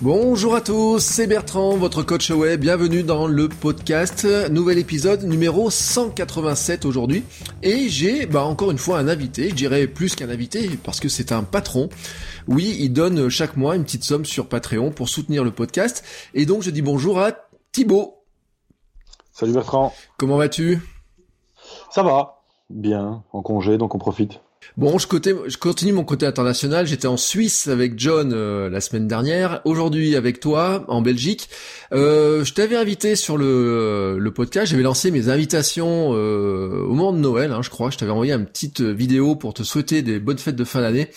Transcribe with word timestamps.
Bonjour 0.00 0.54
à 0.54 0.60
tous, 0.60 1.00
c'est 1.00 1.26
Bertrand, 1.26 1.76
votre 1.76 2.04
coach 2.04 2.30
web. 2.30 2.60
Bienvenue 2.60 3.02
dans 3.02 3.26
le 3.26 3.48
podcast. 3.48 4.24
Nouvel 4.48 4.78
épisode 4.78 5.24
numéro 5.24 5.70
187 5.70 6.84
aujourd'hui. 6.84 7.24
Et 7.64 7.88
j'ai 7.88 8.26
bah, 8.26 8.44
encore 8.44 8.70
une 8.70 8.78
fois 8.78 9.00
un 9.00 9.08
invité, 9.08 9.48
je 9.48 9.56
dirais 9.56 9.88
plus 9.88 10.14
qu'un 10.14 10.28
invité 10.28 10.70
parce 10.84 11.00
que 11.00 11.08
c'est 11.08 11.32
un 11.32 11.42
patron. 11.42 11.88
Oui, 12.46 12.76
il 12.78 12.92
donne 12.92 13.28
chaque 13.28 13.56
mois 13.56 13.74
une 13.74 13.82
petite 13.82 14.04
somme 14.04 14.24
sur 14.24 14.48
Patreon 14.48 14.92
pour 14.92 15.08
soutenir 15.08 15.42
le 15.42 15.50
podcast. 15.50 16.04
Et 16.32 16.46
donc 16.46 16.62
je 16.62 16.70
dis 16.70 16.82
bonjour 16.82 17.18
à 17.18 17.32
Thibaut. 17.72 18.22
Salut 19.32 19.52
Bertrand. 19.52 19.92
Comment 20.16 20.36
vas-tu? 20.36 20.78
Ça 21.90 22.04
va, 22.04 22.44
bien, 22.70 23.24
en 23.32 23.42
congé, 23.42 23.78
donc 23.78 23.96
on 23.96 23.98
profite. 23.98 24.38
Bon, 24.76 24.98
je, 24.98 25.06
continue 25.56 25.92
mon 25.92 26.04
côté 26.04 26.26
international. 26.26 26.86
J'étais 26.86 27.08
en 27.08 27.16
Suisse 27.16 27.68
avec 27.68 27.98
John 27.98 28.32
euh, 28.32 28.68
la 28.68 28.80
semaine 28.80 29.08
dernière. 29.08 29.60
Aujourd'hui 29.64 30.14
avec 30.14 30.40
toi 30.40 30.84
en 30.88 31.02
Belgique. 31.02 31.48
Euh, 31.92 32.44
je 32.44 32.52
t'avais 32.52 32.76
invité 32.76 33.16
sur 33.16 33.36
le, 33.38 33.46
euh, 33.46 34.18
le 34.18 34.30
podcast. 34.30 34.70
J'avais 34.70 34.82
lancé 34.82 35.10
mes 35.10 35.28
invitations 35.30 36.10
euh, 36.12 36.84
au 36.84 36.94
moment 36.94 37.12
de 37.12 37.18
Noël, 37.18 37.52
hein, 37.52 37.62
je 37.62 37.70
crois. 37.70 37.90
Je 37.90 37.98
t'avais 37.98 38.12
envoyé 38.12 38.32
une 38.32 38.46
petite 38.46 38.80
vidéo 38.80 39.34
pour 39.36 39.54
te 39.54 39.62
souhaiter 39.62 40.02
des 40.02 40.18
bonnes 40.20 40.38
fêtes 40.38 40.56
de 40.56 40.64
fin 40.64 40.80
d'année 40.80 41.08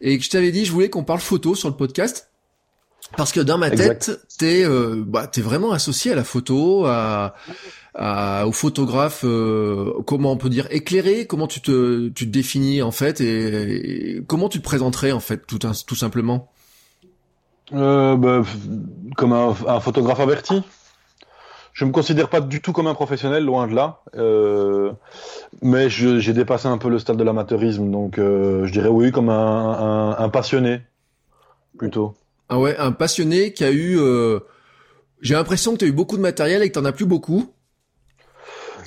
et 0.00 0.20
je 0.20 0.30
t'avais 0.30 0.50
dit 0.50 0.64
je 0.64 0.72
voulais 0.72 0.90
qu'on 0.90 1.04
parle 1.04 1.20
photo 1.20 1.54
sur 1.54 1.68
le 1.68 1.76
podcast. 1.76 2.30
Parce 3.16 3.32
que 3.32 3.40
dans 3.40 3.58
ma 3.58 3.70
tête, 3.70 4.10
t'es 4.38 4.64
euh, 4.64 5.02
bah, 5.06 5.30
es 5.34 5.40
vraiment 5.40 5.72
associé 5.72 6.12
à 6.12 6.14
la 6.14 6.24
photo, 6.24 6.84
à, 6.86 7.34
à, 7.94 8.46
au 8.46 8.52
photographe, 8.52 9.22
euh, 9.24 9.92
comment 10.06 10.32
on 10.32 10.36
peut 10.36 10.50
dire 10.50 10.66
éclairé, 10.70 11.26
comment 11.26 11.46
tu 11.46 11.60
te, 11.60 12.08
tu 12.08 12.26
te 12.26 12.30
définis 12.30 12.82
en 12.82 12.90
fait 12.90 13.20
et, 13.20 14.22
comment 14.26 14.48
tu 14.48 14.58
te 14.58 14.64
présenterais 14.64 15.12
en 15.12 15.20
fait 15.20 15.46
tout, 15.46 15.58
tout 15.58 15.94
simplement? 15.94 16.50
Euh, 17.72 18.16
bah, 18.16 18.42
Comme 19.16 19.32
un, 19.32 19.54
un, 19.66 19.80
photographe 19.80 20.20
averti. 20.20 20.62
Je 21.72 21.84
me 21.84 21.90
considère 21.90 22.28
pas 22.28 22.40
du 22.40 22.62
tout 22.62 22.72
comme 22.72 22.86
un 22.86 22.94
professionnel, 22.94 23.44
loin 23.44 23.66
de 23.66 23.74
là. 23.74 24.00
Euh, 24.14 24.92
mais 25.62 25.90
j'ai 25.90 26.32
dépassé 26.32 26.68
un 26.68 26.78
peu 26.78 26.88
le 26.88 26.98
stade 26.98 27.16
de 27.16 27.24
l'amateurisme, 27.24 27.90
donc 27.90 28.16
je 28.16 28.70
dirais 28.70 28.88
oui 28.88 29.10
comme 29.12 29.28
un, 29.28 30.12
un, 30.14 30.18
un 30.18 30.28
passionné 30.30 30.80
plutôt. 31.76 32.14
Ah 32.48 32.58
ouais, 32.58 32.76
un 32.78 32.92
passionné 32.92 33.52
qui 33.52 33.64
a 33.64 33.70
eu. 33.70 33.98
Euh... 33.98 34.40
J'ai 35.20 35.34
l'impression 35.34 35.72
que 35.72 35.78
tu 35.78 35.84
as 35.84 35.88
eu 35.88 35.92
beaucoup 35.92 36.16
de 36.16 36.22
matériel 36.22 36.62
et 36.62 36.70
que 36.70 36.78
tu 36.78 36.86
as 36.86 36.92
plus 36.92 37.06
beaucoup. 37.06 37.46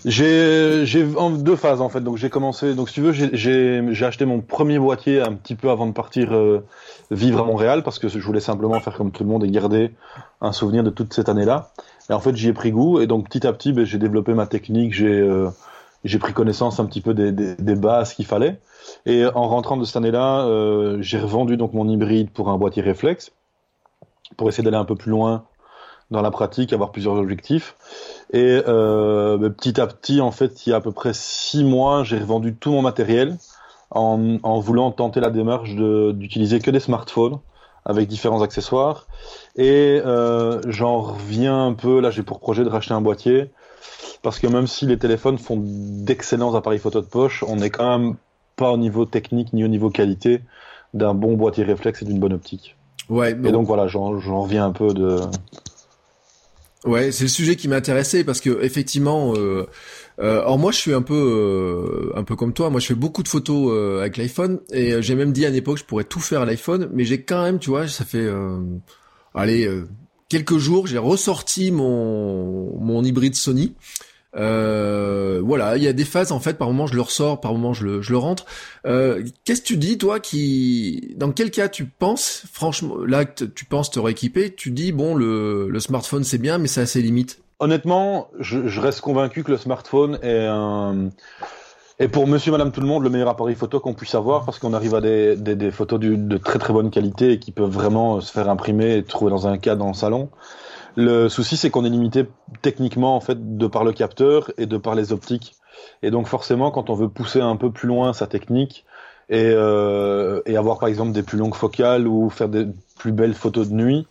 J'ai 0.06 0.86
j'ai 0.86 1.06
en 1.18 1.32
deux 1.32 1.56
phases 1.56 1.82
en 1.82 1.90
fait. 1.90 2.02
Donc 2.02 2.18
j'ai 2.18 2.30
commencé. 2.30 2.74
Donc 2.74 2.88
si 2.90 2.96
tu 2.96 3.02
veux, 3.02 3.12
j'ai 3.12 4.06
acheté 4.06 4.26
mon 4.26 4.40
premier 4.40 4.80
boîtier 4.80 5.20
un 5.22 5.34
petit 5.34 5.56
peu 5.56 5.70
avant 5.70 5.88
de 5.88 5.92
partir 5.92 6.34
euh, 6.34 6.64
vivre 7.12 7.42
à 7.42 7.44
Montréal 7.44 7.84
parce 7.84 8.00
que 8.00 8.08
je 8.08 8.20
voulais 8.20 8.40
simplement 8.40 8.80
faire 8.80 8.96
comme 8.96 9.12
tout 9.12 9.24
le 9.24 9.30
monde 9.30 9.44
et 9.44 9.50
garder 9.50 9.92
un 10.40 10.54
souvenir 10.54 10.84
de 10.84 10.90
toute 10.90 11.14
cette 11.14 11.28
année-là. 11.28 11.72
Et 12.10 12.14
en 12.14 12.20
fait, 12.20 12.36
j'y 12.36 12.48
ai 12.48 12.54
pris 12.54 12.72
goût 12.72 13.02
et 13.02 13.08
donc 13.08 13.28
petit 13.28 13.46
à 13.46 13.52
petit, 13.52 13.74
ben, 13.74 13.86
j'ai 13.86 13.98
développé 13.98 14.34
ma 14.34 14.48
technique. 14.48 14.94
J'ai 14.94 15.20
euh, 15.20 15.50
j'ai 16.06 16.18
pris 16.18 16.32
connaissance 16.32 16.80
un 16.80 16.86
petit 16.86 17.02
peu 17.02 17.14
des, 17.14 17.34
des, 17.34 17.56
des 17.56 17.76
bases 17.76 18.14
qu'il 18.14 18.26
fallait. 18.26 18.62
Et 19.06 19.26
en 19.26 19.50
rentrant 19.50 19.76
de 19.76 19.84
cette 19.84 19.98
année-là, 19.98 20.46
euh, 20.46 20.98
j'ai 21.02 21.20
revendu 21.20 21.58
donc 21.58 21.74
mon 21.74 21.90
hybride 21.90 22.30
pour 22.30 22.50
un 22.50 22.58
boîtier 22.58 22.82
réflexe 22.82 23.32
pour 24.38 24.50
essayer 24.50 24.64
d'aller 24.64 24.78
un 24.78 24.86
peu 24.86 24.96
plus 24.96 25.12
loin 25.12 25.46
dans 26.12 26.22
la 26.22 26.32
pratique, 26.32 26.74
avoir 26.74 26.92
plusieurs 26.92 27.16
objectifs. 27.16 27.76
Et 28.34 28.62
euh, 28.68 29.38
bah, 29.38 29.50
petit 29.50 29.80
à 29.80 29.88
petit, 29.88 30.22
en 30.22 30.32
fait, 30.32 30.66
il 30.66 30.72
y 30.72 30.74
a 30.74 30.78
à 30.78 30.82
peu 30.82 30.92
près 30.92 31.12
six 31.14 31.64
mois, 31.64 32.04
j'ai 32.04 32.18
revendu 32.18 32.56
tout 32.56 32.72
mon 32.72 32.82
matériel 32.82 33.38
en, 33.92 34.38
en 34.44 34.60
voulant 34.60 34.92
tenter 34.92 35.20
la 35.20 35.30
démarche 35.30 35.76
d'utiliser 35.76 36.60
que 36.60 36.72
des 36.72 36.80
smartphones 36.80 37.40
avec 37.86 38.08
différents 38.08 38.42
accessoires. 38.42 39.08
Et 39.56 40.02
euh, 40.06 40.62
j'en 40.68 41.02
reviens 41.02 41.68
un 41.68 41.74
peu, 41.74 42.00
là 42.00 42.12
j'ai 42.12 42.24
pour 42.24 42.40
projet 42.40 42.64
de 42.64 42.70
racheter 42.70 42.94
un 42.94 43.02
boîtier, 43.02 43.52
parce 44.22 44.40
que 44.40 44.48
même 44.48 44.68
si 44.68 44.86
les 44.86 44.98
téléphones 44.98 45.38
font 45.38 45.60
d'excellents 45.62 46.56
appareils 46.56 46.80
photo 46.80 47.02
de 47.02 47.08
poche, 47.08 47.44
on 47.48 47.56
n'est 47.56 47.70
quand 47.70 47.98
même 47.98 48.16
pas 48.56 48.72
au 48.72 48.78
niveau 48.78 49.06
technique 49.06 49.54
ni 49.54 49.64
au 49.64 49.68
niveau 49.68 49.90
qualité 49.90 50.42
d'un 50.94 51.14
bon 51.14 51.36
boîtier 51.36 51.64
réflexe 51.64 52.02
et 52.02 52.06
d'une 52.06 52.20
bonne 52.20 52.34
optique. 52.34 52.76
Ouais. 53.10 53.32
Et 53.32 53.52
donc 53.52 53.66
voilà, 53.68 53.88
j'en 53.88 54.42
reviens 54.42 54.66
un 54.66 54.72
peu 54.72 54.94
de. 54.94 55.20
Ouais, 56.86 57.12
c'est 57.12 57.26
le 57.26 57.30
sujet 57.30 57.56
qui 57.58 57.68
m'intéressait 57.68 58.24
parce 58.24 58.40
que 58.40 58.64
effectivement, 58.64 59.34
euh, 59.36 59.68
euh, 60.22 60.40
alors 60.40 60.58
moi 60.58 60.72
je 60.72 60.78
suis 60.78 60.94
un 60.94 61.02
peu, 61.02 61.14
euh, 61.14 62.18
un 62.18 62.24
peu 62.24 62.38
comme 62.38 62.54
toi. 62.54 62.70
Moi 62.70 62.80
je 62.80 62.88
fais 62.88 62.96
beaucoup 62.96 63.22
de 63.22 63.28
photos 63.28 63.72
euh, 63.74 64.00
avec 64.00 64.16
l'iPhone 64.16 64.62
et 64.72 64.94
euh, 64.94 65.02
j'ai 65.02 65.16
même 65.16 65.34
dit 65.34 65.46
à 65.46 65.50
une 65.50 65.56
époque 65.56 65.78
je 65.80 65.84
pourrais 65.84 66.06
tout 66.06 66.22
faire 66.22 66.42
à 66.42 66.46
l'iPhone, 66.46 66.90
mais 66.94 67.04
j'ai 67.04 67.22
quand 67.22 67.44
même, 67.44 67.60
tu 67.60 67.70
vois, 67.70 67.88
ça 67.90 68.06
fait, 68.06 68.20
euh, 68.20 68.60
allez, 69.36 69.70
quelques 70.30 70.58
jours, 70.58 70.88
j'ai 70.88 70.98
ressorti 70.98 71.72
mon 71.72 72.80
mon 72.80 73.04
hybride 73.04 73.36
Sony 73.36 73.76
euh, 74.36 75.42
voilà, 75.44 75.78
il 75.78 75.84
y 75.84 75.88
a 75.88 75.94
des 75.94 76.06
phases 76.06 76.32
en 76.32 76.40
fait. 76.40 76.58
Par 76.58 76.68
moment, 76.68 76.88
je 76.88 76.96
le 76.96 77.02
ressors, 77.02 77.42
par 77.42 77.54
moment, 77.54 77.74
je 77.74 77.86
le, 77.86 78.18
rentre. 78.18 78.46
Euh, 78.86 79.24
Qu'est-ce 79.44 79.62
que 79.62 79.68
tu 79.68 79.78
dis, 79.78 79.98
toi, 79.98 80.20
qui, 80.20 81.14
dans 81.18 81.32
quel 81.32 81.52
cas 81.52 81.70
tu 81.70 81.86
penses, 81.86 82.44
franchement, 82.52 82.98
là, 83.06 83.26
tu 83.26 83.66
penses 83.66 83.90
te 83.92 84.00
rééquiper, 84.00 84.54
tu 84.54 84.72
dis 84.72 84.92
bon, 84.92 85.16
le, 85.16 85.80
smartphone 85.80 86.24
c'est 86.24 86.38
bien, 86.38 86.58
mais 86.58 86.68
c'est 86.68 86.82
assez 86.82 87.02
limite. 87.02 87.42
Honnêtement, 87.60 88.30
je, 88.40 88.80
reste 88.80 89.02
convaincu 89.02 89.44
que 89.44 89.52
le 89.52 89.58
smartphone 89.58 90.20
est 90.22 90.46
un 90.46 91.10
pour 92.14 92.28
monsieur, 92.28 92.54
madame, 92.54 92.72
tout 92.72 92.80
le 92.80 92.88
monde, 92.88 93.04
le 93.04 93.10
meilleur 93.10 93.28
appareil 93.28 93.56
photo 93.56 93.82
qu'on 93.82 93.94
puisse 93.94 94.16
avoir 94.16 94.46
parce 94.46 94.58
qu'on 94.58 94.72
arrive 94.72 94.96
à 94.96 95.02
des, 95.02 95.72
photos 95.72 96.00
de 96.00 96.38
très 96.38 96.58
très 96.58 96.72
bonne 96.72 96.92
qualité 96.92 97.34
et 97.34 97.40
qui 97.40 97.52
peuvent 97.52 97.70
vraiment 97.70 98.22
se 98.22 98.32
faire 98.32 98.50
imprimer 98.50 98.96
et 98.96 99.04
trouver 99.04 99.32
dans 99.32 99.48
un 99.48 99.58
cadre 99.58 99.80
dans 99.80 99.90
le 99.90 99.94
salon. 99.94 100.30
Le 100.96 101.30
souci, 101.30 101.58
c'est 101.58 101.70
qu'on 101.70 101.86
est 101.86 101.90
limité 101.90 102.26
techniquement 102.62 103.16
en 103.16 103.20
fait 103.20 103.58
de 103.58 103.68
par 103.68 103.84
le 103.84 103.94
capteur 103.94 104.52
et 104.58 104.66
de 104.66 104.78
par 104.78 104.96
les 104.96 105.14
optiques. 105.14 105.56
Et 106.02 106.12
donc 106.12 106.28
forcément, 106.28 106.72
quand 106.72 106.90
on 106.90 106.96
veut 106.96 107.10
pousser 107.10 107.42
un 107.42 107.56
peu 107.56 107.72
plus 107.72 107.88
loin 107.88 108.14
sa 108.14 108.28
technique 108.28 108.86
et, 109.30 109.52
euh, 109.54 110.42
avoir 110.48 110.80
par 110.80 110.90
exemple 110.90 111.12
des 111.12 111.24
plus 111.24 111.38
longues 111.38 111.56
focales 111.56 112.08
ou 112.08 112.30
faire 112.30 112.50
des 112.50 112.68
plus 112.98 113.12
belles 113.12 113.36
photos 113.36 113.70
de 113.70 113.76
nuit, 113.76 114.08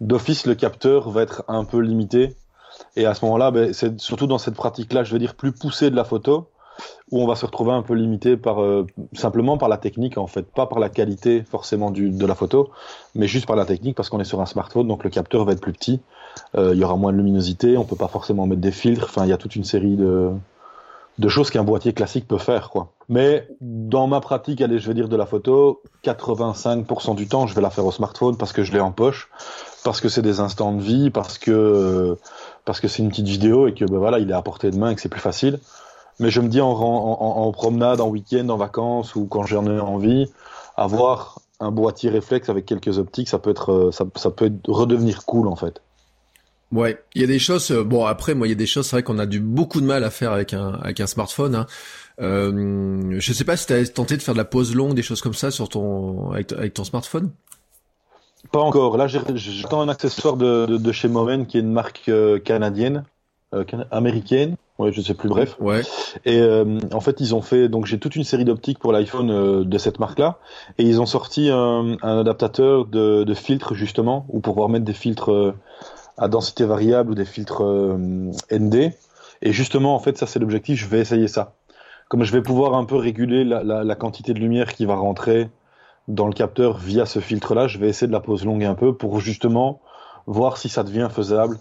d'office 0.00 0.46
le 0.46 0.54
capteur 0.54 1.10
va 1.10 1.22
être 1.22 1.44
un 1.48 1.64
peu 1.64 1.78
limité. 1.78 2.34
Et 2.96 3.06
à 3.06 3.14
ce 3.14 3.24
moment-là, 3.24 3.50
ben, 3.50 3.72
c'est 3.72 4.00
surtout 4.00 4.26
dans 4.26 4.38
cette 4.38 4.54
pratique-là, 4.54 5.04
je 5.04 5.12
veux 5.12 5.18
dire 5.18 5.34
plus 5.34 5.52
poussée 5.52 5.90
de 5.90 5.96
la 5.96 6.04
photo, 6.04 6.48
où 7.10 7.22
on 7.22 7.26
va 7.26 7.36
se 7.36 7.44
retrouver 7.44 7.72
un 7.72 7.82
peu 7.82 7.94
limité 7.94 8.36
par 8.36 8.62
euh, 8.62 8.86
simplement 9.12 9.58
par 9.58 9.68
la 9.68 9.76
technique 9.76 10.16
en 10.16 10.26
fait, 10.26 10.42
pas 10.42 10.66
par 10.66 10.78
la 10.78 10.88
qualité 10.88 11.42
forcément 11.42 11.90
de 11.90 12.26
la 12.26 12.34
photo, 12.34 12.70
mais 13.14 13.26
juste 13.26 13.46
par 13.46 13.56
la 13.56 13.66
technique 13.66 13.94
parce 13.94 14.08
qu'on 14.08 14.20
est 14.20 14.24
sur 14.24 14.40
un 14.40 14.46
smartphone, 14.46 14.88
donc 14.88 15.04
le 15.04 15.10
capteur 15.10 15.44
va 15.44 15.52
être 15.52 15.60
plus 15.60 15.72
petit, 15.72 16.00
il 16.56 16.74
y 16.74 16.84
aura 16.84 16.96
moins 16.96 17.12
de 17.12 17.16
luminosité, 17.18 17.76
on 17.76 17.84
peut 17.84 17.96
pas 17.96 18.08
forcément 18.08 18.46
mettre 18.46 18.60
des 18.60 18.72
filtres, 18.72 19.06
enfin 19.08 19.24
il 19.24 19.30
y 19.30 19.32
a 19.32 19.38
toute 19.38 19.56
une 19.56 19.64
série 19.64 19.96
de 19.96 21.28
choses 21.28 21.50
qu'un 21.50 21.64
boîtier 21.64 21.92
classique 21.92 22.28
peut 22.28 22.38
faire 22.38 22.70
quoi. 22.70 22.92
Mais 23.08 23.46
dans 23.60 24.06
ma 24.06 24.20
pratique, 24.20 24.60
allez, 24.60 24.78
je 24.78 24.88
vais 24.88 24.94
dire 24.94 25.08
de 25.08 25.16
la 25.16 25.26
photo, 25.26 25.82
85% 26.04 27.14
du 27.14 27.28
temps, 27.28 27.46
je 27.46 27.54
vais 27.54 27.60
la 27.60 27.70
faire 27.70 27.84
au 27.84 27.92
smartphone 27.92 28.36
parce 28.36 28.52
que 28.52 28.62
je 28.62 28.72
l'ai 28.72 28.80
en 28.80 28.92
poche, 28.92 29.28
parce 29.84 30.00
que 30.00 30.08
c'est 30.08 30.22
des 30.22 30.40
instants 30.40 30.72
de 30.72 30.80
vie, 30.80 31.10
parce 31.10 31.38
que 31.38 32.16
parce 32.64 32.80
que 32.80 32.88
c'est 32.88 33.02
une 33.02 33.10
petite 33.10 33.28
vidéo 33.28 33.66
et 33.66 33.74
que 33.74 33.84
ben 33.84 33.98
voilà, 33.98 34.18
il 34.18 34.30
est 34.30 34.34
à 34.34 34.42
portée 34.42 34.70
de 34.70 34.78
main 34.78 34.90
et 34.90 34.94
que 34.94 35.00
c'est 35.00 35.08
plus 35.08 35.20
facile. 35.20 35.58
Mais 36.20 36.30
je 36.30 36.40
me 36.40 36.48
dis 36.48 36.60
en, 36.60 36.70
en, 36.70 37.46
en 37.46 37.52
promenade, 37.52 38.00
en 38.00 38.08
week-end, 38.08 38.48
en 38.48 38.56
vacances 38.56 39.16
ou 39.16 39.26
quand 39.26 39.44
j'en 39.44 39.66
ai 39.66 39.80
envie, 39.80 40.30
avoir 40.76 41.40
un 41.60 41.70
boîtier 41.70 42.10
réflexe 42.10 42.48
avec 42.48 42.66
quelques 42.66 42.98
optiques, 42.98 43.28
ça 43.28 43.38
peut 43.38 43.50
être, 43.50 43.72
euh, 43.72 43.90
ça, 43.92 44.30
peut 44.30 44.52
redevenir 44.68 45.24
cool 45.24 45.48
en 45.48 45.56
fait. 45.56 45.80
Ouais, 46.72 47.02
il 47.14 47.20
y 47.20 47.24
a 47.24 47.26
des 47.26 47.38
choses. 47.38 47.70
Euh, 47.70 47.84
bon, 47.84 48.06
après, 48.06 48.34
moi, 48.34 48.46
il 48.46 48.50
y 48.50 48.54
a 48.54 48.56
des 48.56 48.66
choses. 48.66 48.86
C'est 48.86 48.96
vrai 48.96 49.02
qu'on 49.02 49.18
a 49.18 49.26
du 49.26 49.40
beaucoup 49.40 49.80
de 49.80 49.86
mal 49.86 50.04
à 50.04 50.10
faire 50.10 50.32
avec 50.32 50.54
un 50.54 50.72
avec 50.82 51.00
un 51.00 51.06
smartphone. 51.06 51.54
Hein. 51.54 51.66
Euh, 52.20 53.14
je 53.18 53.32
sais 53.32 53.44
pas 53.44 53.56
si 53.56 53.66
tu 53.66 53.74
as 53.74 53.86
tenté 53.88 54.16
de 54.16 54.22
faire 54.22 54.34
de 54.34 54.38
la 54.38 54.44
pause 54.44 54.74
longue, 54.74 54.94
des 54.94 55.02
choses 55.02 55.20
comme 55.20 55.34
ça 55.34 55.50
sur 55.50 55.68
ton 55.68 56.30
avec, 56.30 56.52
avec 56.52 56.74
ton 56.74 56.84
smartphone? 56.84 57.30
Pas 58.50 58.60
encore. 58.60 58.96
Là, 58.96 59.06
j'attends 59.06 59.82
un 59.82 59.88
accessoire 59.88 60.36
de, 60.36 60.66
de, 60.66 60.76
de, 60.76 60.92
chez 60.92 61.08
Momen, 61.08 61.46
qui 61.46 61.58
est 61.58 61.60
une 61.60 61.72
marque 61.72 62.08
euh, 62.08 62.38
canadienne, 62.38 63.04
euh, 63.54 63.64
américaine. 63.90 64.56
Ouais, 64.78 64.92
je 64.92 65.00
sais 65.00 65.14
plus. 65.14 65.28
Bref. 65.28 65.56
Ouais. 65.60 65.82
Et 66.24 66.40
euh, 66.40 66.78
en 66.92 67.00
fait, 67.00 67.20
ils 67.20 67.34
ont 67.34 67.42
fait. 67.42 67.68
Donc, 67.68 67.86
j'ai 67.86 67.98
toute 67.98 68.16
une 68.16 68.24
série 68.24 68.44
d'optiques 68.44 68.78
pour 68.78 68.92
l'iPhone 68.92 69.30
euh, 69.30 69.64
de 69.64 69.78
cette 69.78 70.00
marque-là, 70.00 70.38
et 70.78 70.82
ils 70.82 71.00
ont 71.00 71.06
sorti 71.06 71.50
un, 71.50 71.96
un 72.02 72.18
adaptateur 72.18 72.86
de, 72.86 73.24
de 73.24 73.34
filtres 73.34 73.74
justement, 73.74 74.26
ou 74.28 74.40
pour 74.40 74.54
pouvoir 74.54 74.68
mettre 74.68 74.84
des 74.84 74.92
filtres 74.92 75.30
euh, 75.30 75.54
à 76.22 76.28
densité 76.28 76.64
variable 76.64 77.10
ou 77.10 77.14
des 77.14 77.24
filtres 77.24 77.62
ND. 78.50 78.92
Et 79.42 79.52
justement, 79.52 79.94
en 79.94 79.98
fait, 79.98 80.16
ça 80.16 80.26
c'est 80.26 80.38
l'objectif. 80.38 80.78
Je 80.78 80.86
vais 80.86 81.00
essayer 81.00 81.28
ça. 81.28 81.54
comme 82.08 82.24
je 82.24 82.32
vais 82.32 82.42
pouvoir 82.42 82.74
un 82.74 82.84
peu 82.84 82.96
réguler 82.96 83.44
la, 83.44 83.94
quantité 83.96 84.32
de 84.32 84.38
lumière 84.38 84.72
qui 84.74 84.86
va 84.86 84.94
rentrer 84.94 85.50
dans 86.08 86.26
le 86.26 86.32
capteur 86.32 86.78
via 86.78 87.06
ce 87.06 87.20
filtre-là, 87.20 87.66
je 87.66 87.78
vais 87.78 87.88
essayer 87.88 88.06
de 88.06 88.12
la 88.12 88.20
pose 88.20 88.44
longue 88.44 88.64
un 88.64 88.74
peu 88.74 88.94
pour 88.94 89.20
justement 89.20 89.80
voir 90.26 90.56
si 90.56 90.68
ça 90.68 90.82
devient 90.82 91.08
faisable 91.10 91.58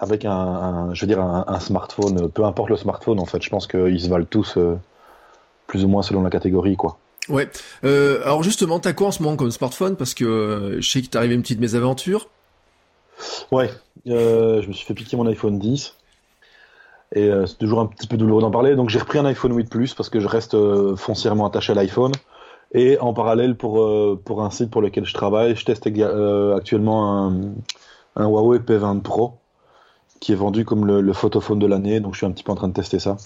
avec 0.00 0.24
un, 0.24 0.90
je 0.94 1.02
veux 1.02 1.06
dire 1.06 1.20
un, 1.20 1.60
smartphone, 1.60 2.30
peu 2.30 2.44
importe 2.44 2.70
le 2.70 2.76
smartphone 2.76 3.20
en 3.20 3.26
fait. 3.26 3.42
Je 3.42 3.50
pense 3.50 3.66
qu'ils 3.66 4.00
se 4.00 4.08
valent 4.08 4.24
tous 4.24 4.56
euh, 4.56 4.76
plus 5.66 5.84
ou 5.84 5.88
moins 5.88 6.02
selon 6.02 6.22
la 6.22 6.30
catégorie, 6.30 6.76
quoi. 6.76 6.98
Ouais. 7.28 7.48
Euh, 7.84 8.22
alors 8.24 8.42
justement, 8.42 8.80
t'as 8.80 8.94
quoi 8.94 9.08
en 9.08 9.10
ce 9.10 9.22
moment 9.22 9.36
comme 9.36 9.50
smartphone? 9.50 9.96
Parce 9.96 10.14
que 10.14 10.24
euh, 10.24 10.80
je 10.80 10.90
sais 10.90 11.00
qu'il 11.00 11.10
t'est 11.10 11.18
arrivé 11.18 11.34
une 11.34 11.42
petite 11.42 11.60
mésaventure. 11.60 12.28
Ouais, 13.50 13.70
euh, 14.08 14.62
je 14.62 14.68
me 14.68 14.72
suis 14.72 14.86
fait 14.86 14.94
piquer 14.94 15.16
mon 15.16 15.26
iPhone 15.26 15.58
10. 15.58 15.94
Et 17.12 17.28
euh, 17.28 17.46
c'est 17.46 17.58
toujours 17.58 17.80
un 17.80 17.86
petit 17.86 18.06
peu 18.06 18.16
douloureux 18.16 18.40
d'en 18.40 18.50
parler. 18.50 18.76
Donc 18.76 18.88
j'ai 18.88 18.98
repris 18.98 19.18
un 19.18 19.24
iPhone 19.24 19.54
8 19.54 19.68
Plus 19.68 19.94
parce 19.94 20.08
que 20.08 20.20
je 20.20 20.28
reste 20.28 20.54
euh, 20.54 20.96
foncièrement 20.96 21.46
attaché 21.46 21.72
à 21.72 21.74
l'iPhone. 21.74 22.12
Et 22.72 22.98
en 23.00 23.12
parallèle, 23.12 23.56
pour, 23.56 23.84
pour 24.24 24.44
un 24.44 24.50
site 24.50 24.70
pour 24.70 24.80
lequel 24.80 25.04
je 25.04 25.12
travaille, 25.12 25.56
je 25.56 25.64
teste 25.64 25.88
actuellement 25.88 27.26
un, 27.26 27.34
un, 28.14 28.28
Huawei 28.28 28.58
P20 28.58 29.00
Pro 29.00 29.38
qui 30.20 30.32
est 30.32 30.36
vendu 30.36 30.64
comme 30.64 30.86
le, 30.86 31.00
le 31.00 31.12
photophone 31.12 31.58
de 31.58 31.66
l'année. 31.66 31.98
Donc 31.98 32.14
je 32.14 32.18
suis 32.18 32.26
un 32.26 32.30
petit 32.30 32.44
peu 32.44 32.52
en 32.52 32.54
train 32.54 32.68
de 32.68 32.72
tester 32.72 33.00
ça. 33.00 33.16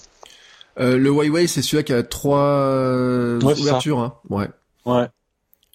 Le 0.77 1.09
Huawei, 1.09 1.45
c'est 1.45 1.61
celui-là 1.61 1.83
qui 1.83 1.93
a 1.93 2.01
trois 2.01 3.37
ouais, 3.37 3.59
ouvertures, 3.59 3.99
hein. 3.99 4.15
Ouais. 4.31 4.49
Ouais. 4.85 5.07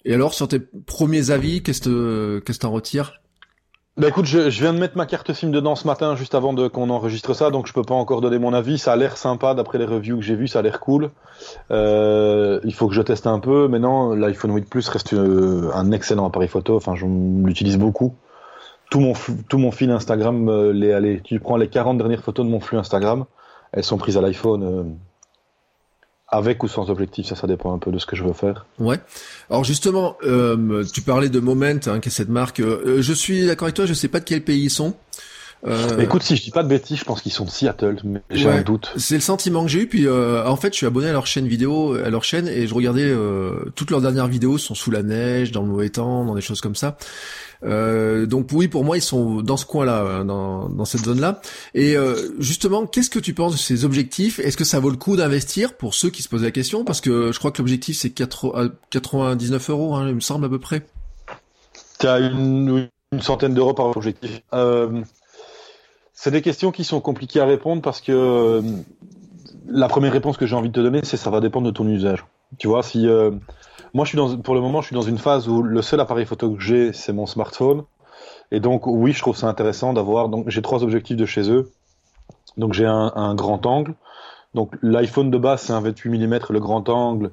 Et 0.03 0.13
alors, 0.13 0.33
sur 0.33 0.47
tes 0.47 0.59
premiers 0.59 1.31
avis, 1.31 1.63
qu'est-ce 1.63 1.81
que 1.81 2.41
qu'est-ce 2.45 2.59
que 2.59 2.63
t'en 2.63 2.71
retires? 2.71 3.20
Bah 4.01 4.07
écoute, 4.07 4.25
je, 4.25 4.49
viens 4.49 4.73
de 4.73 4.79
mettre 4.79 4.97
ma 4.97 5.05
carte 5.05 5.31
SIM 5.31 5.49
dedans 5.51 5.75
ce 5.75 5.85
matin, 5.85 6.15
juste 6.15 6.33
avant 6.33 6.53
de 6.53 6.67
qu'on 6.67 6.89
enregistre 6.89 7.35
ça, 7.35 7.51
donc 7.51 7.67
je 7.67 7.73
peux 7.73 7.83
pas 7.83 7.93
encore 7.93 8.19
donner 8.19 8.39
mon 8.39 8.51
avis. 8.51 8.79
Ça 8.79 8.93
a 8.93 8.95
l'air 8.95 9.15
sympa 9.15 9.53
d'après 9.53 9.77
les 9.77 9.85
reviews 9.85 10.17
que 10.17 10.23
j'ai 10.23 10.33
vues, 10.33 10.47
ça 10.47 10.57
a 10.57 10.61
l'air 10.63 10.79
cool. 10.79 11.11
Euh, 11.69 12.59
il 12.63 12.73
faut 12.73 12.87
que 12.87 12.95
je 12.95 13.03
teste 13.03 13.27
un 13.27 13.37
peu. 13.37 13.67
Maintenant, 13.67 14.15
l'iPhone 14.15 14.55
8 14.55 14.67
Plus 14.67 14.89
reste 14.89 15.13
euh, 15.13 15.69
un 15.75 15.91
excellent 15.91 16.25
appareil 16.25 16.47
photo. 16.47 16.75
Enfin, 16.77 16.95
je 16.95 17.05
l'utilise 17.05 17.77
beaucoup. 17.77 18.15
Tout 18.89 19.01
mon 19.01 19.13
tout 19.47 19.59
mon 19.59 19.69
fil 19.69 19.91
Instagram, 19.91 20.49
euh, 20.49 20.73
les 20.73 20.93
allez, 20.93 21.21
tu 21.23 21.39
prends 21.39 21.57
les 21.57 21.67
40 21.67 21.99
dernières 21.99 22.23
photos 22.23 22.43
de 22.43 22.49
mon 22.49 22.59
flux 22.59 22.79
Instagram, 22.79 23.25
elles 23.71 23.83
sont 23.83 23.99
prises 23.99 24.17
à 24.17 24.21
l'iPhone. 24.21 24.97
Euh, 26.33 26.37
avec 26.37 26.63
ou 26.63 26.67
sans 26.67 26.89
objectif, 26.89 27.27
ça, 27.27 27.35
ça 27.35 27.47
dépend 27.47 27.73
un 27.73 27.77
peu 27.77 27.91
de 27.91 27.99
ce 27.99 28.05
que 28.05 28.15
je 28.15 28.23
veux 28.23 28.33
faire. 28.33 28.65
Ouais. 28.79 28.99
Alors 29.49 29.63
justement, 29.63 30.17
euh, 30.23 30.83
tu 30.91 31.01
parlais 31.01 31.29
de 31.29 31.39
Moment, 31.39 31.79
hein, 31.85 31.99
qui 31.99 32.09
est 32.09 32.11
cette 32.11 32.29
marque. 32.29 32.59
Euh, 32.59 33.01
je 33.01 33.13
suis 33.13 33.45
d'accord 33.45 33.65
avec 33.65 33.75
toi, 33.75 33.85
je 33.85 33.93
sais 33.93 34.07
pas 34.07 34.19
de 34.19 34.25
quel 34.25 34.43
pays 34.43 34.63
ils 34.63 34.69
sont. 34.69 34.95
Euh... 35.67 35.99
Écoute, 35.99 36.23
si 36.23 36.35
je 36.35 36.41
dis 36.41 36.51
pas 36.51 36.63
de 36.63 36.67
bêtises, 36.67 36.99
je 36.99 37.03
pense 37.03 37.21
qu'ils 37.21 37.31
sont 37.31 37.45
de 37.45 37.49
Seattle, 37.51 37.97
mais 38.03 38.21
j'ai 38.31 38.47
ouais, 38.47 38.53
un 38.53 38.61
doute. 38.61 38.91
C'est 38.97 39.15
le 39.15 39.21
sentiment 39.21 39.63
que 39.63 39.69
j'ai 39.69 39.81
eu. 39.81 39.87
Puis 39.87 40.07
euh, 40.07 40.45
en 40.45 40.55
fait, 40.55 40.73
je 40.73 40.77
suis 40.77 40.85
abonné 40.85 41.09
à 41.09 41.11
leur 41.11 41.27
chaîne 41.27 41.47
vidéo, 41.47 41.93
à 41.93 42.09
leur 42.09 42.23
chaîne, 42.23 42.47
et 42.47 42.65
je 42.65 42.73
regardais 42.73 43.05
euh, 43.05 43.71
toutes 43.75 43.91
leurs 43.91 44.01
dernières 44.01 44.27
vidéos 44.27 44.57
sont 44.57 44.73
sous 44.73 44.91
la 44.91 45.03
neige, 45.03 45.51
dans 45.51 45.61
le 45.61 45.67
mauvais 45.67 45.89
temps, 45.89 46.25
dans 46.25 46.35
des 46.35 46.41
choses 46.41 46.61
comme 46.61 46.75
ça. 46.75 46.97
Euh, 47.63 48.25
donc 48.25 48.47
oui, 48.51 48.67
pour 48.67 48.83
moi, 48.83 48.97
ils 48.97 49.01
sont 49.01 49.41
dans 49.41 49.57
ce 49.57 49.65
coin-là, 49.65 50.23
dans, 50.23 50.69
dans 50.69 50.85
cette 50.85 51.05
zone-là. 51.05 51.41
Et 51.73 51.95
euh, 51.95 52.15
justement, 52.39 52.85
qu'est-ce 52.85 53.09
que 53.09 53.19
tu 53.19 53.33
penses 53.33 53.53
de 53.53 53.57
ces 53.57 53.85
objectifs? 53.85 54.39
Est-ce 54.39 54.57
que 54.57 54.63
ça 54.63 54.79
vaut 54.79 54.89
le 54.89 54.97
coup 54.97 55.15
d'investir 55.15 55.75
pour 55.77 55.93
ceux 55.93 56.09
qui 56.09 56.23
se 56.23 56.29
posent 56.29 56.43
la 56.43 56.51
question? 56.51 56.83
Parce 56.83 57.01
que 57.01 57.31
je 57.31 57.39
crois 57.39 57.51
que 57.51 57.59
l'objectif 57.59 57.97
c'est 57.97 58.09
99 58.09 59.69
euros, 59.69 59.95
hein, 59.95 60.07
il 60.07 60.15
me 60.15 60.19
semble 60.19 60.45
à 60.45 60.49
peu 60.49 60.59
près. 60.59 60.85
Tu 61.99 62.07
as 62.07 62.19
une, 62.19 62.89
une, 63.11 63.21
centaine 63.21 63.53
d'euros 63.53 63.73
par 63.73 63.85
objectif. 63.95 64.41
Euh, 64.53 65.01
c'est 66.21 66.29
des 66.29 66.43
questions 66.43 66.71
qui 66.71 66.83
sont 66.83 67.01
compliquées 67.01 67.39
à 67.39 67.45
répondre 67.45 67.81
parce 67.81 67.99
que 67.99 68.11
euh, 68.11 68.61
la 69.65 69.87
première 69.87 70.13
réponse 70.13 70.37
que 70.37 70.45
j'ai 70.45 70.55
envie 70.55 70.69
de 70.69 70.73
te 70.73 70.79
donner, 70.79 70.99
c'est 71.01 71.17
ça 71.17 71.31
va 71.31 71.39
dépendre 71.39 71.65
de 71.65 71.71
ton 71.71 71.87
usage. 71.87 72.23
Tu 72.59 72.67
vois, 72.67 72.83
si 72.83 73.07
euh, 73.07 73.31
moi, 73.95 74.05
je 74.05 74.09
suis 74.09 74.17
dans, 74.17 74.37
pour 74.37 74.53
le 74.53 74.61
moment, 74.61 74.81
je 74.81 74.85
suis 74.85 74.93
dans 74.93 75.01
une 75.01 75.17
phase 75.17 75.47
où 75.47 75.63
le 75.63 75.81
seul 75.81 75.99
appareil 75.99 76.27
photo 76.27 76.51
que 76.53 76.61
j'ai, 76.61 76.93
c'est 76.93 77.11
mon 77.11 77.25
smartphone. 77.25 77.85
Et 78.51 78.59
donc, 78.59 78.85
oui, 78.85 79.13
je 79.13 79.19
trouve 79.19 79.35
ça 79.35 79.47
intéressant 79.47 79.93
d'avoir. 79.93 80.29
Donc, 80.29 80.47
j'ai 80.47 80.61
trois 80.61 80.83
objectifs 80.83 81.17
de 81.17 81.25
chez 81.25 81.49
eux. 81.49 81.71
Donc, 82.55 82.73
j'ai 82.73 82.85
un, 82.85 83.11
un, 83.15 83.33
grand 83.33 83.65
angle. 83.65 83.95
Donc, 84.53 84.75
l'iPhone 84.83 85.31
de 85.31 85.39
base, 85.39 85.63
c'est 85.63 85.73
un 85.73 85.81
28 85.81 86.19
mm. 86.19 86.39
Le 86.51 86.59
grand 86.59 86.87
angle 86.89 87.31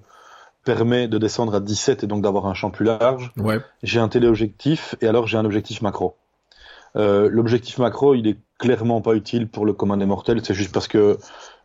permet 0.64 1.08
de 1.08 1.18
descendre 1.18 1.54
à 1.54 1.60
17 1.60 2.04
et 2.04 2.06
donc 2.06 2.22
d'avoir 2.22 2.46
un 2.46 2.54
champ 2.54 2.70
plus 2.70 2.86
large. 2.86 3.32
Ouais. 3.36 3.58
J'ai 3.82 4.00
un 4.00 4.08
téléobjectif 4.08 4.94
et 5.02 5.08
alors 5.08 5.26
j'ai 5.26 5.36
un 5.36 5.44
objectif 5.44 5.82
macro. 5.82 6.16
Euh, 6.98 7.28
L'objectif 7.30 7.78
macro, 7.78 8.14
il 8.14 8.26
est 8.26 8.38
clairement 8.58 9.00
pas 9.00 9.14
utile 9.14 9.48
pour 9.48 9.64
le 9.64 9.72
commun 9.72 9.96
des 9.96 10.06
mortels. 10.06 10.40
C'est 10.44 10.54
juste 10.54 10.72
parce 10.72 10.88
que 10.88 11.18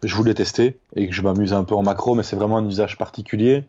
je 0.03 0.15
voulais 0.15 0.33
tester 0.33 0.79
et 0.95 1.07
que 1.07 1.13
je 1.13 1.21
m'amuse 1.21 1.53
un 1.53 1.63
peu 1.63 1.75
en 1.75 1.81
macro, 1.81 2.13
mais 2.15 2.23
c'est 2.23 2.35
vraiment 2.35 2.57
un 2.57 2.67
usage 2.67 2.97
particulier. 2.97 3.63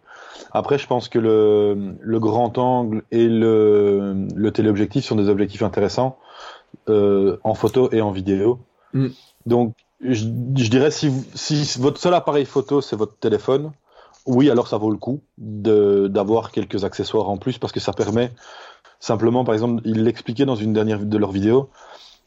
Après, 0.53 0.79
je 0.79 0.87
pense 0.87 1.09
que 1.09 1.19
le, 1.19 1.97
le 2.01 2.21
grand 2.21 2.59
angle 2.59 3.03
et 3.11 3.29
le, 3.29 4.27
le 4.35 4.51
téléobjectif 4.51 5.05
sont 5.05 5.17
des 5.17 5.29
objectifs 5.29 5.63
intéressants 5.63 6.19
euh, 6.89 7.39
en 7.45 7.55
photo 7.55 7.89
et 7.93 8.03
en 8.03 8.11
vidéo. 8.11 8.59
Mm. 8.93 9.09
Donc, 9.47 9.75
je, 10.01 10.25
je, 10.57 10.71
dirais 10.71 10.91
si, 10.91 11.11
si 11.35 11.79
votre 11.79 12.01
seul 12.01 12.13
appareil 12.15 12.45
photo 12.45 12.83
c'est 12.83 12.97
votre 12.97 13.17
téléphone, 13.17 13.73
oui, 14.27 14.51
alors 14.51 14.69
ça 14.69 14.77
vaut 14.77 14.91
le 14.91 14.97
coup 14.97 15.21
d'avoir 15.39 16.51
quelques 16.51 16.85
accessoires 16.85 17.29
en 17.29 17.37
plus 17.37 17.59
parce 17.59 17.73
que 17.73 17.81
ça 17.81 17.93
permet 17.93 18.33
simplement, 19.01 19.45
par 19.45 19.55
exemple, 19.55 19.83
il 19.85 20.05
l'expliquait 20.05 20.47
dans 20.47 20.57
une 20.57 20.73
dernière 20.73 21.01
de 21.01 21.19
leurs 21.19 21.33
vidéos, 21.33 21.71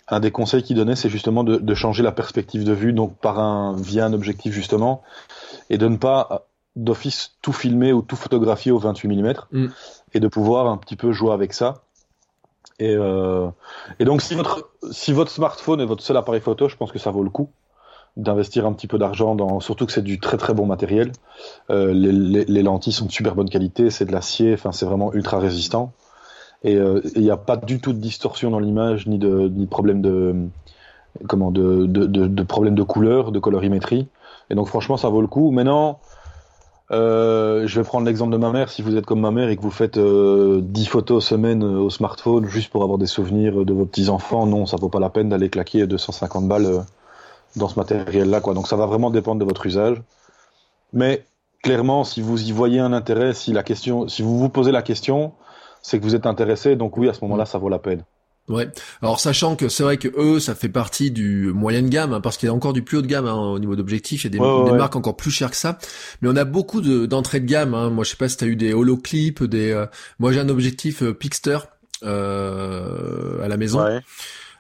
un 0.08 0.20
des 0.20 0.32
conseils 0.32 0.64
qu'il 0.64 0.78
donnait, 0.78 0.96
c'est 0.96 1.10
justement 1.10 1.44
de, 1.44 1.58
de, 1.58 1.74
changer 1.74 2.02
la 2.02 2.12
perspective 2.12 2.64
de 2.64 2.74
vue, 2.74 2.94
donc 2.94 3.18
par 3.18 3.40
un 3.40 3.76
via 3.76 4.06
un 4.06 4.14
objectif 4.14 4.54
justement, 4.54 5.04
et 5.70 5.78
de 5.78 5.88
ne 5.88 5.98
pas 5.98 6.48
d'office 6.78 7.36
tout 7.42 7.52
filmer 7.52 7.92
ou 7.92 8.02
tout 8.02 8.16
photographier 8.16 8.72
au 8.72 8.78
28 8.78 9.08
mm, 9.08 9.34
mm. 9.52 9.68
et 10.14 10.20
de 10.20 10.28
pouvoir 10.28 10.68
un 10.68 10.78
petit 10.78 10.96
peu 10.96 11.12
jouer 11.12 11.34
avec 11.34 11.54
ça. 11.54 11.82
Et, 12.80 12.96
euh, 12.96 13.48
et 14.00 14.06
donc 14.06 14.22
si 14.22 14.36
votre 14.36 14.70
si 14.92 15.12
votre 15.12 15.32
smartphone 15.32 15.82
est 15.82 15.86
votre 15.86 16.04
seul 16.04 16.16
appareil 16.16 16.42
photo, 16.42 16.70
je 16.70 16.76
pense 16.76 16.92
que 16.92 17.00
ça 17.00 17.12
vaut 17.12 17.24
le 17.24 17.30
coup 17.30 17.50
d'investir 18.16 18.66
un 18.66 18.74
petit 18.74 18.88
peu 18.88 18.98
d'argent 18.98 19.36
dans 19.36 19.60
surtout 19.60 19.86
que 19.86 19.92
c'est 19.92 20.04
du 20.04 20.20
très 20.20 20.38
très 20.38 20.54
bon 20.54 20.66
matériel. 20.66 21.12
Euh, 21.70 21.94
les, 21.94 22.12
les, 22.12 22.46
les, 22.46 22.64
lentilles 22.64 22.94
sont 22.94 23.06
de 23.06 23.12
super 23.12 23.36
bonne 23.36 23.50
qualité, 23.50 23.90
c'est 23.90 24.06
de 24.06 24.12
l'acier, 24.12 24.54
enfin 24.54 24.72
c'est 24.72 24.86
vraiment 24.86 25.14
ultra 25.14 25.40
résistant. 25.40 25.94
Et 26.64 26.74
il 26.74 26.80
euh, 26.80 27.02
n'y 27.16 27.32
a 27.32 27.38
pas 27.38 27.58
du 27.58 27.80
tout 27.80 27.94
de 27.94 28.00
distorsion 28.00 28.52
dans 28.52 28.60
l'image 28.60 29.08
ni 29.08 29.18
de 29.18 29.48
ni 29.48 29.68
problème 29.68 30.02
de 30.02 30.36
comment 31.28 31.52
de, 31.52 31.86
de, 31.86 32.06
de, 32.06 32.28
de 32.28 32.84
couleur, 32.84 33.32
de 33.32 33.40
colorimétrie. 33.40 34.08
Et 34.50 34.56
donc 34.56 34.68
franchement 34.68 34.98
ça 34.98 35.10
vaut 35.10 35.22
le 35.22 35.28
coup. 35.28 35.52
Maintenant 35.52 36.00
euh, 36.90 37.68
je 37.68 37.80
vais 37.80 37.86
prendre 37.86 38.06
l'exemple 38.06 38.32
de 38.32 38.38
ma 38.38 38.52
mère. 38.52 38.70
Si 38.70 38.82
vous 38.82 38.96
êtes 38.96 39.06
comme 39.06 39.20
ma 39.20 39.32
mère 39.32 39.50
et 39.50 39.58
que 39.58 39.62
vous 39.62 39.72
faites 39.72 39.98
euh, 39.98 40.62
10 40.62 40.86
photos 40.86 41.26
semaine 41.26 41.64
euh, 41.64 41.80
au 41.80 41.90
smartphone 41.90 42.46
juste 42.46 42.72
pour 42.72 42.84
avoir 42.84 42.98
des 42.98 43.08
souvenirs 43.08 43.66
de 43.66 43.74
vos 43.74 43.86
petits 43.86 44.10
enfants, 44.10 44.46
non, 44.46 44.66
ça 44.66 44.78
vaut 44.78 44.90
pas 44.90 45.00
la 45.00 45.10
peine 45.10 45.30
d'aller 45.30 45.50
claquer 45.50 45.86
250 45.86 46.48
balles 46.48 46.66
euh, 46.66 46.80
dans 47.58 47.68
ce 47.68 47.78
matériel-là. 47.78 48.40
Donc 48.40 48.68
ça 48.68 48.78
va 48.78 48.86
vraiment 48.86 49.10
dépendre 49.10 49.40
de 49.40 49.46
votre 49.46 49.66
usage. 49.66 50.02
Mais 50.94 51.26
clairement, 51.62 52.06
si 52.06 52.22
vous 52.22 52.48
y 52.48 52.52
voyez 52.52 52.80
un 52.80 52.94
intérêt, 52.94 53.34
si 53.34 53.52
la 53.52 53.64
question, 53.64 54.08
si 54.08 54.22
vous 54.22 54.40
vous 54.40 54.50
posez 54.50 54.72
la 54.72 54.82
question, 54.82 55.34
c'est 55.82 56.00
que 56.00 56.04
vous 56.04 56.16
êtes 56.16 56.26
intéressé. 56.26 56.76
Donc 56.76 56.98
oui, 56.98 57.10
à 57.10 57.14
ce 57.14 57.20
moment-là, 57.22 57.46
ça 57.46 57.58
vaut 57.58 57.70
la 57.70 57.80
peine. 57.80 58.04
Ouais. 58.50 58.70
Alors 59.02 59.20
sachant 59.20 59.58
que 59.58 59.68
c'est 59.68 59.84
vrai 59.84 59.98
que 59.98 60.08
eux, 60.18 60.40
ça 60.40 60.56
fait 60.56 60.70
partie 60.70 61.12
du 61.12 61.52
moyen 61.54 61.82
de 61.82 61.90
gamme, 61.90 62.14
hein, 62.14 62.22
parce 62.22 62.38
qu'il 62.38 62.48
y 62.48 62.50
a 62.50 62.54
encore 62.54 62.72
du 62.72 62.82
plus 62.82 62.98
haut 62.98 63.02
de 63.02 63.08
gamme 63.08 63.26
hein, 63.26 63.36
au 63.36 63.60
niveau 63.60 63.76
d'objectifs. 63.76 64.24
Il 64.24 64.28
y 64.28 64.28
a 64.28 64.30
des, 64.32 64.40
ouais, 64.40 64.66
des 64.66 64.72
ouais. 64.72 64.78
marques 64.78 64.96
encore 64.96 65.18
plus 65.18 65.32
chères 65.32 65.52
que 65.52 65.58
ça, 65.58 65.78
mais 66.22 66.30
on 66.30 66.36
a 66.38 66.46
beaucoup 66.46 66.80
d'entrées 66.80 67.42
de, 67.42 67.46
de, 67.46 67.52
gamme. 67.52 67.74
Hein. 67.74 67.90
Moi, 67.90 68.06
je 68.06 68.12
sais 68.12 68.16
pas 68.16 68.30
si 68.30 68.38
t'as 68.38 68.46
eu 68.46 68.56
des 68.56 68.74
holoclips, 68.74 69.44
des. 69.44 69.72
Euh... 69.72 69.86
Moi, 70.20 70.32
j'ai 70.32 70.40
un 70.40 70.48
objectif 70.48 71.04
euh, 71.04 71.14
Pixter 71.14 71.58
euh, 72.04 73.44
à 73.44 73.50
la 73.50 73.58
maison. 73.58 73.84
Ouais. 73.84 74.00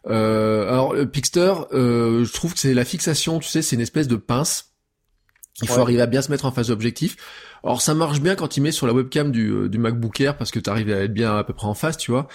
Euh, 0.09 0.69
alors 0.69 0.93
le 0.93 1.05
Pixter, 1.05 1.53
euh, 1.73 2.23
je 2.23 2.33
trouve 2.33 2.53
que 2.53 2.59
c'est 2.59 2.73
la 2.73 2.85
fixation, 2.85 3.39
tu 3.39 3.49
sais, 3.49 3.61
c'est 3.61 3.75
une 3.75 3.81
espèce 3.81 4.07
de 4.07 4.15
pince. 4.15 4.73
Il 5.61 5.67
faut 5.67 5.75
ouais. 5.75 5.81
arriver 5.81 6.01
à 6.01 6.05
bien 6.05 6.21
se 6.21 6.29
mettre 6.29 6.45
en 6.45 6.51
face 6.51 6.67
d'objectif. 6.67 7.17
Alors 7.63 7.81
ça 7.81 7.95
marche 7.95 8.21
bien 8.21 8.35
quand 8.35 8.57
il 8.57 8.61
met 8.61 8.71
sur 8.71 8.85
la 8.85 8.93
webcam 8.93 9.31
du, 9.31 9.49
euh, 9.49 9.69
du 9.69 9.79
MacBook 9.79 10.21
Air 10.21 10.37
parce 10.37 10.51
que 10.51 10.59
tu 10.59 10.69
arrives 10.69 10.91
à 10.91 10.99
être 11.03 11.13
bien 11.13 11.35
à 11.35 11.43
peu 11.43 11.53
près 11.53 11.65
en 11.65 11.73
face, 11.73 11.97
tu 11.97 12.11
vois. 12.11 12.27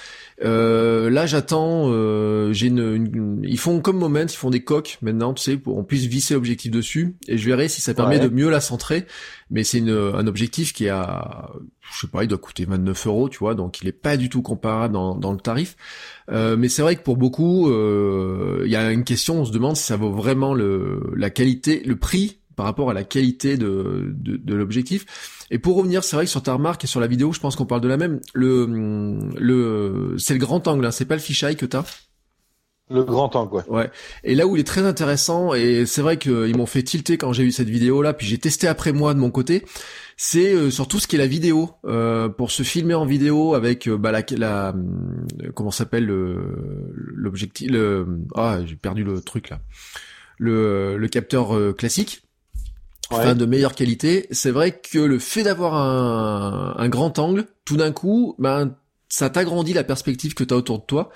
Euh, 0.44 1.08
là 1.08 1.26
j'attends, 1.26 1.84
euh, 1.86 2.52
j'ai 2.52 2.66
une, 2.66 2.80
une, 2.80 3.40
ils 3.44 3.58
font 3.58 3.80
comme 3.80 3.98
Moment, 3.98 4.22
ils 4.22 4.28
font 4.30 4.50
des 4.50 4.64
coques 4.64 4.98
maintenant, 5.00 5.32
tu 5.34 5.42
sais, 5.42 5.56
pour 5.56 5.76
qu'on 5.76 5.84
puisse 5.84 6.06
visser 6.06 6.34
l'objectif 6.34 6.72
dessus 6.72 7.14
et 7.28 7.38
je 7.38 7.46
verrai 7.46 7.68
si 7.68 7.80
ça 7.80 7.94
permet 7.94 8.18
ouais. 8.18 8.28
de 8.28 8.34
mieux 8.34 8.50
la 8.50 8.60
centrer. 8.60 9.06
Mais 9.50 9.64
c'est 9.64 9.80
un 9.80 10.26
objectif 10.26 10.72
qui 10.72 10.88
a, 10.88 11.50
je 11.80 12.00
sais 12.00 12.06
pas, 12.06 12.24
il 12.24 12.28
doit 12.28 12.38
coûter 12.38 12.64
29 12.64 13.06
euros, 13.06 13.28
tu 13.28 13.38
vois, 13.38 13.54
donc 13.54 13.82
il 13.82 13.88
est 13.88 13.92
pas 13.92 14.16
du 14.16 14.30
tout 14.30 14.40
comparable 14.40 14.94
dans, 14.94 15.14
dans 15.14 15.30
le 15.30 15.38
tarif. 15.38 15.76
Euh, 16.30 16.56
mais 16.56 16.68
c'est 16.68 16.80
vrai 16.80 16.96
que 16.96 17.02
pour 17.02 17.18
beaucoup, 17.18 17.70
il 17.70 18.70
y 18.70 18.76
a 18.76 18.90
une 18.90 19.04
question, 19.04 19.42
on 19.42 19.44
se 19.44 19.52
demande 19.52 19.76
si 19.76 19.84
ça 19.84 19.96
vaut 19.96 20.10
vraiment 20.10 20.54
le 20.54 21.12
la 21.14 21.28
qualité, 21.28 21.82
le 21.84 21.96
prix 21.96 22.38
par 22.56 22.66
rapport 22.66 22.90
à 22.90 22.94
la 22.94 23.04
qualité 23.04 23.56
de, 23.56 24.12
de, 24.14 24.36
de 24.36 24.54
l'objectif. 24.54 25.46
Et 25.50 25.58
pour 25.58 25.76
revenir, 25.76 26.04
c'est 26.04 26.16
vrai 26.16 26.24
que 26.24 26.30
sur 26.30 26.42
ta 26.42 26.54
remarque 26.54 26.84
et 26.84 26.86
sur 26.86 27.00
la 27.00 27.06
vidéo, 27.06 27.32
je 27.32 27.40
pense 27.40 27.56
qu'on 27.56 27.66
parle 27.66 27.80
de 27.82 27.88
la 27.88 27.96
même. 27.96 28.20
Le, 28.34 28.66
le, 29.38 30.16
c'est 30.18 30.34
le 30.34 30.40
grand 30.40 30.66
angle, 30.68 30.86
hein, 30.86 30.90
c'est 30.90 31.04
pas 31.04 31.16
le 31.16 31.20
fisheye 31.20 31.56
que 31.56 31.66
t'as. 31.66 31.84
Le 32.90 33.04
grand 33.04 33.34
angle, 33.36 33.54
ouais. 33.54 33.68
Ouais. 33.68 33.90
Et 34.22 34.34
là 34.34 34.46
où 34.46 34.56
il 34.56 34.60
est 34.60 34.64
très 34.64 34.82
intéressant, 34.82 35.54
et 35.54 35.86
c'est 35.86 36.02
vrai 36.02 36.18
qu'ils 36.18 36.56
m'ont 36.56 36.66
fait 36.66 36.82
tilter 36.82 37.16
quand 37.16 37.32
j'ai 37.32 37.44
vu 37.44 37.50
cette 37.50 37.70
vidéo 37.70 38.02
là, 38.02 38.12
puis 38.12 38.26
j'ai 38.26 38.36
testé 38.36 38.66
après 38.66 38.92
moi 38.92 39.14
de 39.14 39.18
mon 39.18 39.30
côté, 39.30 39.64
c'est 40.18 40.52
euh, 40.52 40.70
sur 40.70 40.88
tout 40.88 40.98
ce 40.98 41.06
qui 41.06 41.16
est 41.16 41.18
la 41.18 41.26
vidéo. 41.26 41.70
Euh, 41.86 42.28
pour 42.28 42.50
se 42.50 42.62
filmer 42.64 42.92
en 42.92 43.06
vidéo 43.06 43.54
avec 43.54 43.88
euh, 43.88 43.96
bah, 43.96 44.12
la, 44.12 44.22
la 44.36 44.74
euh, 44.74 45.52
comment 45.54 45.70
s'appelle 45.70 46.04
l'objectif, 46.04 47.70
le 47.70 48.06
ah 48.34 48.58
j'ai 48.66 48.76
perdu 48.76 49.04
le 49.04 49.22
truc 49.22 49.48
là, 49.48 49.60
le, 50.38 50.98
le 50.98 51.08
capteur 51.08 51.74
classique. 51.76 52.24
De 53.34 53.46
meilleure 53.46 53.74
qualité. 53.74 54.26
C'est 54.30 54.50
vrai 54.50 54.72
que 54.72 54.98
le 54.98 55.18
fait 55.18 55.42
d'avoir 55.42 55.74
un, 55.74 56.74
un 56.76 56.88
grand 56.88 57.18
angle, 57.18 57.46
tout 57.64 57.76
d'un 57.76 57.92
coup, 57.92 58.34
ben 58.38 58.74
ça 59.12 59.28
t'agrandit 59.28 59.74
la 59.74 59.84
perspective 59.84 60.32
que 60.32 60.42
tu 60.42 60.54
as 60.54 60.56
autour 60.56 60.78
de 60.78 60.84
toi. 60.84 61.10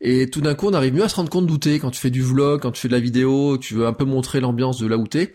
Et 0.00 0.28
tout 0.28 0.40
d'un 0.40 0.54
coup, 0.54 0.66
on 0.66 0.74
arrive 0.74 0.94
mieux 0.94 1.04
à 1.04 1.08
se 1.08 1.14
rendre 1.14 1.30
compte 1.30 1.46
d'où 1.46 1.58
t'es 1.58 1.78
quand 1.78 1.92
tu 1.92 2.00
fais 2.00 2.10
du 2.10 2.20
vlog, 2.20 2.60
quand 2.60 2.72
tu 2.72 2.80
fais 2.80 2.88
de 2.88 2.92
la 2.92 3.00
vidéo, 3.00 3.56
tu 3.56 3.74
veux 3.74 3.86
un 3.86 3.92
peu 3.92 4.04
montrer 4.04 4.40
l'ambiance 4.40 4.80
de 4.80 4.86
là 4.88 4.96
où 4.96 5.06
t'es. 5.06 5.32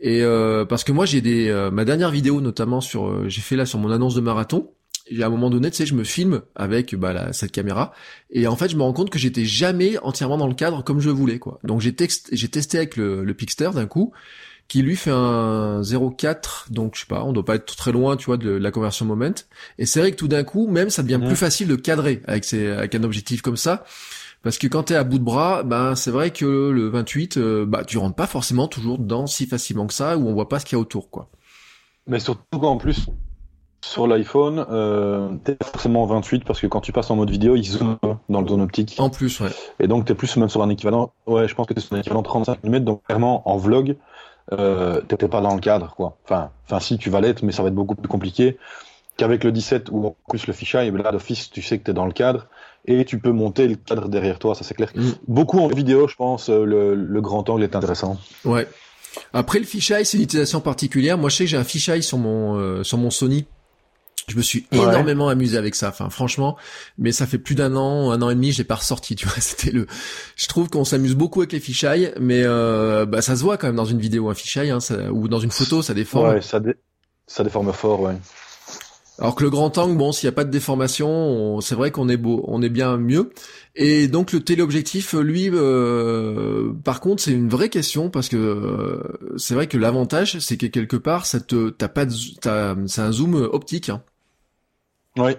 Et 0.00 0.22
euh, 0.22 0.64
parce 0.64 0.82
que 0.82 0.92
moi, 0.92 1.04
j'ai 1.04 1.20
des 1.20 1.48
euh, 1.48 1.70
ma 1.70 1.84
dernière 1.84 2.10
vidéo 2.10 2.40
notamment 2.40 2.80
sur, 2.80 3.06
euh, 3.06 3.28
j'ai 3.28 3.42
fait 3.42 3.54
là 3.56 3.66
sur 3.66 3.78
mon 3.78 3.90
annonce 3.90 4.14
de 4.14 4.20
marathon. 4.20 4.70
Et 5.08 5.22
à 5.22 5.26
un 5.26 5.30
moment 5.30 5.50
donné, 5.50 5.70
tu 5.70 5.76
sais, 5.76 5.86
je 5.86 5.94
me 5.94 6.04
filme 6.04 6.42
avec 6.54 6.94
bah, 6.94 7.12
la, 7.12 7.32
cette 7.32 7.52
caméra, 7.52 7.92
et 8.30 8.46
en 8.46 8.54
fait, 8.56 8.68
je 8.68 8.76
me 8.76 8.82
rends 8.82 8.92
compte 8.92 9.10
que 9.10 9.18
j'étais 9.18 9.44
jamais 9.44 9.98
entièrement 9.98 10.38
dans 10.38 10.46
le 10.46 10.54
cadre 10.54 10.82
comme 10.84 11.00
je 11.00 11.10
voulais, 11.10 11.38
quoi. 11.38 11.58
Donc 11.64 11.80
j'ai 11.80 11.94
j'ai 12.30 12.48
testé 12.48 12.78
avec 12.78 12.96
le, 12.96 13.24
le 13.24 13.34
Pixter 13.34 13.70
d'un 13.74 13.86
coup, 13.86 14.12
qui 14.72 14.80
lui 14.80 14.96
fait 14.96 15.10
un 15.10 15.82
0,4, 15.82 16.72
donc 16.72 16.94
je 16.94 17.00
sais 17.00 17.06
pas, 17.06 17.24
on 17.24 17.34
doit 17.34 17.44
pas 17.44 17.56
être 17.56 17.76
très 17.76 17.92
loin, 17.92 18.16
tu 18.16 18.24
vois, 18.24 18.38
de 18.38 18.48
la 18.48 18.70
conversion 18.70 19.04
moment. 19.04 19.34
Et 19.76 19.84
c'est 19.84 20.00
vrai 20.00 20.12
que 20.12 20.16
tout 20.16 20.28
d'un 20.28 20.44
coup, 20.44 20.66
même 20.66 20.88
ça 20.88 21.02
devient 21.02 21.20
plus 21.22 21.36
facile 21.36 21.68
de 21.68 21.76
cadrer 21.76 22.22
avec, 22.26 22.46
ces, 22.46 22.68
avec 22.68 22.94
un 22.94 23.02
objectif 23.02 23.42
comme 23.42 23.58
ça. 23.58 23.84
Parce 24.42 24.56
que 24.56 24.66
quand 24.68 24.84
t'es 24.84 24.94
à 24.94 25.04
bout 25.04 25.18
de 25.18 25.24
bras, 25.24 25.62
ben 25.62 25.94
c'est 25.94 26.10
vrai 26.10 26.30
que 26.30 26.70
le 26.70 26.88
28, 26.88 27.36
euh, 27.36 27.66
bah 27.66 27.84
tu 27.84 27.98
rentres 27.98 28.16
pas 28.16 28.26
forcément 28.26 28.66
toujours 28.66 28.98
dedans 28.98 29.26
si 29.26 29.44
facilement 29.44 29.86
que 29.86 29.92
ça, 29.92 30.16
où 30.16 30.26
on 30.26 30.32
voit 30.32 30.48
pas 30.48 30.58
ce 30.58 30.64
qu'il 30.64 30.76
y 30.76 30.80
a 30.80 30.80
autour, 30.80 31.10
quoi. 31.10 31.28
Mais 32.06 32.18
surtout 32.18 32.58
qu'en 32.58 32.78
plus, 32.78 33.10
sur 33.84 34.06
l'iPhone, 34.06 34.64
euh, 34.70 35.28
t'es 35.44 35.56
forcément 35.62 36.06
28 36.06 36.44
parce 36.44 36.60
que 36.60 36.66
quand 36.66 36.80
tu 36.80 36.92
passes 36.92 37.10
en 37.10 37.16
mode 37.16 37.30
vidéo, 37.30 37.56
il 37.56 37.64
zoome 37.64 37.98
dans 38.28 38.40
le 38.40 38.48
zone 38.48 38.62
optique. 38.62 38.94
En 38.98 39.10
plus, 39.10 39.40
ouais. 39.40 39.50
Et 39.80 39.88
donc 39.88 40.06
t'es 40.06 40.14
plus 40.14 40.34
même 40.36 40.48
sur 40.48 40.62
un 40.62 40.70
équivalent, 40.70 41.12
ouais, 41.26 41.46
je 41.46 41.54
pense 41.54 41.66
que 41.66 41.74
t'es 41.74 41.80
sur 41.80 41.94
un 41.94 42.00
équivalent 42.00 42.22
35 42.22 42.64
mm, 42.64 42.78
donc 42.78 43.02
clairement 43.04 43.46
en 43.48 43.56
vlog, 43.56 43.96
euh, 44.52 45.00
t'étais 45.00 45.28
pas 45.28 45.40
dans 45.40 45.54
le 45.54 45.60
cadre, 45.60 45.94
quoi. 45.94 46.16
Enfin, 46.24 46.50
enfin, 46.66 46.80
si 46.80 46.98
tu 46.98 47.10
vas 47.10 47.20
l'être, 47.20 47.42
mais 47.42 47.52
ça 47.52 47.62
va 47.62 47.68
être 47.68 47.74
beaucoup 47.74 47.94
plus 47.94 48.08
compliqué 48.08 48.58
qu'avec 49.16 49.44
le 49.44 49.52
17 49.52 49.88
ou 49.90 50.06
en 50.06 50.16
plus 50.28 50.46
le 50.46 50.52
fichier, 50.52 50.90
là 50.90 51.12
d'office, 51.12 51.50
tu 51.50 51.62
sais 51.62 51.78
que 51.78 51.84
t'es 51.84 51.92
dans 51.92 52.06
le 52.06 52.12
cadre 52.12 52.46
et 52.86 53.04
tu 53.04 53.18
peux 53.18 53.30
monter 53.30 53.68
le 53.68 53.76
cadre 53.76 54.08
derrière 54.08 54.38
toi, 54.38 54.54
ça 54.54 54.64
c'est 54.64 54.74
clair. 54.74 54.90
Mm. 54.94 55.10
Beaucoup 55.28 55.60
en 55.60 55.68
vidéo, 55.68 56.08
je 56.08 56.16
pense, 56.16 56.48
euh, 56.48 56.64
le, 56.64 56.94
le, 56.94 57.20
grand 57.20 57.48
angle 57.48 57.62
est 57.62 57.76
intéressant. 57.76 58.18
Ouais. 58.44 58.66
Après 59.32 59.58
le 59.58 59.66
fisheye, 59.66 60.04
c'est 60.04 60.16
une 60.16 60.24
utilisation 60.24 60.60
particulière. 60.60 61.18
Moi, 61.18 61.28
je 61.28 61.36
sais 61.36 61.44
que 61.44 61.50
j'ai 61.50 61.56
un 61.56 61.64
fisheye 61.64 62.02
sur 62.02 62.18
mon 62.18 62.56
euh, 62.56 62.82
sur 62.82 62.98
mon 62.98 63.10
Sony. 63.10 63.46
Je 64.28 64.36
me 64.36 64.42
suis 64.42 64.66
énormément 64.70 65.28
amusé 65.28 65.58
avec 65.58 65.74
ça. 65.74 65.88
Enfin, 65.88 66.08
franchement, 66.08 66.56
mais 66.96 67.10
ça 67.12 67.26
fait 67.26 67.38
plus 67.38 67.54
d'un 67.54 67.74
an, 67.74 68.12
un 68.12 68.22
an 68.22 68.30
et 68.30 68.34
demi, 68.34 68.52
j'ai 68.52 68.64
pas 68.64 68.76
ressorti. 68.76 69.16
Tu 69.16 69.26
vois, 69.26 69.36
c'était 69.40 69.72
le. 69.72 69.86
Je 70.36 70.46
trouve 70.46 70.68
qu'on 70.68 70.84
s'amuse 70.84 71.14
beaucoup 71.14 71.40
avec 71.40 71.52
les 71.52 71.60
fisheye, 71.60 72.12
mais 72.20 72.42
euh, 72.44 73.04
bah, 73.04 73.22
ça 73.22 73.36
se 73.36 73.42
voit 73.42 73.56
quand 73.56 73.66
même 73.66 73.76
dans 73.76 73.84
une 73.84 73.98
vidéo 73.98 74.30
un 74.30 74.34
fisheye, 74.34 74.70
hein, 74.70 74.78
ou 75.10 75.28
dans 75.28 75.40
une 75.40 75.50
photo, 75.50 75.82
ça 75.82 75.94
déforme. 75.94 76.34
Ouais, 76.34 76.40
ça, 76.40 76.60
dé... 76.60 76.74
ça 77.26 77.42
déforme 77.42 77.72
fort, 77.72 78.00
ouais. 78.00 78.16
Alors 79.18 79.34
que 79.34 79.44
le 79.44 79.50
grand 79.50 79.76
angle, 79.78 79.96
bon, 79.96 80.10
s'il 80.10 80.26
n'y 80.26 80.32
a 80.32 80.34
pas 80.34 80.44
de 80.44 80.50
déformation, 80.50 81.60
c'est 81.60 81.74
vrai 81.74 81.90
qu'on 81.90 82.08
est 82.08 82.16
beau, 82.16 82.44
on 82.48 82.62
est 82.62 82.70
bien 82.70 82.96
mieux. 82.96 83.30
Et 83.76 84.08
donc 84.08 84.32
le 84.32 84.40
téléobjectif, 84.40 85.12
lui, 85.12 85.50
euh, 85.52 86.72
par 86.82 87.00
contre, 87.00 87.22
c'est 87.22 87.32
une 87.32 87.48
vraie 87.48 87.68
question 87.68 88.08
parce 88.08 88.28
que 88.28 88.36
euh, 88.36 89.36
c'est 89.36 89.54
vrai 89.54 89.66
que 89.66 89.76
l'avantage, 89.76 90.38
c'est 90.38 90.56
que 90.56 90.66
quelque 90.66 90.96
part, 90.96 91.26
ça 91.26 91.40
te, 91.40 91.70
t'as 91.70 91.88
pas, 91.88 92.06
c'est 92.08 93.00
un 93.00 93.12
zoom 93.12 93.34
optique. 93.34 93.90
Hein. 93.90 94.02
Oui, 95.18 95.32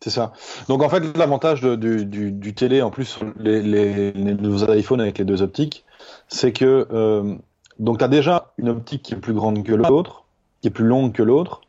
c'est 0.00 0.10
ça. 0.10 0.32
Donc 0.68 0.82
en 0.82 0.88
fait, 0.88 1.00
l'avantage 1.16 1.62
du, 1.62 2.06
du, 2.06 2.32
du, 2.32 2.54
télé, 2.54 2.82
en 2.82 2.90
plus, 2.90 3.18
les, 3.38 3.62
les, 3.62 4.12
les 4.12 4.34
nouveaux 4.34 4.72
iPhones 4.72 5.00
avec 5.00 5.18
les 5.18 5.24
deux 5.24 5.42
optiques, 5.42 5.84
c'est 6.28 6.52
que 6.52 6.86
euh, 6.92 7.34
donc 7.78 7.98
t'as 7.98 8.08
déjà 8.08 8.52
une 8.58 8.68
optique 8.68 9.02
qui 9.02 9.14
est 9.14 9.18
plus 9.18 9.34
grande 9.34 9.64
que 9.64 9.72
l'autre, 9.72 10.24
qui 10.60 10.68
est 10.68 10.72
plus 10.72 10.86
longue 10.86 11.12
que 11.12 11.22
l'autre 11.22 11.62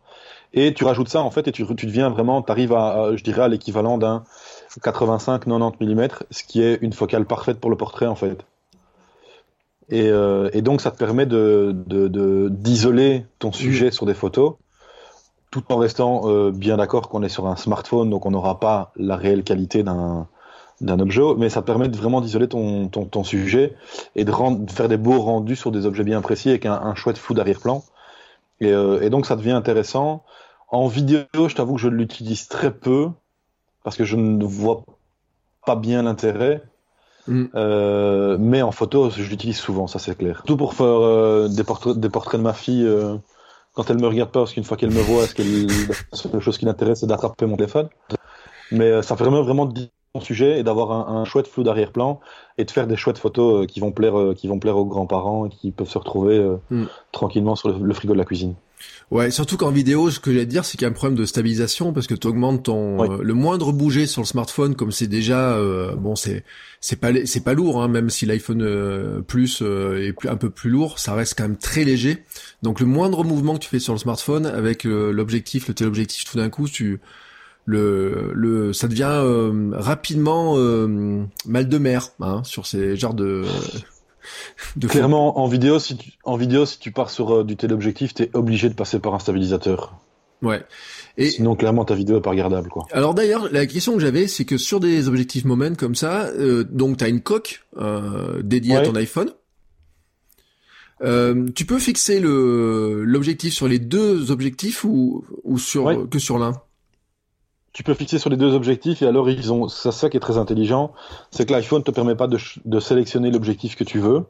et 0.54 0.74
tu 0.74 0.84
rajoutes 0.84 1.10
ça 1.10 1.22
en 1.22 1.32
fait 1.32 1.48
et 1.48 1.52
tu, 1.52 1.66
tu 1.76 1.86
deviens 1.88 2.10
vraiment, 2.10 2.42
tu 2.42 2.52
arrives 2.52 2.74
à, 2.74 3.16
je 3.16 3.24
dirais, 3.24 3.42
à 3.42 3.48
l'équivalent 3.48 3.98
d'un 3.98 4.24
85-90 4.80 5.84
mm, 5.84 6.08
ce 6.30 6.44
qui 6.44 6.62
est 6.62 6.78
une 6.82 6.94
focale 6.94 7.26
parfaite 7.26 7.60
pour 7.60 7.72
le 7.72 7.76
portrait 7.76 8.06
en 8.06 8.16
fait. 8.16 8.46
Et, 9.90 10.10
euh, 10.10 10.50
et 10.54 10.62
donc 10.62 10.82
ça 10.82 10.92
te 10.92 10.98
permet 10.98 11.26
de 11.26 11.76
d'isoler 12.50 13.20
de, 13.20 13.26
ton 13.40 13.50
mmh. 13.50 13.54
sujet 13.54 13.92
sur 13.92 14.06
des 14.06 14.14
photos, 14.14 14.54
tout 15.54 15.72
en 15.72 15.78
restant 15.78 16.24
euh, 16.26 16.50
bien 16.52 16.78
d'accord 16.78 17.10
qu'on 17.10 17.22
est 17.22 17.30
sur 17.30 17.46
un 17.46 17.56
smartphone, 17.56 18.10
donc 18.10 18.26
on 18.26 18.32
n'aura 18.32 18.60
pas 18.60 18.92
la 18.96 19.16
réelle 19.16 19.44
qualité 19.44 19.84
d'un 19.84 20.28
d'un 20.82 21.00
objet, 21.00 21.22
mais 21.38 21.50
ça 21.50 21.62
permet 21.62 21.88
de 21.88 21.96
vraiment 21.96 22.22
d'isoler 22.22 22.48
ton, 22.50 22.88
ton, 22.88 23.06
ton, 23.06 23.24
sujet 23.24 23.76
et 24.16 24.26
de, 24.26 24.32
rendre, 24.32 24.66
de, 24.66 24.72
faire 24.72 24.90
des 24.90 24.98
beaux 24.98 25.22
rendus 25.22 25.56
sur 25.56 25.72
des 25.72 25.86
objets 25.86 26.04
bien 26.04 26.20
précis 26.22 26.50
avec 26.50 26.66
un, 26.66 26.74
un 26.74 26.96
chouette 26.96 27.20
flou 27.20 27.36
d'arrière-plan. 27.36 27.84
Et, 28.60 28.72
euh, 28.72 29.00
et, 29.00 29.12
donc 29.12 29.28
ça 29.28 29.36
devient 29.36 29.52
intéressant. 29.52 30.24
En 30.70 30.88
vidéo, 30.88 31.26
je 31.36 31.54
t'avoue 31.54 31.76
que 31.76 31.82
je 31.82 31.88
l'utilise 31.88 32.48
très 32.48 32.72
peu 32.72 33.10
parce 33.84 33.96
que 33.96 34.04
je 34.04 34.18
ne 34.18 34.44
vois 34.44 34.84
pas 35.68 35.76
bien 35.76 36.02
l'intérêt. 36.02 36.64
Mm. 37.28 37.46
Euh, 37.54 38.38
mais 38.40 38.64
en 38.64 38.72
photo, 38.72 39.12
je 39.12 39.22
l'utilise 39.22 39.58
souvent, 39.58 39.86
ça 39.86 40.00
c'est 40.00 40.18
clair. 40.18 40.42
Tout 40.48 40.58
pour 40.58 40.74
faire 40.74 40.88
euh, 40.88 41.48
des, 41.48 41.64
portraits, 41.64 41.96
des 41.96 42.10
portraits 42.10 42.40
de 42.40 42.44
ma 42.44 42.54
fille 42.54 42.90
quand 43.74 43.90
elle 43.90 44.00
me 44.00 44.08
regarde 44.08 44.32
pas, 44.32 44.42
parce 44.42 44.54
qu'une 44.54 44.64
fois 44.64 44.78
qu'elle 44.78 44.92
me 44.92 45.02
voit, 45.02 45.24
est-ce 45.24 45.36
qu'elle 45.36 45.68
quelque 46.32 46.40
chose 46.40 46.58
qui 46.58 46.66
l'intéresse, 46.66 47.00
c'est 47.02 47.08
d'attraper 47.08 47.46
mon 47.46 47.58
téléphone? 47.58 47.90
Mais 48.72 48.86
euh, 48.86 49.02
ça 49.02 49.16
permet 49.16 49.42
vraiment 49.42 49.66
de 49.66 49.74
dire 49.74 49.88
mon 50.16 50.22
sujet 50.22 50.60
et 50.60 50.64
d'avoir 50.64 50.92
un, 50.92 51.22
un, 51.22 51.26
chouette 51.26 51.48
flou 51.48 51.64
d'arrière-plan 51.64 52.20
et 52.58 52.66
de 52.66 52.72
faire 52.72 52.86
des 52.86 52.96
chouettes 52.96 53.18
photos 53.18 53.66
qui 53.66 53.80
vont 53.80 53.92
plaire, 53.92 54.34
qui 54.36 54.48
vont 54.48 54.60
plaire 54.60 54.78
aux 54.78 54.86
grands-parents 54.86 55.48
et 55.48 55.50
qui 55.50 55.72
peuvent 55.72 55.90
se 55.90 55.98
retrouver 55.98 56.40
mm. 56.70 56.86
tranquillement 57.12 57.56
sur 57.56 57.70
le, 57.70 57.84
le 57.84 57.94
frigo 57.94 58.14
de 58.14 58.20
la 58.20 58.26
cuisine. 58.26 58.54
Ouais, 59.12 59.30
surtout 59.30 59.58
qu'en 59.58 59.70
vidéo, 59.70 60.10
ce 60.10 60.20
que 60.20 60.32
j'allais 60.32 60.46
te 60.46 60.50
dire, 60.50 60.66
c'est 60.66 60.72
qu'il 60.72 60.82
y 60.82 60.86
a 60.86 60.90
un 60.90 60.94
problème 60.94 61.16
de 61.18 61.26
stabilisation 61.26 61.94
parce 61.94 62.08
que 62.08 62.16
tu 62.16 62.26
augmentes 62.26 62.64
ton 62.64 63.04
euh, 63.04 63.22
le 63.22 63.34
moindre 63.36 63.72
bouger 63.72 64.08
sur 64.08 64.24
le 64.24 64.26
smartphone, 64.26 64.76
comme 64.76 64.92
c'est 64.92 65.06
déjà 65.06 65.52
euh, 65.52 65.96
bon, 65.96 66.16
c'est 66.16 66.44
c'est 66.80 66.96
pas 66.96 67.12
c'est 67.26 67.44
pas 67.44 67.54
lourd, 67.54 67.84
hein, 67.84 67.88
même 67.88 68.10
si 68.10 68.26
l'iPhone 68.26 68.64
euh, 68.64 69.22
Plus 69.22 69.62
est 69.62 70.14
plus, 70.14 70.30
un 70.30 70.36
peu 70.36 70.50
plus 70.50 70.72
lourd, 70.72 70.98
ça 70.98 71.14
reste 71.14 71.36
quand 71.38 71.44
même 71.44 71.58
très 71.58 71.84
léger. 71.84 72.24
Donc 72.64 72.80
le 72.80 72.88
moindre 72.88 73.24
mouvement 73.24 73.54
que 73.54 73.60
tu 73.60 73.70
fais 73.70 73.80
sur 73.80 73.94
le 73.94 74.00
smartphone 74.00 74.48
avec 74.48 74.84
l'objectif, 74.84 75.68
le 75.68 75.76
téléobjectif, 75.76 76.26
tout 76.26 76.38
d'un 76.38 76.50
coup, 76.50 76.68
tu 76.68 77.00
le 77.66 78.32
le 78.34 78.74
ça 78.74 78.88
devient 78.88 79.22
rapidement 79.74 80.56
mal 81.46 81.70
de 81.70 81.78
mer 81.78 82.10
hein, 82.20 82.42
sur 82.44 82.66
ces 82.66 82.96
genres 82.96 83.14
de 83.14 83.44
Clairement, 84.88 85.40
en 85.40 85.48
vidéo, 85.48 85.80
si 85.80 85.98
tu, 85.98 86.14
en 86.24 86.38
vidéo, 86.38 86.66
si 86.66 86.80
tu 86.80 86.92
pars 86.92 87.10
sur 87.10 87.34
euh, 87.34 87.44
du 87.44 87.56
téléobjectif, 87.56 88.14
t'es 88.14 88.30
obligé 88.34 88.70
de 88.70 88.76
passer 88.76 89.00
par 89.00 89.14
un 89.14 89.20
stabilisateur. 89.20 89.94
Ouais. 90.44 90.62
Et 91.18 91.30
Sinon, 91.30 91.56
clairement, 91.56 91.86
ta 91.86 91.96
vidéo 91.96 92.18
est 92.18 92.22
pas 92.22 92.32
regardable, 92.32 92.70
quoi. 92.70 92.86
Alors 92.92 93.14
d'ailleurs, 93.14 93.50
la 93.52 93.66
question 93.66 93.94
que 93.94 94.00
j'avais, 94.00 94.28
c'est 94.28 94.46
que 94.46 94.58
sur 94.58 94.80
des 94.80 95.08
objectifs 95.08 95.46
Moment 95.46 95.76
comme 95.76 95.96
ça, 95.96 96.26
euh, 96.26 96.64
donc 96.64 96.98
t'as 96.98 97.10
une 97.10 97.22
coque 97.22 97.64
euh, 97.78 98.42
dédiée 98.44 98.76
à 98.76 98.82
ton 98.82 98.96
iPhone. 98.96 99.32
Euh, 101.02 101.48
tu 101.56 101.66
peux 101.66 101.80
fixer 101.80 102.20
le 102.20 103.04
l'objectif 103.04 103.54
sur 103.54 103.68
les 103.68 103.80
deux 103.80 104.32
objectifs 104.32 104.84
ou, 104.84 105.26
ou 105.44 105.58
sur 105.58 106.10
que 106.10 106.20
sur 106.20 106.38
l'un? 106.38 106.54
Tu 107.74 107.84
peux 107.84 107.96
fixer 107.96 108.20
sur 108.20 108.30
les 108.30 108.38
deux 108.38 108.54
objectifs 108.54 109.02
et 109.02 109.08
alors 109.08 109.30
ils 109.30 109.52
ont 109.52 109.68
c'est 109.68 109.92
ça 109.92 110.10
qui 110.10 110.18
est 110.18 110.20
très 110.20 110.38
intelligent, 110.38 110.94
c'est 111.32 111.46
que 111.48 111.52
l'iPhone 111.52 111.84
te 111.84 111.92
permet 111.92 112.16
pas 112.16 112.28
de, 112.28 112.38
de 112.66 112.80
sélectionner 112.80 113.32
l'objectif 113.32 113.76
que 113.76 113.84
tu 113.84 114.00
veux. 114.00 114.26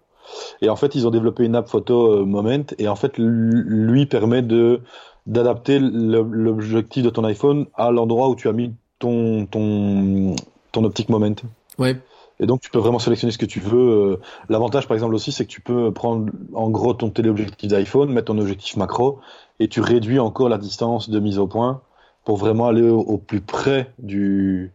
Et 0.62 0.70
en 0.70 0.78
fait, 0.78 0.96
ils 0.96 1.06
ont 1.06 1.12
développé 1.12 1.44
une 1.44 1.56
app 1.56 1.68
photo 1.68 2.14
euh, 2.14 2.26
Moment 2.26 2.64
et 2.80 2.88
en 2.88 2.96
fait 2.96 3.18
lui 3.18 4.06
permet 4.06 4.42
de 4.42 4.82
d'adapter 5.26 5.80
l'objectif 5.80 7.04
de 7.04 7.10
ton 7.10 7.24
iPhone 7.24 7.68
à 7.76 7.92
l'endroit 7.92 8.30
où 8.30 8.36
tu 8.36 8.48
as 8.48 8.54
mis 8.54 8.74
ton 9.00 9.46
ton 9.46 10.36
ton 10.72 10.84
optique 10.86 11.10
Moment. 11.10 11.36
Ouais. 11.78 11.98
Et 12.40 12.46
donc 12.46 12.62
tu 12.62 12.72
peux 12.72 12.80
vraiment 12.80 13.00
sélectionner 13.00 13.32
ce 13.32 13.38
que 13.38 13.46
tu 13.46 13.60
veux. 13.60 13.78
Euh, 13.78 14.20
l'avantage 14.48 14.88
par 14.88 14.96
exemple 14.96 15.16
aussi 15.16 15.34
c'est 15.34 15.46
que 15.46 15.52
tu 15.52 15.62
peux 15.62 15.92
prendre 15.92 16.32
en 16.54 16.70
gros 16.70 16.94
ton 16.94 17.10
téléobjectif 17.10 17.70
d'iPhone, 17.70 18.12
mettre 18.12 18.28
ton 18.28 18.40
objectif 18.40 18.78
macro 18.78 19.20
et 19.60 19.68
tu 19.68 19.82
réduis 19.82 20.20
encore 20.20 20.48
la 20.48 20.58
distance 20.58 21.10
de 21.10 21.20
mise 21.20 21.40
au 21.40 21.48
point 21.48 21.82
pour 22.26 22.38
vraiment 22.38 22.68
aller 22.68 22.88
au, 22.90 23.18
plus 23.18 23.42
près 23.42 23.92
du, 24.00 24.72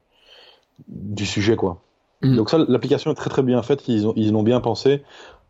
du 0.88 1.26
sujet, 1.26 1.56
quoi. 1.56 1.82
Mm. 2.22 2.36
Donc 2.36 2.50
ça, 2.50 2.58
l'application 2.68 3.10
est 3.12 3.14
très 3.14 3.30
très 3.30 3.42
bien 3.42 3.62
faite, 3.62 3.88
ils 3.88 4.06
ont, 4.06 4.12
ils 4.16 4.34
ont 4.34 4.42
bien 4.42 4.60
pensé. 4.60 5.02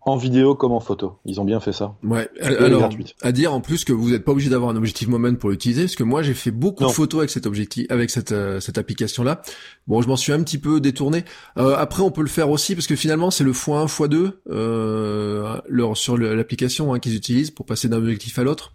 en 0.02 0.16
vidéo 0.16 0.54
comme 0.54 0.72
en 0.72 0.80
photo. 0.80 1.18
Ils 1.24 1.40
ont 1.40 1.44
bien 1.44 1.60
fait 1.60 1.72
ça. 1.72 1.94
Ouais. 2.02 2.28
Alors, 2.40 2.88
à 3.22 3.32
dire 3.32 3.52
en 3.52 3.60
plus 3.60 3.84
que 3.84 3.92
vous 3.92 4.10
n'êtes 4.10 4.24
pas 4.24 4.32
obligé 4.32 4.48
d'avoir 4.48 4.70
un 4.70 4.76
objectif 4.76 5.08
moment 5.08 5.34
pour 5.34 5.50
l'utiliser, 5.50 5.82
parce 5.82 5.96
que 5.96 6.04
moi 6.04 6.22
j'ai 6.22 6.34
fait 6.34 6.50
beaucoup 6.50 6.84
de 6.84 6.90
photos 6.90 7.18
avec 7.18 7.30
cet 7.30 7.46
objectif, 7.46 7.86
avec 7.90 8.10
cette 8.10 8.32
euh, 8.32 8.60
cette 8.60 8.78
application 8.78 9.22
là. 9.22 9.42
Bon, 9.86 10.00
je 10.00 10.08
m'en 10.08 10.16
suis 10.16 10.32
un 10.32 10.42
petit 10.42 10.58
peu 10.58 10.80
détourné. 10.80 11.24
Euh, 11.58 11.74
après, 11.76 12.02
on 12.02 12.10
peut 12.10 12.22
le 12.22 12.28
faire 12.28 12.50
aussi 12.50 12.74
parce 12.74 12.86
que 12.86 12.96
finalement 12.96 13.30
c'est 13.30 13.44
le 13.44 13.52
x1 13.52 13.86
x2 13.86 14.32
euh, 14.50 15.94
sur 15.94 16.16
l'application 16.16 16.94
hein, 16.94 16.98
qu'ils 16.98 17.16
utilisent 17.16 17.50
pour 17.50 17.66
passer 17.66 17.88
d'un 17.88 17.98
objectif 17.98 18.38
à 18.38 18.44
l'autre. 18.44 18.74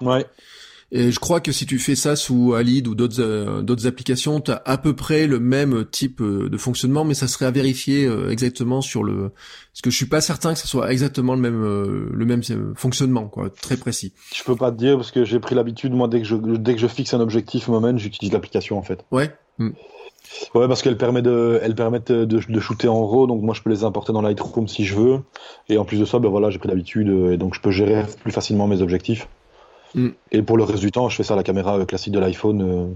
Ouais. 0.00 0.24
Et 0.92 1.12
je 1.12 1.20
crois 1.20 1.40
que 1.40 1.52
si 1.52 1.66
tu 1.66 1.78
fais 1.78 1.94
ça 1.94 2.16
sous 2.16 2.54
Alid 2.54 2.88
ou 2.88 2.96
d'autres 2.96 3.20
euh, 3.20 3.62
d'autres 3.62 3.86
applications, 3.86 4.40
tu 4.40 4.50
as 4.50 4.60
à 4.64 4.76
peu 4.76 4.96
près 4.96 5.28
le 5.28 5.38
même 5.38 5.84
type 5.84 6.20
euh, 6.20 6.48
de 6.48 6.56
fonctionnement, 6.56 7.04
mais 7.04 7.14
ça 7.14 7.28
serait 7.28 7.46
à 7.46 7.52
vérifier 7.52 8.06
euh, 8.06 8.30
exactement 8.30 8.80
sur 8.80 9.04
le. 9.04 9.30
Parce 9.72 9.82
que 9.82 9.90
je 9.90 9.96
suis 9.96 10.06
pas 10.06 10.20
certain 10.20 10.52
que 10.52 10.58
ce 10.58 10.66
soit 10.66 10.90
exactement 10.90 11.34
le 11.36 11.40
même 11.40 11.62
le 11.62 12.24
même 12.26 12.42
fonctionnement, 12.74 13.28
quoi, 13.28 13.50
très 13.50 13.76
précis. 13.76 14.12
Je 14.34 14.42
peux 14.42 14.56
pas 14.56 14.72
te 14.72 14.76
dire 14.76 14.96
parce 14.96 15.12
que 15.12 15.24
j'ai 15.24 15.38
pris 15.38 15.54
l'habitude, 15.54 15.92
moi, 15.92 16.08
dès 16.08 16.20
que 16.20 16.26
je 16.26 16.34
dès 16.34 16.74
que 16.74 16.80
je 16.80 16.88
fixe 16.88 17.14
un 17.14 17.20
objectif 17.20 17.68
moment, 17.68 17.96
j'utilise 17.96 18.32
l'application 18.32 18.76
en 18.76 18.82
fait. 18.82 19.04
Ouais. 19.12 19.30
Hmm. 19.58 19.70
Ouais, 20.54 20.68
parce 20.68 20.82
qu'elle 20.82 20.96
permet 20.96 21.22
de, 21.22 21.60
elle 21.62 21.74
permet 21.74 22.00
de, 22.00 22.24
de, 22.24 22.60
shooter 22.60 22.88
en 22.88 23.04
RAW, 23.04 23.26
donc 23.26 23.42
moi 23.42 23.54
je 23.54 23.62
peux 23.62 23.70
les 23.70 23.84
importer 23.84 24.12
dans 24.12 24.22
Lightroom 24.22 24.68
si 24.68 24.84
je 24.84 24.94
veux. 24.94 25.20
Et 25.68 25.78
en 25.78 25.84
plus 25.84 25.98
de 25.98 26.04
ça, 26.04 26.18
ben 26.18 26.28
voilà, 26.28 26.50
j'ai 26.50 26.58
pris 26.58 26.68
l'habitude 26.68 27.08
et 27.32 27.36
donc 27.36 27.54
je 27.54 27.60
peux 27.60 27.70
gérer 27.70 28.04
plus 28.22 28.32
facilement 28.32 28.66
mes 28.66 28.82
objectifs. 28.82 29.28
Mm. 29.94 30.08
Et 30.32 30.42
pour 30.42 30.56
le 30.56 30.64
reste 30.64 30.80
du 30.80 30.90
temps, 30.90 31.08
je 31.08 31.16
fais 31.16 31.22
ça 31.22 31.34
à 31.34 31.36
la 31.36 31.42
caméra 31.42 31.78
euh, 31.78 31.84
classique 31.84 32.12
de 32.12 32.18
l'iPhone 32.18 32.62
euh, 32.62 32.86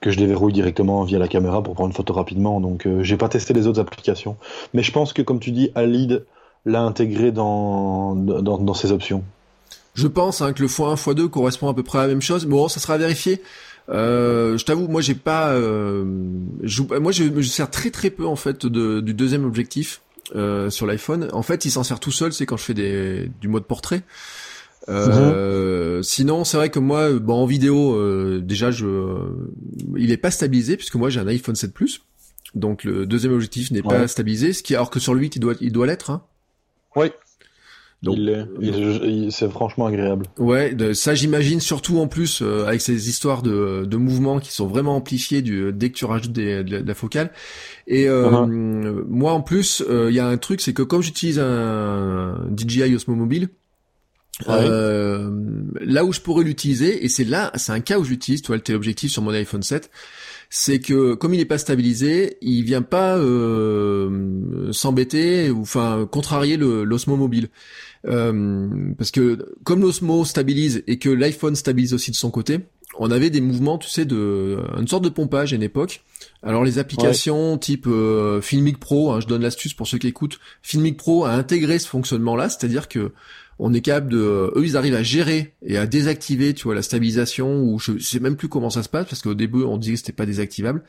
que 0.00 0.10
je 0.10 0.18
déverrouille 0.18 0.52
directement 0.52 1.02
via 1.04 1.18
la 1.18 1.28
caméra 1.28 1.62
pour 1.62 1.74
prendre 1.74 1.88
une 1.88 1.96
photo 1.96 2.12
rapidement. 2.12 2.60
Donc, 2.60 2.86
euh, 2.86 3.02
j'ai 3.02 3.16
pas 3.16 3.28
testé 3.28 3.54
les 3.54 3.66
autres 3.66 3.80
applications. 3.80 4.36
Mais 4.72 4.82
je 4.82 4.92
pense 4.92 5.12
que, 5.12 5.22
comme 5.22 5.40
tu 5.40 5.50
dis, 5.50 5.70
Alid 5.74 6.24
l'a 6.66 6.82
intégré 6.82 7.32
dans, 7.32 8.14
dans, 8.14 8.74
ses 8.74 8.90
options. 8.90 9.22
Je 9.94 10.06
pense 10.06 10.40
hein, 10.40 10.52
que 10.54 10.62
le 10.62 10.68
x1, 10.68 10.96
x2 10.96 11.28
correspond 11.28 11.68
à 11.68 11.74
peu 11.74 11.82
près 11.82 11.98
à 11.98 12.02
la 12.02 12.08
même 12.08 12.22
chose. 12.22 12.46
Bon, 12.46 12.68
ça 12.68 12.80
sera 12.80 12.96
vérifié. 12.96 13.42
Euh, 13.90 14.56
je 14.56 14.64
t'avoue, 14.64 14.88
moi 14.88 15.02
j'ai 15.02 15.14
pas, 15.14 15.52
moi 15.58 17.12
je 17.12 17.42
sers 17.42 17.70
très 17.70 17.90
très 17.90 18.08
peu 18.08 18.24
en 18.24 18.34
fait 18.34 18.64
de, 18.64 19.00
du 19.00 19.12
deuxième 19.12 19.44
objectif 19.44 20.00
sur 20.70 20.86
l'iPhone. 20.86 21.28
En 21.34 21.42
fait, 21.42 21.66
il 21.66 21.70
s'en 21.70 21.84
sert 21.84 22.00
tout 22.00 22.10
seul, 22.10 22.32
c'est 22.32 22.46
quand 22.46 22.56
je 22.56 22.64
fais 22.64 22.72
des, 22.72 23.30
du 23.42 23.48
mode 23.48 23.64
portrait. 23.64 24.02
Euh, 24.88 26.02
sinon, 26.02 26.44
c'est 26.44 26.56
vrai 26.56 26.70
que 26.70 26.78
moi, 26.78 27.12
bon, 27.12 27.34
en 27.34 27.46
vidéo, 27.46 27.94
euh, 27.94 28.40
déjà, 28.42 28.70
je, 28.70 28.86
il 29.96 30.10
est 30.10 30.16
pas 30.16 30.30
stabilisé 30.30 30.76
puisque 30.76 30.96
moi 30.96 31.10
j'ai 31.10 31.20
un 31.20 31.26
iPhone 31.26 31.54
7 31.54 31.72
Plus, 31.72 32.02
donc 32.54 32.84
le 32.84 33.06
deuxième 33.06 33.32
objectif 33.32 33.70
n'est 33.70 33.82
pas 33.82 34.06
stabilisé, 34.08 34.52
ce 34.52 34.62
qui 34.62 34.74
alors 34.74 34.90
que 34.90 35.00
sur 35.00 35.14
le 35.14 35.20
8 35.20 35.36
il 35.36 35.40
doit, 35.40 35.54
il 35.60 35.72
doit 35.72 35.86
l'être. 35.86 36.10
Hein. 36.10 36.22
Oui. 36.96 37.10
Donc, 38.02 38.18
c'est 39.30 39.50
franchement 39.50 39.86
agréable. 39.86 40.26
Ouais, 40.36 40.74
de, 40.74 40.92
ça 40.92 41.14
j'imagine 41.14 41.60
surtout 41.60 42.00
en 42.00 42.06
plus 42.06 42.42
euh, 42.42 42.66
avec 42.66 42.82
ces 42.82 43.08
histoires 43.08 43.40
de, 43.40 43.86
de 43.86 43.96
mouvements 43.96 44.40
qui 44.40 44.52
sont 44.52 44.66
vraiment 44.66 44.96
amplifiés 44.96 45.40
du, 45.40 45.72
dès 45.72 45.88
que 45.88 45.94
tu 45.94 46.04
rajoutes 46.04 46.32
des, 46.32 46.62
de, 46.64 46.86
la 46.86 46.94
focale. 46.94 47.30
Et 47.86 48.04
uh-huh. 48.04 49.04
moi 49.08 49.32
en 49.32 49.40
plus, 49.40 49.82
il 49.88 50.14
y 50.14 50.20
a 50.20 50.26
un 50.26 50.36
truc, 50.36 50.60
c'est 50.60 50.74
que 50.74 50.82
comme 50.82 51.00
j'utilise 51.00 51.38
un 51.38 52.46
DJI 52.54 52.94
Osmo 52.94 53.14
Mobile, 53.14 53.48
euh, 54.48 55.30
là 55.80 56.04
où 56.04 56.12
je 56.12 56.20
pourrais 56.20 56.44
l'utiliser, 56.44 57.04
et 57.04 57.08
c'est 57.08 57.24
là, 57.24 57.52
c'est 57.54 57.72
un 57.72 57.80
cas 57.80 57.98
où 57.98 58.04
j'utilise, 58.04 58.42
tu 58.42 58.48
vois, 58.48 58.56
le 58.56 58.62
téléobjectif 58.62 59.10
sur 59.10 59.22
mon 59.22 59.30
iPhone 59.30 59.62
7, 59.62 59.90
c'est 60.50 60.80
que 60.80 61.14
comme 61.14 61.34
il 61.34 61.38
n'est 61.38 61.44
pas 61.44 61.58
stabilisé, 61.58 62.36
il 62.40 62.62
vient 62.62 62.82
pas 62.82 63.16
euh, 63.16 64.72
s'embêter 64.72 65.50
ou 65.50 65.62
enfin 65.62 66.08
contrarier 66.10 66.56
l'osmo 66.56 67.16
mobile. 67.16 67.48
Euh, 68.06 68.68
parce 68.98 69.10
que 69.10 69.54
comme 69.64 69.80
l'osmo 69.80 70.24
stabilise 70.24 70.82
et 70.86 70.98
que 70.98 71.08
l'iPhone 71.08 71.56
stabilise 71.56 71.94
aussi 71.94 72.10
de 72.10 72.16
son 72.16 72.30
côté, 72.30 72.60
on 72.98 73.10
avait 73.10 73.30
des 73.30 73.40
mouvements, 73.40 73.78
tu 73.78 73.88
sais, 73.88 74.04
de 74.04 74.58
une 74.78 74.86
sorte 74.86 75.04
de 75.04 75.08
pompage 75.08 75.52
à 75.52 75.56
une 75.56 75.62
époque. 75.62 76.02
Alors 76.42 76.64
les 76.64 76.78
applications 76.78 77.56
type 77.58 77.86
euh, 77.86 78.40
Filmic 78.40 78.78
Pro, 78.78 79.12
hein, 79.12 79.20
je 79.20 79.26
donne 79.26 79.42
l'astuce 79.42 79.74
pour 79.74 79.86
ceux 79.86 79.98
qui 79.98 80.08
écoutent, 80.08 80.38
Filmic 80.62 80.96
Pro 80.96 81.24
a 81.24 81.32
intégré 81.32 81.78
ce 81.78 81.88
fonctionnement-là, 81.88 82.48
c'est-à-dire 82.48 82.88
que 82.88 83.12
on 83.58 83.72
est 83.72 83.80
capable 83.80 84.10
de, 84.10 84.52
eux 84.56 84.64
ils 84.64 84.76
arrivent 84.76 84.94
à 84.94 85.02
gérer 85.02 85.54
et 85.62 85.76
à 85.76 85.86
désactiver, 85.86 86.54
tu 86.54 86.64
vois, 86.64 86.74
la 86.74 86.82
stabilisation 86.82 87.62
ou 87.62 87.78
je 87.78 87.98
sais 87.98 88.20
même 88.20 88.36
plus 88.36 88.48
comment 88.48 88.70
ça 88.70 88.82
se 88.82 88.88
passe 88.88 89.06
parce 89.06 89.22
qu'au 89.22 89.34
début 89.34 89.62
on 89.62 89.78
disait 89.78 89.94
que 89.94 89.98
c'était 90.00 90.12
pas 90.12 90.26
désactivable. 90.26 90.82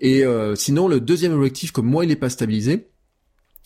Et 0.00 0.24
euh, 0.24 0.54
sinon 0.54 0.88
le 0.88 1.00
deuxième 1.00 1.32
objectif, 1.32 1.70
comme 1.70 1.86
moi 1.86 2.04
il 2.04 2.10
est 2.10 2.16
pas 2.16 2.30
stabilisé, 2.30 2.88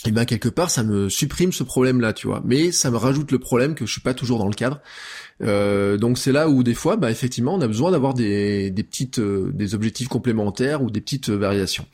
et 0.04 0.10
eh 0.10 0.12
ben 0.12 0.26
quelque 0.26 0.50
part 0.50 0.70
ça 0.70 0.82
me 0.84 1.08
supprime 1.08 1.52
ce 1.52 1.64
problème 1.64 2.00
là, 2.00 2.12
tu 2.12 2.26
vois. 2.26 2.42
Mais 2.44 2.70
ça 2.70 2.90
me 2.90 2.96
rajoute 2.96 3.32
le 3.32 3.38
problème 3.38 3.74
que 3.74 3.86
je 3.86 3.92
suis 3.92 4.02
pas 4.02 4.14
toujours 4.14 4.38
dans 4.38 4.46
le 4.46 4.54
cadre. 4.54 4.80
Euh, 5.42 5.96
donc 5.96 6.18
c'est 6.18 6.32
là 6.32 6.48
où 6.48 6.62
des 6.62 6.74
fois, 6.74 6.96
bah 6.96 7.10
effectivement, 7.10 7.54
on 7.54 7.60
a 7.60 7.66
besoin 7.66 7.90
d'avoir 7.90 8.14
des, 8.14 8.70
petites, 8.76 9.18
euh, 9.18 9.50
des 9.54 9.74
objectifs 9.74 10.08
complémentaires 10.08 10.82
ou 10.82 10.90
des 10.90 11.00
petites 11.00 11.30
variations. 11.30 11.86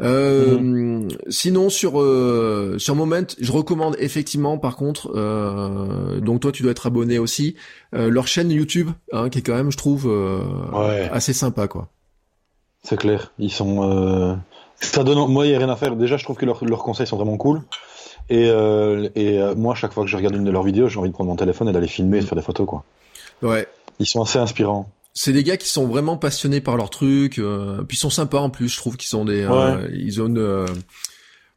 Euh. 0.00 1.08
Sinon 1.28 1.70
sur 1.70 2.00
euh, 2.00 2.76
sur 2.78 2.96
Moment, 2.96 3.26
je 3.40 3.52
recommande 3.52 3.96
effectivement 3.98 4.58
par 4.58 4.76
contre. 4.76 5.12
Euh, 5.14 6.20
donc 6.20 6.40
toi 6.40 6.52
tu 6.52 6.62
dois 6.62 6.72
être 6.72 6.86
abonné 6.86 7.18
aussi 7.18 7.54
euh, 7.94 8.10
leur 8.10 8.26
chaîne 8.26 8.50
YouTube, 8.50 8.90
hein, 9.12 9.28
qui 9.28 9.38
est 9.38 9.42
quand 9.42 9.54
même 9.54 9.70
je 9.70 9.76
trouve 9.76 10.12
assez 11.12 11.32
sympa 11.32 11.68
quoi. 11.68 11.88
C'est 12.82 12.98
clair, 12.98 13.32
ils 13.38 13.52
sont. 13.52 14.38
Ça 14.80 15.04
donne. 15.04 15.30
Moi 15.30 15.46
il 15.46 15.52
y 15.52 15.54
a 15.54 15.58
rien 15.58 15.68
à 15.68 15.76
faire. 15.76 15.96
Déjà 15.96 16.16
je 16.16 16.24
trouve 16.24 16.36
que 16.36 16.46
leurs 16.46 16.64
leurs 16.64 16.82
conseils 16.82 17.06
sont 17.06 17.16
vraiment 17.16 17.36
cool. 17.36 17.62
Et, 18.30 18.48
et 19.14 19.40
moi, 19.54 19.74
chaque 19.74 19.92
fois 19.92 20.04
que 20.04 20.10
je 20.10 20.16
regarde 20.16 20.34
une 20.34 20.44
de 20.44 20.50
leurs 20.50 20.62
vidéos, 20.62 20.88
j'ai 20.88 20.98
envie 20.98 21.10
de 21.10 21.14
prendre 21.14 21.28
mon 21.28 21.36
téléphone 21.36 21.68
et 21.68 21.72
d'aller 21.72 21.88
filmer 21.88 22.18
et 22.18 22.22
faire 22.22 22.36
des 22.36 22.42
photos, 22.42 22.66
quoi. 22.66 22.82
Ouais. 23.42 23.68
Ils 23.98 24.06
sont 24.06 24.22
assez 24.22 24.38
inspirants 24.38 24.88
c'est 25.14 25.32
des 25.32 25.44
gars 25.44 25.56
qui 25.56 25.68
sont 25.68 25.86
vraiment 25.86 26.16
passionnés 26.16 26.60
par 26.60 26.76
leur 26.76 26.90
truc, 26.90 27.38
euh, 27.38 27.82
puis 27.84 27.96
ils 27.96 28.00
sont 28.00 28.10
sympas 28.10 28.40
en 28.40 28.50
plus. 28.50 28.68
Je 28.68 28.76
trouve 28.76 28.96
qu'ils 28.96 29.08
sont 29.08 29.24
des, 29.24 29.44
euh, 29.48 29.88
ils 29.94 30.20
ont 30.20 30.34
euh... 30.36 30.66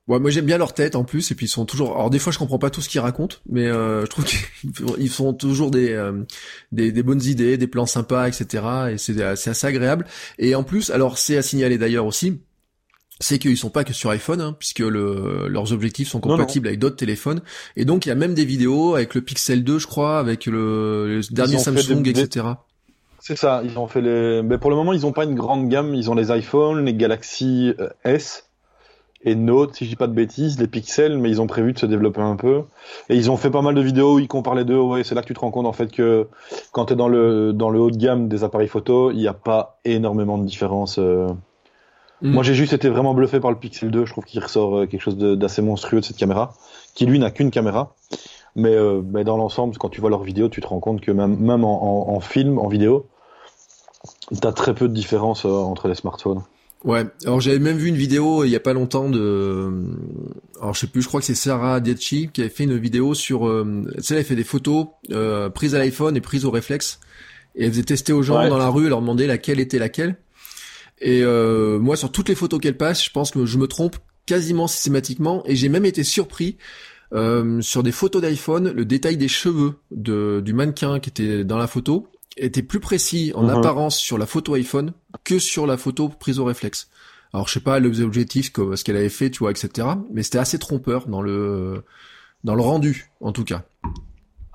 ouais, 0.08 0.20
moi 0.20 0.30
j'aime 0.30 0.46
bien 0.46 0.60
leur 0.60 0.76
tête 0.76 0.96
en 0.96 1.04
plus, 1.04 1.32
et 1.32 1.36
puis 1.36 1.48
ils 1.48 1.50
sont 1.50 1.66
toujours. 1.66 1.96
Alors 1.96 2.12
des 2.12 2.20
fois 2.20 2.32
je 2.32 2.38
comprends 2.38 2.60
pas 2.60 2.70
tout 2.70 2.82
ce 2.82 2.90
qu'ils 2.90 3.02
racontent, 3.02 3.38
mais 3.50 3.66
euh, 3.66 4.02
je 4.02 4.08
trouve 4.08 4.26
qu'ils 4.96 5.10
font 5.10 5.34
toujours 5.34 5.72
des, 5.72 5.92
euh, 5.92 6.24
des, 6.72 6.92
des 6.92 7.02
bonnes 7.02 7.24
idées, 7.24 7.58
des 7.58 7.68
plans 7.68 7.88
sympas, 7.88 8.28
etc. 8.28 8.64
Et 8.92 8.98
c'est 9.00 9.36
c'est 9.36 9.50
assez 9.50 9.68
agréable. 9.68 10.06
Et 10.38 10.54
en 10.54 10.64
plus, 10.64 10.92
alors 10.92 11.18
c'est 11.18 11.38
à 11.38 11.42
signaler 11.42 11.80
d'ailleurs 11.80 12.06
aussi 12.06 12.40
c'est 13.20 13.40
qu'ils 13.40 13.58
sont 13.58 13.72
pas 13.72 13.84
que 13.84 13.94
sur 13.94 14.12
iPhone, 14.12 14.42
hein, 14.42 14.56
puisque 14.60 14.78
le, 14.78 15.48
leurs 15.48 15.74
objectifs 15.74 16.08
sont 16.10 16.20
compatibles 16.20 16.68
avec 16.68 16.80
d'autres 16.80 16.98
téléphones. 16.98 17.42
Et 17.76 17.84
donc 17.84 18.06
il 18.06 18.10
y 18.10 18.12
a 18.12 18.16
même 18.16 18.36
des 18.36 18.46
vidéos 18.46 18.94
avec 18.94 19.16
le 19.16 19.22
Pixel 19.22 19.64
2, 19.64 19.80
je 19.80 19.88
crois, 19.88 20.20
avec 20.20 20.46
le, 20.46 21.16
le 21.18 21.22
dernier 21.34 21.58
Samsung, 21.58 22.06
etc. 22.06 22.46
C'est 23.28 23.36
ça, 23.36 23.60
ils 23.66 23.78
ont 23.78 23.88
fait 23.88 24.00
les. 24.00 24.42
Mais 24.42 24.58
pour 24.58 24.70
le 24.70 24.78
moment, 24.78 24.94
ils 24.94 25.02
n'ont 25.02 25.12
pas 25.12 25.26
une 25.26 25.36
grande 25.36 25.68
gamme. 25.68 25.94
Ils 25.94 26.10
ont 26.10 26.16
les 26.16 26.32
iPhones, 26.32 26.86
les 26.86 26.94
Galaxy 26.94 27.74
euh, 27.78 27.90
S 28.06 28.50
et 29.22 29.36
Note, 29.36 29.76
si 29.76 29.84
je 29.84 29.90
dis 29.90 29.96
pas 29.98 30.08
de 30.08 30.14
bêtises, 30.14 30.58
les 30.62 30.68
Pixels, 30.68 31.18
mais 31.18 31.30
ils 31.30 31.42
ont 31.42 31.48
prévu 31.48 31.74
de 31.74 31.78
se 31.78 31.86
développer 31.86 32.22
un 32.22 32.38
peu. 32.38 32.62
Et 33.10 33.18
ils 33.18 33.30
ont 33.30 33.36
fait 33.36 33.50
pas 33.50 33.62
mal 33.62 33.76
de 33.76 33.82
vidéos 33.82 34.16
où 34.16 34.20
ils 34.20 34.30
comparent 34.30 34.56
les 34.56 34.64
deux. 34.64 34.80
Ouais, 34.80 35.04
c'est 35.04 35.14
là 35.14 35.24
que 35.24 35.28
tu 35.28 35.34
te 35.34 35.42
rends 35.42 35.52
compte 35.52 35.66
en 35.66 35.74
fait 35.74 35.92
que 35.92 36.30
quand 36.72 36.86
tu 36.86 36.94
es 36.94 36.96
dans 36.96 37.10
le 37.10 37.52
dans 37.52 37.70
le 37.70 37.82
haut 37.82 37.92
de 37.92 37.98
gamme 37.98 38.30
des 38.30 38.46
appareils 38.46 38.70
photo, 38.70 39.12
il 39.12 39.18
n'y 39.18 39.28
a 39.28 39.34
pas 39.34 39.78
énormément 39.84 40.38
de 40.38 40.46
différence. 40.46 40.98
Euh. 40.98 41.28
Mm. 42.22 42.32
Moi, 42.32 42.44
j'ai 42.44 42.54
juste 42.54 42.72
été 42.72 42.88
vraiment 42.88 43.14
bluffé 43.14 43.42
par 43.42 43.52
le 43.52 43.58
Pixel 43.58 43.92
2. 43.92 44.06
Je 44.06 44.12
trouve 44.14 44.24
qu'il 44.24 44.42
ressort 44.42 44.78
euh, 44.78 44.86
quelque 44.86 45.02
chose 45.02 45.18
d'assez 45.18 45.62
monstrueux 45.62 46.00
de 46.00 46.06
cette 46.06 46.16
caméra, 46.16 46.54
qui 46.96 47.06
lui 47.06 47.20
n'a 47.20 47.30
qu'une 47.30 47.52
caméra. 47.52 47.94
Mais, 48.56 48.74
mais 49.04 49.26
dans 49.26 49.36
l'ensemble, 49.36 49.78
quand 49.78 49.90
tu 49.90 50.00
vois 50.00 50.10
leurs 50.10 50.24
vidéos, 50.24 50.48
tu 50.48 50.62
te 50.62 50.68
rends 50.68 50.80
compte 50.80 51.02
que 51.02 51.12
même, 51.12 51.38
même 51.38 51.66
en, 51.66 52.10
en 52.10 52.20
film, 52.22 52.58
en 52.58 52.68
vidéo, 52.68 53.06
T'as 54.42 54.52
très 54.52 54.76
peu 54.76 54.88
de 54.88 54.94
différence 54.94 55.46
euh, 55.46 55.50
entre 55.50 55.88
les 55.88 55.96
smartphones. 55.96 56.42
Ouais, 56.84 57.06
alors 57.26 57.42
j'avais 57.42 57.60
même 57.60 57.78
vu 57.78 57.88
une 57.88 57.96
vidéo 57.96 58.44
il 58.44 58.52
y 58.52 58.56
a 58.56 58.60
pas 58.60 58.74
longtemps 58.74 59.10
de, 59.10 59.72
alors 60.62 60.76
je 60.76 60.82
sais 60.82 60.88
plus, 60.88 61.02
je 61.02 61.08
crois 61.08 61.20
que 61.20 61.26
c'est 61.26 61.36
Sarah 61.36 61.80
Dietchi 61.80 62.30
qui 62.32 62.42
avait 62.42 62.52
fait 62.52 62.66
une 62.66 62.78
vidéo 62.78 63.16
sur, 63.16 63.48
euh... 63.48 63.84
tu 63.96 64.04
sais, 64.04 64.16
elle 64.16 64.24
fait 64.24 64.36
des 64.36 64.44
photos 64.44 64.88
euh, 65.12 65.50
prises 65.50 65.74
à 65.74 65.80
l'iPhone 65.80 66.16
et 66.16 66.22
prises 66.22 66.46
au 66.46 66.52
réflexe, 66.52 67.00
et 67.56 67.66
elle 67.66 67.72
faisait 67.72 67.84
tester 67.84 68.14
aux 68.14 68.22
gens 68.22 68.48
dans 68.48 68.60
la 68.60 68.70
rue, 68.70 68.84
elle 68.84 68.90
leur 68.92 69.02
demandait 69.02 69.26
laquelle 69.26 69.60
était 69.60 69.80
laquelle. 69.80 70.18
Et 71.00 71.24
euh, 71.24 71.80
moi, 71.80 71.96
sur 71.96 72.12
toutes 72.12 72.30
les 72.30 72.36
photos 72.36 72.60
qu'elle 72.60 72.78
passe, 72.78 73.04
je 73.04 73.10
pense 73.10 73.32
que 73.32 73.46
je 73.46 73.58
me 73.58 73.68
trompe 73.68 73.98
quasiment 74.28 74.68
systématiquement, 74.68 75.44
et 75.48 75.56
j'ai 75.56 75.70
même 75.70 75.86
été 75.86 76.04
surpris 76.04 76.58
euh, 77.14 77.60
sur 77.62 77.82
des 77.82 77.92
photos 77.92 78.22
d'iPhone, 78.22 78.72
le 78.72 78.86
détail 78.86 79.18
des 79.18 79.28
cheveux 79.28 79.80
de, 79.90 80.42
du 80.46 80.54
mannequin 80.54 81.00
qui 81.00 81.10
était 81.10 81.44
dans 81.44 81.58
la 81.58 81.68
photo 81.68 82.08
était 82.36 82.64
plus 82.64 82.80
précis 82.80 83.32
en 83.36 83.44
mhm. 83.44 83.50
apparence 83.50 83.98
sur 83.98 84.18
la 84.18 84.26
photo 84.26 84.54
iPhone 84.56 84.94
que 85.24 85.40
sur 85.40 85.66
la 85.66 85.78
photo 85.78 86.10
prise 86.10 86.40
au 86.40 86.46
réflexe. 86.46 86.90
Alors 87.34 87.48
je 87.48 87.54
sais 87.54 87.60
pas 87.60 87.80
les 87.80 88.02
objectifs, 88.02 88.52
ce 88.56 88.84
qu'elle 88.84 88.98
avait 88.98 89.10
fait, 89.10 89.30
tu 89.30 89.40
vois, 89.40 89.52
etc. 89.52 89.88
Mais 90.12 90.24
c'était 90.24 90.40
assez 90.40 90.60
trompeur 90.60 91.08
dans 91.08 91.22
le 91.22 91.84
dans 92.44 92.56
le 92.56 92.62
rendu, 92.62 93.12
en 93.22 93.32
tout 93.32 93.44
cas. 93.44 93.64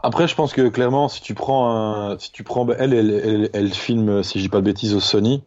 Après, 0.03 0.27
je 0.27 0.35
pense 0.35 0.53
que 0.53 0.69
clairement, 0.69 1.09
si 1.09 1.23
tu 1.23 1.35
prends 1.35 1.71
un, 1.71 2.19
si 2.19 2.33
tu 2.33 2.43
prends, 2.43 2.65
bah, 2.65 2.75
elle, 2.79 2.93
elle, 2.93 3.51
elle, 3.53 3.73
filme, 3.73 4.23
si 4.23 4.39
dis 4.39 4.49
pas 4.49 4.59
de 4.59 4.65
bêtises, 4.65 4.95
au 4.95 5.01
Sony. 5.01 5.45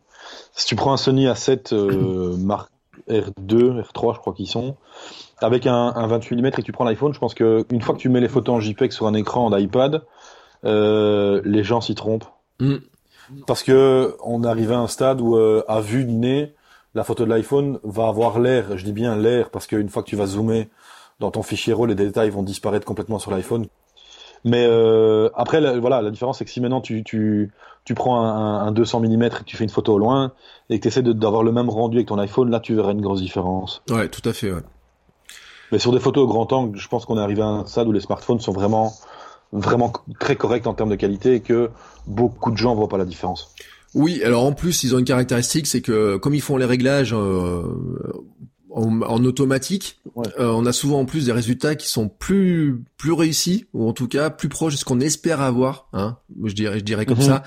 Si 0.54 0.66
tu 0.66 0.76
prends 0.76 0.94
un 0.94 0.98
Sony 0.98 1.26
A7 1.28 1.74
euh, 1.74 2.38
marque 2.38 2.72
R2, 3.10 3.82
R3, 3.82 4.16
je 4.16 4.20
crois 4.20 4.34
qu'ils 4.34 4.48
sont, 4.48 4.78
avec 5.40 5.68
un, 5.68 6.08
28 6.08 6.38
mm 6.38 6.46
et 6.46 6.64
tu 6.64 6.72
prends 6.72 6.86
l'iPhone, 6.86 7.14
je 7.14 7.20
pense 7.20 7.34
que 7.34 7.66
une 7.70 7.82
fois 7.82 7.96
que 7.96 8.00
tu 8.00 8.10
mets 8.10 8.22
les 8.22 8.30
photos 8.30 8.56
en 8.56 8.60
JPEG 8.60 8.92
sur 8.92 9.08
un 9.08 9.14
écran 9.14 9.50
d'iPad, 9.50 10.06
euh, 10.66 11.42
les 11.46 11.64
gens 11.64 11.82
s'y 11.82 11.96
trompent. 11.96 12.26
Mm. 12.60 12.76
Parce 13.48 13.64
que 13.64 14.16
on 14.24 14.44
arrive 14.44 14.72
à 14.72 14.78
un 14.78 14.88
stade 14.88 15.22
où, 15.22 15.36
euh, 15.36 15.64
à 15.68 15.82
vue 15.82 16.06
de 16.06 16.12
nez, 16.12 16.54
la 16.94 17.04
photo 17.04 17.26
de 17.26 17.30
l'iPhone 17.30 17.80
va 17.84 18.08
avoir 18.08 18.40
l'air, 18.40 18.78
je 18.78 18.86
dis 18.86 18.94
bien 18.94 19.16
l'air, 19.18 19.50
parce 19.50 19.68
qu'une 19.68 19.90
fois 19.90 20.04
que 20.04 20.08
tu 20.08 20.16
vas 20.16 20.28
zoomer 20.28 20.70
dans 21.20 21.32
ton 21.32 21.44
fichier 21.44 21.74
RAW, 21.74 21.88
les 21.88 21.96
détails 21.96 22.30
vont 22.30 22.44
disparaître 22.44 22.86
complètement 22.86 23.20
sur 23.20 23.32
l'iPhone. 23.32 23.68
Mais 24.44 24.66
euh, 24.68 25.30
après, 25.36 25.60
la, 25.60 25.80
voilà, 25.80 26.02
la 26.02 26.12
différence 26.12 26.38
c'est 26.38 26.46
que 26.46 26.52
si 26.52 26.62
maintenant 26.62 26.82
tu, 26.82 27.04
tu, 27.04 27.52
tu 27.84 27.96
prends 27.96 28.22
un, 28.22 28.68
un 28.68 28.72
200 28.72 29.00
mm 29.00 29.24
et 29.24 29.30
que 29.30 29.44
tu 29.44 29.58
fais 29.58 29.64
une 29.64 29.72
photo 29.72 29.94
au 29.94 29.98
loin 29.98 30.34
et 30.70 30.78
que 30.78 30.84
tu 30.84 30.88
essaies 30.90 31.02
d'avoir 31.02 31.42
le 31.42 31.52
même 31.52 31.70
rendu 31.70 31.98
avec 31.98 32.08
ton 32.08 32.20
iPhone, 32.20 32.52
là 32.52 32.60
tu 32.60 32.76
verras 32.76 32.92
une 32.92 33.02
grosse 33.02 33.22
différence. 33.22 33.82
Ouais, 33.90 34.08
tout 34.08 34.28
à 34.28 34.34
fait. 34.34 34.52
Ouais. 34.52 34.62
Mais 35.72 35.80
sur 35.80 35.92
des 35.92 36.00
photos 36.00 36.26
au 36.26 36.28
grand 36.28 36.52
angle, 36.54 36.78
je 36.78 36.88
pense 36.88 37.06
qu'on 37.06 37.18
est 37.18 37.22
arrivé 37.22 37.42
à 37.42 37.48
un 37.48 37.66
stade 37.66 37.88
où 37.88 37.92
les 37.92 38.00
smartphones 38.00 38.40
sont 38.40 38.52
vraiment 38.52 38.94
vraiment 39.60 39.92
très 40.20 40.36
corrects 40.36 40.68
en 40.68 40.74
termes 40.74 40.90
de 40.90 40.96
qualité 40.96 41.36
et 41.36 41.40
que 41.40 41.70
beaucoup 42.08 42.52
de 42.52 42.58
gens 42.58 42.76
voient 42.76 42.90
pas 42.90 42.98
la 42.98 43.06
différence. 43.06 43.54
Oui, 43.94 44.22
alors 44.24 44.44
en 44.44 44.52
plus, 44.52 44.84
ils 44.84 44.94
ont 44.94 45.00
une 45.00 45.06
caractéristique, 45.06 45.68
c'est 45.68 45.82
que 45.82 46.18
comme 46.18 46.36
ils 46.36 46.42
font 46.42 46.58
les 46.58 46.66
réglages 46.66 47.14
euh, 47.14 47.64
en, 48.70 49.24
automatique, 49.24 50.02
euh, 50.18 50.50
on 50.50 50.66
a 50.66 50.74
souvent 50.74 51.00
en 51.00 51.06
plus 51.06 51.26
des 51.26 51.32
résultats 51.32 51.76
qui 51.76 51.88
sont 51.88 52.10
plus 52.10 52.84
plus 52.98 53.14
réussis 53.14 53.68
ou 53.74 53.88
en 53.88 53.94
tout 53.94 54.10
cas 54.10 54.30
plus 54.30 54.50
proches 54.50 54.74
de 54.74 54.80
ce 54.80 54.86
qu'on 54.86 55.00
espère 55.00 55.40
avoir. 55.40 55.88
Hein, 55.94 56.18
je 56.44 56.54
dirais, 56.54 56.80
je 56.80 56.84
dirais 56.84 57.06
comme 57.06 57.20
mhm. 57.20 57.26
ça 57.26 57.44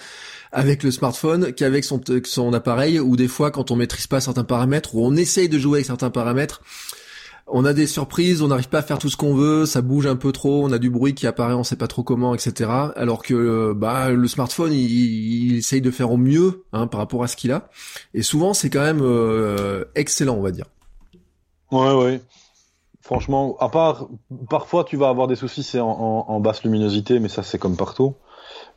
avec 0.51 0.83
le 0.83 0.91
smartphone 0.91 1.53
qu'avec 1.53 1.85
son 1.85 2.01
son 2.25 2.55
appareil 2.55 2.99
ou 2.99 3.17
des 3.17 3.29
fois 3.29 3.51
quand 3.51 3.71
on 3.71 3.77
maîtrise 3.77 4.07
pas 4.07 4.23
certains 4.23 4.45
paramètres 4.45 4.95
ou 4.95 5.05
on 5.05 5.15
essaye 5.17 5.51
de 5.51 5.59
jouer 5.59 5.79
avec 5.79 5.87
certains 5.87 6.09
paramètres 6.09 6.63
on 7.51 7.65
a 7.65 7.73
des 7.73 7.87
surprises, 7.87 8.43
on 8.43 8.49
n'arrive 8.49 8.69
pas 8.69 8.79
à 8.79 8.83
faire 8.83 8.99
tout 8.99 9.09
ce 9.09 9.17
qu'on 9.17 9.35
veut, 9.35 9.67
ça 9.67 9.83
bouge 9.83 10.07
un 10.07 10.17
peu 10.17 10.33
trop, 10.33 10.65
on 10.65 10.73
a 10.73 10.79
du 10.79 10.91
bruit 10.91 11.15
qui 11.15 11.27
apparaît, 11.27 11.55
on 11.55 11.65
sait 11.65 11.77
pas 11.77 11.87
trop 11.87 12.03
comment, 12.03 12.35
etc. 12.35 12.71
Alors 12.97 13.23
que 13.23 13.35
euh, 13.35 13.75
bah 13.75 14.11
le 14.11 14.29
smartphone, 14.29 14.73
il, 14.73 15.59
essaye 15.59 15.81
de 15.81 15.91
faire 15.91 16.11
au 16.11 16.17
mieux 16.17 16.65
hein, 16.73 16.87
par 16.87 17.01
rapport 17.01 17.23
à 17.23 17.29
ce 17.29 17.37
qu'il 17.37 17.53
a. 17.53 17.69
Et 18.15 18.23
souvent, 18.23 18.55
c'est 18.55 18.71
quand 18.71 18.83
même 18.83 19.01
euh, 19.03 19.85
excellent, 19.95 20.35
on 20.35 20.43
va 20.43 20.51
dire. 20.51 20.67
Ouais, 21.71 21.95
ouais. 21.95 22.21
Franchement, 23.01 23.57
à 23.61 23.69
part 23.71 24.09
parfois 24.51 24.85
tu 24.85 24.99
vas 24.99 25.09
avoir 25.09 25.29
des 25.29 25.37
soucis, 25.37 25.63
c'est 25.63 25.81
en, 25.81 26.41
basse 26.41 26.63
luminosité, 26.63 27.21
mais 27.21 27.29
ça 27.29 27.43
c'est 27.43 27.59
comme 27.59 27.77
partout. 27.77 28.15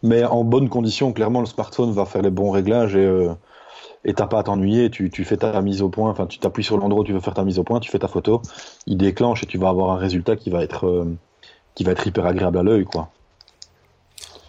Mais 0.03 0.23
en 0.23 0.43
bonne 0.43 0.69
condition, 0.69 1.11
clairement, 1.11 1.41
le 1.41 1.45
smartphone 1.45 1.91
va 1.91 2.05
faire 2.05 2.21
les 2.21 2.29
bons 2.29 2.49
réglages 2.49 2.95
et 2.95 3.05
euh, 3.05 3.33
et 4.03 4.13
t'as 4.13 4.27
pas 4.27 4.39
à 4.39 4.43
t'ennuyer, 4.43 4.89
tu, 4.89 5.09
tu 5.09 5.23
fais 5.23 5.37
ta 5.37 5.61
mise 5.61 5.81
au 5.81 5.89
point, 5.89 6.09
enfin 6.09 6.25
tu 6.25 6.39
t'appuies 6.39 6.63
sur 6.63 6.77
l'endroit 6.77 7.01
où 7.01 7.05
tu 7.05 7.13
veux 7.13 7.19
faire 7.19 7.33
ta 7.33 7.43
mise 7.43 7.59
au 7.59 7.63
point, 7.63 7.79
tu 7.79 7.91
fais 7.91 7.99
ta 7.99 8.07
photo, 8.07 8.41
il 8.87 8.97
déclenche 8.97 9.43
et 9.43 9.45
tu 9.45 9.57
vas 9.57 9.69
avoir 9.69 9.91
un 9.91 9.97
résultat 9.97 10.35
qui 10.35 10.49
va 10.49 10.63
être 10.63 10.87
euh, 10.87 11.05
qui 11.75 11.83
va 11.83 11.91
être 11.91 12.05
hyper 12.05 12.25
agréable 12.25 12.57
à 12.57 12.63
l'œil 12.63 12.85
quoi. 12.85 13.09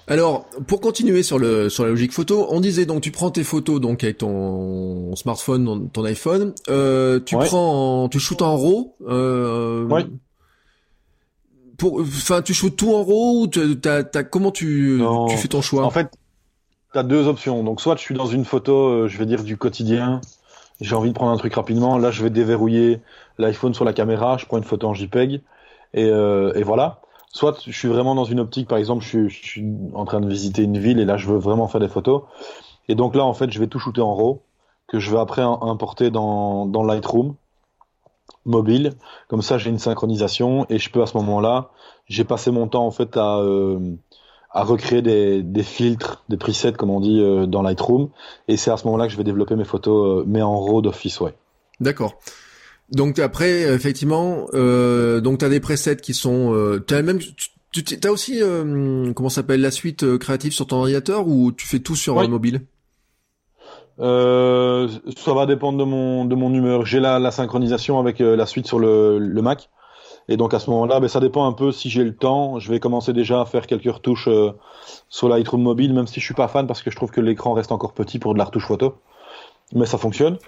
Alors, 0.08 0.46
pour 0.66 0.80
continuer 0.80 1.22
sur 1.22 1.38
le 1.38 1.68
sur 1.68 1.84
la 1.84 1.90
logique 1.90 2.12
photo, 2.12 2.46
on 2.50 2.60
disait 2.60 2.86
donc 2.86 3.02
tu 3.02 3.10
prends 3.12 3.30
tes 3.30 3.44
photos 3.44 3.80
donc 3.80 4.02
avec 4.02 4.18
ton 4.18 5.14
smartphone, 5.14 5.88
ton 5.90 6.04
iPhone, 6.04 6.54
euh, 6.68 7.20
tu 7.24 7.36
prends, 7.36 8.08
tu 8.08 8.18
shootes 8.18 8.42
en 8.42 8.56
RAW. 8.56 8.94
Euh, 9.06 9.86
ouais. 9.86 10.06
Pour, 11.78 12.00
enfin, 12.00 12.42
tu 12.42 12.52
shootes 12.52 12.76
tout 12.76 12.92
en 12.92 13.04
RAW 13.04 13.42
ou 13.42 13.46
t'as, 13.46 14.02
t'as, 14.02 14.22
comment 14.24 14.50
tu 14.50 15.00
tu 15.28 15.36
fais 15.36 15.48
ton 15.48 15.62
choix? 15.62 15.84
En 15.84 15.90
fait, 15.90 16.08
tu 16.92 16.98
as 16.98 17.02
deux 17.02 17.28
options. 17.28 17.62
Donc 17.62 17.80
soit 17.80 17.96
je 17.96 18.02
suis 18.02 18.14
dans 18.14 18.26
une 18.26 18.44
photo, 18.44 18.88
euh, 18.88 19.08
je 19.08 19.18
vais 19.18 19.26
dire 19.26 19.44
du 19.44 19.56
quotidien, 19.56 20.20
j'ai 20.80 20.94
envie 20.94 21.10
de 21.10 21.14
prendre 21.14 21.32
un 21.32 21.36
truc 21.36 21.54
rapidement, 21.54 21.98
là 21.98 22.10
je 22.10 22.22
vais 22.22 22.30
déverrouiller 22.30 23.00
l'iPhone 23.38 23.74
sur 23.74 23.84
la 23.84 23.92
caméra, 23.92 24.36
je 24.36 24.46
prends 24.46 24.58
une 24.58 24.64
photo 24.64 24.88
en 24.88 24.94
JPEG 24.94 25.42
et, 25.94 26.04
euh, 26.04 26.52
et 26.54 26.62
voilà. 26.62 27.00
Soit 27.32 27.62
je 27.66 27.72
suis 27.72 27.88
vraiment 27.88 28.14
dans 28.14 28.24
une 28.24 28.40
optique, 28.40 28.68
par 28.68 28.76
exemple, 28.76 29.02
je 29.02 29.28
suis, 29.28 29.64
en 29.94 30.04
train 30.04 30.20
de 30.20 30.28
visiter 30.28 30.62
une 30.62 30.78
ville 30.78 31.00
et 31.00 31.06
là 31.06 31.16
je 31.16 31.26
veux 31.28 31.38
vraiment 31.38 31.66
faire 31.68 31.80
des 31.80 31.88
photos. 31.88 32.22
Et 32.88 32.94
donc 32.94 33.14
là 33.14 33.24
en 33.24 33.32
fait 33.34 33.50
je 33.50 33.58
vais 33.58 33.68
tout 33.68 33.78
shooter 33.78 34.02
en 34.02 34.14
RAW 34.14 34.42
que 34.88 34.98
je 34.98 35.10
vais 35.10 35.18
après 35.18 35.42
importer 35.42 36.10
dans, 36.10 36.66
dans 36.66 36.82
Lightroom 36.82 37.34
mobile. 38.44 38.94
Comme 39.28 39.42
ça 39.42 39.58
j'ai 39.58 39.70
une 39.70 39.78
synchronisation 39.78 40.66
et 40.68 40.78
je 40.78 40.90
peux 40.90 41.02
à 41.02 41.06
ce 41.06 41.16
moment-là, 41.18 41.70
j'ai 42.06 42.24
passé 42.24 42.50
mon 42.50 42.68
temps 42.68 42.86
en 42.86 42.90
fait 42.90 43.16
à 43.16 43.38
euh, 43.38 43.78
à 44.54 44.64
recréer 44.64 45.02
des, 45.02 45.42
des, 45.42 45.62
filtres, 45.62 46.24
des 46.28 46.36
presets 46.36 46.72
comme 46.72 46.90
on 46.90 47.00
dit 47.00 47.20
euh, 47.20 47.46
dans 47.46 47.62
Lightroom, 47.62 48.10
et 48.48 48.56
c'est 48.56 48.70
à 48.70 48.76
ce 48.76 48.84
moment-là 48.84 49.06
que 49.06 49.12
je 49.12 49.16
vais 49.16 49.24
développer 49.24 49.56
mes 49.56 49.64
photos, 49.64 50.20
euh, 50.20 50.24
mais 50.26 50.42
en 50.42 50.60
RAW 50.60 50.82
d'Office, 50.82 51.20
ouais. 51.20 51.34
D'accord. 51.80 52.14
Donc 52.90 53.18
après, 53.18 53.62
effectivement, 53.62 54.46
euh, 54.52 55.20
donc 55.22 55.38
t'as 55.38 55.48
des 55.48 55.60
presets 55.60 55.96
qui 55.96 56.12
sont, 56.12 56.52
euh, 56.54 56.78
t'as 56.78 57.00
même, 57.00 57.18
tu 57.72 57.82
t'as 57.84 58.10
aussi, 58.10 58.42
euh, 58.42 59.12
comment 59.14 59.30
s'appelle 59.30 59.62
la 59.62 59.70
suite 59.70 60.18
créative 60.18 60.52
sur 60.52 60.66
ton 60.66 60.76
ordinateur 60.76 61.26
ou 61.26 61.52
tu 61.52 61.66
fais 61.66 61.78
tout 61.78 61.96
sur 61.96 62.16
ouais. 62.16 62.28
mobile? 62.28 62.60
Euh, 63.98 64.88
Ça 65.16 65.32
va 65.32 65.46
dépendre 65.46 65.78
de 65.78 65.84
mon 65.84 66.26
de 66.26 66.34
mon 66.34 66.52
humeur. 66.52 66.84
J'ai 66.84 67.00
la, 67.00 67.18
la 67.18 67.30
synchronisation 67.30 67.98
avec 67.98 68.18
la 68.18 68.44
suite 68.44 68.66
sur 68.66 68.78
le, 68.78 69.18
le 69.18 69.42
Mac. 69.42 69.70
Et 70.28 70.36
donc 70.36 70.54
à 70.54 70.58
ce 70.58 70.70
moment-là, 70.70 71.00
ben, 71.00 71.08
ça 71.08 71.20
dépend 71.20 71.46
un 71.46 71.52
peu 71.52 71.72
si 71.72 71.90
j'ai 71.90 72.04
le 72.04 72.14
temps. 72.14 72.58
Je 72.58 72.70
vais 72.70 72.80
commencer 72.80 73.12
déjà 73.12 73.40
à 73.40 73.44
faire 73.44 73.66
quelques 73.66 73.92
retouches 73.92 74.28
euh, 74.28 74.52
sur 75.08 75.28
Lightroom 75.28 75.62
mobile, 75.62 75.92
même 75.92 76.06
si 76.06 76.20
je 76.20 76.24
suis 76.24 76.34
pas 76.34 76.48
fan 76.48 76.66
parce 76.66 76.82
que 76.82 76.90
je 76.90 76.96
trouve 76.96 77.10
que 77.10 77.20
l'écran 77.20 77.52
reste 77.52 77.72
encore 77.72 77.92
petit 77.92 78.18
pour 78.18 78.34
de 78.34 78.38
la 78.38 78.44
retouche 78.44 78.66
photo. 78.66 78.96
Mais 79.74 79.86
ça 79.86 79.98
fonctionne. 79.98 80.38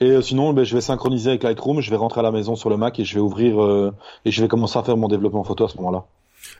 Et 0.00 0.10
euh, 0.10 0.22
sinon, 0.22 0.52
ben, 0.52 0.64
je 0.64 0.74
vais 0.74 0.80
synchroniser 0.80 1.30
avec 1.30 1.42
Lightroom, 1.42 1.80
je 1.80 1.90
vais 1.90 1.96
rentrer 1.96 2.20
à 2.20 2.22
la 2.22 2.32
maison 2.32 2.54
sur 2.54 2.70
le 2.70 2.76
Mac 2.76 2.98
et 3.00 3.04
je 3.04 3.14
vais 3.14 3.20
ouvrir 3.20 3.62
euh, 3.62 3.92
et 4.24 4.30
je 4.30 4.42
vais 4.42 4.48
commencer 4.48 4.78
à 4.78 4.82
faire 4.82 4.96
mon 4.96 5.08
développement 5.08 5.44
photo 5.44 5.64
à 5.64 5.68
ce 5.68 5.76
moment-là. 5.78 6.04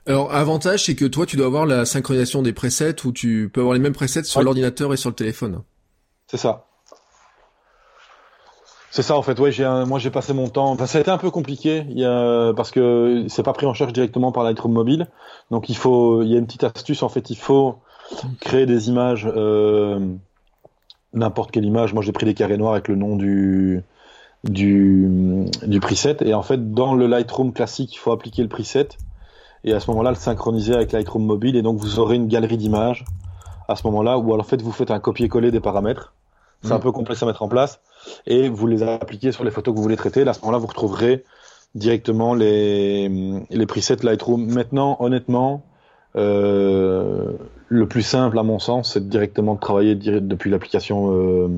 Alors, 0.06 0.32
avantage, 0.32 0.84
c'est 0.84 0.94
que 0.94 1.04
toi, 1.04 1.26
tu 1.26 1.36
dois 1.36 1.46
avoir 1.46 1.66
la 1.66 1.84
synchronisation 1.84 2.40
des 2.40 2.54
presets 2.54 3.04
où 3.04 3.12
tu 3.12 3.50
peux 3.52 3.60
avoir 3.60 3.74
les 3.74 3.80
mêmes 3.80 3.92
presets 3.92 4.24
sur 4.24 4.42
l'ordinateur 4.42 4.92
et 4.94 4.96
sur 4.96 5.10
le 5.10 5.14
téléphone. 5.14 5.62
C'est 6.26 6.38
ça. 6.38 6.66
C'est 8.94 9.02
ça 9.02 9.16
en 9.16 9.22
fait. 9.22 9.40
Ouais, 9.40 9.50
j'ai 9.50 9.64
moi 9.88 9.98
j'ai 9.98 10.12
passé 10.12 10.32
mon 10.34 10.46
temps. 10.46 10.70
Enfin, 10.70 10.86
ça 10.86 10.98
a 10.98 11.00
été 11.00 11.10
un 11.10 11.18
peu 11.18 11.32
compliqué. 11.32 11.84
Il 11.90 11.98
y 11.98 12.04
a... 12.04 12.52
parce 12.54 12.70
que 12.70 13.24
c'est 13.26 13.42
pas 13.42 13.52
pris 13.52 13.66
en 13.66 13.74
charge 13.74 13.92
directement 13.92 14.30
par 14.30 14.44
Lightroom 14.44 14.72
mobile. 14.72 15.08
Donc 15.50 15.68
il 15.68 15.76
faut, 15.76 16.22
il 16.22 16.28
y 16.28 16.36
a 16.36 16.38
une 16.38 16.46
petite 16.46 16.62
astuce 16.62 17.02
en 17.02 17.08
fait. 17.08 17.28
Il 17.28 17.36
faut 17.36 17.80
créer 18.40 18.66
des 18.66 18.90
images, 18.90 19.28
euh... 19.34 19.98
n'importe 21.12 21.50
quelle 21.50 21.64
image. 21.64 21.92
Moi 21.92 22.04
j'ai 22.04 22.12
pris 22.12 22.24
des 22.24 22.34
carrés 22.34 22.56
noirs 22.56 22.74
avec 22.74 22.86
le 22.86 22.94
nom 22.94 23.16
du 23.16 23.82
du 24.44 25.44
du 25.66 25.80
preset. 25.80 26.18
Et 26.20 26.32
en 26.32 26.44
fait 26.44 26.72
dans 26.72 26.94
le 26.94 27.08
Lightroom 27.08 27.52
classique, 27.52 27.96
il 27.96 27.98
faut 27.98 28.12
appliquer 28.12 28.42
le 28.42 28.48
preset 28.48 28.90
et 29.64 29.72
à 29.72 29.80
ce 29.80 29.90
moment-là 29.90 30.10
le 30.10 30.16
synchroniser 30.16 30.72
avec 30.72 30.92
Lightroom 30.92 31.26
mobile. 31.26 31.56
Et 31.56 31.62
donc 31.62 31.78
vous 31.78 31.98
aurez 31.98 32.14
une 32.14 32.28
galerie 32.28 32.58
d'images 32.58 33.04
à 33.66 33.74
ce 33.74 33.84
moment-là. 33.88 34.18
Ou 34.18 34.34
alors 34.34 34.46
en 34.46 34.48
fait 34.48 34.62
vous 34.62 34.70
faites 34.70 34.92
un 34.92 35.00
copier-coller 35.00 35.50
des 35.50 35.58
paramètres. 35.58 36.14
C'est 36.62 36.70
un 36.70 36.78
mm. 36.78 36.82
peu 36.82 36.92
complexe 36.92 37.24
à 37.24 37.26
mettre 37.26 37.42
en 37.42 37.48
place 37.48 37.80
et 38.26 38.48
vous 38.48 38.66
les 38.66 38.82
appliquez 38.82 39.32
sur 39.32 39.44
les 39.44 39.50
photos 39.50 39.72
que 39.72 39.76
vous 39.76 39.82
voulez 39.82 39.96
traiter. 39.96 40.24
Là, 40.24 40.30
à 40.30 40.34
ce 40.34 40.40
moment-là, 40.40 40.58
vous 40.58 40.66
retrouverez 40.66 41.24
directement 41.74 42.34
les, 42.34 43.08
les 43.50 43.66
presets 43.66 44.02
Lightroom. 44.02 44.46
Maintenant, 44.46 44.96
honnêtement, 45.00 45.64
euh, 46.16 47.32
le 47.68 47.88
plus 47.88 48.02
simple, 48.02 48.38
à 48.38 48.42
mon 48.42 48.58
sens, 48.58 48.92
c'est 48.92 49.08
directement 49.08 49.54
de 49.54 49.60
travailler 49.60 49.94
depuis 49.94 50.50
l'application. 50.50 51.12
Euh, 51.12 51.48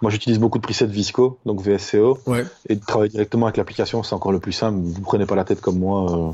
moi, 0.00 0.10
j'utilise 0.10 0.38
beaucoup 0.38 0.58
de 0.58 0.62
presets 0.62 0.86
Visco, 0.86 1.38
donc 1.46 1.60
VSCO, 1.60 2.18
ouais. 2.26 2.44
et 2.68 2.76
de 2.76 2.84
travailler 2.84 3.10
directement 3.10 3.46
avec 3.46 3.56
l'application, 3.56 4.02
c'est 4.02 4.14
encore 4.14 4.32
le 4.32 4.40
plus 4.40 4.52
simple. 4.52 4.78
Vous 4.80 5.02
prenez 5.02 5.26
pas 5.26 5.34
la 5.34 5.44
tête 5.44 5.60
comme 5.60 5.78
moi 5.78 6.12
euh, 6.12 6.32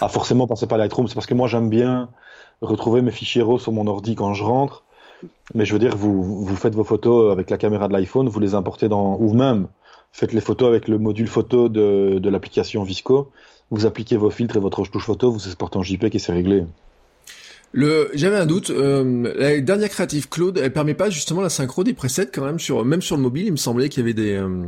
à 0.00 0.08
forcément 0.08 0.46
passer 0.46 0.66
par 0.66 0.78
Lightroom. 0.78 1.08
C'est 1.08 1.14
parce 1.14 1.26
que 1.26 1.34
moi, 1.34 1.48
j'aime 1.48 1.68
bien 1.68 2.08
retrouver 2.60 3.02
mes 3.02 3.10
fichiers 3.10 3.42
RAW 3.42 3.58
sur 3.58 3.72
mon 3.72 3.86
ordi 3.86 4.14
quand 4.14 4.32
je 4.34 4.44
rentre 4.44 4.84
mais 5.54 5.64
je 5.64 5.72
veux 5.72 5.78
dire, 5.78 5.96
vous, 5.96 6.44
vous 6.44 6.56
faites 6.56 6.74
vos 6.74 6.84
photos 6.84 7.32
avec 7.32 7.50
la 7.50 7.58
caméra 7.58 7.88
de 7.88 7.92
l'iPhone, 7.92 8.28
vous 8.28 8.40
les 8.40 8.54
importez 8.54 8.88
dans, 8.88 9.16
ou 9.18 9.32
même 9.34 9.68
faites 10.12 10.32
les 10.32 10.40
photos 10.40 10.68
avec 10.68 10.88
le 10.88 10.98
module 10.98 11.26
photo 11.26 11.68
de, 11.68 12.18
de 12.18 12.30
l'application 12.30 12.82
Visco, 12.84 13.30
vous 13.70 13.86
appliquez 13.86 14.16
vos 14.16 14.30
filtres 14.30 14.56
et 14.56 14.60
votre 14.60 14.84
touche 14.84 15.04
photo, 15.04 15.32
vous 15.32 15.44
exportez 15.46 15.76
en 15.76 15.82
JPEG 15.82 16.14
et 16.14 16.18
c'est 16.18 16.32
réglé. 16.32 16.64
Le, 17.72 18.08
j'avais 18.14 18.36
un 18.36 18.46
doute. 18.46 18.70
Euh, 18.70 19.32
la 19.36 19.60
dernière 19.60 19.88
Creative 19.88 20.28
Cloud, 20.28 20.60
elle 20.62 20.72
permet 20.72 20.94
pas 20.94 21.10
justement 21.10 21.40
la 21.40 21.48
synchro 21.48 21.82
des 21.82 21.92
presets 21.92 22.28
quand 22.32 22.44
même 22.44 22.60
sur, 22.60 22.84
même 22.84 23.02
sur 23.02 23.16
le 23.16 23.22
mobile. 23.22 23.46
Il 23.46 23.50
me 23.50 23.56
semblait 23.56 23.88
qu'il 23.88 24.00
y 24.00 24.04
avait 24.04 24.14
des. 24.14 24.34
Euh... 24.34 24.66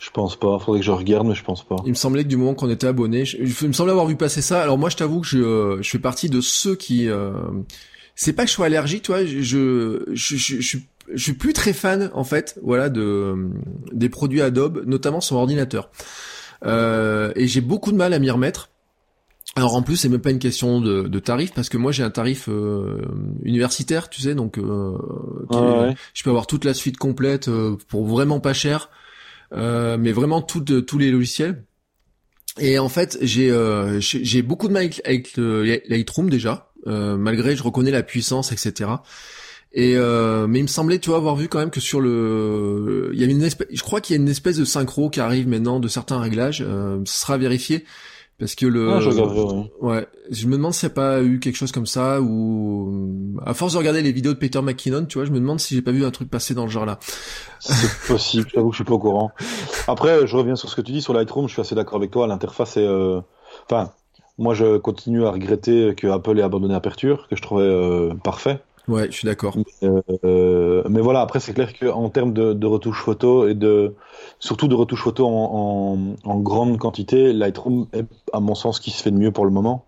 Je 0.00 0.10
pense 0.10 0.36
pas. 0.36 0.58
Faudrait 0.58 0.80
que 0.80 0.86
je 0.86 0.92
regarde, 0.92 1.26
mais 1.26 1.34
je 1.34 1.44
pense 1.44 1.62
pas. 1.62 1.76
Il 1.84 1.90
me 1.90 1.94
semblait 1.94 2.22
que 2.22 2.28
du 2.28 2.38
moment 2.38 2.54
qu'on 2.54 2.70
était 2.70 2.86
abonné, 2.86 3.26
je, 3.26 3.36
il 3.36 3.68
me 3.68 3.74
semblait 3.74 3.90
avoir 3.90 4.06
vu 4.06 4.16
passer 4.16 4.40
ça. 4.40 4.62
Alors 4.62 4.78
moi, 4.78 4.88
je 4.88 4.96
t'avoue 4.96 5.20
que 5.20 5.26
je, 5.26 5.38
euh, 5.40 5.82
je 5.82 5.90
fais 5.90 5.98
partie 5.98 6.30
de 6.30 6.40
ceux 6.40 6.74
qui 6.74 7.06
euh, 7.10 7.32
c'est 8.20 8.32
pas 8.32 8.42
que 8.42 8.48
je 8.48 8.54
sois 8.54 8.66
allergique, 8.66 9.04
toi, 9.04 9.24
je, 9.24 9.40
je, 9.40 10.02
je, 10.12 10.36
je, 10.36 10.78
je 11.14 11.22
suis 11.22 11.32
plus 11.34 11.52
très 11.52 11.72
fan 11.72 12.10
en 12.14 12.24
fait, 12.24 12.58
voilà, 12.64 12.88
de 12.88 13.48
des 13.92 14.08
produits 14.08 14.42
Adobe, 14.42 14.82
notamment 14.86 15.20
sur 15.20 15.36
ordinateur. 15.36 15.92
Euh, 16.64 17.32
et 17.36 17.46
j'ai 17.46 17.60
beaucoup 17.60 17.92
de 17.92 17.96
mal 17.96 18.12
à 18.12 18.18
m'y 18.18 18.28
remettre. 18.28 18.70
Alors 19.54 19.76
en 19.76 19.82
plus, 19.82 19.94
c'est 19.96 20.08
même 20.08 20.20
pas 20.20 20.32
une 20.32 20.40
question 20.40 20.80
de, 20.80 21.02
de 21.02 21.18
tarif 21.20 21.52
parce 21.54 21.68
que 21.68 21.76
moi 21.76 21.92
j'ai 21.92 22.02
un 22.02 22.10
tarif 22.10 22.48
euh, 22.48 23.02
universitaire, 23.44 24.08
tu 24.10 24.20
sais, 24.20 24.34
donc 24.34 24.58
euh, 24.58 24.98
je 26.12 26.24
peux 26.24 26.30
avoir 26.30 26.48
toute 26.48 26.64
la 26.64 26.74
suite 26.74 26.96
complète 26.96 27.46
euh, 27.46 27.76
pour 27.86 28.04
vraiment 28.04 28.40
pas 28.40 28.52
cher. 28.52 28.90
mais 29.52 30.10
vraiment 30.10 30.42
tout, 30.42 30.64
tous 30.64 30.98
les 30.98 31.12
logiciels. 31.12 31.62
Et 32.58 32.80
en 32.80 32.88
fait, 32.88 33.16
j'ai 33.22 33.54
j'ai 34.00 34.42
beaucoup 34.42 34.66
de 34.66 34.72
mal 34.72 34.90
avec, 35.04 35.36
Lightroom 35.36 36.28
déjà, 36.28 36.67
malgré 36.86 37.56
je 37.56 37.62
reconnais 37.62 37.90
la 37.90 38.02
puissance, 38.02 38.52
etc. 38.52 38.90
Et 39.72 39.94
mais 39.96 40.58
il 40.58 40.62
me 40.62 40.68
semblait, 40.68 40.98
tu 40.98 41.10
vois, 41.10 41.18
avoir 41.18 41.36
vu 41.36 41.48
quand 41.48 41.58
même 41.58 41.70
que 41.70 41.80
sur 41.80 42.00
le, 42.00 43.10
il 43.12 43.20
y 43.20 43.24
a 43.24 43.26
une 43.26 43.42
espèce, 43.42 43.68
je 43.72 43.82
crois 43.82 44.00
qu'il 44.00 44.16
y 44.16 44.18
a 44.18 44.22
une 44.22 44.28
espèce 44.28 44.56
de 44.56 44.64
synchro 44.64 45.10
qui 45.10 45.20
arrive 45.20 45.48
maintenant 45.48 45.80
de 45.80 45.88
certains 45.88 46.20
réglages. 46.20 46.58
ce 46.58 47.02
sera 47.04 47.36
vérifié. 47.36 47.84
Parce 48.38 48.54
que 48.54 48.66
le, 48.66 48.92
ah, 48.92 49.00
je 49.00 49.10
ouais, 49.80 50.06
je 50.30 50.46
me 50.46 50.52
demande 50.52 50.72
s'il 50.72 50.86
n'y 50.88 50.92
a 50.92 50.94
pas 50.94 51.22
eu 51.22 51.40
quelque 51.40 51.56
chose 51.56 51.72
comme 51.72 51.86
ça 51.86 52.20
ou 52.20 53.36
à 53.44 53.52
force 53.52 53.72
de 53.72 53.78
regarder 53.78 54.00
les 54.00 54.12
vidéos 54.12 54.32
de 54.32 54.38
Peter 54.38 54.62
McKinnon, 54.62 55.06
tu 55.06 55.18
vois, 55.18 55.24
je 55.24 55.32
me 55.32 55.40
demande 55.40 55.58
si 55.58 55.74
j'ai 55.74 55.82
pas 55.82 55.90
vu 55.90 56.04
un 56.04 56.12
truc 56.12 56.30
passer 56.30 56.54
dans 56.54 56.62
le 56.62 56.70
genre 56.70 56.86
là. 56.86 57.00
C'est 57.58 57.90
possible, 58.06 58.48
j'avoue 58.54 58.68
que 58.68 58.74
je 58.74 58.76
suis 58.76 58.84
pas 58.84 58.94
au 58.94 59.00
courant. 59.00 59.32
Après, 59.88 60.24
je 60.24 60.36
reviens 60.36 60.54
sur 60.54 60.68
ce 60.68 60.76
que 60.76 60.82
tu 60.82 60.92
dis 60.92 61.02
sur 61.02 61.14
Lightroom, 61.14 61.48
je 61.48 61.54
suis 61.54 61.60
assez 61.60 61.74
d'accord 61.74 61.96
avec 61.96 62.12
toi. 62.12 62.28
L'interface 62.28 62.76
est, 62.76 62.86
euh... 62.86 63.20
enfin, 63.68 63.90
moi 64.38 64.54
je 64.54 64.78
continue 64.78 65.24
à 65.26 65.30
regretter 65.30 65.94
que 65.96 66.06
Apple 66.06 66.38
ait 66.38 66.42
abandonné 66.42 66.74
Aperture, 66.74 67.26
que 67.28 67.36
je 67.36 67.42
trouvais 67.42 67.64
euh, 67.64 68.14
parfait. 68.14 68.60
Ouais, 68.86 69.06
je 69.10 69.16
suis 69.16 69.26
d'accord. 69.26 69.54
Euh, 70.24 70.82
mais 70.88 71.02
voilà, 71.02 71.20
après 71.20 71.40
c'est 71.40 71.52
clair 71.52 71.78
qu'en 71.78 72.08
termes 72.08 72.32
de, 72.32 72.54
de 72.54 72.66
retouches 72.66 73.02
photo 73.02 73.46
et 73.46 73.54
de 73.54 73.94
surtout 74.38 74.66
de 74.66 74.74
retouches 74.74 75.02
photo 75.02 75.26
en, 75.26 76.16
en, 76.24 76.30
en, 76.30 76.38
grande 76.38 76.78
quantité, 76.78 77.34
Lightroom 77.34 77.88
est 77.92 78.06
à 78.32 78.40
mon 78.40 78.54
sens 78.54 78.80
qui 78.80 78.90
se 78.90 79.02
fait 79.02 79.10
de 79.10 79.18
mieux 79.18 79.30
pour 79.30 79.44
le 79.44 79.50
moment. 79.50 79.84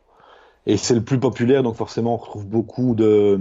Et 0.67 0.77
c'est 0.77 0.95
le 0.95 1.01
plus 1.01 1.19
populaire, 1.19 1.63
donc 1.63 1.77
forcément 1.77 2.15
on 2.15 2.19
retrouve 2.19 2.47
beaucoup 2.47 2.95
de, 2.95 3.41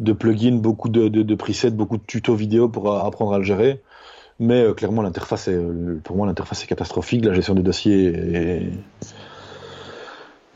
de 0.00 0.12
plugins, 0.12 0.56
beaucoup 0.56 0.88
de, 0.88 1.06
de, 1.06 1.22
de 1.22 1.34
presets, 1.36 1.70
beaucoup 1.70 1.96
de 1.96 2.02
tutos 2.04 2.34
vidéo 2.34 2.68
pour 2.68 2.92
apprendre 2.92 3.32
à 3.32 3.38
le 3.38 3.44
gérer. 3.44 3.80
Mais 4.40 4.62
euh, 4.62 4.74
clairement 4.74 5.02
l'interface 5.02 5.46
est, 5.46 5.60
pour 6.02 6.16
moi 6.16 6.26
l'interface 6.26 6.64
est 6.64 6.66
catastrophique, 6.66 7.24
la 7.24 7.34
gestion 7.34 7.54
des 7.54 7.62
dossiers 7.62 8.06
est 8.06 8.72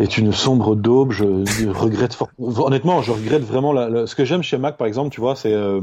est 0.00 0.18
une 0.18 0.33
sombre 0.33 0.74
daube. 0.74 1.12
Je, 1.12 1.24
regrette 1.68 2.18
honnêtement, 2.38 3.02
je 3.02 3.12
regrette 3.12 3.42
vraiment 3.42 3.72
la, 3.72 4.07
ce 4.07 4.14
que 4.14 4.24
j'aime 4.24 4.42
chez 4.42 4.59
Mac 4.59 4.76
par 4.76 4.87
exemple, 4.87 5.11
tu 5.11 5.20
vois, 5.20 5.37
c'est 5.37 5.52
euh, 5.52 5.80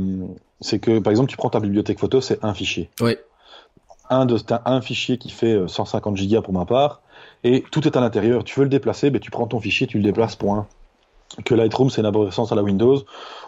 c'est 0.60 0.80
que 0.80 1.00
par 1.00 1.12
exemple 1.12 1.30
tu 1.30 1.38
prends 1.38 1.50
ta 1.50 1.60
bibliothèque 1.60 2.00
photo, 2.00 2.21
c'est 2.21 2.43
un 2.43 2.54
fichier. 2.54 2.89
Oui. 3.02 3.15
Un 4.10 4.26
de 4.26 4.38
un 4.65 4.82
fichier 4.82 5.17
qui 5.17 5.30
fait 5.30 5.58
150 5.67 6.13
euh, 6.13 6.17
gigas 6.17 6.41
pour 6.41 6.54
ma 6.54 6.65
part 6.65 7.02
et 7.43 7.63
tout 7.71 7.88
est 7.88 7.95
à 7.95 8.02
l'intérieur. 8.02 8.43
Tu 8.43 8.60
veux 8.60 8.65
le 8.65 8.69
déplacer, 8.69 9.10
ben 9.10 9.19
tu 9.19 9.32
prends 9.32 9.47
ton 9.47 9.60
fichier, 9.60 9.88
tu 9.88 9.97
le 9.97 10.04
déplaces 10.04 10.36
point. 10.36 10.67
Que 11.45 11.56
Lightroom, 11.56 11.89
c'est 11.89 12.02
une 12.02 12.08
abréviation 12.08 12.43
à 12.43 12.56
la 12.56 12.62
Windows, 12.62 13.04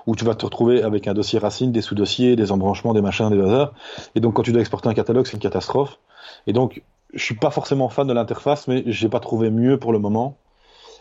où 0.07 0.15
tu 0.15 0.23
vas 0.23 0.35
te 0.35 0.45
retrouver 0.45 0.83
avec 0.83 1.05
un 1.07 1.13
dossier 1.13 1.37
racine, 1.37 1.73
des 1.73 1.81
sous-dossiers, 1.81 2.37
des 2.37 2.53
embranchements, 2.53 2.93
des 2.93 3.01
machins, 3.01 3.29
des 3.29 3.41
hasards. 3.41 3.73
Et 4.15 4.21
donc, 4.21 4.35
quand 4.35 4.41
tu 4.41 4.53
dois 4.53 4.61
exporter 4.61 4.87
un 4.87 4.93
catalogue, 4.93 5.25
c'est 5.25 5.33
une 5.33 5.39
catastrophe. 5.39 5.99
Et 6.47 6.53
donc, 6.53 6.81
je 7.13 7.21
suis 7.21 7.35
pas 7.35 7.51
forcément 7.51 7.89
fan 7.89 8.07
de 8.07 8.13
l'interface, 8.13 8.69
mais 8.69 8.83
j'ai 8.87 9.09
pas 9.09 9.19
trouvé 9.19 9.49
mieux 9.49 9.77
pour 9.77 9.91
le 9.91 9.99
moment. 9.99 10.37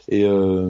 Et, 0.08 0.24
euh, 0.24 0.68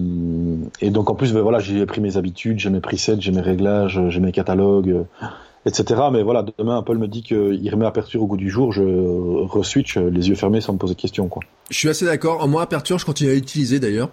et 0.81 0.91
donc 0.91 1.11
en 1.11 1.15
plus, 1.15 1.33
ben, 1.33 1.41
voilà, 1.41 1.59
j'ai 1.59 1.85
pris 1.87 2.01
mes 2.01 2.17
habitudes, 2.17 2.59
j'ai 2.59 2.71
mes 2.71 2.81
presets, 2.81 3.21
j'ai 3.21 3.33
mes 3.33 3.41
réglages, 3.41 4.01
j'ai 4.09 4.21
mes 4.21 4.33
catalogues, 4.33 4.91
euh, 4.91 5.27
etc. 5.67 6.03
Mais 6.13 6.23
voilà, 6.23 6.45
demain 6.59 6.79
Apple 6.79 6.99
me 6.99 7.09
dit 7.09 7.23
qu'il 7.23 7.69
remet 7.71 7.87
Aperture 7.87 8.23
au 8.23 8.27
goût 8.27 8.37
du 8.37 8.51
jour, 8.51 8.73
je 8.73 8.83
re-switch 8.83 9.97
les 9.97 10.29
yeux 10.29 10.35
fermés 10.35 10.61
sans 10.61 10.75
me 10.75 10.79
poser 10.79 10.95
de 10.95 11.01
questions. 11.01 11.29
Quoi. 11.29 11.43
Je 11.71 11.77
suis 11.77 11.89
assez 11.89 12.05
d'accord. 12.05 12.47
Moi, 12.49 12.63
Aperture, 12.63 12.99
je 12.99 13.07
continue 13.07 13.31
à 13.31 13.35
utiliser 13.35 13.81
d'ailleurs. 13.81 14.11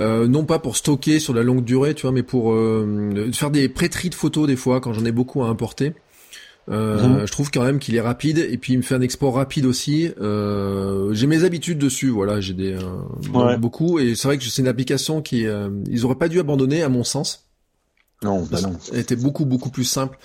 Euh, 0.00 0.28
non 0.28 0.44
pas 0.44 0.58
pour 0.58 0.76
stocker 0.76 1.18
sur 1.18 1.34
la 1.34 1.42
longue 1.42 1.64
durée, 1.64 1.94
tu 1.94 2.02
vois, 2.02 2.12
mais 2.12 2.22
pour 2.22 2.54
faire 3.32 3.50
des 3.50 3.68
pré-tri 3.68 4.10
de 4.10 4.14
photos 4.14 4.46
des 4.46 4.54
fois 4.56 4.80
quand 4.80 4.92
j'en 4.92 5.04
ai 5.04 5.12
beaucoup 5.12 5.42
à 5.42 5.48
importer. 5.48 5.94
Euh. 6.70 7.26
Je 7.26 7.32
trouve 7.32 7.50
quand 7.50 7.64
même 7.64 7.78
qu'il 7.78 7.94
est 7.94 8.00
rapide 8.00 8.38
et 8.38 8.58
puis 8.58 8.74
il 8.74 8.78
me 8.78 8.82
fait 8.82 8.94
un 8.94 9.00
export 9.00 9.34
rapide 9.34 9.64
aussi. 9.64 10.10
Euh, 10.20 11.12
j'ai 11.14 11.26
mes 11.26 11.44
habitudes 11.44 11.78
dessus, 11.78 12.08
voilà, 12.08 12.40
j'ai 12.40 12.54
des 12.54 12.74
euh, 12.74 13.56
beaucoup 13.56 13.98
et 13.98 14.14
c'est 14.14 14.28
vrai 14.28 14.38
que 14.38 14.44
c'est 14.44 14.62
une 14.62 14.68
application 14.68 15.22
qui 15.22 15.46
euh, 15.46 15.70
ils 15.88 16.04
auraient 16.04 16.16
pas 16.16 16.28
dû 16.28 16.40
abandonner 16.40 16.82
à 16.82 16.88
mon 16.88 17.04
sens. 17.04 17.48
Non, 18.22 18.46
bah 18.50 18.60
non. 18.60 18.76
Elle 18.92 19.00
était 19.00 19.16
beaucoup 19.16 19.46
beaucoup 19.46 19.70
plus 19.70 19.84
simple. 19.84 20.18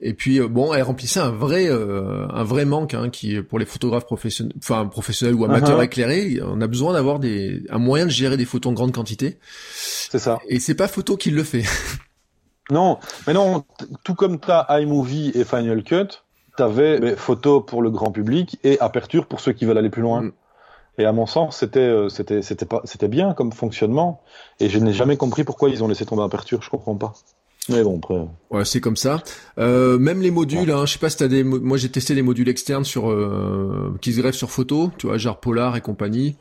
Et 0.00 0.12
puis 0.12 0.40
bon, 0.40 0.74
elle 0.74 0.82
remplissait 0.82 1.20
un 1.20 1.30
vrai 1.30 1.68
un 1.68 2.44
vrai 2.44 2.64
manque 2.64 2.94
hein, 2.94 3.10
qui 3.10 3.40
pour 3.42 3.58
les 3.58 3.66
photographes 3.66 4.06
professionnels, 4.06 4.54
enfin 4.58 4.86
professionnels 4.86 5.34
ou 5.34 5.44
amateurs 5.44 5.80
uh-huh. 5.80 5.84
éclairés, 5.84 6.40
on 6.42 6.60
a 6.60 6.66
besoin 6.66 6.94
d'avoir 6.94 7.18
des 7.18 7.62
un 7.70 7.78
moyen 7.78 8.06
de 8.06 8.10
gérer 8.10 8.36
des 8.36 8.44
photos 8.44 8.70
en 8.70 8.74
grande 8.74 8.92
quantité. 8.92 9.38
C'est 9.74 10.18
ça. 10.18 10.38
Et 10.48 10.60
c'est 10.60 10.74
pas 10.74 10.88
photo 10.88 11.16
qui 11.16 11.30
le 11.30 11.44
fait. 11.44 11.64
Non, 12.70 12.98
mais 13.26 13.34
non, 13.34 13.64
tout 14.04 14.14
comme 14.14 14.40
tu 14.40 14.50
as 14.50 14.66
iMovie 14.80 15.32
et 15.34 15.44
Final 15.44 15.82
Cut, 15.82 16.22
tu 16.56 16.62
avais 16.62 17.16
photo 17.16 17.60
pour 17.60 17.82
le 17.82 17.90
grand 17.90 18.10
public 18.10 18.58
et 18.64 18.80
aperture 18.80 19.26
pour 19.26 19.40
ceux 19.40 19.52
qui 19.52 19.64
veulent 19.64 19.78
aller 19.78 19.90
plus 19.90 20.02
loin. 20.02 20.22
Mm. 20.22 20.32
Et 20.98 21.04
à 21.04 21.12
mon 21.12 21.26
sens, 21.26 21.58
c'était 21.58 21.80
euh, 21.80 22.08
c'était 22.08 22.40
c'était 22.40 22.66
pas 22.66 22.80
c'était 22.84 23.08
bien 23.08 23.34
comme 23.34 23.52
fonctionnement 23.52 24.22
et 24.60 24.68
je 24.68 24.78
n'ai 24.78 24.92
jamais 24.92 25.16
compris 25.16 25.42
pourquoi 25.42 25.68
ils 25.68 25.82
ont 25.82 25.88
laissé 25.88 26.06
tomber 26.06 26.22
aperture, 26.22 26.62
je 26.62 26.70
comprends 26.70 26.94
pas. 26.94 27.14
Mais 27.68 27.82
bon, 27.82 27.98
après. 27.98 28.26
Ouais, 28.50 28.64
c'est 28.64 28.80
comme 28.80 28.96
ça. 28.96 29.22
Euh, 29.58 29.98
même 29.98 30.20
les 30.20 30.30
modules, 30.30 30.70
hein, 30.70 30.84
je 30.86 30.92
sais 30.92 30.98
pas 30.98 31.08
si 31.10 31.16
t'as 31.16 31.28
des. 31.28 31.42
Moi, 31.42 31.78
j'ai 31.78 31.88
testé 31.88 32.14
les 32.14 32.22
modules 32.22 32.48
externes 32.48 32.84
sur 32.84 33.10
euh, 33.10 33.96
qui 34.02 34.12
se 34.12 34.20
greffent 34.20 34.34
sur 34.34 34.50
photo, 34.50 34.90
tu 34.98 35.06
vois, 35.06 35.16
genre 35.16 35.40
Polar 35.40 35.76
et 35.76 35.80
compagnie. 35.80 36.36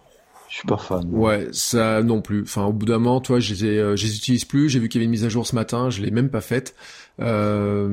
Je 0.54 0.60
suis 0.60 0.68
pas 0.68 0.78
fan. 0.78 1.10
Ouais, 1.12 1.48
ça 1.52 2.04
non 2.04 2.22
plus. 2.22 2.44
Enfin, 2.44 2.66
au 2.66 2.74
bout 2.74 2.86
d'un 2.86 3.00
moment, 3.00 3.20
toi, 3.20 3.40
je 3.40 3.56
les, 3.56 3.80
euh, 3.80 3.96
je 3.96 4.06
les 4.06 4.16
utilise 4.18 4.46
plus. 4.46 4.70
J'ai 4.70 4.78
vu 4.78 4.88
qu'il 4.88 5.00
y 5.00 5.02
avait 5.02 5.06
une 5.06 5.12
mise 5.12 5.26
à 5.26 5.30
jour 5.30 5.48
ce 5.48 5.56
matin, 5.56 5.90
je 5.90 6.00
l'ai 6.04 6.12
même 6.12 6.30
pas 6.30 6.42
faite. 6.42 6.76
Euh... 7.20 7.88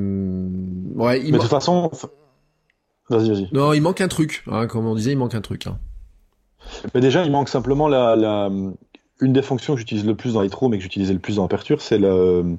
Ouais, 0.93 1.19
il 1.21 1.31
Mais 1.31 1.39
de 1.39 1.41
toute 1.41 1.49
façon, 1.49 1.89
vas-y, 3.09 3.29
vas-y. 3.31 3.49
Non, 3.51 3.73
il 3.73 3.81
manque 3.81 3.99
un 3.99 4.07
truc. 4.07 4.43
Hein, 4.45 4.67
comme 4.67 4.85
on 4.85 4.93
disait, 4.93 5.13
il 5.13 5.17
manque 5.17 5.33
un 5.33 5.41
truc. 5.41 5.65
Hein. 5.65 5.79
Mais 6.93 7.01
déjà, 7.01 7.25
il 7.25 7.31
manque 7.31 7.49
simplement 7.49 7.87
la, 7.87 8.15
la... 8.15 8.51
une 9.21 9.33
des 9.33 9.41
fonctions 9.41 9.73
que 9.73 9.79
j'utilise 9.79 10.05
le 10.05 10.13
plus 10.13 10.33
dans 10.33 10.41
Lightroom 10.41 10.75
et 10.75 10.77
que 10.77 10.83
j'utilisais 10.83 11.13
le 11.13 11.19
plus 11.19 11.37
dans 11.37 11.45
Aperture, 11.45 11.81
c'est 11.81 11.97
le 11.97 12.57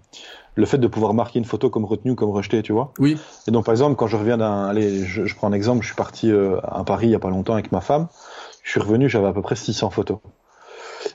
le 0.55 0.67
fait 0.67 0.79
de 0.79 0.87
pouvoir 0.87 1.15
marquer 1.15 1.39
une 1.39 1.45
photo 1.45 1.71
comme 1.71 1.85
retenue 1.85 2.11
ou 2.11 2.15
comme 2.15 2.31
rejetée, 2.31 2.63
tu 2.63 2.73
vois. 2.73 2.93
Oui. 2.99 3.17
Et 3.49 3.51
donc, 3.51 3.65
par 3.65 3.73
exemple, 3.73 3.97
quand 3.97 4.07
je 4.07 4.17
reviens 4.17 4.37
d'un, 4.37 4.67
allez, 4.67 5.05
je, 5.05 5.25
je, 5.25 5.35
prends 5.35 5.49
un 5.49 5.53
exemple, 5.53 5.81
je 5.81 5.87
suis 5.87 5.97
parti 5.97 6.31
euh, 6.31 6.59
à 6.63 6.85
Paris 6.85 7.07
il 7.07 7.11
y 7.13 7.15
a 7.15 7.19
pas 7.19 7.31
longtemps 7.31 7.55
avec 7.55 7.73
ma 7.73 7.81
femme 7.81 8.09
je 8.63 8.71
suis 8.71 8.81
revenu, 8.81 9.09
j'avais 9.09 9.27
à 9.29 9.33
peu 9.33 9.43
près 9.43 9.57
600 9.57 9.91
photos. 9.91 10.19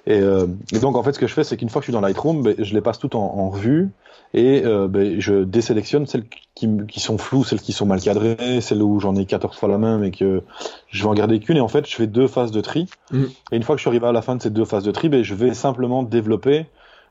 Et, 0.05 0.19
euh, 0.19 0.47
et, 0.73 0.79
donc 0.79 0.95
en 0.95 1.03
fait, 1.03 1.13
ce 1.13 1.19
que 1.19 1.27
je 1.27 1.33
fais, 1.33 1.43
c'est 1.43 1.57
qu'une 1.57 1.69
fois 1.69 1.81
que 1.81 1.83
je 1.83 1.91
suis 1.91 1.93
dans 1.93 2.01
Lightroom, 2.01 2.43
ben, 2.43 2.55
je 2.57 2.73
les 2.73 2.81
passe 2.81 2.99
toutes 2.99 3.15
en, 3.15 3.23
en 3.23 3.49
revue 3.49 3.89
et 4.33 4.63
euh, 4.65 4.87
ben, 4.87 5.19
je 5.19 5.43
désélectionne 5.43 6.05
celles 6.05 6.25
qui, 6.55 6.69
qui, 6.87 6.99
sont 6.99 7.17
floues, 7.17 7.43
celles 7.43 7.61
qui 7.61 7.71
sont 7.71 7.85
mal 7.85 8.01
cadrées, 8.01 8.59
celles 8.61 8.81
où 8.81 8.99
j'en 8.99 9.15
ai 9.15 9.25
14 9.25 9.57
fois 9.57 9.69
la 9.69 9.77
même 9.77 10.03
et 10.03 10.11
que 10.11 10.43
je 10.89 11.03
vais 11.03 11.09
en 11.09 11.13
garder 11.13 11.39
qu'une. 11.39 11.57
Et 11.57 11.61
en 11.61 11.67
fait, 11.67 11.87
je 11.87 11.95
fais 11.95 12.07
deux 12.07 12.27
phases 12.27 12.51
de 12.51 12.61
tri. 12.61 12.87
Mm. 13.11 13.23
Et 13.51 13.55
une 13.55 13.63
fois 13.63 13.75
que 13.75 13.79
je 13.79 13.83
suis 13.83 13.89
arrivé 13.89 14.07
à 14.07 14.11
la 14.11 14.21
fin 14.21 14.35
de 14.35 14.41
ces 14.41 14.49
deux 14.49 14.65
phases 14.65 14.83
de 14.83 14.91
tri, 14.91 15.09
ben, 15.09 15.23
je 15.23 15.33
vais 15.33 15.53
simplement 15.53 16.03
développer 16.03 16.65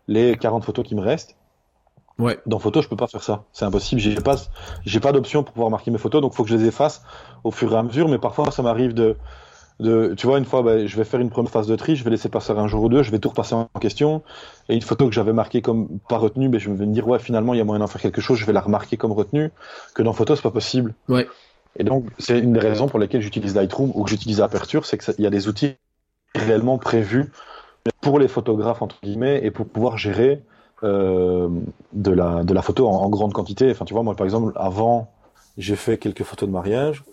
les 0.08 0.36
40 0.36 0.64
photos 0.64 0.84
qui 0.86 0.94
me 0.94 1.00
restent. 1.00 1.36
Ouais. 2.18 2.38
Dans 2.46 2.58
photo, 2.58 2.80
je 2.80 2.88
peux 2.88 2.96
pas 2.96 3.08
faire 3.08 3.22
ça. 3.22 3.44
C'est 3.52 3.64
impossible. 3.64 4.00
J'ai 4.00 4.14
pas, 4.14 4.36
j'ai 4.84 5.00
pas 5.00 5.12
d'option 5.12 5.42
pour 5.42 5.52
pouvoir 5.52 5.70
marquer 5.70 5.90
mes 5.90 5.98
photos, 5.98 6.22
donc 6.22 6.32
faut 6.32 6.44
que 6.44 6.48
je 6.48 6.56
les 6.56 6.66
efface 6.66 7.02
au 7.44 7.50
fur 7.50 7.72
et 7.72 7.76
à 7.76 7.82
mesure. 7.82 8.08
Mais 8.08 8.18
parfois, 8.18 8.50
ça 8.50 8.62
m'arrive 8.62 8.94
de 8.94 9.16
de, 9.78 10.14
tu 10.16 10.26
vois, 10.26 10.38
une 10.38 10.44
fois, 10.44 10.62
bah, 10.62 10.86
je 10.86 10.96
vais 10.96 11.04
faire 11.04 11.20
une 11.20 11.28
première 11.28 11.50
phase 11.50 11.66
de 11.66 11.76
tri, 11.76 11.96
je 11.96 12.04
vais 12.04 12.10
laisser 12.10 12.28
passer 12.28 12.52
un 12.52 12.66
jour 12.66 12.84
ou 12.84 12.88
deux, 12.88 13.02
je 13.02 13.10
vais 13.10 13.18
tout 13.18 13.28
repasser 13.28 13.54
en 13.54 13.68
question. 13.80 14.22
Et 14.68 14.74
une 14.74 14.82
photo 14.82 15.06
que 15.06 15.12
j'avais 15.12 15.34
marquée 15.34 15.60
comme 15.60 15.98
pas 16.08 16.16
retenue, 16.16 16.48
ben, 16.48 16.58
je 16.58 16.70
vais 16.70 16.86
me 16.86 16.92
dire, 16.92 17.06
ouais, 17.06 17.18
finalement, 17.18 17.52
il 17.52 17.58
y 17.58 17.60
a 17.60 17.64
moyen 17.64 17.80
d'en 17.80 17.86
faire 17.86 18.00
quelque 18.00 18.20
chose, 18.20 18.38
je 18.38 18.46
vais 18.46 18.54
la 18.54 18.62
remarquer 18.62 18.96
comme 18.96 19.12
retenue, 19.12 19.50
que 19.94 20.02
dans 20.02 20.12
photo, 20.12 20.34
c'est 20.34 20.42
pas 20.42 20.50
possible. 20.50 20.94
Ouais. 21.08 21.26
Et 21.78 21.84
donc, 21.84 22.06
c'est 22.18 22.38
une 22.38 22.54
des 22.54 22.60
raisons 22.60 22.88
pour 22.88 22.98
lesquelles 22.98 23.20
j'utilise 23.20 23.54
Lightroom 23.54 23.92
ou 23.94 24.04
que 24.04 24.10
j'utilise 24.10 24.40
Aperture, 24.40 24.86
c'est 24.86 24.96
qu'il 24.96 25.22
y 25.22 25.26
a 25.26 25.30
des 25.30 25.46
outils 25.46 25.74
réellement 26.34 26.78
prévus 26.78 27.30
pour 28.00 28.18
les 28.18 28.28
photographes, 28.28 28.80
entre 28.80 28.96
guillemets, 29.02 29.40
et 29.44 29.50
pour 29.50 29.66
pouvoir 29.66 29.98
gérer 29.98 30.42
euh, 30.84 31.48
de, 31.92 32.10
la, 32.12 32.44
de 32.44 32.54
la 32.54 32.62
photo 32.62 32.88
en, 32.88 32.94
en 32.94 33.08
grande 33.10 33.34
quantité. 33.34 33.70
Enfin, 33.70 33.84
tu 33.84 33.92
vois, 33.92 34.02
moi, 34.02 34.14
par 34.14 34.24
exemple, 34.24 34.52
avant, 34.56 35.12
j'ai 35.58 35.76
fait 35.76 35.98
quelques 35.98 36.22
photos 36.22 36.48
de 36.48 36.52
mariage 36.52 37.04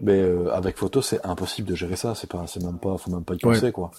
mais 0.00 0.20
euh, 0.20 0.52
avec 0.54 0.76
photo, 0.76 1.02
c'est 1.02 1.24
impossible 1.24 1.68
de 1.68 1.74
gérer 1.74 1.96
ça. 1.96 2.14
C'est 2.14 2.30
pas, 2.30 2.46
c'est 2.46 2.62
même 2.62 2.78
pas, 2.78 2.96
faut 2.98 3.10
même 3.10 3.24
pas 3.24 3.34
y 3.34 3.38
penser, 3.38 3.72
quoi. 3.72 3.90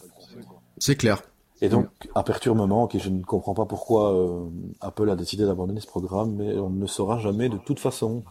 C'est 0.78 0.96
clair. 0.96 1.22
Et 1.62 1.68
donc, 1.68 1.88
Aperture 2.16 2.56
me 2.56 2.66
manque 2.66 2.96
et 2.96 3.00
je 3.00 3.10
ne 3.10 3.22
comprends 3.22 3.54
pas 3.54 3.66
pourquoi 3.66 4.16
euh, 4.16 4.46
Apple 4.80 5.10
a 5.10 5.16
décidé 5.18 5.46
d'abandonner 5.46 5.82
ce 5.82 5.88
programme, 5.88 6.36
mais 6.36 6.58
on 6.58 6.70
ne 6.70 6.80
le 6.80 6.88
saura 6.88 7.20
jamais 7.20 7.50
de 7.50 7.58
toute 7.58 7.80
façon. 7.80 8.24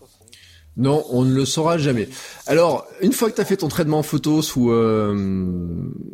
Non, 0.79 1.05
on 1.11 1.25
ne 1.25 1.35
le 1.35 1.45
saura 1.45 1.77
jamais. 1.77 2.09
Alors, 2.47 2.87
une 3.03 3.13
fois 3.13 3.29
que 3.31 3.35
tu 3.35 3.41
as 3.41 3.45
fait 3.45 3.59
ton 3.59 3.69
traitement 3.69 4.03
photo 4.03 4.41
sous 4.41 4.71
euh, 4.71 5.13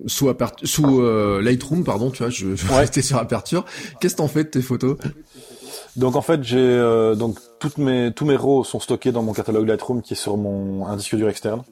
sous, 0.07 0.33
sous 0.65 1.01
euh, 1.01 1.41
Lightroom, 1.43 1.85
pardon, 1.85 2.11
tu 2.11 2.23
vois, 2.23 2.31
je, 2.31 2.57
je 2.57 2.67
vais 2.67 2.75
rester 2.75 3.03
sur 3.03 3.19
Aperture. 3.19 3.65
Qu'est-ce 4.01 4.15
que 4.15 4.19
t'en 4.19 4.29
fais 4.29 4.43
de 4.43 4.49
tes 4.49 4.63
photos? 4.63 4.97
Donc 5.97 6.17
en 6.17 6.23
fait, 6.23 6.43
j'ai 6.43 6.59
euh, 6.59 7.15
donc 7.15 7.39
toutes 7.65 7.79
mes 7.79 8.13
tous 8.13 8.27
mes 8.27 8.37
RAW 8.37 8.63
sont 8.63 8.79
stockés 8.79 9.11
dans 9.11 9.23
mon 9.23 9.33
catalogue 9.33 9.67
Lightroom 9.67 10.03
qui 10.03 10.13
est 10.13 10.17
sur 10.17 10.37
mon 10.37 10.87
un 10.87 10.97
disque 10.97 11.17
dur 11.17 11.31
externe 11.31 11.63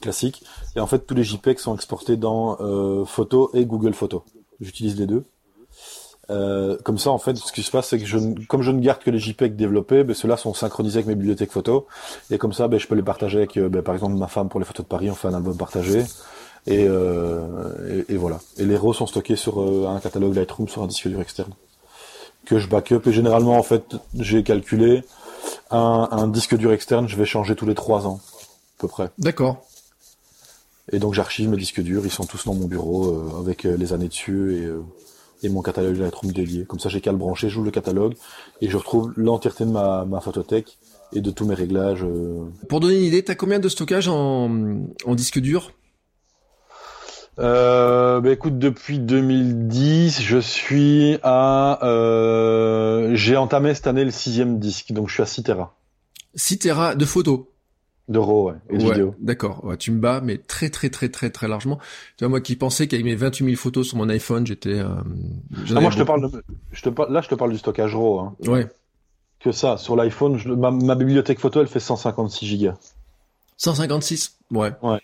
classique. 0.00 0.44
Et 0.76 0.80
en 0.80 0.86
fait, 0.86 1.00
tous 1.00 1.16
les 1.16 1.24
JPEG 1.24 1.58
sont 1.58 1.74
exportés 1.74 2.16
dans 2.16 2.56
euh, 2.60 3.04
Photo 3.04 3.50
et 3.54 3.66
Google 3.66 3.92
Photo. 3.92 4.22
J'utilise 4.60 4.96
les 4.96 5.08
deux. 5.08 5.24
Euh, 6.30 6.78
comme 6.84 6.96
ça, 6.96 7.10
en 7.10 7.18
fait, 7.18 7.36
ce 7.36 7.52
qui 7.52 7.64
se 7.64 7.72
passe, 7.72 7.88
c'est 7.88 7.98
que 7.98 8.06
je, 8.06 8.18
comme 8.46 8.62
je 8.62 8.70
ne 8.70 8.78
garde 8.78 9.02
que 9.02 9.10
les 9.10 9.18
JPEG 9.18 9.56
développés, 9.56 10.04
ben, 10.04 10.14
ceux-là 10.14 10.36
sont 10.36 10.54
synchronisés 10.54 10.98
avec 10.98 11.08
mes 11.08 11.16
bibliothèques 11.16 11.50
photos. 11.50 11.82
Et 12.30 12.38
comme 12.38 12.52
ça, 12.52 12.68
ben, 12.68 12.78
je 12.78 12.86
peux 12.86 12.94
les 12.94 13.02
partager 13.02 13.38
avec, 13.38 13.56
euh, 13.56 13.68
ben, 13.68 13.82
par 13.82 13.96
exemple, 13.96 14.14
ma 14.14 14.28
femme 14.28 14.48
pour 14.48 14.60
les 14.60 14.66
photos 14.66 14.84
de 14.84 14.88
Paris, 14.88 15.10
on 15.10 15.16
fait 15.16 15.26
un 15.26 15.34
album 15.34 15.56
partagé. 15.56 16.04
Et, 16.68 16.86
euh, 16.86 18.04
et, 18.08 18.16
voilà. 18.16 18.38
Et 18.58 18.64
les 18.64 18.76
RAW 18.76 18.92
sont 18.92 19.08
stockés 19.08 19.34
sur 19.34 19.60
euh, 19.60 19.88
un 19.88 19.98
catalogue 19.98 20.36
Lightroom 20.36 20.68
sur 20.68 20.84
un 20.84 20.86
disque 20.86 21.08
dur 21.08 21.20
externe 21.20 21.50
que 22.48 22.58
je 22.58 22.66
backup. 22.66 23.02
Et 23.06 23.12
généralement, 23.12 23.56
en 23.58 23.62
fait, 23.62 23.96
j'ai 24.14 24.42
calculé 24.42 25.04
un, 25.70 26.08
un 26.10 26.26
disque 26.28 26.56
dur 26.56 26.72
externe, 26.72 27.06
je 27.08 27.16
vais 27.16 27.26
changer 27.26 27.54
tous 27.54 27.66
les 27.66 27.74
trois 27.74 28.06
ans, 28.06 28.20
à 28.78 28.80
peu 28.80 28.88
près. 28.88 29.10
D'accord. 29.18 29.64
Et 30.90 30.98
donc 30.98 31.12
j'archive 31.12 31.50
mes 31.50 31.58
disques 31.58 31.82
durs, 31.82 32.06
ils 32.06 32.10
sont 32.10 32.24
tous 32.24 32.46
dans 32.46 32.54
mon 32.54 32.66
bureau 32.66 33.12
euh, 33.12 33.40
avec 33.40 33.66
euh, 33.66 33.76
les 33.76 33.92
années 33.92 34.08
dessus 34.08 34.56
et, 34.56 34.64
euh, 34.64 34.80
et 35.42 35.50
mon 35.50 35.60
catalogue 35.60 35.98
Lightroom 35.98 36.32
dédié. 36.32 36.64
Comme 36.64 36.80
ça 36.80 36.88
j'ai 36.88 37.02
qu'à 37.02 37.12
le 37.12 37.18
brancher, 37.18 37.50
j'ouvre 37.50 37.66
le 37.66 37.70
catalogue 37.70 38.14
et 38.62 38.70
je 38.70 38.76
retrouve 38.78 39.12
l'entièreté 39.16 39.66
de 39.66 39.70
ma, 39.70 40.06
ma 40.06 40.20
photothèque 40.20 40.78
et 41.12 41.20
de 41.20 41.30
tous 41.30 41.44
mes 41.44 41.54
réglages. 41.54 42.06
Pour 42.70 42.80
donner 42.80 42.96
une 42.96 43.04
idée, 43.04 43.22
t'as 43.22 43.34
combien 43.34 43.58
de 43.58 43.68
stockage 43.68 44.08
en, 44.08 44.50
en 45.04 45.14
disque 45.14 45.40
dur? 45.40 45.72
Euh, 47.38 48.20
bah 48.20 48.30
écoute, 48.30 48.58
depuis 48.58 48.98
2010, 48.98 50.20
je 50.20 50.38
suis 50.38 51.18
à, 51.22 51.84
euh, 51.86 53.14
j'ai 53.14 53.36
entamé 53.36 53.74
cette 53.74 53.86
année 53.86 54.04
le 54.04 54.10
sixième 54.10 54.58
disque, 54.58 54.92
donc 54.92 55.08
je 55.08 55.14
suis 55.14 55.22
à 55.22 55.26
6 55.26 55.44
Tera. 55.44 55.74
6 56.34 56.58
Tera 56.58 56.94
de 56.94 57.04
photos. 57.04 57.40
D'euros, 58.08 58.48
ouais, 58.48 58.54
et 58.70 58.78
de 58.78 58.82
ouais, 58.84 58.90
vidéos. 58.90 59.14
D'accord, 59.20 59.62
ouais, 59.64 59.76
tu 59.76 59.90
me 59.92 60.00
bats, 60.00 60.22
mais 60.22 60.38
très 60.38 60.70
très 60.70 60.88
très 60.88 61.10
très 61.10 61.28
très 61.28 61.46
largement. 61.46 61.78
Tu 62.16 62.24
vois, 62.24 62.30
moi 62.30 62.40
qui 62.40 62.56
pensais 62.56 62.88
qu'avec 62.88 63.04
mes 63.04 63.14
28 63.14 63.44
000 63.44 63.56
photos 63.56 63.86
sur 63.86 63.98
mon 63.98 64.08
iPhone, 64.08 64.46
j'étais... 64.46 64.78
Euh, 64.78 64.88
ah, 65.76 65.80
moi 65.80 65.90
je 65.90 65.98
te 65.98 66.02
parle, 66.04 66.30
de, 66.30 66.42
je 66.72 66.82
te 66.82 66.88
parle, 66.88 67.12
là 67.12 67.20
je 67.20 67.28
te 67.28 67.34
parle 67.34 67.52
du 67.52 67.58
stockage 67.58 67.94
RAW. 67.94 68.20
Hein. 68.20 68.36
Ouais. 68.46 68.66
Que 69.40 69.52
ça, 69.52 69.76
sur 69.76 69.94
l'iPhone, 69.94 70.40
ma, 70.56 70.70
ma 70.70 70.94
bibliothèque 70.94 71.38
photo, 71.38 71.60
elle 71.60 71.68
fait 71.68 71.80
156 71.80 72.46
gigas. 72.46 72.74
156 73.58 74.38
Ouais. 74.52 74.72
Ouais. 74.82 75.00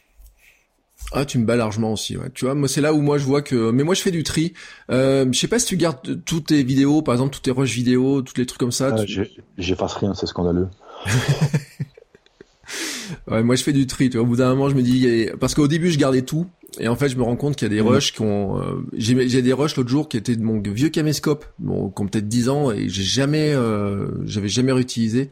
Ah, 1.13 1.25
tu 1.25 1.39
me 1.39 1.45
bats 1.45 1.57
largement 1.57 1.93
aussi, 1.93 2.17
ouais. 2.17 2.29
Tu 2.35 2.45
vois, 2.45 2.55
moi 2.55 2.69
c'est 2.69 2.81
là 2.81 2.93
où 2.93 3.01
moi 3.01 3.19
je 3.19 3.25
vois 3.25 3.43
que, 3.43 3.71
mais 3.71 3.85
moi 3.85 3.95
je 3.95 4.03
fais 4.03 4.11
du 4.11 4.25
tri. 4.25 4.53
Euh, 4.91 5.27
je 5.31 5.39
sais 5.39 5.49
pas 5.49 5.59
si 5.59 5.67
tu 5.67 5.77
gardes 5.77 6.25
toutes 6.25 6.47
tes 6.47 6.63
vidéos, 6.63 7.03
par 7.03 7.15
exemple 7.15 7.33
toutes 7.33 7.45
tes 7.45 7.51
rushs 7.51 7.75
vidéo, 7.75 8.23
tous 8.23 8.37
les 8.37 8.47
trucs 8.47 8.59
comme 8.59 8.73
ça. 8.73 8.97
Ah, 8.99 9.05
tu... 9.05 9.27
J'efface 9.59 9.95
rien, 9.95 10.15
c'est 10.15 10.27
scandaleux. 10.27 10.69
ouais, 13.31 13.43
moi 13.43 13.55
je 13.55 13.63
fais 13.63 13.73
du 13.73 13.87
tri. 13.87 14.11
Tu 14.11 14.17
vois, 14.17 14.25
au 14.25 14.29
bout 14.29 14.37
d'un 14.37 14.51
moment 14.51 14.69
je 14.69 14.75
me 14.75 14.83
dis, 14.83 15.29
parce 15.39 15.55
qu'au 15.55 15.69
début 15.69 15.91
je 15.91 15.99
gardais 15.99 16.23
tout, 16.23 16.47
et 16.81 16.89
en 16.89 16.97
fait 16.97 17.09
je 17.09 17.17
me 17.17 17.23
rends 17.23 17.37
compte 17.37 17.57
qu'il 17.57 17.69
y 17.69 17.71
a 17.71 17.75
des 17.75 17.83
mmh. 17.83 17.87
rushs 17.87 18.13
qui 18.13 18.23
ont, 18.23 18.61
euh, 18.61 18.85
j'ai 18.97 19.43
des 19.43 19.53
rushs 19.53 19.77
l'autre 19.77 19.91
jour 19.91 20.09
qui 20.09 20.17
étaient 20.17 20.37
de 20.37 20.43
mon 20.43 20.61
vieux 20.61 20.89
caméscope, 20.89 21.45
bon, 21.59 21.91
qui 21.91 22.03
ont 22.03 22.07
peut-être 22.07 22.29
10 22.29 22.49
ans 22.49 22.73
et 22.73 22.89
j'ai 22.89 23.03
jamais, 23.03 23.53
euh, 23.55 24.09
j'avais 24.27 24.49
jamais 24.49 24.73
réutilisé 24.73 25.31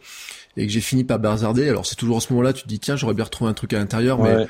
et 0.56 0.66
que 0.66 0.72
j'ai 0.72 0.80
fini 0.80 1.02
par 1.04 1.18
bazarder. 1.18 1.68
Alors 1.68 1.86
c'est 1.86 1.96
toujours 1.96 2.18
à 2.18 2.20
ce 2.20 2.32
moment-là, 2.32 2.52
tu 2.52 2.62
te 2.62 2.68
dis 2.68 2.78
tiens 2.78 2.96
j'aurais 2.96 3.14
bien 3.14 3.24
retrouvé 3.24 3.50
un 3.50 3.54
truc 3.54 3.72
à 3.72 3.78
l'intérieur, 3.78 4.20
ouais. 4.20 4.36
mais 4.36 4.46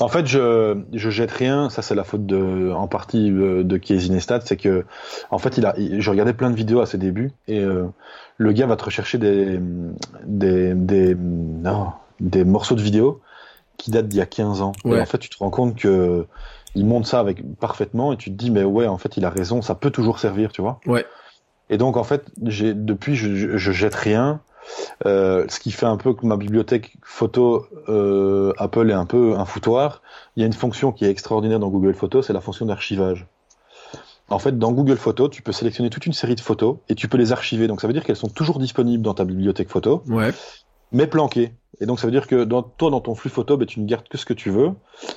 en 0.00 0.08
fait, 0.08 0.26
je 0.26 0.80
je 0.92 1.10
jette 1.10 1.30
rien. 1.30 1.70
Ça, 1.70 1.82
c'est 1.82 1.94
la 1.94 2.04
faute 2.04 2.26
de 2.26 2.70
en 2.72 2.86
partie 2.86 3.30
euh, 3.30 3.64
de 3.64 3.78
Neistat, 4.10 4.40
c'est 4.44 4.56
que 4.56 4.84
en 5.30 5.38
fait, 5.38 5.58
il 5.58 5.66
a. 5.66 5.74
Il, 5.78 6.00
je 6.00 6.10
regardais 6.10 6.32
plein 6.32 6.50
de 6.50 6.56
vidéos 6.56 6.80
à 6.80 6.86
ses 6.86 6.98
débuts 6.98 7.32
et 7.46 7.60
euh, 7.60 7.86
le 8.36 8.52
gars 8.52 8.66
va 8.66 8.76
te 8.76 8.84
rechercher 8.84 9.18
des 9.18 9.58
des 10.24 10.74
des 10.74 11.14
non, 11.14 11.92
des 12.20 12.44
morceaux 12.44 12.74
de 12.74 12.82
vidéos 12.82 13.20
qui 13.76 13.90
datent 13.90 14.08
d'il 14.08 14.18
y 14.18 14.22
a 14.22 14.26
15 14.26 14.62
ans. 14.62 14.72
Ouais. 14.84 14.98
Et 14.98 15.00
en 15.00 15.06
fait, 15.06 15.18
tu 15.18 15.28
te 15.28 15.38
rends 15.38 15.50
compte 15.50 15.76
que 15.76 16.26
il 16.74 16.86
monte 16.86 17.06
ça 17.06 17.18
avec 17.18 17.42
parfaitement 17.58 18.12
et 18.12 18.16
tu 18.16 18.30
te 18.30 18.36
dis 18.36 18.50
mais 18.50 18.64
ouais, 18.64 18.86
en 18.86 18.98
fait, 18.98 19.16
il 19.16 19.24
a 19.24 19.30
raison. 19.30 19.62
Ça 19.62 19.74
peut 19.74 19.90
toujours 19.90 20.18
servir, 20.18 20.52
tu 20.52 20.62
vois. 20.62 20.80
Ouais. 20.86 21.04
Et 21.70 21.78
donc 21.78 21.96
en 21.96 22.04
fait, 22.04 22.24
j'ai 22.44 22.74
depuis 22.74 23.16
je, 23.16 23.34
je, 23.34 23.56
je 23.56 23.72
jette 23.72 23.94
rien. 23.94 24.40
Euh, 25.06 25.44
ce 25.48 25.60
qui 25.60 25.70
fait 25.70 25.86
un 25.86 25.96
peu 25.96 26.14
que 26.14 26.26
ma 26.26 26.36
bibliothèque 26.36 26.96
photo 27.02 27.66
euh, 27.88 28.52
Apple 28.58 28.90
est 28.90 28.94
un 28.94 29.06
peu 29.06 29.34
un 29.36 29.44
foutoir. 29.44 30.02
Il 30.36 30.40
y 30.40 30.42
a 30.42 30.46
une 30.46 30.52
fonction 30.52 30.92
qui 30.92 31.04
est 31.04 31.10
extraordinaire 31.10 31.60
dans 31.60 31.68
Google 31.68 31.94
Photos, 31.94 32.26
c'est 32.26 32.32
la 32.32 32.40
fonction 32.40 32.66
d'archivage. 32.66 33.26
En 34.30 34.38
fait, 34.38 34.58
dans 34.58 34.72
Google 34.72 34.98
Photos, 34.98 35.30
tu 35.30 35.40
peux 35.40 35.52
sélectionner 35.52 35.88
toute 35.88 36.04
une 36.04 36.12
série 36.12 36.34
de 36.34 36.40
photos 36.40 36.76
et 36.88 36.94
tu 36.94 37.08
peux 37.08 37.16
les 37.16 37.32
archiver. 37.32 37.66
Donc 37.66 37.80
ça 37.80 37.86
veut 37.86 37.94
dire 37.94 38.04
qu'elles 38.04 38.16
sont 38.16 38.28
toujours 38.28 38.58
disponibles 38.58 39.02
dans 39.02 39.14
ta 39.14 39.24
bibliothèque 39.24 39.70
photo, 39.70 40.02
ouais. 40.08 40.32
mais 40.92 41.06
planquées. 41.06 41.52
Et 41.80 41.86
donc 41.86 42.00
ça 42.00 42.06
veut 42.06 42.10
dire 42.10 42.26
que 42.26 42.44
dans, 42.44 42.62
toi, 42.62 42.90
dans 42.90 43.00
ton 43.00 43.14
flux 43.14 43.30
photo, 43.30 43.56
ben, 43.56 43.64
tu 43.64 43.80
ne 43.80 43.86
gardes 43.86 44.08
que 44.08 44.18
ce 44.18 44.26
que 44.26 44.34
tu 44.34 44.50
veux, 44.50 44.72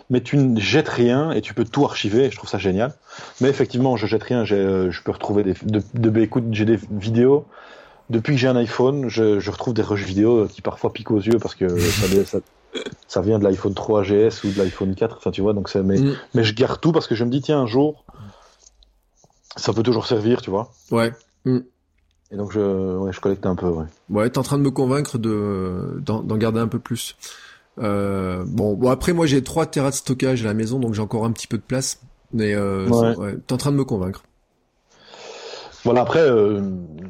mais 0.10 0.22
tu 0.22 0.38
ne 0.38 0.60
jettes 0.60 0.88
rien 0.88 1.32
et 1.32 1.42
tu 1.42 1.54
peux 1.54 1.66
tout 1.66 1.84
archiver. 1.84 2.26
Et 2.26 2.32
je 2.32 2.38
trouve 2.38 2.50
ça 2.50 2.58
génial. 2.58 2.94
Mais 3.42 3.50
effectivement, 3.50 3.98
je 3.98 4.06
jette 4.06 4.24
rien. 4.24 4.46
Euh, 4.52 4.92
je 4.92 5.04
peux 5.04 5.12
retrouver 5.12 5.44
des, 5.44 5.54
de, 5.64 5.82
de, 5.94 6.10
de 6.10 6.22
écoute, 6.22 6.46
j'ai 6.52 6.66
des 6.66 6.80
vidéos 6.92 7.46
depuis 8.12 8.34
que 8.34 8.40
j'ai 8.40 8.48
un 8.48 8.56
iPhone, 8.56 9.10
je, 9.10 9.40
je, 9.40 9.52
retrouve 9.52 9.74
des 9.74 9.82
rushs 9.82 10.04
vidéo 10.04 10.48
qui 10.48 10.62
parfois 10.62 10.94
piquent 10.94 11.12
aux 11.12 11.20
yeux 11.20 11.40
parce 11.40 11.56
que 11.56 11.80
ça, 11.80 12.08
ça, 12.26 12.40
ça 13.08 13.22
vient 13.22 13.40
de 13.40 13.44
l'iPhone 13.44 13.74
3 13.74 14.04
GS 14.04 14.44
ou 14.44 14.52
de 14.52 14.58
l'iPhone 14.58 14.94
4. 14.94 15.18
Enfin, 15.18 15.32
tu 15.32 15.42
vois, 15.42 15.54
donc 15.54 15.70
c'est, 15.70 15.82
mais, 15.82 15.98
mm. 15.98 16.16
mais 16.34 16.44
je 16.44 16.54
garde 16.54 16.80
tout 16.80 16.92
parce 16.92 17.08
que 17.08 17.16
je 17.16 17.24
me 17.24 17.30
dis, 17.30 17.42
tiens, 17.42 17.62
un 17.62 17.68
jour, 17.68 18.06
ça 19.56 19.74
peut 19.74 19.84
toujours 19.84 20.06
servir, 20.06 20.42
tu 20.42 20.50
vois. 20.50 20.72
Ouais. 20.92 21.12
Mm. 21.46 21.60
Et 22.32 22.38
donc, 22.38 22.52
je, 22.52 22.98
ouais, 22.98 23.12
je 23.12 23.20
collecte 23.20 23.46
un 23.46 23.56
peu, 23.56 23.68
ouais. 23.68 23.86
Ouais, 24.10 24.30
t'es 24.30 24.38
en 24.38 24.44
train 24.44 24.58
de 24.58 24.64
me 24.64 24.72
convaincre 24.72 25.18
de, 25.18 26.00
d'en, 26.06 26.22
d'en 26.22 26.38
garder 26.38 26.60
un 26.60 26.68
peu 26.68 26.80
plus. 26.80 27.18
Euh, 27.80 28.44
bon, 28.48 28.74
bon, 28.76 28.90
après, 28.90 29.14
moi, 29.14 29.26
j'ai 29.26 29.44
3 29.44 29.66
Tera 29.66 29.90
de 29.90 29.96
stockage 29.96 30.44
à 30.44 30.48
la 30.48 30.54
maison, 30.54 30.80
donc 30.80 30.94
j'ai 30.94 31.02
encore 31.02 31.26
un 31.26 31.32
petit 31.32 31.48
peu 31.48 31.58
de 31.58 31.64
place. 31.64 32.00
Mais, 32.34 32.54
euh, 32.54 32.88
ouais. 32.88 33.16
ouais, 33.18 33.38
t'es 33.46 33.54
en 33.54 33.58
train 33.58 33.72
de 33.72 33.78
me 33.78 33.84
convaincre. 33.84 34.24
Voilà, 35.84 36.02
après, 36.02 36.20
euh, 36.20 36.62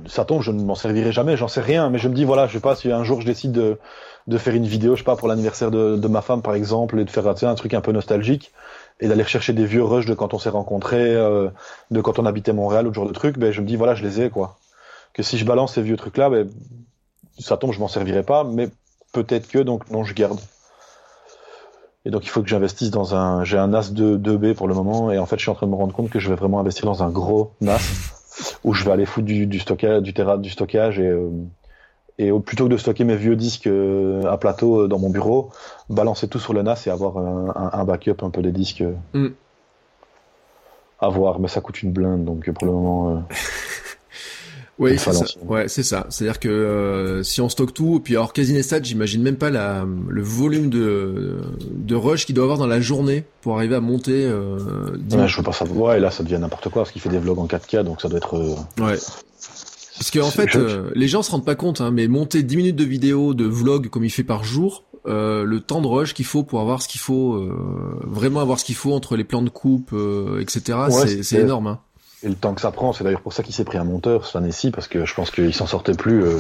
ça 0.07 0.23
tombe, 0.23 0.41
je 0.41 0.51
ne 0.51 0.63
m'en 0.63 0.75
servirai 0.75 1.11
jamais, 1.11 1.35
j'en 1.35 1.49
sais 1.49 1.61
rien, 1.61 1.89
mais 1.89 1.97
je 1.97 2.07
me 2.07 2.13
dis, 2.13 2.23
voilà, 2.23 2.47
je 2.47 2.53
sais 2.53 2.59
pas, 2.61 2.75
si 2.75 2.89
un 2.91 3.03
jour 3.03 3.19
je 3.19 3.25
décide 3.25 3.51
de, 3.51 3.77
de 4.27 4.37
faire 4.37 4.55
une 4.55 4.65
vidéo, 4.65 4.95
je 4.95 4.99
sais 4.99 5.05
pas, 5.05 5.17
pour 5.17 5.27
l'anniversaire 5.27 5.71
de, 5.71 5.97
de, 5.97 6.07
ma 6.07 6.21
femme, 6.21 6.41
par 6.41 6.55
exemple, 6.55 6.97
et 6.99 7.03
de 7.03 7.09
faire 7.09 7.37
sais, 7.37 7.45
un 7.45 7.55
truc 7.55 7.73
un 7.73 7.81
peu 7.81 7.91
nostalgique, 7.91 8.53
et 9.01 9.07
d'aller 9.07 9.23
rechercher 9.23 9.51
des 9.51 9.65
vieux 9.65 9.83
rushs 9.83 10.05
de 10.05 10.13
quand 10.13 10.33
on 10.33 10.39
s'est 10.39 10.49
rencontrés, 10.49 11.15
euh, 11.15 11.49
de 11.91 12.01
quand 12.01 12.17
on 12.17 12.25
habitait 12.25 12.53
Montréal, 12.53 12.87
ou 12.87 12.91
ce 12.91 12.95
genre 12.95 13.07
de 13.07 13.13
trucs, 13.13 13.37
ben, 13.37 13.51
je 13.51 13.59
me 13.59 13.67
dis, 13.67 13.75
voilà, 13.75 13.93
je 13.93 14.03
les 14.03 14.21
ai, 14.21 14.29
quoi. 14.29 14.57
Que 15.13 15.21
si 15.21 15.37
je 15.37 15.43
balance 15.43 15.73
ces 15.73 15.81
vieux 15.81 15.97
trucs-là, 15.97 16.29
ben, 16.29 16.49
ça 17.39 17.57
tombe, 17.57 17.73
je 17.73 17.79
m'en 17.79 17.89
servirai 17.89 18.23
pas, 18.23 18.45
mais 18.45 18.69
peut-être 19.11 19.49
que, 19.49 19.59
donc, 19.59 19.89
non, 19.89 20.05
je 20.05 20.13
garde. 20.13 20.39
Et 22.05 22.09
donc 22.09 22.25
il 22.25 22.29
faut 22.29 22.41
que 22.41 22.47
j'investisse 22.47 22.89
dans 22.89 23.13
un, 23.13 23.43
j'ai 23.43 23.59
un 23.59 23.67
NAS 23.67 23.91
2, 23.91 24.17
2B 24.17 24.55
pour 24.55 24.67
le 24.67 24.73
moment, 24.73 25.11
et 25.11 25.19
en 25.19 25.27
fait 25.27 25.35
je 25.35 25.43
suis 25.43 25.51
en 25.51 25.53
train 25.53 25.67
de 25.67 25.71
me 25.71 25.77
rendre 25.77 25.93
compte 25.93 26.09
que 26.09 26.17
je 26.17 26.29
vais 26.29 26.35
vraiment 26.35 26.59
investir 26.59 26.85
dans 26.85 27.03
un 27.03 27.11
gros 27.11 27.51
NAS 27.61 28.20
où 28.63 28.73
je 28.73 28.83
vais 28.85 28.91
aller 28.91 29.05
foutre 29.05 29.25
du, 29.25 29.45
du 29.47 29.59
stockage, 29.59 30.01
du 30.01 30.13
terra, 30.13 30.37
du 30.37 30.49
stockage 30.49 30.99
et 30.99 31.07
euh, 31.07 31.29
et 32.17 32.31
plutôt 32.39 32.65
que 32.65 32.73
de 32.73 32.77
stocker 32.77 33.03
mes 33.03 33.15
vieux 33.15 33.35
disques 33.35 33.65
euh, 33.65 34.23
à 34.25 34.37
plateau 34.37 34.87
dans 34.87 34.99
mon 34.99 35.09
bureau, 35.09 35.49
balancer 35.89 36.27
tout 36.27 36.37
sur 36.37 36.53
le 36.53 36.61
NAS 36.61 36.83
et 36.85 36.91
avoir 36.91 37.17
un 37.17 37.83
backup 37.83 38.21
un 38.21 38.29
peu 38.29 38.43
des 38.43 38.51
disques. 38.51 38.83
Mm. 39.13 39.29
À 40.99 41.09
voir, 41.09 41.39
mais 41.39 41.47
ça 41.47 41.61
coûte 41.61 41.81
une 41.81 41.91
blinde 41.91 42.23
donc 42.23 42.47
pour 42.51 42.67
le 42.67 42.73
moment. 42.73 43.23
Euh... 44.79 44.83
Oui, 44.83 44.97
c'est 44.97 45.13
ça. 45.13 45.25
Ouais, 45.43 45.67
c'est 45.67 45.83
ça. 45.83 46.07
C'est-à-dire 46.09 46.39
que 46.39 46.49
euh, 46.49 47.23
si 47.23 47.41
on 47.41 47.49
stocke 47.49 47.73
tout, 47.73 47.99
puis 48.03 48.15
alors 48.15 48.33
Casinestat, 48.33 48.81
j'imagine 48.81 49.21
même 49.21 49.35
pas 49.35 49.49
la, 49.49 49.85
le 50.07 50.21
volume 50.21 50.69
de, 50.69 51.37
de 51.71 51.95
rush 51.95 52.25
qu'il 52.25 52.35
doit 52.35 52.45
avoir 52.45 52.57
dans 52.57 52.67
la 52.67 52.81
journée 52.81 53.25
pour 53.41 53.57
arriver 53.57 53.75
à 53.75 53.81
monter. 53.81 54.25
Euh, 54.25 54.57
ouais, 55.11 55.27
je 55.27 55.37
veux 55.37 55.43
pas 55.43 55.51
savoir. 55.51 55.89
Ouais, 55.89 55.99
là, 55.99 56.09
ça 56.09 56.23
devient 56.23 56.39
n'importe 56.39 56.69
quoi 56.69 56.83
parce 56.83 56.91
qu'il 56.91 57.01
fait 57.01 57.09
des 57.09 57.19
vlogs 57.19 57.39
en 57.39 57.47
4K, 57.47 57.83
donc 57.83 58.01
ça 58.01 58.09
doit 58.09 58.17
être. 58.17 58.37
Euh... 58.37 58.83
Ouais. 58.83 58.97
Parce 60.01 60.09
qu'en 60.09 60.25
en 60.25 60.31
fait, 60.31 60.55
euh, 60.55 60.89
les 60.95 61.07
gens 61.07 61.21
se 61.21 61.29
rendent 61.29 61.45
pas 61.45 61.53
compte, 61.53 61.79
hein, 61.79 61.91
mais 61.91 62.07
monter 62.07 62.41
10 62.41 62.57
minutes 62.57 62.75
de 62.75 62.83
vidéo, 62.83 63.35
de 63.35 63.45
vlog 63.45 63.87
comme 63.87 64.03
il 64.03 64.09
fait 64.09 64.23
par 64.23 64.43
jour, 64.43 64.83
euh, 65.05 65.43
le 65.43 65.59
temps 65.59 65.79
de 65.79 65.85
rush 65.85 66.15
qu'il 66.15 66.25
faut 66.25 66.41
pour 66.41 66.59
avoir 66.59 66.81
ce 66.81 66.87
qu'il 66.87 66.99
faut, 66.99 67.35
euh, 67.35 67.99
vraiment 68.03 68.39
avoir 68.39 68.59
ce 68.59 68.65
qu'il 68.65 68.73
faut 68.73 68.93
entre 68.93 69.15
les 69.15 69.23
plans 69.23 69.43
de 69.43 69.49
coupe, 69.49 69.93
etc. 70.39 70.79
Ouais, 70.89 71.21
c'est 71.21 71.41
énorme. 71.41 71.67
Hein. 71.67 71.79
Et 72.23 72.29
le 72.29 72.35
temps 72.35 72.53
que 72.53 72.61
ça 72.61 72.71
prend, 72.71 72.93
c'est 72.93 73.03
d'ailleurs 73.03 73.21
pour 73.21 73.33
ça 73.33 73.43
qu'il 73.43 73.53
s'est 73.53 73.63
pris 73.63 73.77
un 73.77 73.83
monteur, 73.83 74.25
Svanessi, 74.25 74.71
parce 74.71 74.87
que 74.87 75.05
je 75.05 75.13
pense 75.13 75.31
qu'il 75.31 75.53
s'en 75.53 75.67
sortait 75.67 75.93
plus. 75.93 76.23
Euh... 76.23 76.37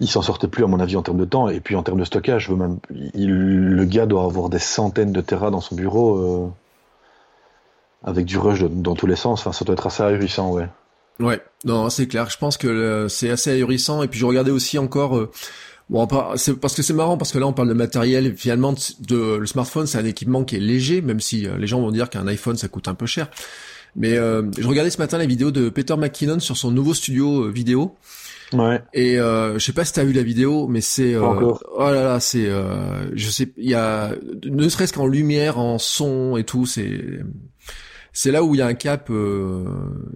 Il 0.00 0.08
s'en 0.08 0.22
sortait 0.22 0.48
plus 0.48 0.64
à 0.64 0.66
mon 0.66 0.80
avis 0.80 0.96
en 0.96 1.02
termes 1.02 1.18
de 1.18 1.24
temps 1.24 1.48
et 1.48 1.60
puis 1.60 1.76
en 1.76 1.82
termes 1.82 2.00
de 2.00 2.04
stockage. 2.04 2.50
Le 2.90 3.84
gars 3.84 4.06
doit 4.06 4.24
avoir 4.24 4.48
des 4.48 4.58
centaines 4.58 5.12
de 5.12 5.20
terras 5.20 5.50
dans 5.50 5.60
son 5.60 5.74
bureau 5.74 6.16
euh... 6.16 6.48
avec 8.04 8.26
du 8.26 8.38
rush 8.38 8.62
dans 8.62 8.94
tous 8.94 9.06
les 9.06 9.16
sens. 9.16 9.40
Enfin, 9.40 9.52
ça 9.52 9.64
doit 9.64 9.74
être 9.74 9.86
assez 9.86 10.02
ahurissant, 10.02 10.50
ouais. 10.52 10.68
Ouais, 11.18 11.40
non, 11.64 11.90
c'est 11.90 12.06
clair. 12.06 12.30
Je 12.30 12.38
pense 12.38 12.56
que 12.56 13.08
c'est 13.08 13.30
assez 13.30 13.50
ahurissant. 13.50 14.02
Et 14.02 14.08
puis 14.08 14.18
je 14.18 14.26
regardais 14.26 14.50
aussi 14.50 14.78
encore. 14.78 15.16
Euh... 15.16 15.30
Bon, 15.90 16.08
c'est 16.36 16.58
parce 16.58 16.74
que 16.74 16.82
c'est 16.82 16.94
marrant 16.94 17.18
parce 17.18 17.32
que 17.32 17.38
là 17.38 17.46
on 17.46 17.52
parle 17.52 17.68
de 17.68 17.74
matériel. 17.74 18.34
Finalement, 18.36 18.74
de, 19.00 19.36
le 19.36 19.46
smartphone 19.46 19.86
c'est 19.86 19.98
un 19.98 20.04
équipement 20.04 20.44
qui 20.44 20.56
est 20.56 20.60
léger, 20.60 21.02
même 21.02 21.20
si 21.20 21.46
euh, 21.46 21.58
les 21.58 21.66
gens 21.66 21.80
vont 21.80 21.90
dire 21.90 22.08
qu'un 22.08 22.26
iPhone 22.28 22.56
ça 22.56 22.68
coûte 22.68 22.88
un 22.88 22.94
peu 22.94 23.06
cher. 23.06 23.28
Mais 23.96 24.16
euh, 24.16 24.42
je 24.56 24.66
regardais 24.66 24.90
ce 24.90 24.98
matin 24.98 25.18
la 25.18 25.26
vidéo 25.26 25.50
de 25.50 25.68
Peter 25.68 25.96
McKinnon 25.96 26.38
sur 26.38 26.56
son 26.56 26.70
nouveau 26.70 26.94
studio 26.94 27.44
euh, 27.44 27.50
vidéo. 27.50 27.96
Ouais. 28.52 28.82
Et 28.94 29.18
euh, 29.18 29.54
je 29.54 29.64
sais 29.64 29.72
pas 29.72 29.84
si 29.84 29.92
t'as 29.92 30.04
vu 30.04 30.12
la 30.12 30.22
vidéo, 30.22 30.66
mais 30.66 30.80
c'est 30.80 31.14
euh, 31.14 31.22
oh 31.22 31.58
là 31.78 32.02
là, 32.04 32.20
c'est 32.20 32.46
euh, 32.46 33.14
je 33.14 33.30
sais, 33.30 33.52
il 33.56 33.68
y 33.68 33.74
a 33.74 34.12
ne 34.44 34.68
serait-ce 34.68 34.92
qu'en 34.92 35.06
lumière, 35.06 35.58
en 35.58 35.78
son 35.78 36.36
et 36.36 36.44
tout, 36.44 36.66
c'est 36.66 37.20
c'est 38.12 38.32
là 38.32 38.42
où 38.42 38.54
il 38.54 38.58
y 38.58 38.62
a 38.62 38.66
un 38.66 38.74
cap. 38.74 39.08
Euh, 39.10 39.64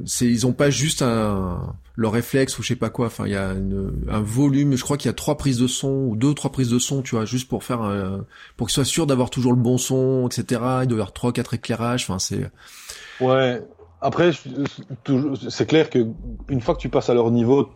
c'est 0.05 0.27
ils 0.27 0.47
ont 0.47 0.53
pas 0.53 0.71
juste 0.71 1.03
un 1.03 1.75
leur 1.97 2.13
réflexe 2.13 2.59
ou 2.59 2.63
je 2.63 2.69
sais 2.69 2.77
pas 2.77 2.91
quoi. 2.91 3.07
Enfin, 3.07 3.27
il 3.27 3.33
y 3.33 3.37
a 3.37 3.51
un 3.51 4.21
volume. 4.21 4.77
Je 4.77 4.83
crois 4.83 4.97
qu'il 4.97 5.09
y 5.09 5.11
a 5.11 5.15
trois 5.15 5.37
prises 5.37 5.59
de 5.59 5.67
son 5.67 6.07
ou 6.09 6.17
deux 6.17 6.35
trois 6.35 6.51
prises 6.51 6.71
de 6.71 6.79
son, 6.79 7.03
tu 7.03 7.15
vois, 7.15 7.25
juste 7.25 7.49
pour 7.49 7.65
faire 7.65 7.83
un, 7.83 8.25
pour 8.57 8.67
qu'ils 8.67 8.75
soient 8.75 8.85
sûrs 8.85 9.07
d'avoir 9.07 9.31
toujours 9.31 9.53
le 9.53 9.61
bon 9.61 9.79
son, 9.79 10.27
etc. 10.27 10.61
Il 10.83 10.89
doit 10.89 10.99
y 10.99 11.01
avoir 11.01 11.13
trois 11.13 11.33
quatre 11.33 11.55
éclairages. 11.55 12.05
Enfin, 12.09 12.19
c'est 12.19 12.51
ouais. 13.21 13.63
Après, 14.01 14.33
c'est 15.49 15.67
clair 15.67 15.89
que 15.89 16.07
une 16.51 16.61
fois 16.61 16.75
que 16.75 16.81
tu 16.81 16.91
passes 16.91 17.09
à 17.09 17.15
leur 17.15 17.31
niveau, 17.31 17.67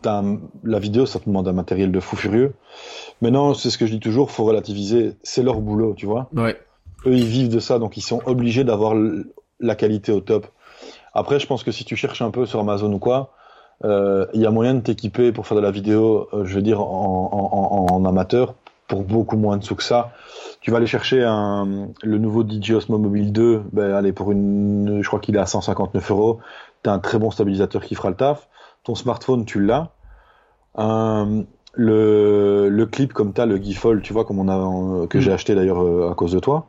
la 0.62 0.78
vidéo, 0.78 1.06
ça 1.06 1.20
te 1.20 1.24
demande 1.24 1.48
un 1.48 1.54
matériel 1.54 1.90
de 1.90 2.00
fou 2.00 2.16
furieux. 2.16 2.52
Maintenant, 3.22 3.54
c'est 3.54 3.70
ce 3.70 3.78
que 3.78 3.86
je 3.86 3.92
dis 3.92 4.00
toujours, 4.00 4.30
faut 4.30 4.44
relativiser. 4.44 5.14
C'est 5.22 5.42
leur 5.42 5.62
boulot, 5.62 5.94
tu 5.94 6.04
vois. 6.04 6.28
Ouais. 6.34 6.54
Eux, 7.06 7.14
ils 7.14 7.24
vivent 7.24 7.48
de 7.48 7.60
ça, 7.60 7.78
donc 7.78 7.96
ils 7.96 8.02
sont 8.02 8.20
obligés 8.26 8.62
d'avoir 8.62 8.94
la 9.60 9.74
qualité 9.74 10.12
au 10.12 10.20
top. 10.20 10.46
Après, 11.14 11.40
je 11.40 11.46
pense 11.46 11.64
que 11.64 11.72
si 11.72 11.84
tu 11.84 11.96
cherches 11.96 12.22
un 12.22 12.30
peu 12.30 12.46
sur 12.46 12.60
Amazon 12.60 12.92
ou 12.92 12.98
quoi, 12.98 13.32
euh, 13.84 14.26
il 14.34 14.40
y 14.40 14.46
a 14.46 14.50
moyen 14.50 14.74
de 14.74 14.80
t'équiper 14.80 15.32
pour 15.32 15.46
faire 15.46 15.56
de 15.56 15.62
la 15.62 15.70
vidéo, 15.70 16.28
euh, 16.32 16.44
je 16.44 16.54
veux 16.54 16.62
dire, 16.62 16.80
en, 16.80 18.04
amateur, 18.04 18.54
pour 18.86 19.02
beaucoup 19.02 19.36
moins 19.36 19.56
de 19.56 19.64
sous 19.64 19.74
que 19.74 19.82
ça. 19.82 20.12
Tu 20.60 20.70
vas 20.70 20.78
aller 20.78 20.86
chercher 20.86 21.22
un, 21.24 21.88
le 22.02 22.18
nouveau 22.18 22.42
DJ 22.42 22.72
Osmo 22.72 22.98
Mobile 22.98 23.32
2, 23.32 23.62
ben, 23.72 23.92
allez, 23.92 24.12
pour 24.12 24.32
une, 24.32 25.00
je 25.02 25.06
crois 25.06 25.20
qu'il 25.20 25.36
est 25.36 25.40
à 25.40 25.46
159 25.46 26.10
euros. 26.10 26.40
T'as 26.82 26.92
un 26.92 26.98
très 26.98 27.18
bon 27.18 27.30
stabilisateur 27.30 27.82
qui 27.82 27.94
fera 27.94 28.10
le 28.10 28.16
taf. 28.16 28.48
Ton 28.84 28.94
smartphone, 28.94 29.44
tu 29.44 29.62
l'as. 29.64 29.90
Le, 31.78 32.68
le 32.68 32.86
clip 32.86 33.12
comme 33.12 33.32
t'as 33.32 33.46
le 33.46 33.56
Gifol, 33.56 34.02
tu 34.02 34.12
vois, 34.12 34.24
comme 34.24 34.40
on 34.40 34.48
a 34.48 35.06
que 35.06 35.20
j'ai 35.20 35.30
mm. 35.30 35.34
acheté 35.34 35.54
d'ailleurs 35.54 35.80
euh, 35.80 36.10
à 36.10 36.14
cause 36.14 36.32
de 36.32 36.40
toi, 36.40 36.66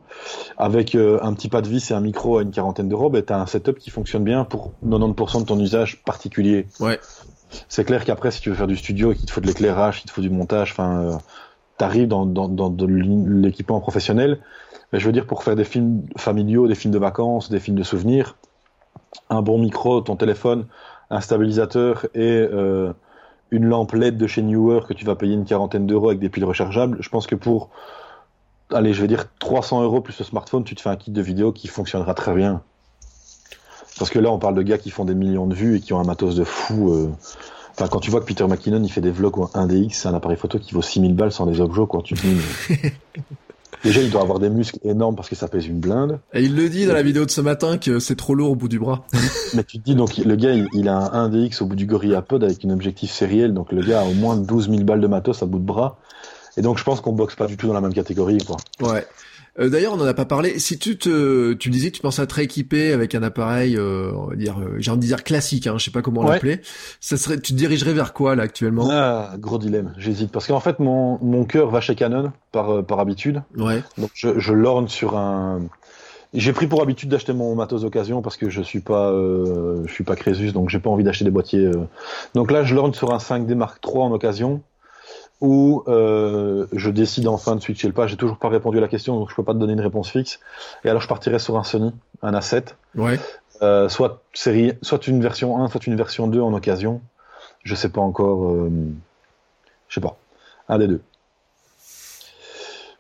avec 0.56 0.94
euh, 0.94 1.18
un 1.24 1.34
petit 1.34 1.50
pas 1.50 1.64
de 1.64 1.68
vis 1.68 1.90
et 1.90 1.96
un 1.96 2.00
micro 2.00 2.38
à 2.38 2.44
une 2.44 2.52
quarantaine 2.52 2.88
d'euros, 2.88 3.10
ben 3.10 3.24
t'as 3.24 3.40
un 3.40 3.48
setup 3.48 3.80
qui 3.80 3.90
fonctionne 3.90 4.24
bien 4.24 4.46
pour 4.46 4.72
90% 4.86 5.42
de 5.42 5.46
ton 5.46 5.60
usage 5.60 6.04
particulier. 6.04 6.68
Ouais. 6.80 7.00
C'est 7.68 7.86
clair 7.86 8.06
qu'après, 8.06 8.30
si 8.30 8.40
tu 8.40 8.52
veux 8.52 8.56
faire 8.56 8.68
du 8.68 8.78
studio 8.78 9.12
et 9.12 9.16
qu'il 9.16 9.26
te 9.26 9.32
faut 9.32 9.42
de 9.42 9.48
l'éclairage, 9.48 10.02
qu'il 10.02 10.10
te 10.10 10.14
faut 10.14 10.22
du 10.22 10.30
montage, 10.30 10.74
enfin, 10.74 11.02
euh, 11.02 11.16
t'arrives 11.80 12.08
dans, 12.08 12.28
dans, 12.28 12.48
dans 12.48 12.88
l'équipement 12.88 13.80
professionnel. 13.80 14.40
Mais 14.94 15.00
je 15.00 15.08
veux 15.08 15.12
dire, 15.12 15.26
pour 15.26 15.44
faire 15.44 15.56
des 15.56 15.64
films 15.64 16.04
familiaux, 16.18 16.68
des 16.68 16.76
films 16.76 16.94
de 16.94 17.00
vacances, 17.00 17.50
des 17.50 17.60
films 17.60 17.78
de 17.78 17.84
souvenirs, 17.84 18.36
un 19.32 19.42
bon 19.42 19.58
micro, 19.58 20.02
ton 20.02 20.16
téléphone, 20.16 20.68
un 21.10 21.22
stabilisateur 21.22 22.06
et 22.14 22.48
euh, 22.52 22.94
une 23.52 23.66
lampe 23.66 23.94
LED 23.94 24.18
de 24.18 24.28
chez 24.28 24.42
Newer 24.42 24.82
que 24.88 24.94
tu 24.94 25.06
vas 25.06 25.16
payer 25.16 25.34
une 25.34 25.46
quarantaine 25.46 25.88
d'euros 25.88 26.10
avec 26.10 26.20
des 26.20 26.30
piles 26.30 26.46
rechargeables, 26.46 26.98
je 27.00 27.10
pense 27.10 27.28
que 27.28 27.36
pour, 27.36 27.70
allez, 28.72 28.94
je 28.94 29.02
vais 29.02 29.08
dire 29.08 29.26
300 29.40 29.84
euros 29.84 30.02
plus 30.02 30.18
le 30.20 30.26
smartphone, 30.26 30.64
tu 30.64 30.76
te 30.76 30.82
fais 30.82 30.90
un 30.90 30.96
kit 30.96 31.12
de 31.12 31.22
vidéo 31.22 31.52
qui 31.52 31.68
fonctionnera 31.68 32.14
très 32.14 32.34
bien. 32.34 32.62
Parce 33.98 34.12
que 34.12 34.20
là, 34.20 34.32
on 34.32 34.40
parle 34.40 34.56
de 34.56 34.62
gars 34.62 34.78
qui 34.78 34.92
font 34.92 35.06
des 35.06 35.16
millions 35.16 35.48
de 35.48 35.54
vues 35.54 35.78
et 35.78 35.80
qui 35.82 35.94
ont 35.94 36.00
un 36.00 36.06
matos 36.06 36.36
de 36.36 36.44
fou. 36.44 36.94
Euh. 36.94 37.10
Enfin, 37.72 37.88
quand 37.88 38.00
tu 38.00 38.12
vois 38.12 38.22
que 38.22 38.26
Peter 38.26 38.46
McKinnon, 38.48 38.82
il 38.84 38.90
fait 38.90 39.02
des 39.02 39.12
vlogs 39.12 39.38
ou 39.38 39.50
un 39.54 39.68
DX, 39.68 39.90
c'est 39.92 40.08
un 40.08 40.14
appareil 40.14 40.38
photo 40.38 40.58
qui 40.60 40.74
vaut 40.74 40.82
6000 40.82 41.16
balles 41.16 41.32
sans 41.32 41.46
les 41.46 41.60
objets, 41.60 41.86
quoi. 41.88 42.02
Tu 42.02 42.14
te 42.14 42.22
dis, 42.22 42.40
Déjà, 43.84 44.02
il 44.02 44.10
doit 44.10 44.22
avoir 44.22 44.40
des 44.40 44.50
muscles 44.50 44.80
énormes 44.84 45.16
parce 45.16 45.30
que 45.30 45.36
ça 45.36 45.48
pèse 45.48 45.68
une 45.68 45.80
blinde. 45.80 46.20
Et 46.34 46.44
il 46.44 46.56
le 46.56 46.68
dit 46.70 46.86
dans 46.86 46.94
la 46.94 47.02
vidéo 47.02 47.26
de 47.26 47.32
ce 47.32 47.42
matin 47.42 47.78
que 47.78 48.00
c'est 48.00 48.16
trop 48.16 48.36
lourd 48.36 48.52
au 48.52 48.56
bout 48.56 48.68
du 48.68 48.80
bras. 48.80 49.06
Mais 49.54 49.64
tu 49.64 49.80
te 49.80 49.84
dis, 49.84 49.96
donc, 49.96 50.18
le 50.18 50.36
gars, 50.36 50.54
il, 50.74 50.90
a 50.90 50.98
un 51.14 51.30
1DX 51.30 51.64
au 51.64 51.66
bout 51.66 51.76
du 51.76 51.86
Gorilla 51.86 52.22
Pod 52.22 52.44
avec 52.44 52.64
une 52.64 52.72
objectif 52.72 53.12
sériel. 53.12 53.54
Donc, 53.54 53.72
le 53.72 53.82
gars 53.82 54.02
a 54.02 54.06
au 54.06 54.14
moins 54.14 54.36
12 54.36 54.70
000 54.70 54.84
balles 54.84 55.02
de 55.02 55.08
matos 55.08 55.42
à 55.44 55.46
bout 55.46 55.60
de 55.60 55.66
bras. 55.66 55.98
Et 56.58 56.62
donc, 56.62 56.78
je 56.78 56.84
pense 56.84 57.00
qu'on 57.00 57.14
boxe 57.14 57.36
pas 57.36 57.48
du 57.48 57.56
tout 57.56 57.68
dans 57.68 57.74
la 57.74 57.82
même 57.82 57.94
catégorie, 57.94 58.40
quoi. 58.40 58.58
Ouais. 58.82 59.06
Euh, 59.60 59.70
d'ailleurs, 59.70 59.94
on 59.94 59.98
n'en 59.98 60.06
a 60.06 60.14
pas 60.14 60.26
parlé. 60.26 60.60
Si 60.60 60.78
tu 60.78 60.98
te, 60.98 61.54
tu 61.54 61.70
disais 61.70 61.92
que 61.92 61.96
tu 61.96 62.02
pensais 62.02 62.22
être 62.22 62.40
équipé 62.40 62.94
avec 62.94 63.16
un 63.16 63.24
appareil, 63.24 63.76
euh, 63.78 64.12
on 64.16 64.28
va 64.28 64.36
dire, 64.36 64.60
euh, 64.60 64.76
j'ai 64.78 64.92
envie 64.92 65.00
de 65.00 65.06
dire 65.06 65.24
classique, 65.24 65.68
hein, 65.68 65.76
je 65.78 65.86
sais 65.86 65.92
pas 65.92 66.02
comment 66.02 66.24
l'appeler. 66.24 66.62
Ça 67.00 67.18
serait, 67.18 67.40
tu 67.40 67.54
te 67.54 67.58
dirigerais 67.58 67.94
vers 67.94 68.14
quoi 68.14 68.36
là 68.36 68.44
actuellement? 68.44 68.88
Ah, 68.92 69.34
gros 69.38 69.58
dilemme. 69.58 69.94
J'hésite 69.98 70.32
parce 70.32 70.48
qu'en 70.48 70.60
fait, 70.60 70.80
mon 70.80 71.18
mon 71.22 71.46
cœur 71.46 71.70
va 71.70 71.82
chez 71.82 71.96
Canon 71.96 72.32
par 72.52 72.86
par 72.86 73.00
habitude. 73.00 73.44
Ouais. 73.58 73.84
Donc 73.98 74.12
je, 74.14 74.40
je 74.40 74.54
lorne 74.54 74.88
sur 74.88 75.18
un. 75.18 75.62
J'ai 76.34 76.54
pris 76.54 76.68
pour 76.68 76.84
habitude 76.84 77.10
d'acheter 77.10 77.34
mon 77.34 77.56
matos 77.56 77.82
d'occasion 77.82 78.22
parce 78.22 78.38
que 78.38 78.50
je 78.50 78.62
suis 78.62 78.82
pas, 78.82 79.12
je 79.12 79.92
suis 79.92 80.04
pas 80.04 80.16
Crésus, 80.16 80.52
donc 80.52 80.70
j'ai 80.70 80.80
pas 80.80 80.92
envie 80.92 81.04
d'acheter 81.04 81.26
des 81.26 81.32
boîtiers. 81.32 81.72
Donc 82.36 82.52
là, 82.52 82.64
je 82.64 82.76
lorne 82.76 82.94
sur 82.94 83.12
un 83.12 83.18
5D 83.18 83.56
Mark 83.56 83.84
III 83.84 84.04
en 84.04 84.12
occasion 84.12 84.62
où 85.42 85.84
euh, 85.88 86.68
je 86.74 86.90
décide 86.90 87.28
enfin 87.28 87.56
de 87.56 87.62
switcher 87.62 87.88
le 87.88 87.94
pas. 87.94 88.08
J'ai 88.08 88.18
toujours 88.18 88.38
pas 88.38 88.50
répondu 88.50 88.78
à 88.78 88.82
la 88.82 88.88
question, 88.88 89.18
donc 89.18 89.30
je 89.30 89.36
peux 89.36 89.44
pas 89.44 89.54
te 89.54 89.60
donner 89.60 89.74
une 89.74 89.82
réponse 89.82 90.10
fixe. 90.10 90.40
Et 90.84 90.90
alors 90.90 91.02
je 91.02 91.08
partirai 91.08 91.40
sur 91.40 91.58
un 91.58 91.64
Sony, 91.64 91.94
un 92.22 92.34
A7. 92.34 92.76
Ouais. 92.96 93.20
Euh, 93.62 93.90
soit 93.90 94.24
série, 94.34 94.74
soit 94.82 95.08
une 95.08 95.22
version 95.22 95.62
1, 95.62 95.70
soit 95.70 95.88
une 95.88 95.96
version 95.96 96.28
2 96.28 96.40
en 96.42 96.54
occasion. 96.54 97.02
Je 97.64 97.76
sais 97.76 97.90
pas 97.90 98.02
encore. 98.02 98.52
Euh, 98.52 98.70
je 99.88 99.96
sais 99.96 100.02
pas. 100.02 100.18
Un 100.68 100.78
des 100.78 100.88
deux. 100.88 101.02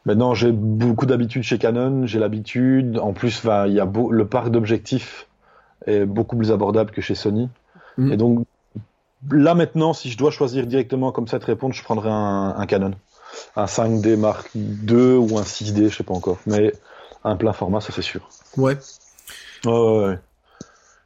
Maintenant, 0.05 0.33
j'ai 0.33 0.51
beaucoup 0.51 1.05
d'habitude 1.05 1.43
chez 1.43 1.57
Canon. 1.57 2.05
J'ai 2.05 2.19
l'habitude. 2.19 2.97
En 2.97 3.13
plus, 3.13 3.43
il 3.43 3.73
y 3.73 3.79
a 3.79 3.85
le 4.09 4.27
parc 4.27 4.49
d'objectifs 4.49 5.27
est 5.85 6.05
beaucoup 6.05 6.35
plus 6.35 6.51
abordable 6.51 6.91
que 6.91 7.01
chez 7.01 7.15
Sony. 7.15 7.49
Mm. 7.97 8.11
Et 8.11 8.17
donc, 8.17 8.45
Là 9.31 9.53
maintenant, 9.53 9.93
si 9.93 10.09
je 10.09 10.17
dois 10.17 10.31
choisir 10.31 10.65
directement 10.65 11.11
comme 11.11 11.27
ça 11.27 11.39
de 11.39 11.45
répondre, 11.45 11.73
je 11.73 11.83
prendrais 11.83 12.09
un, 12.09 12.65
Canon. 12.67 12.93
Un 13.55 13.65
5D 13.65 14.15
Mark 14.15 14.49
II 14.55 15.17
ou 15.17 15.37
un 15.37 15.43
6D, 15.43 15.89
je 15.89 15.97
sais 15.97 16.03
pas 16.03 16.13
encore. 16.13 16.37
Mais 16.45 16.73
un 17.23 17.35
plein 17.35 17.53
format, 17.53 17.81
ça 17.81 17.91
c'est 17.93 18.01
sûr. 18.01 18.27
Ouais. 18.57 18.77
ouais. 19.65 20.19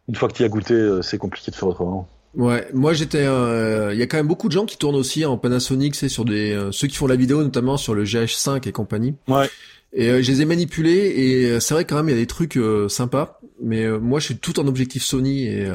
Une 0.09 0.15
fois 0.15 0.27
que 0.27 0.33
tu 0.33 0.43
as 0.43 0.49
goûté, 0.49 0.73
euh, 0.73 1.01
c'est 1.01 1.17
compliqué 1.17 1.49
de 1.51 1.55
faire 1.55 1.67
autrement. 1.67 2.07
Ouais, 2.35 2.67
moi 2.73 2.93
j'étais, 2.93 3.25
euh, 3.25 3.93
il 3.93 3.99
y 3.99 4.01
a 4.01 4.07
quand 4.07 4.17
même 4.17 4.27
beaucoup 4.27 4.47
de 4.47 4.53
gens 4.53 4.65
qui 4.65 4.77
tournent 4.77 4.95
aussi 4.95 5.23
en 5.23 5.37
Panasonic, 5.37 5.93
c'est 5.95 6.09
sur 6.09 6.25
des 6.25 6.51
euh, 6.51 6.71
ceux 6.71 6.87
qui 6.87 6.95
font 6.95 7.05
la 7.05 7.15
vidéo 7.15 7.43
notamment 7.43 7.77
sur 7.77 7.93
le 7.93 8.03
GH5 8.03 8.67
et 8.67 8.71
compagnie. 8.71 9.15
Ouais. 9.27 9.47
Et 9.93 10.23
je 10.23 10.31
les 10.31 10.41
ai 10.41 10.45
manipulés 10.45 10.91
et 10.91 11.59
c'est 11.59 11.75
vrai 11.75 11.85
quand 11.85 11.95
même 11.95 12.09
il 12.09 12.15
y 12.15 12.17
a 12.17 12.19
des 12.19 12.25
trucs 12.25 12.57
sympas, 12.87 13.39
mais 13.61 13.87
moi 13.87 14.19
je 14.19 14.25
suis 14.25 14.37
tout 14.37 14.59
en 14.59 14.65
objectif 14.65 15.03
Sony 15.03 15.45
et 15.45 15.67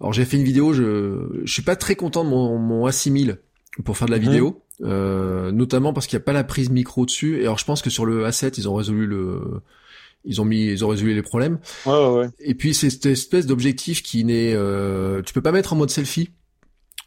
alors 0.00 0.12
j'ai 0.12 0.24
fait 0.24 0.36
une 0.36 0.44
vidéo, 0.44 0.72
je 0.72 1.40
je 1.44 1.52
suis 1.52 1.62
pas 1.62 1.76
très 1.76 1.96
content 1.96 2.24
de 2.24 2.28
mon, 2.28 2.58
mon 2.58 2.86
A6000 2.86 3.38
pour 3.84 3.96
faire 3.96 4.06
de 4.06 4.12
la 4.12 4.18
mhm. 4.18 4.24
vidéo, 4.24 4.62
euh, 4.82 5.50
notamment 5.52 5.92
parce 5.92 6.06
qu'il 6.06 6.16
n'y 6.16 6.22
a 6.22 6.24
pas 6.24 6.32
la 6.32 6.44
prise 6.44 6.70
micro 6.70 7.06
dessus. 7.06 7.40
Et 7.40 7.42
alors 7.42 7.58
je 7.58 7.64
pense 7.64 7.82
que 7.82 7.90
sur 7.90 8.06
le 8.06 8.26
A7 8.26 8.54
ils 8.58 8.68
ont 8.68 8.74
résolu 8.74 9.06
le 9.06 9.62
ils 10.24 10.40
ont 10.40 10.44
mis 10.44 10.66
ils 10.66 10.84
ont 10.84 10.88
résolu 10.88 11.14
les 11.14 11.22
problèmes. 11.22 11.58
Ouais, 11.86 11.92
ouais, 11.92 12.18
ouais. 12.18 12.28
Et 12.40 12.54
puis 12.54 12.74
c'est 12.74 12.90
cette 12.90 13.06
espèce 13.06 13.46
d'objectif 13.46 14.02
qui 14.02 14.24
n'est 14.24 14.54
euh, 14.54 15.22
tu 15.22 15.32
peux 15.32 15.42
pas 15.42 15.52
mettre 15.52 15.72
en 15.72 15.76
mode 15.76 15.90
selfie 15.90 16.30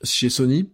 chez 0.03 0.29
Sony. 0.29 0.69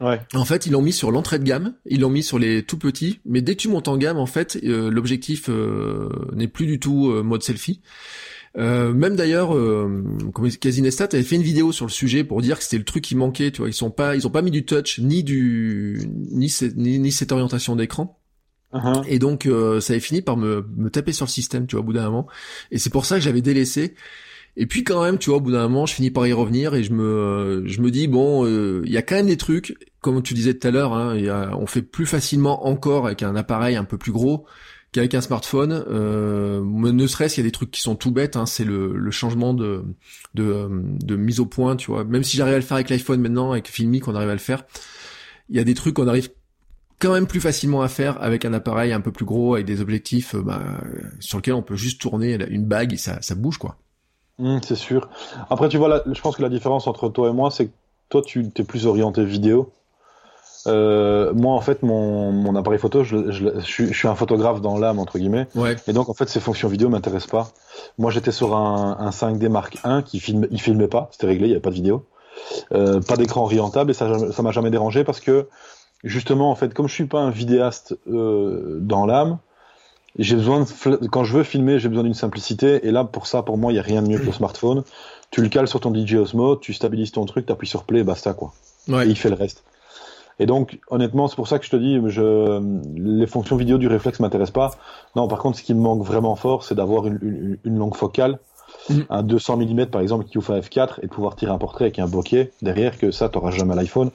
Ouais. 0.00 0.20
En 0.34 0.44
fait, 0.44 0.66
ils 0.66 0.72
l'ont 0.72 0.82
mis 0.82 0.92
sur 0.92 1.10
l'entrée 1.10 1.38
de 1.38 1.44
gamme, 1.44 1.74
ils 1.86 2.00
l'ont 2.00 2.10
mis 2.10 2.22
sur 2.22 2.38
les 2.38 2.62
tout 2.62 2.78
petits, 2.78 3.20
mais 3.24 3.40
dès 3.40 3.56
que 3.56 3.62
tu 3.62 3.68
montes 3.68 3.88
en 3.88 3.96
gamme, 3.96 4.18
en 4.18 4.26
fait, 4.26 4.58
euh, 4.62 4.90
l'objectif 4.90 5.48
euh, 5.48 6.10
n'est 6.34 6.48
plus 6.48 6.66
du 6.66 6.78
tout 6.78 7.10
euh, 7.10 7.22
mode 7.22 7.42
selfie. 7.42 7.80
Euh, 8.58 8.92
même 8.94 9.16
d'ailleurs, 9.16 9.54
euh, 9.54 10.02
Casinestat 10.60 11.08
avait 11.12 11.22
fait 11.22 11.36
une 11.36 11.42
vidéo 11.42 11.72
sur 11.72 11.84
le 11.84 11.90
sujet 11.90 12.24
pour 12.24 12.40
dire 12.40 12.56
que 12.58 12.64
c'était 12.64 12.78
le 12.78 12.84
truc 12.84 13.04
qui 13.04 13.14
manquait. 13.14 13.50
Tu 13.50 13.58
vois, 13.58 13.68
ils 13.68 13.74
sont 13.74 13.90
pas, 13.90 14.16
ils 14.16 14.26
ont 14.26 14.30
pas 14.30 14.42
mis 14.42 14.50
du 14.50 14.64
touch 14.64 14.98
ni 14.98 15.22
du 15.22 16.00
ni, 16.30 16.50
ni, 16.76 17.12
cette 17.12 17.32
orientation 17.32 17.76
d'écran. 17.76 18.18
Uh-huh. 18.72 19.04
Et 19.08 19.18
donc 19.18 19.46
euh, 19.46 19.80
ça 19.80 19.92
avait 19.92 20.00
fini 20.00 20.22
par 20.22 20.36
me, 20.36 20.66
me 20.76 20.90
taper 20.90 21.12
sur 21.12 21.26
le 21.26 21.30
système, 21.30 21.66
tu 21.66 21.76
vois, 21.76 21.82
au 21.82 21.84
bout 21.84 21.92
d'un 21.92 22.04
moment. 22.04 22.26
Et 22.70 22.78
c'est 22.78 22.90
pour 22.90 23.04
ça 23.04 23.16
que 23.16 23.22
j'avais 23.22 23.42
délaissé. 23.42 23.94
Et 24.58 24.64
puis 24.64 24.84
quand 24.84 25.04
même, 25.04 25.18
tu 25.18 25.28
vois, 25.28 25.36
au 25.36 25.42
bout 25.42 25.52
d'un 25.52 25.68
moment, 25.68 25.84
je 25.84 25.92
finis 25.92 26.10
par 26.10 26.26
y 26.26 26.32
revenir 26.32 26.74
et 26.74 26.82
je 26.82 26.92
me, 26.92 27.62
je 27.66 27.82
me 27.82 27.90
dis 27.90 28.08
bon, 28.08 28.46
euh, 28.46 28.80
il 28.86 28.92
y 28.92 28.96
a 28.96 29.02
quand 29.02 29.16
même 29.16 29.26
des 29.26 29.36
trucs, 29.36 29.76
comme 30.00 30.22
tu 30.22 30.32
disais 30.32 30.54
tout 30.54 30.66
à 30.66 30.70
l'heure, 30.70 30.94
hein, 30.94 31.14
on 31.58 31.66
fait 31.66 31.82
plus 31.82 32.06
facilement 32.06 32.66
encore 32.66 33.06
avec 33.06 33.22
un 33.22 33.36
appareil 33.36 33.76
un 33.76 33.84
peu 33.84 33.98
plus 33.98 34.12
gros 34.12 34.46
qu'avec 34.96 35.14
un 35.14 35.20
smartphone, 35.20 35.84
euh, 35.88 36.62
ne 36.64 37.06
serait-ce 37.06 37.34
qu'il 37.34 37.44
y 37.44 37.46
a 37.46 37.48
des 37.48 37.52
trucs 37.52 37.70
qui 37.70 37.82
sont 37.82 37.96
tout 37.96 38.10
bêtes, 38.10 38.36
hein, 38.36 38.46
c'est 38.46 38.64
le, 38.64 39.10
changement 39.10 39.52
de, 39.52 39.84
mise 41.10 41.38
au 41.38 41.46
point, 41.46 41.76
tu 41.76 41.90
vois. 41.90 42.04
Même 42.04 42.24
si 42.24 42.36
j'arrive 42.36 42.54
à 42.54 42.58
le 42.58 42.62
faire 42.62 42.76
avec 42.76 42.88
l'iPhone 42.88 43.20
maintenant, 43.20 43.52
avec 43.52 43.68
Filmic, 43.68 44.08
on 44.08 44.14
arrive 44.14 44.30
à 44.30 44.32
le 44.32 44.38
faire. 44.38 44.64
Il 45.50 45.56
y 45.56 45.60
a 45.60 45.64
des 45.64 45.74
trucs 45.74 45.94
qu'on 45.94 46.08
arrive 46.08 46.30
quand 46.98 47.12
même 47.12 47.26
plus 47.26 47.40
facilement 47.40 47.82
à 47.82 47.88
faire 47.88 48.20
avec 48.22 48.46
un 48.46 48.54
appareil 48.54 48.92
un 48.94 49.02
peu 49.02 49.12
plus 49.12 49.26
gros, 49.26 49.54
avec 49.54 49.66
des 49.66 49.82
objectifs 49.82 50.34
euh, 50.34 50.42
bah, 50.42 50.62
sur 51.20 51.38
lesquels 51.38 51.54
on 51.54 51.62
peut 51.62 51.76
juste 51.76 52.00
tourner 52.00 52.38
une 52.48 52.64
bague 52.64 52.94
et 52.94 52.96
ça, 52.96 53.20
bouge, 53.36 53.58
quoi. 53.58 53.76
Mmh, 54.38 54.58
c'est 54.62 54.76
sûr. 54.76 55.10
Après, 55.50 55.68
tu 55.68 55.76
vois, 55.76 56.02
je 56.10 56.20
pense 56.20 56.36
que 56.36 56.42
la 56.42 56.48
différence 56.48 56.86
entre 56.86 57.10
toi 57.10 57.28
et 57.28 57.32
moi, 57.32 57.50
c'est 57.50 57.66
que 57.66 57.72
toi, 58.08 58.22
tu 58.22 58.48
t'es 58.50 58.64
plus 58.64 58.86
orienté 58.86 59.24
vidéo. 59.24 59.72
Euh, 60.66 61.32
moi, 61.32 61.54
en 61.54 61.60
fait, 61.60 61.82
mon, 61.82 62.32
mon 62.32 62.56
appareil 62.56 62.78
photo, 62.78 63.04
je, 63.04 63.30
je, 63.30 63.48
je, 63.60 63.92
suis 63.92 64.08
un 64.08 64.14
photographe 64.14 64.60
dans 64.60 64.78
l'âme, 64.78 64.98
entre 64.98 65.18
guillemets. 65.18 65.46
Ouais. 65.54 65.76
Et 65.86 65.92
donc, 65.92 66.08
en 66.08 66.14
fait, 66.14 66.28
ces 66.28 66.40
fonctions 66.40 66.68
vidéo 66.68 66.88
m'intéressent 66.88 67.30
pas. 67.30 67.50
Moi, 67.98 68.10
j'étais 68.10 68.32
sur 68.32 68.56
un, 68.56 68.96
un 68.98 69.10
5D 69.10 69.48
Mark 69.48 69.78
I 69.84 70.02
qui 70.04 70.20
filme, 70.20 70.46
il 70.50 70.60
filmait 70.60 70.88
pas, 70.88 71.08
c'était 71.12 71.26
réglé, 71.26 71.46
il 71.46 71.50
n'y 71.50 71.54
avait 71.54 71.62
pas 71.62 71.70
de 71.70 71.74
vidéo. 71.74 72.04
Euh, 72.72 73.00
pas 73.00 73.16
d'écran 73.16 73.42
orientable 73.42 73.90
et 73.90 73.94
ça, 73.94 74.32
ça 74.32 74.42
m'a 74.42 74.50
jamais 74.50 74.70
dérangé 74.70 75.04
parce 75.04 75.20
que, 75.20 75.48
justement, 76.04 76.50
en 76.50 76.54
fait, 76.54 76.74
comme 76.74 76.88
je 76.88 76.94
suis 76.94 77.06
pas 77.06 77.20
un 77.20 77.30
vidéaste 77.30 77.96
euh, 78.08 78.78
dans 78.80 79.06
l'âme, 79.06 79.38
j'ai 80.18 80.36
besoin 80.36 80.60
de, 80.60 81.06
quand 81.08 81.24
je 81.24 81.36
veux 81.36 81.42
filmer, 81.42 81.78
j'ai 81.78 81.88
besoin 81.88 82.04
d'une 82.04 82.14
simplicité. 82.14 82.86
Et 82.86 82.90
là, 82.90 83.04
pour 83.04 83.26
ça, 83.26 83.42
pour 83.42 83.58
moi, 83.58 83.70
il 83.72 83.74
n'y 83.74 83.80
a 83.80 83.82
rien 83.82 84.02
de 84.02 84.08
mieux 84.08 84.18
que 84.18 84.26
le 84.26 84.32
smartphone. 84.32 84.82
Tu 85.30 85.42
le 85.42 85.48
cales 85.48 85.68
sur 85.68 85.80
ton 85.80 85.94
DJ 85.94 86.14
Osmo, 86.14 86.56
tu 86.56 86.72
stabilises 86.72 87.12
ton 87.12 87.24
truc, 87.26 87.46
tu 87.46 87.52
appuies 87.52 87.68
sur 87.68 87.84
play, 87.84 88.02
basta 88.02 88.32
quoi. 88.32 88.52
Ouais. 88.88 89.06
Et 89.06 89.10
il 89.10 89.16
fait 89.16 89.28
le 89.28 89.34
reste. 89.34 89.62
Et 90.38 90.46
donc, 90.46 90.78
honnêtement, 90.90 91.28
c'est 91.28 91.36
pour 91.36 91.48
ça 91.48 91.58
que 91.58 91.64
je 91.64 91.70
te 91.70 91.76
dis, 91.76 91.98
je, 92.08 92.60
les 92.94 93.26
fonctions 93.26 93.56
vidéo 93.56 93.78
du 93.78 93.88
réflexe 93.88 94.20
m'intéressent 94.20 94.52
pas. 94.52 94.70
Non, 95.14 95.28
par 95.28 95.38
contre, 95.38 95.58
ce 95.58 95.62
qui 95.62 95.72
me 95.72 95.80
manque 95.80 96.02
vraiment 96.02 96.36
fort, 96.36 96.62
c'est 96.62 96.74
d'avoir 96.74 97.06
une, 97.06 97.18
une, 97.22 97.58
une, 97.64 97.78
longue 97.78 97.96
focale, 97.96 98.38
Mm. 98.88 99.00
un 99.10 99.22
200 99.22 99.56
mm 99.58 99.86
par 99.86 100.00
exemple 100.00 100.24
qui 100.24 100.38
ouvre 100.38 100.54
un 100.54 100.60
f4 100.60 100.98
et 101.02 101.06
de 101.06 101.12
pouvoir 101.12 101.36
tirer 101.36 101.52
un 101.52 101.58
portrait 101.58 101.86
avec 101.86 101.98
un 101.98 102.06
bokeh 102.06 102.52
derrière 102.62 102.98
que 102.98 103.10
ça, 103.10 103.28
t'auras 103.28 103.50
jamais 103.50 103.72
à 103.72 103.76
l'iPhone 103.76 104.10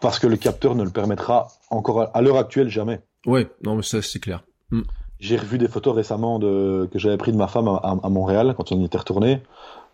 parce 0.00 0.18
que 0.18 0.26
le 0.26 0.36
capteur 0.36 0.74
ne 0.74 0.84
le 0.84 0.90
permettra 0.90 1.48
encore 1.70 2.02
à, 2.02 2.04
à 2.12 2.20
l'heure 2.20 2.36
actuelle 2.36 2.68
jamais. 2.68 3.00
Ouais, 3.26 3.48
non, 3.64 3.76
mais 3.76 3.82
ça 3.82 4.02
c'est 4.02 4.20
clair. 4.20 4.44
Mm. 4.70 4.82
J'ai 5.18 5.36
revu 5.36 5.56
des 5.56 5.68
photos 5.68 5.94
récemment 5.94 6.38
de, 6.38 6.88
que 6.92 6.98
j'avais 6.98 7.16
pris 7.16 7.32
de 7.32 7.38
ma 7.38 7.48
femme 7.48 7.68
à, 7.68 7.76
à, 7.76 7.96
à, 8.02 8.08
Montréal 8.10 8.54
quand 8.56 8.70
on 8.72 8.78
y 8.78 8.84
était 8.84 8.98
retourné, 8.98 9.40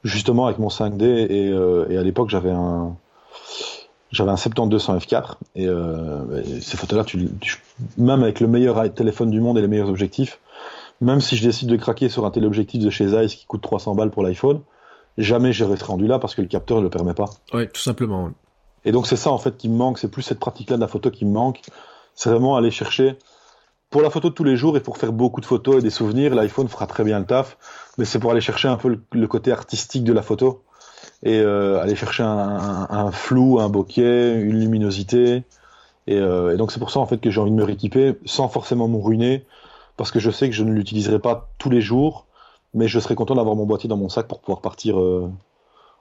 justement 0.02 0.46
avec 0.46 0.58
mon 0.58 0.68
5D 0.68 1.04
et, 1.04 1.48
euh, 1.48 1.86
et 1.88 1.96
à 1.96 2.02
l'époque 2.02 2.28
j'avais 2.28 2.50
un 2.50 2.96
j'avais 4.12 4.30
un 4.30 4.36
7200 4.36 4.98
f4 4.98 5.34
et, 5.56 5.66
euh, 5.66 6.42
et 6.42 6.60
ces 6.60 6.76
photos-là, 6.76 7.04
tu, 7.04 7.28
tu, 7.40 7.62
même 7.96 8.22
avec 8.22 8.40
le 8.40 8.46
meilleur 8.46 8.92
téléphone 8.94 9.30
du 9.30 9.40
monde 9.40 9.58
et 9.58 9.62
les 9.62 9.68
meilleurs 9.68 9.88
objectifs, 9.88 10.38
même 11.00 11.20
si 11.20 11.36
je 11.36 11.42
décide 11.42 11.68
de 11.68 11.76
craquer 11.76 12.08
sur 12.08 12.24
un 12.26 12.30
téléobjectif 12.30 12.82
de 12.82 12.90
chez 12.90 13.08
Zeiss 13.08 13.34
qui 13.34 13.46
coûte 13.46 13.62
300 13.62 13.94
balles 13.94 14.10
pour 14.10 14.22
l'iPhone, 14.22 14.60
jamais 15.18 15.52
j'aurais 15.52 15.76
rendu 15.82 16.06
là 16.06 16.18
parce 16.18 16.34
que 16.34 16.42
le 16.42 16.48
capteur 16.48 16.78
ne 16.78 16.84
le 16.84 16.90
permet 16.90 17.14
pas. 17.14 17.30
Ouais, 17.52 17.66
tout 17.68 17.80
simplement. 17.80 18.30
Et 18.84 18.92
donc 18.92 19.06
c'est 19.06 19.16
ça 19.16 19.30
en 19.30 19.38
fait 19.38 19.56
qui 19.56 19.68
me 19.68 19.76
manque, 19.76 19.98
c'est 19.98 20.10
plus 20.10 20.22
cette 20.22 20.40
pratique-là 20.40 20.76
de 20.76 20.80
la 20.80 20.88
photo 20.88 21.10
qui 21.10 21.24
me 21.24 21.32
manque. 21.32 21.60
C'est 22.14 22.30
vraiment 22.30 22.56
aller 22.56 22.70
chercher 22.70 23.16
pour 23.88 24.02
la 24.02 24.10
photo 24.10 24.30
de 24.30 24.34
tous 24.34 24.44
les 24.44 24.56
jours 24.56 24.76
et 24.76 24.80
pour 24.80 24.96
faire 24.96 25.12
beaucoup 25.12 25.40
de 25.40 25.46
photos 25.46 25.76
et 25.76 25.82
des 25.82 25.90
souvenirs, 25.90 26.34
l'iPhone 26.34 26.66
fera 26.66 26.86
très 26.86 27.04
bien 27.04 27.18
le 27.18 27.26
taf, 27.26 27.58
mais 27.98 28.06
c'est 28.06 28.18
pour 28.18 28.30
aller 28.30 28.40
chercher 28.40 28.68
un 28.68 28.76
peu 28.76 28.88
le, 28.88 29.02
le, 29.12 29.26
côté 29.26 29.52
artistique 29.52 30.02
de 30.02 30.14
la 30.14 30.22
photo 30.22 30.64
et 31.22 31.38
euh, 31.40 31.80
aller 31.80 31.94
chercher 31.94 32.22
un, 32.22 32.28
un, 32.28 32.88
un, 32.90 33.12
flou, 33.12 33.60
un 33.60 33.68
bokeh, 33.68 34.40
une 34.40 34.58
luminosité. 34.58 35.44
Et, 36.06 36.16
euh, 36.16 36.54
et 36.54 36.56
donc 36.56 36.72
c'est 36.72 36.80
pour 36.80 36.90
ça 36.90 37.00
en 37.00 37.06
fait 37.06 37.18
que 37.18 37.30
j'ai 37.30 37.40
envie 37.40 37.50
de 37.50 37.56
me 37.56 37.64
rééquiper 37.64 38.14
sans 38.24 38.48
forcément 38.48 38.88
me 38.88 38.98
ruiner, 38.98 39.44
parce 39.96 40.10
que 40.10 40.18
je 40.18 40.30
sais 40.30 40.48
que 40.48 40.54
je 40.54 40.64
ne 40.64 40.72
l'utiliserai 40.72 41.20
pas 41.20 41.48
tous 41.58 41.70
les 41.70 41.80
jours, 41.80 42.26
mais 42.74 42.88
je 42.88 42.98
serais 42.98 43.14
content 43.14 43.36
d'avoir 43.36 43.54
mon 43.54 43.66
boîtier 43.66 43.88
dans 43.88 43.96
mon 43.96 44.08
sac 44.08 44.26
pour 44.26 44.40
pouvoir 44.40 44.60
partir 44.60 44.98
euh, 44.98 45.30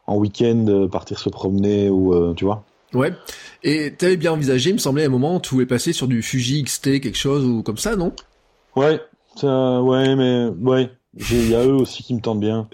en 0.07 0.17
week-end, 0.17 0.87
partir 0.91 1.19
se 1.19 1.29
promener 1.29 1.89
ou 1.89 2.33
tu 2.33 2.45
vois. 2.45 2.63
Ouais. 2.93 3.13
Et 3.63 3.93
t'avais 3.93 4.17
bien 4.17 4.33
envisagé, 4.33 4.71
il 4.71 4.73
me 4.73 4.79
semblait 4.79 5.03
à 5.03 5.05
un 5.05 5.09
moment, 5.09 5.39
tu 5.39 5.53
voulais 5.53 5.65
passer 5.65 5.93
sur 5.93 6.07
du 6.07 6.21
Fuji 6.21 6.63
XT, 6.63 6.99
quelque 6.99 7.17
chose 7.17 7.45
ou 7.45 7.63
comme 7.63 7.77
ça, 7.77 7.95
non? 7.95 8.11
Ouais, 8.75 8.99
ça, 9.35 9.81
ouais, 9.81 10.15
mais 10.15 10.47
ouais, 10.59 10.89
il 11.29 11.49
y 11.49 11.55
a 11.55 11.63
eux 11.63 11.73
aussi 11.73 12.03
qui 12.03 12.13
me 12.13 12.19
tentent 12.19 12.39
bien. 12.39 12.67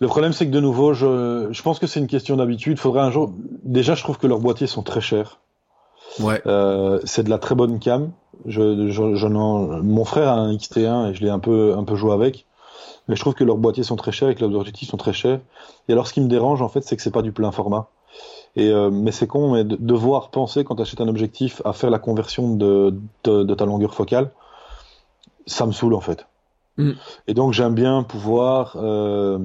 Le 0.00 0.06
problème, 0.06 0.32
c'est 0.32 0.46
que 0.46 0.52
de 0.52 0.60
nouveau, 0.60 0.92
je, 0.92 1.48
je 1.50 1.62
pense 1.62 1.78
que 1.78 1.86
c'est 1.86 2.00
une 2.00 2.06
question 2.06 2.36
d'habitude. 2.36 2.78
Faudrait 2.78 3.00
un 3.00 3.10
jour. 3.10 3.32
Déjà, 3.64 3.94
je 3.94 4.02
trouve 4.02 4.18
que 4.18 4.26
leurs 4.26 4.38
boîtiers 4.38 4.66
sont 4.66 4.82
très 4.82 5.00
chers. 5.00 5.40
Ouais. 6.20 6.40
Euh, 6.46 7.00
c'est 7.04 7.24
de 7.24 7.30
la 7.30 7.38
très 7.38 7.54
bonne 7.54 7.78
cam. 7.78 8.12
Je, 8.46 8.88
je, 8.90 9.14
je 9.14 9.26
mon 9.26 10.04
frère 10.04 10.28
a 10.28 10.36
un 10.36 10.54
XT1 10.54 11.10
et 11.10 11.14
je 11.14 11.22
l'ai 11.22 11.30
un 11.30 11.40
peu, 11.40 11.74
un 11.76 11.84
peu 11.84 11.96
joué 11.96 12.12
avec. 12.12 12.46
Mais 13.08 13.16
je 13.16 13.20
trouve 13.20 13.34
que 13.34 13.44
leurs 13.44 13.56
boîtiers 13.56 13.82
sont 13.82 13.96
très 13.96 14.12
chers 14.12 14.28
et 14.28 14.34
que 14.34 14.44
leurs 14.44 14.54
objectifs 14.54 14.90
sont 14.90 14.96
très 14.96 15.12
chers. 15.12 15.40
Et 15.88 15.92
alors, 15.92 16.06
ce 16.06 16.12
qui 16.12 16.20
me 16.20 16.28
dérange, 16.28 16.62
en 16.62 16.68
fait, 16.68 16.82
c'est 16.82 16.96
que 16.96 17.02
c'est 17.02 17.10
pas 17.10 17.22
du 17.22 17.32
plein 17.32 17.50
format. 17.50 17.88
Et 18.56 18.70
euh, 18.70 18.90
mais 18.90 19.12
c'est 19.12 19.26
con, 19.26 19.52
mais 19.52 19.64
de 19.64 19.76
devoir 19.76 20.30
penser 20.30 20.64
quand 20.64 20.76
tu 20.76 20.82
achètes 20.82 21.00
un 21.00 21.08
objectif 21.08 21.62
à 21.64 21.72
faire 21.72 21.90
la 21.90 21.98
conversion 21.98 22.54
de, 22.54 22.94
de, 23.24 23.42
de 23.44 23.54
ta 23.54 23.66
longueur 23.66 23.94
focale, 23.94 24.30
ça 25.46 25.66
me 25.66 25.72
saoule 25.72 25.94
en 25.94 26.00
fait. 26.00 26.26
Mm. 26.76 26.92
Et 27.26 27.34
donc 27.34 27.52
j'aime 27.52 27.74
bien 27.74 28.02
pouvoir, 28.02 28.76
euh, 28.76 29.38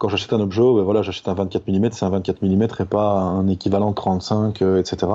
quand 0.00 0.08
j'achète 0.08 0.32
un 0.32 0.40
objet, 0.40 0.62
ben 0.62 0.82
voilà, 0.82 1.02
j'achète 1.02 1.28
un 1.28 1.34
24 1.34 1.68
mm, 1.68 1.90
c'est 1.92 2.06
un 2.06 2.10
24 2.10 2.42
mm 2.42 2.62
et 2.62 2.84
pas 2.86 3.18
un 3.18 3.46
équivalent 3.48 3.92
35, 3.92 4.62
euh, 4.62 4.80
etc. 4.80 5.12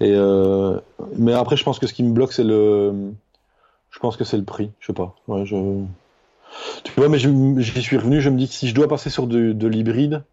Et 0.00 0.12
euh, 0.12 0.80
mais 1.16 1.32
après, 1.32 1.56
je 1.56 1.62
pense 1.62 1.78
que 1.78 1.86
ce 1.86 1.92
qui 1.92 2.02
me 2.02 2.12
bloque, 2.12 2.32
c'est 2.32 2.42
le, 2.42 3.12
je 3.90 3.98
pense 4.00 4.16
que 4.16 4.24
c'est 4.24 4.36
le 4.38 4.42
prix. 4.42 4.72
Je 4.80 4.88
sais 4.88 4.92
pas. 4.92 5.14
Ouais, 5.28 5.46
je, 5.46 5.56
tu 6.82 6.92
vois, 6.96 7.08
mais 7.08 7.18
j'y 7.20 7.80
suis 7.80 7.96
revenu. 7.96 8.20
Je 8.20 8.28
me 8.28 8.36
dis 8.36 8.48
que 8.48 8.54
si 8.54 8.66
je 8.66 8.74
dois 8.74 8.88
passer 8.88 9.08
sur 9.08 9.28
de, 9.28 9.52
de 9.52 9.68
l'hybride, 9.68 10.24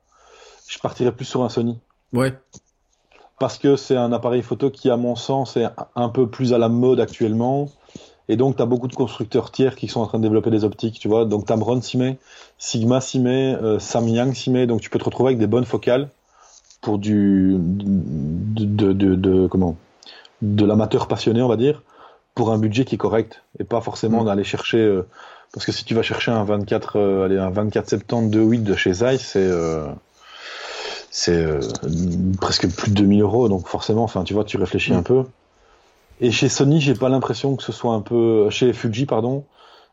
je 0.67 0.79
partirais 0.79 1.11
plus 1.11 1.25
sur 1.25 1.43
un 1.43 1.49
Sony. 1.49 1.77
Ouais. 2.11 2.33
Parce 3.37 3.59
que 3.59 3.75
c'est 3.75 3.95
un 3.95 4.13
appareil 4.13 4.41
photo 4.41 4.71
qui, 4.71 4.89
à 4.89 4.97
mon 4.97 5.15
sens, 5.15 5.57
est 5.57 5.67
un 5.95 6.09
peu 6.09 6.27
plus 6.27 6.53
à 6.53 6.57
la 6.57 6.69
mode 6.69 6.99
actuellement. 6.99 7.69
Et 8.29 8.37
donc, 8.37 8.55
tu 8.55 8.61
as 8.61 8.65
beaucoup 8.65 8.87
de 8.87 8.95
constructeurs 8.95 9.51
tiers 9.51 9.75
qui 9.75 9.87
sont 9.87 9.99
en 9.99 10.07
train 10.07 10.17
de 10.17 10.23
développer 10.23 10.49
des 10.49 10.63
optiques, 10.63 10.99
tu 10.99 11.07
vois. 11.07 11.25
Donc, 11.25 11.45
Tamron 11.45 11.81
s'y 11.81 11.97
met, 11.97 12.17
Sigma 12.57 13.01
s'y 13.01 13.19
met, 13.19 13.55
euh, 13.61 13.79
Samyang 13.79 14.33
s'y 14.33 14.49
met. 14.49 14.65
Donc, 14.65 14.81
tu 14.81 14.89
peux 14.89 14.99
te 14.99 15.03
retrouver 15.03 15.29
avec 15.29 15.39
des 15.39 15.47
bonnes 15.47 15.65
focales 15.65 16.09
pour 16.81 16.99
du 16.99 17.55
de, 17.57 18.65
de, 18.65 18.93
de, 18.93 19.15
de 19.15 19.47
comment 19.47 19.77
de 20.41 20.65
l'amateur 20.65 21.07
passionné, 21.07 21.41
on 21.41 21.47
va 21.47 21.57
dire, 21.57 21.81
pour 22.35 22.51
un 22.51 22.57
budget 22.57 22.85
qui 22.85 22.95
est 22.95 22.97
correct 22.97 23.43
et 23.59 23.63
pas 23.63 23.81
forcément 23.81 24.23
mmh. 24.23 24.25
d'aller 24.25 24.43
chercher. 24.43 24.77
Euh, 24.77 25.07
parce 25.53 25.65
que 25.65 25.71
si 25.71 25.85
tu 25.85 25.93
vas 25.93 26.01
chercher 26.01 26.31
un 26.31 26.43
24, 26.43 26.97
euh, 26.97 27.25
allez, 27.25 27.37
un 27.37 27.51
24 27.51 27.89
70 27.89 28.35
2.8 28.35 28.63
de 28.63 28.75
chez 28.75 28.93
Zeiss, 28.93 29.21
c'est 29.21 29.39
euh, 29.39 29.87
c'est 31.11 31.37
euh, 31.37 31.59
presque 32.41 32.67
plus 32.75 32.89
de 32.89 32.95
2000 32.95 33.21
euros, 33.21 33.47
donc 33.47 33.67
forcément, 33.67 34.03
enfin, 34.03 34.23
tu 34.23 34.33
vois, 34.33 34.43
tu 34.43 34.57
réfléchis 34.57 34.93
mmh. 34.93 34.97
un 34.97 35.03
peu. 35.03 35.23
Et 36.23 36.31
chez 36.31 36.47
Sony, 36.47 36.79
j'ai 36.79 36.93
pas 36.93 37.09
l'impression 37.09 37.57
que 37.57 37.63
ce 37.63 37.73
soit 37.73 37.93
un 37.93 37.99
peu, 37.99 38.49
chez 38.49 38.71
Fuji, 38.71 39.05
pardon, 39.05 39.43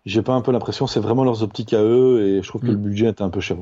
j'ai 0.07 0.23
pas 0.23 0.33
un 0.33 0.43
peu 0.43 0.53
l'impression, 0.53 0.87
c'est 0.87 1.01
vraiment 1.01 1.25
leurs 1.25 1.43
optiques 1.43 1.75
à 1.75 1.83
eux, 1.83 2.25
et 2.25 2.41
je 2.41 2.49
trouve 2.49 2.61
que 2.61 2.69
mmh. 2.69 2.71
le 2.71 2.77
budget 2.77 3.07
est 3.07 3.21
un 3.21 3.31
peu 3.31 3.41
cher. 3.41 3.57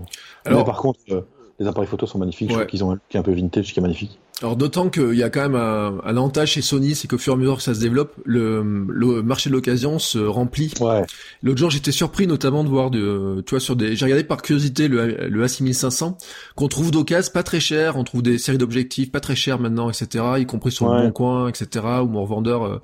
Alors, 0.44 0.58
Mais 0.58 0.64
par 0.66 0.76
contre, 0.76 1.00
euh, 1.08 1.22
les 1.58 1.66
appareils 1.66 1.88
photos 1.88 2.10
sont 2.10 2.18
magnifiques, 2.18 2.50
ouais. 2.50 2.54
je 2.54 2.58
trouve 2.60 2.70
qu'ils 2.70 2.84
ont 2.84 2.90
un 2.90 2.94
look 2.94 3.14
un 3.14 3.22
peu 3.22 3.32
vintage 3.32 3.72
qui 3.72 3.78
est 3.78 3.82
magnifique. 3.82 4.18
Alors 4.40 4.54
d'autant 4.56 4.88
qu'il 4.88 5.14
y 5.14 5.24
a 5.24 5.30
quand 5.30 5.40
même 5.40 5.56
un, 5.56 5.98
un, 6.04 6.16
avantage 6.16 6.52
chez 6.52 6.62
Sony, 6.62 6.94
c'est 6.94 7.08
qu'au 7.08 7.18
fur 7.18 7.32
et 7.32 7.36
à 7.36 7.38
mesure 7.38 7.56
que 7.56 7.62
ça 7.62 7.74
se 7.74 7.80
développe, 7.80 8.14
le, 8.24 8.86
le 8.88 9.22
marché 9.22 9.50
de 9.50 9.54
l'occasion 9.54 9.98
se 9.98 10.18
remplit. 10.18 10.72
Ouais. 10.80 11.04
L'autre 11.42 11.58
jour, 11.58 11.70
j'étais 11.70 11.90
surpris 11.90 12.28
notamment 12.28 12.62
de 12.62 12.68
voir, 12.68 12.90
de, 12.90 13.42
tu 13.44 13.50
vois, 13.50 13.60
sur 13.60 13.74
des, 13.74 13.96
j'ai 13.96 14.04
regardé 14.04 14.22
par 14.22 14.40
curiosité 14.42 14.86
le, 14.86 15.28
le 15.28 15.44
A6500 15.44 16.16
qu'on 16.54 16.68
trouve 16.68 16.92
d'occasion 16.92 17.32
pas 17.32 17.42
très 17.42 17.58
cher, 17.58 17.96
on 17.96 18.04
trouve 18.04 18.22
des 18.22 18.38
séries 18.38 18.58
d'objectifs 18.58 19.10
pas 19.10 19.20
très 19.20 19.34
chers 19.34 19.58
maintenant, 19.58 19.90
etc. 19.90 20.24
Y 20.38 20.46
compris 20.46 20.70
sur 20.70 20.86
ouais. 20.86 20.98
le 20.98 21.06
Bon 21.06 21.12
Coin, 21.12 21.48
etc. 21.48 21.84
Ou 22.02 22.06
mon 22.06 22.22
revendeur. 22.22 22.64
Euh, 22.64 22.80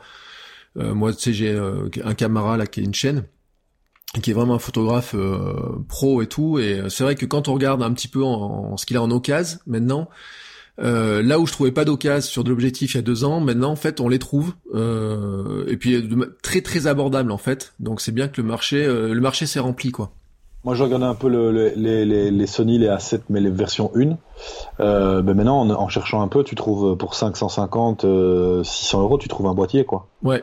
euh, 0.77 0.93
moi, 0.93 1.13
tu 1.13 1.21
sais, 1.21 1.33
j'ai 1.33 1.51
euh, 1.51 1.89
un 2.03 2.15
Camara 2.15 2.57
là 2.57 2.67
qui 2.67 2.81
est 2.81 2.85
une 2.85 2.95
chaîne 2.95 3.25
qui 4.21 4.31
est 4.31 4.35
vraiment 4.35 4.55
un 4.55 4.59
photographe 4.59 5.15
euh, 5.15 5.55
pro 5.89 6.23
et 6.23 6.27
tout 6.27 6.59
et 6.59 6.83
c'est 6.89 7.05
vrai 7.05 7.15
que 7.15 7.27
quand 7.27 7.49
on 7.49 7.55
regarde 7.55 7.83
un 7.83 7.93
petit 7.93 8.09
peu 8.09 8.23
en, 8.23 8.73
en 8.73 8.77
ce 8.77 8.87
qu'il 8.87 8.97
a 8.97 9.03
en 9.03 9.11
occasion 9.11 9.59
maintenant 9.67 10.09
euh, 10.81 11.23
là 11.23 11.39
où 11.39 11.47
je 11.47 11.53
trouvais 11.53 11.71
pas 11.71 11.85
d'occasion 11.85 12.29
sur 12.29 12.45
de 12.45 12.51
l'objectif 12.51 12.95
il 12.95 12.97
y 12.97 12.99
a 12.99 13.03
deux 13.03 13.25
ans, 13.25 13.41
maintenant 13.41 13.71
en 13.71 13.77
fait 13.77 14.01
on 14.01 14.09
les 14.09 14.19
trouve 14.19 14.55
euh, 14.75 15.65
et 15.69 15.77
puis 15.77 16.09
très 16.43 16.63
très 16.63 16.87
abordable 16.87 17.31
en 17.31 17.39
fait. 17.39 17.75
Donc 17.79 18.01
c'est 18.01 18.13
bien 18.13 18.27
que 18.29 18.41
le 18.41 18.47
marché 18.47 18.85
euh, 18.85 19.15
le 19.15 19.21
marché 19.21 19.47
s'est 19.47 19.61
rempli 19.61 19.93
quoi. 19.93 20.11
Moi 20.65 20.75
je 20.75 20.83
regardais 20.83 21.05
un 21.05 21.15
peu 21.15 21.29
le, 21.29 21.53
le, 21.53 21.73
les, 21.77 22.05
les, 22.05 22.31
les, 22.31 22.47
Sony 22.47 22.79
les 22.79 22.89
A7 22.89 23.21
mais 23.29 23.41
les 23.41 23.51
versions 23.51 23.93
1. 23.95 24.17
Euh, 24.81 25.23
ben 25.23 25.35
maintenant 25.35 25.61
en, 25.61 25.71
en, 25.71 25.89
cherchant 25.89 26.23
un 26.23 26.29
peu 26.29 26.43
tu 26.43 26.57
trouves 26.57 26.97
pour 26.97 27.15
550 27.15 28.01
600 28.01 28.09
euh, 28.09 29.03
euros 29.03 29.19
tu 29.19 29.29
trouves 29.29 29.47
un 29.47 29.55
boîtier 29.55 29.85
quoi. 29.85 30.09
Ouais. 30.25 30.43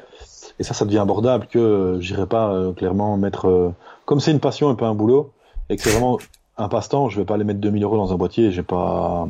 Et 0.62 0.64
ça 0.64 0.74
ça 0.74 0.86
devient 0.86 1.00
abordable 1.00 1.48
que 1.48 1.60
euh, 1.60 2.00
j'irai 2.00 2.26
pas 2.26 2.72
clairement 2.78 3.18
mettre 3.18 3.74
comme 4.06 4.22
c'est 4.22 4.32
une 4.32 4.40
passion 4.40 4.72
et 4.72 4.78
pas 4.78 4.88
un 4.88 4.96
boulot 4.96 5.32
et 5.70 5.76
que 5.76 5.82
c'est 5.82 5.90
vraiment 5.90 6.20
un 6.58 6.70
passe-temps 6.70 7.10
je 7.10 7.20
vais 7.20 7.26
pas 7.26 7.34
aller 7.34 7.44
mettre 7.44 7.60
2000 7.60 7.84
euros 7.84 7.98
dans 7.98 8.14
un 8.14 8.16
boîtier 8.16 8.52
j'ai 8.52 8.64
pas 8.64 9.28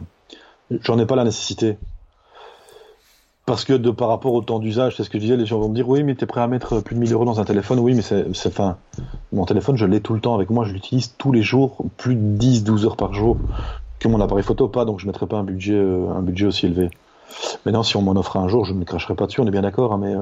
J'en 0.83 0.97
ai 0.99 1.05
pas 1.05 1.15
la 1.15 1.23
nécessité. 1.23 1.77
Parce 3.45 3.65
que 3.65 3.73
par 3.89 4.07
rapport 4.07 4.33
au 4.33 4.41
temps 4.41 4.59
d'usage, 4.59 4.95
c'est 4.95 5.03
ce 5.03 5.09
que 5.09 5.17
je 5.17 5.23
disais, 5.23 5.35
les 5.35 5.45
gens 5.45 5.59
vont 5.59 5.67
me 5.67 5.75
dire 5.75 5.89
oui, 5.89 6.03
mais 6.03 6.15
t'es 6.15 6.25
prêt 6.25 6.41
à 6.41 6.47
mettre 6.47 6.79
plus 6.79 6.95
de 6.95 7.01
1000 7.01 7.11
euros 7.11 7.25
dans 7.25 7.39
un 7.39 7.43
téléphone. 7.43 7.79
Oui, 7.79 7.93
mais 7.93 8.01
c'est, 8.01 8.25
enfin, 8.47 8.77
mon 9.33 9.45
téléphone, 9.45 9.75
je 9.75 9.85
l'ai 9.85 9.99
tout 9.99 10.13
le 10.13 10.21
temps 10.21 10.35
avec 10.35 10.49
moi, 10.49 10.63
je 10.63 10.71
l'utilise 10.71 11.15
tous 11.17 11.31
les 11.31 11.41
jours, 11.41 11.77
plus 11.97 12.15
de 12.15 12.21
10, 12.37 12.63
12 12.63 12.85
heures 12.85 12.95
par 12.95 13.13
jour. 13.13 13.37
Que 13.99 14.07
mon 14.07 14.21
appareil 14.21 14.43
photo, 14.43 14.67
pas, 14.67 14.85
donc 14.85 14.99
je 14.99 15.07
mettrai 15.07 15.27
pas 15.27 15.37
un 15.37 15.43
budget, 15.43 15.75
euh, 15.75 16.09
un 16.15 16.21
budget 16.21 16.45
aussi 16.45 16.67
élevé. 16.67 16.89
Maintenant, 17.65 17.83
si 17.83 17.97
on 17.97 18.01
m'en 18.01 18.13
offre 18.13 18.37
un 18.37 18.47
jour, 18.47 18.65
je 18.65 18.73
ne 18.73 18.79
me 18.79 18.85
cracherai 18.85 19.15
pas 19.15 19.25
dessus, 19.25 19.41
on 19.41 19.47
est 19.47 19.51
bien 19.51 19.61
d'accord, 19.61 19.93
hein, 19.93 19.99
mais. 20.01 20.15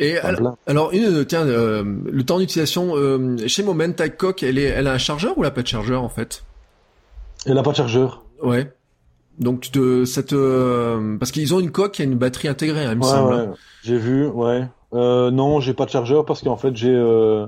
Euh... 0.00 0.04
Et 0.04 0.18
alors, 0.18 0.56
alors, 0.66 0.92
une, 0.92 1.24
tiens, 1.24 1.46
euh, 1.46 1.84
le 2.04 2.24
temps 2.24 2.38
d'utilisation 2.38 2.96
euh, 2.96 3.36
chez 3.46 3.62
Moment, 3.62 3.90
ta 3.92 4.08
coque, 4.08 4.42
elle 4.42 4.58
est, 4.58 4.64
elle 4.64 4.86
a 4.86 4.92
un 4.92 4.98
chargeur 4.98 5.36
ou 5.36 5.42
elle 5.42 5.48
a 5.48 5.52
pas 5.52 5.62
de 5.62 5.66
chargeur 5.66 6.02
en 6.02 6.08
fait? 6.08 6.44
Elle 7.46 7.54
n'a 7.54 7.62
pas 7.62 7.72
de 7.72 7.76
chargeur. 7.76 8.24
Ouais. 8.42 8.72
Donc 9.38 9.60
tu 9.60 9.70
te, 9.70 10.04
ça 10.04 10.22
te, 10.22 11.16
parce 11.18 11.30
qu'ils 11.30 11.54
ont 11.54 11.60
une 11.60 11.70
coque 11.70 11.92
qui 11.92 12.02
a 12.02 12.04
une 12.04 12.16
batterie 12.16 12.48
intégrée, 12.48 12.84
hein, 12.84 12.92
il 12.92 12.98
me 12.98 13.04
ouais, 13.04 13.10
semble. 13.10 13.34
Ouais. 13.34 13.48
J'ai 13.84 13.96
vu, 13.96 14.26
ouais. 14.26 14.66
Euh, 14.94 15.30
non, 15.30 15.60
j'ai 15.60 15.74
pas 15.74 15.84
de 15.84 15.90
chargeur 15.90 16.24
parce 16.24 16.42
qu'en 16.42 16.56
fait 16.56 16.74
j'ai, 16.74 16.92
euh, 16.92 17.46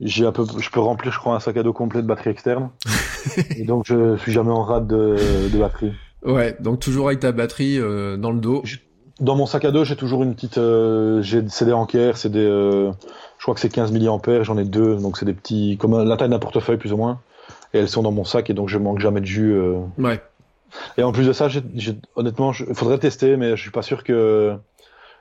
j'ai 0.00 0.24
un 0.24 0.32
peu, 0.32 0.44
je 0.58 0.70
peux 0.70 0.80
remplir, 0.80 1.12
je 1.12 1.18
crois, 1.18 1.34
un 1.34 1.40
sac 1.40 1.56
à 1.56 1.62
dos 1.62 1.72
complet 1.72 2.00
de 2.00 2.06
batterie 2.06 2.30
externe. 2.30 2.70
et 3.56 3.64
donc 3.64 3.84
je 3.86 4.16
suis 4.16 4.32
jamais 4.32 4.50
en 4.50 4.62
rade 4.62 4.86
de, 4.86 5.16
de 5.52 5.58
batterie. 5.58 5.92
Ouais, 6.24 6.56
donc 6.60 6.80
toujours 6.80 7.08
avec 7.08 7.20
ta 7.20 7.32
batterie 7.32 7.78
euh, 7.78 8.16
dans 8.16 8.32
le 8.32 8.40
dos. 8.40 8.62
Dans 9.20 9.36
mon 9.36 9.46
sac 9.46 9.64
à 9.66 9.70
dos, 9.70 9.84
j'ai 9.84 9.96
toujours 9.96 10.22
une 10.22 10.34
petite. 10.34 10.58
Euh, 10.58 11.20
j'ai 11.22 11.42
c'est 11.48 11.64
des 11.66 11.72
Anker, 11.72 12.16
c'est 12.16 12.30
des. 12.30 12.38
euh, 12.44 12.90
je 13.38 13.42
crois 13.42 13.54
que 13.54 13.60
c'est 13.60 13.68
15 13.68 13.92
mAh, 13.92 14.42
j'en 14.42 14.56
ai 14.58 14.64
deux, 14.64 14.96
donc 14.96 15.18
c'est 15.18 15.26
des 15.26 15.34
petits. 15.34 15.76
comme 15.78 15.94
un- 15.94 16.04
la 16.04 16.16
taille 16.16 16.30
d'un 16.30 16.38
portefeuille 16.38 16.78
plus 16.78 16.92
ou 16.92 16.96
moins. 16.96 17.20
Et 17.74 17.78
elles 17.78 17.88
sont 17.88 18.02
dans 18.02 18.12
mon 18.12 18.24
sac 18.24 18.50
et 18.50 18.54
donc 18.54 18.68
je 18.68 18.78
manque 18.78 18.98
jamais 19.00 19.20
de 19.20 19.26
jus. 19.26 19.52
euh. 19.52 19.78
Ouais. 19.98 20.20
Et 20.98 21.02
en 21.02 21.12
plus 21.12 21.26
de 21.26 21.32
ça, 21.32 21.48
j'ai, 21.48 21.62
j'ai- 21.74 21.98
honnêtement, 22.16 22.52
il 22.66 22.74
faudrait 22.74 22.98
tester, 22.98 23.36
mais 23.36 23.56
je 23.56 23.60
suis 23.62 23.70
pas 23.70 23.82
sûr 23.82 24.04
que 24.04 24.54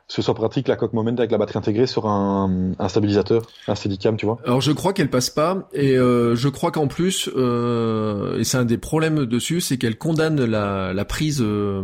ce 0.07 0.21
soit 0.23 0.33
pratique 0.33 0.67
la 0.67 0.75
coque 0.75 0.93
moment 0.93 1.11
avec 1.15 1.29
la 1.29 1.37
batterie 1.37 1.59
intégrée 1.59 1.85
sur 1.85 2.07
un, 2.07 2.71
un 2.79 2.87
stabilisateur, 2.87 3.43
un 3.67 3.75
Steadicam, 3.75 4.15
tu 4.17 4.25
vois. 4.25 4.37
Alors 4.45 4.61
je 4.61 4.71
crois 4.71 4.91
qu'elle 4.93 5.09
passe 5.09 5.29
pas 5.29 5.67
et 5.73 5.97
euh, 5.97 6.35
je 6.35 6.49
crois 6.49 6.71
qu'en 6.71 6.87
plus 6.87 7.29
euh, 7.35 8.39
et 8.39 8.43
c'est 8.43 8.57
un 8.57 8.65
des 8.65 8.77
problèmes 8.79 9.25
dessus, 9.25 9.61
c'est 9.61 9.77
qu'elle 9.77 9.97
condamne 9.99 10.43
la, 10.45 10.93
la 10.93 11.05
prise 11.05 11.41
euh, 11.43 11.83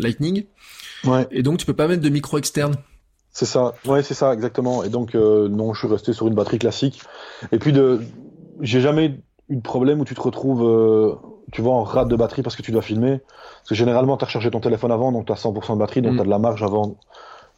Lightning 0.00 0.44
Ouais. 1.04 1.26
et 1.30 1.42
donc 1.42 1.58
tu 1.58 1.66
peux 1.66 1.74
pas 1.74 1.86
mettre 1.88 2.02
de 2.02 2.08
micro 2.08 2.38
externe. 2.38 2.74
C'est 3.30 3.46
ça, 3.46 3.74
ouais, 3.86 4.02
c'est 4.02 4.14
ça, 4.14 4.32
exactement. 4.34 4.82
Et 4.82 4.88
donc, 4.88 5.14
euh, 5.14 5.48
non, 5.48 5.72
je 5.72 5.78
suis 5.80 5.88
resté 5.88 6.12
sur 6.12 6.26
une 6.26 6.34
batterie 6.34 6.58
classique. 6.58 7.02
Et 7.52 7.58
puis, 7.58 7.72
de, 7.72 8.00
j'ai 8.62 8.80
jamais 8.80 9.20
eu 9.48 9.56
de 9.56 9.60
problème 9.62 10.00
où 10.00 10.04
tu 10.04 10.14
te 10.16 10.20
retrouves, 10.20 10.64
euh, 10.64 11.14
tu 11.52 11.62
vois, 11.62 11.74
en 11.74 11.84
rate 11.84 12.08
de 12.08 12.16
batterie 12.16 12.42
parce 12.42 12.56
que 12.56 12.62
tu 12.62 12.72
dois 12.72 12.82
filmer. 12.82 13.20
Parce 13.58 13.68
que 13.68 13.74
généralement, 13.76 14.16
tu 14.16 14.24
as 14.24 14.26
rechargé 14.26 14.50
ton 14.50 14.58
téléphone 14.60 14.90
avant, 14.90 15.12
donc 15.12 15.26
tu 15.26 15.32
as 15.32 15.36
100% 15.36 15.74
de 15.74 15.78
batterie, 15.78 16.02
donc 16.02 16.14
Mm. 16.14 16.16
tu 16.16 16.20
as 16.22 16.24
de 16.24 16.30
la 16.30 16.38
marge 16.38 16.62
avant 16.64 16.96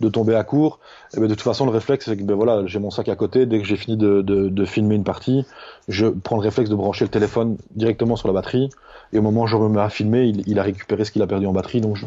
de 0.01 0.09
tomber 0.09 0.35
à 0.35 0.45
court. 0.45 0.81
Et 1.15 1.21
ben, 1.21 1.29
de 1.29 1.35
toute 1.35 1.43
façon, 1.43 1.65
le 1.65 1.71
réflexe, 1.71 2.07
c'est 2.07 2.17
que 2.17 2.23
ben, 2.25 2.35
voilà, 2.35 2.67
j'ai 2.67 2.79
mon 2.79 2.91
sac 2.91 3.09
à 3.09 3.17
côté. 3.17 3.47
Dès 3.47 3.59
que 3.61 3.65
j'ai 3.67 3.77
fini 3.77 3.97
de, 3.97 4.21
de, 4.23 4.49
de 4.49 4.65
filmer 4.67 4.97
une 4.97 5.05
partie, 5.05 5.47
je 5.89 6.07
prends 6.09 6.37
le 6.37 6.43
réflexe 6.43 6.69
de 6.69 6.75
brancher 6.75 7.05
le 7.07 7.11
téléphone 7.11 7.57
directement 7.75 8.17
sur 8.17 8.29
la 8.29 8.35
batterie. 8.35 8.69
Et 9.13 9.19
au 9.19 9.23
moment 9.23 9.43
où 9.43 9.47
je 9.47 9.57
me 9.57 9.69
mets 9.69 9.81
à 9.81 9.89
filmer, 9.89 10.25
il, 10.25 10.43
il 10.47 10.59
a 10.59 10.63
récupéré 10.63 11.05
ce 11.05 11.11
qu'il 11.13 11.23
a 11.23 11.27
perdu 11.27 11.47
en 11.47 11.53
batterie. 11.53 11.81
Donc, 11.81 11.97
je... 11.97 12.07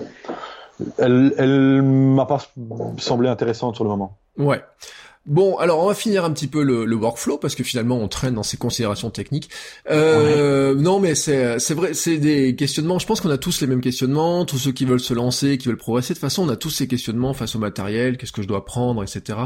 elle, 0.98 1.34
elle 1.38 1.82
m'a 1.82 2.26
pas 2.26 2.40
semblé 2.98 3.30
intéressante 3.30 3.76
sur 3.76 3.84
le 3.84 3.90
moment. 3.90 4.18
Ouais. 4.38 4.62
Bon, 5.26 5.56
alors 5.56 5.82
on 5.82 5.88
va 5.88 5.94
finir 5.94 6.26
un 6.26 6.32
petit 6.32 6.48
peu 6.48 6.64
le, 6.64 6.84
le 6.84 6.96
workflow 6.98 7.38
parce 7.38 7.56
que 7.56 7.64
finalement 7.64 7.98
on 7.98 8.10
traîne 8.10 8.34
dans 8.34 8.44
ces 8.44 8.58
considérations 8.58 9.10
techniques. 9.10 9.50
Euh, 9.90 10.76
Non, 10.76 11.00
mais 11.00 11.16
c'est 11.16 11.60
c'est 11.60 11.74
vrai, 11.74 11.94
c'est 11.94 12.18
des 12.18 12.56
questionnements. 12.56 13.00
Je 13.00 13.06
pense 13.08 13.22
qu'on 13.22 13.30
a 13.30 13.38
tous 13.38 13.62
les 13.62 13.68
mêmes 13.68 13.80
questionnements. 13.80 14.44
Tous 14.44 14.58
ceux 14.58 14.74
qui 14.74 14.84
veulent 14.84 15.00
se 15.00 15.14
lancer, 15.14 15.58
qui 15.58 15.70
veulent 15.70 15.78
progresser. 15.78 16.10
De 16.14 16.16
toute 16.16 16.22
façon, 16.22 16.44
on 16.44 16.50
a 16.50 16.58
tous 16.58 16.72
ces 16.72 16.88
questionnements 16.88 17.34
face 17.34 17.56
au 17.56 17.60
matériel. 17.60 18.18
Qu'est-ce 18.18 18.34
que 18.34 18.42
je 18.42 18.50
dois 18.50 18.66
prendre, 18.66 19.02
etc. 19.02 19.40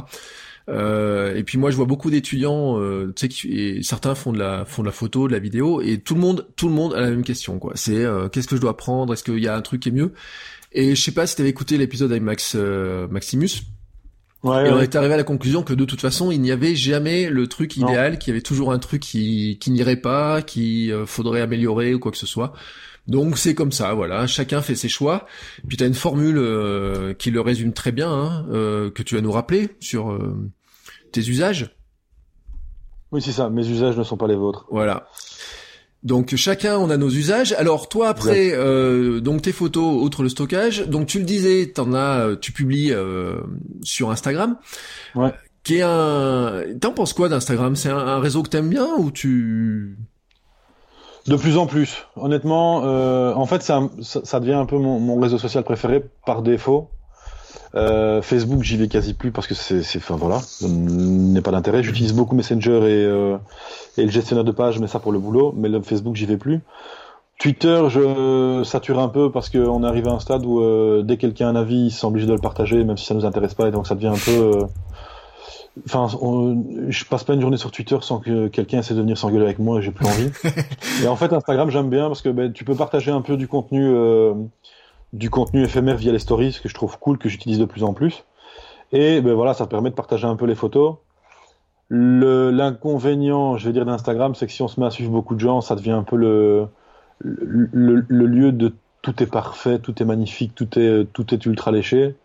Euh, 0.70 1.36
et 1.36 1.44
puis 1.44 1.58
moi, 1.58 1.70
je 1.72 1.76
vois 1.76 1.86
beaucoup 1.86 2.10
d'étudiants, 2.10 2.80
euh, 2.80 3.14
tu 3.16 3.22
sais, 3.22 3.28
qui, 3.30 3.60
et 3.60 3.84
certains 3.84 4.16
font 4.16 4.34
de 4.34 4.40
la 4.40 4.66
font 4.66 4.82
de 4.82 4.88
la 4.88 4.92
photo, 4.92 5.28
de 5.28 5.34
la 5.34 5.40
vidéo, 5.40 5.80
et 5.82 6.00
tout 6.00 6.14
le 6.16 6.20
monde, 6.20 6.48
tout 6.56 6.68
le 6.68 6.74
monde 6.74 6.94
a 6.94 7.00
la 7.00 7.10
même 7.10 7.24
question, 7.24 7.58
quoi. 7.60 7.74
C'est 7.76 8.04
euh, 8.04 8.28
qu'est-ce 8.28 8.48
que 8.48 8.56
je 8.56 8.62
dois 8.62 8.76
prendre? 8.76 9.14
Est-ce 9.14 9.24
qu'il 9.24 9.40
y 9.42 9.48
a 9.48 9.56
un 9.56 9.62
truc 9.62 9.82
qui 9.82 9.90
est 9.90 9.94
mieux? 9.94 10.12
Et 10.78 10.94
je 10.94 11.02
sais 11.02 11.12
pas 11.12 11.26
si 11.26 11.36
t'avais 11.36 11.50
écouté 11.50 11.76
l'épisode 11.76 12.12
avec 12.12 12.22
Max 12.22 12.54
euh, 12.56 13.08
Maximus. 13.08 13.64
Ouais, 14.44 14.68
Et 14.68 14.72
on 14.72 14.78
ouais. 14.78 14.84
est 14.84 14.96
arrivé 14.96 15.16
à 15.16 15.18
la 15.18 15.24
conclusion 15.24 15.64
que 15.64 15.74
de 15.74 15.86
toute 15.86 16.00
façon, 16.00 16.30
il 16.30 16.40
n'y 16.40 16.52
avait 16.52 16.76
jamais 16.76 17.32
le 17.32 17.48
truc 17.48 17.78
idéal, 17.78 18.20
qu'il 18.20 18.32
y 18.32 18.36
avait 18.36 18.44
toujours 18.44 18.72
un 18.72 18.78
truc 18.78 19.02
qui, 19.02 19.58
qui 19.60 19.72
n'irait 19.72 19.96
pas, 19.96 20.44
qui 20.44 20.92
euh, 20.92 21.08
faudrait 21.08 21.42
améliorer 21.42 21.96
ou 21.96 22.00
quoi 22.00 22.12
que 22.12 22.18
ce 22.18 22.28
soit. 22.28 22.54
Donc 23.08 23.40
c'est 23.40 23.56
comme 23.56 23.72
ça, 23.72 23.96
voilà. 23.96 24.28
Chacun 24.28 24.62
fait 24.62 24.76
ses 24.76 24.88
choix. 24.88 25.26
Puis 25.68 25.78
t'as 25.78 25.88
une 25.88 25.96
formule 25.96 26.38
euh, 26.38 27.16
qui 27.16 27.32
le 27.32 27.42
résume 27.42 27.74
très 27.74 27.92
bien, 27.92 28.12
hein, 28.12 28.46
euh, 28.52 28.92
que 28.92 29.02
tu 29.02 29.16
vas 29.16 29.22
nous 29.22 29.32
rappeler 29.32 29.70
sur 29.80 30.12
euh, 30.12 30.36
tes 31.12 31.22
usages. 31.22 31.76
Oui, 33.12 33.22
c'est 33.24 33.32
ça. 33.32 33.50
Mes 33.50 33.68
usages 33.68 33.98
ne 33.98 34.04
sont 34.04 34.18
pas 34.18 34.28
les 34.28 34.36
vôtres. 34.36 34.68
Voilà. 34.70 35.08
Donc 36.04 36.36
chacun 36.36 36.78
on 36.78 36.90
a 36.90 36.98
nos 36.98 37.10
usages. 37.10 37.54
Alors 37.54 37.90
toi 37.90 38.10
après 38.10 38.52
euh, 38.54 39.20
donc 39.20 39.42
tes 39.42 39.52
photos 39.52 40.02
outre 40.02 40.24
le 40.24 40.30
stockage, 40.30 40.88
donc 40.88 41.08
tu 41.08 41.20
le 41.20 41.26
disais, 41.26 41.72
t'en 41.74 41.94
as, 41.94 42.20
euh, 42.20 42.36
tu 42.36 42.52
publies 42.52 42.94
euh, 42.94 43.38
sur 43.82 44.12
Instagram. 44.12 44.58
Ouais. 45.16 45.34
Qui 45.64 45.78
est 45.78 45.82
un, 45.82 46.64
t'en 46.80 46.94
penses 46.94 47.14
quoi 47.14 47.30
d'Instagram? 47.30 47.76
C'est 47.76 47.90
un, 47.90 47.98
un 47.98 48.20
réseau 48.20 48.44
que 48.44 48.50
t'aimes 48.50 48.70
bien 48.70 48.88
ou 48.98 49.12
tu 49.12 49.98
De 51.28 51.36
plus 51.36 51.58
en 51.58 51.66
plus. 51.66 52.06
Honnêtement, 52.16 52.84
euh, 52.86 53.34
en 53.34 53.46
fait, 53.46 53.62
ça, 53.64 53.82
ça, 54.02 54.22
ça 54.24 54.40
devient 54.40 54.54
un 54.54 54.66
peu 54.66 54.78
mon, 54.78 55.00
mon 55.00 55.20
réseau 55.20 55.38
social 55.38 55.66
préféré 55.66 56.06
par 56.26 56.42
défaut. 56.42 56.90
Euh, 57.76 58.22
Facebook, 58.22 58.64
j'y 58.64 58.78
vais 58.78 58.88
quasi 58.88 59.14
plus 59.14 59.32
parce 59.32 59.46
que 59.48 59.54
c'est, 59.54 59.84
c'est, 59.84 60.00
enfin 60.00 60.16
voilà, 60.16 60.40
n'est 60.62 61.42
pas 61.42 61.52
d'intérêt. 61.52 61.84
J'utilise 61.84 62.14
beaucoup 62.14 62.36
Messenger 62.36 62.78
et, 62.84 63.06
euh, 63.06 63.38
et 63.98 64.04
le 64.04 64.12
gestionnaire 64.12 64.44
de 64.46 64.52
page, 64.52 64.80
mais 64.80 64.88
ça 64.88 65.00
pour 65.00 65.12
le 65.12 65.20
boulot. 65.20 65.54
Mais 65.58 65.70
le 65.70 65.82
Facebook, 65.82 66.16
j'y 66.16 66.26
vais 66.26 66.38
plus. 66.38 66.62
Twitter, 67.40 67.84
je 67.90 68.64
sature 68.64 69.00
un 69.00 69.10
peu 69.10 69.32
parce 69.32 69.50
qu'on 69.50 69.84
est 69.84 69.88
arrivé 69.88 70.10
à 70.10 70.14
un 70.14 70.20
stade 70.20 70.44
où 70.46 70.60
euh, 70.60 71.04
dès 71.04 71.18
que 71.18 71.22
quelqu'un 71.22 71.48
a 71.48 71.52
un 71.52 71.56
avis, 71.56 71.86
il 71.88 71.92
s'est 71.92 72.06
obligé 72.06 72.26
de 72.26 72.34
le 72.34 72.40
partager, 72.40 72.84
même 72.84 72.98
si 72.98 73.06
ça 73.06 73.14
nous 73.14 73.26
intéresse 73.26 73.54
pas, 73.54 73.68
et 73.68 73.72
donc 73.72 73.86
ça 73.86 73.94
devient 73.94 74.08
un 74.08 74.14
peu. 74.26 74.62
Enfin, 75.86 76.08
on- 76.22 76.64
je 76.90 77.06
passe 77.06 77.24
pas 77.24 77.34
une 77.36 77.42
journée 77.42 77.58
sur 77.58 77.70
Twitter 77.70 77.98
sans 78.02 78.18
que 78.18 78.48
quelqu'un 78.48 78.80
essaie 78.80 78.96
de 78.96 79.02
venir 79.02 79.16
s'engueuler 79.20 79.46
avec 79.46 79.60
moi 79.60 79.78
et 79.78 79.84
j'ai 79.84 79.92
plus 79.92 80.08
envie. 80.08 80.32
et 81.04 81.08
en 81.08 81.16
fait, 81.16 81.32
Instagram, 81.32 81.70
j'aime 81.70 81.90
bien 81.92 82.08
parce 82.08 82.24
que 82.24 82.30
ben, 82.30 82.52
tu 82.52 82.64
peux 82.66 82.74
partager 82.74 83.12
un 83.12 83.22
peu 83.22 83.38
du 83.38 83.48
contenu, 83.48 83.88
du 85.14 85.30
contenu 85.30 85.64
éphémère 85.64 85.98
via 85.98 86.12
les 86.12 86.20
stories, 86.20 86.54
ce 86.54 86.62
que 86.62 86.70
je 86.70 86.74
trouve 86.74 86.98
cool, 87.00 87.18
que 87.18 87.30
j'utilise 87.30 87.60
de 87.60 87.66
plus 87.66 87.84
en 87.84 87.94
plus. 87.94 88.24
Et 88.92 89.22
ben 89.22 89.34
voilà, 89.34 89.54
ça 89.54 89.68
permet 89.68 89.90
de 89.90 89.96
partager 89.96 90.26
un 90.28 90.36
peu 90.36 90.46
les 90.46 90.56
photos. 90.56 90.98
L'inconvénient, 91.90 93.58
je 93.58 93.66
vais 93.68 93.74
dire, 93.74 93.86
d'Instagram, 93.86 94.36
c'est 94.36 94.46
que 94.48 94.52
si 94.52 94.62
on 94.62 94.68
se 94.68 94.80
met 94.80 94.86
à 94.86 94.90
suivre 94.92 95.12
beaucoup 95.12 95.36
de 95.36 95.40
gens, 95.40 95.62
ça 95.62 95.76
devient 95.76 95.92
un 95.92 96.04
peu 96.04 96.16
le, 96.18 96.68
le, 97.20 98.02
lieu 98.08 98.52
de 98.52 98.74
tout 99.02 99.22
est 99.24 99.28
parfait, 99.28 99.80
tout 99.80 100.02
est 100.02 100.06
magnifique, 100.06 100.54
tout 100.56 100.78
est, 100.78 101.06
tout 101.14 101.34
est 101.34 101.46
ultra 101.46 101.72
léché. 101.72 102.16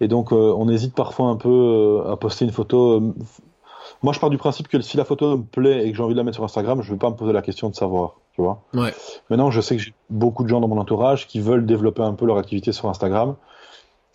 Et 0.00 0.08
donc, 0.08 0.32
euh, 0.32 0.54
on 0.56 0.68
hésite 0.68 0.94
parfois 0.94 1.28
un 1.28 1.36
peu 1.36 1.48
euh, 1.48 2.12
à 2.12 2.16
poster 2.16 2.44
une 2.44 2.52
photo. 2.52 2.92
euh, 3.00 3.14
Moi, 4.02 4.12
je 4.12 4.20
pars 4.20 4.30
du 4.30 4.38
principe 4.38 4.68
que 4.68 4.80
si 4.80 4.96
la 4.96 5.04
photo 5.04 5.38
me 5.38 5.42
plaît 5.44 5.86
et 5.86 5.90
que 5.90 5.96
j'ai 5.96 6.02
envie 6.02 6.14
de 6.14 6.18
la 6.18 6.24
mettre 6.24 6.36
sur 6.36 6.44
Instagram, 6.44 6.82
je 6.82 6.92
vais 6.92 6.98
pas 6.98 7.10
me 7.10 7.16
poser 7.16 7.32
la 7.32 7.42
question 7.42 7.68
de 7.70 7.74
savoir, 7.74 8.19
tu 8.34 8.42
vois. 8.42 8.62
Ouais. 8.74 8.94
Maintenant, 9.28 9.50
je 9.50 9.60
sais 9.60 9.76
que 9.76 9.82
j'ai 9.82 9.94
beaucoup 10.08 10.44
de 10.44 10.48
gens 10.48 10.60
dans 10.60 10.68
mon 10.68 10.78
entourage 10.78 11.26
qui 11.26 11.40
veulent 11.40 11.66
développer 11.66 12.02
un 12.02 12.14
peu 12.14 12.26
leur 12.26 12.38
activité 12.38 12.72
sur 12.72 12.88
Instagram 12.88 13.36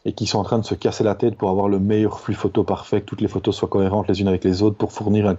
et 0.06 0.14
qui 0.14 0.28
sont 0.28 0.38
en 0.38 0.44
train 0.44 0.60
de 0.60 0.66
se 0.66 0.76
casser 0.76 1.04
la 1.04 1.16
tête 1.16 1.36
pour 1.36 1.50
avoir 1.50 1.68
le 1.68 1.80
meilleur 1.80 2.20
flux 2.20 2.36
photo 2.36 2.64
parfait, 2.64 3.02
que 3.02 3.06
toutes 3.06 3.22
les 3.22 3.28
photos 3.28 3.56
soient 3.56 3.70
cohérentes 3.70 4.08
les 4.08 4.22
unes 4.22 4.28
avec 4.28 4.44
les 4.44 4.62
autres 4.62 4.78
pour 4.78 4.92
fournir 4.92 5.28
un, 5.28 5.36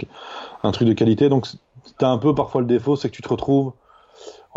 un 0.62 0.72
truc 0.72 0.88
de 0.88 0.92
qualité. 0.92 1.28
Donc, 1.28 1.46
t'as 1.98 2.08
un 2.08 2.18
peu 2.18 2.34
parfois 2.34 2.60
le 2.60 2.66
défaut, 2.66 2.96
c'est 2.96 3.08
que 3.08 3.14
tu 3.14 3.22
te 3.22 3.28
retrouves 3.28 3.72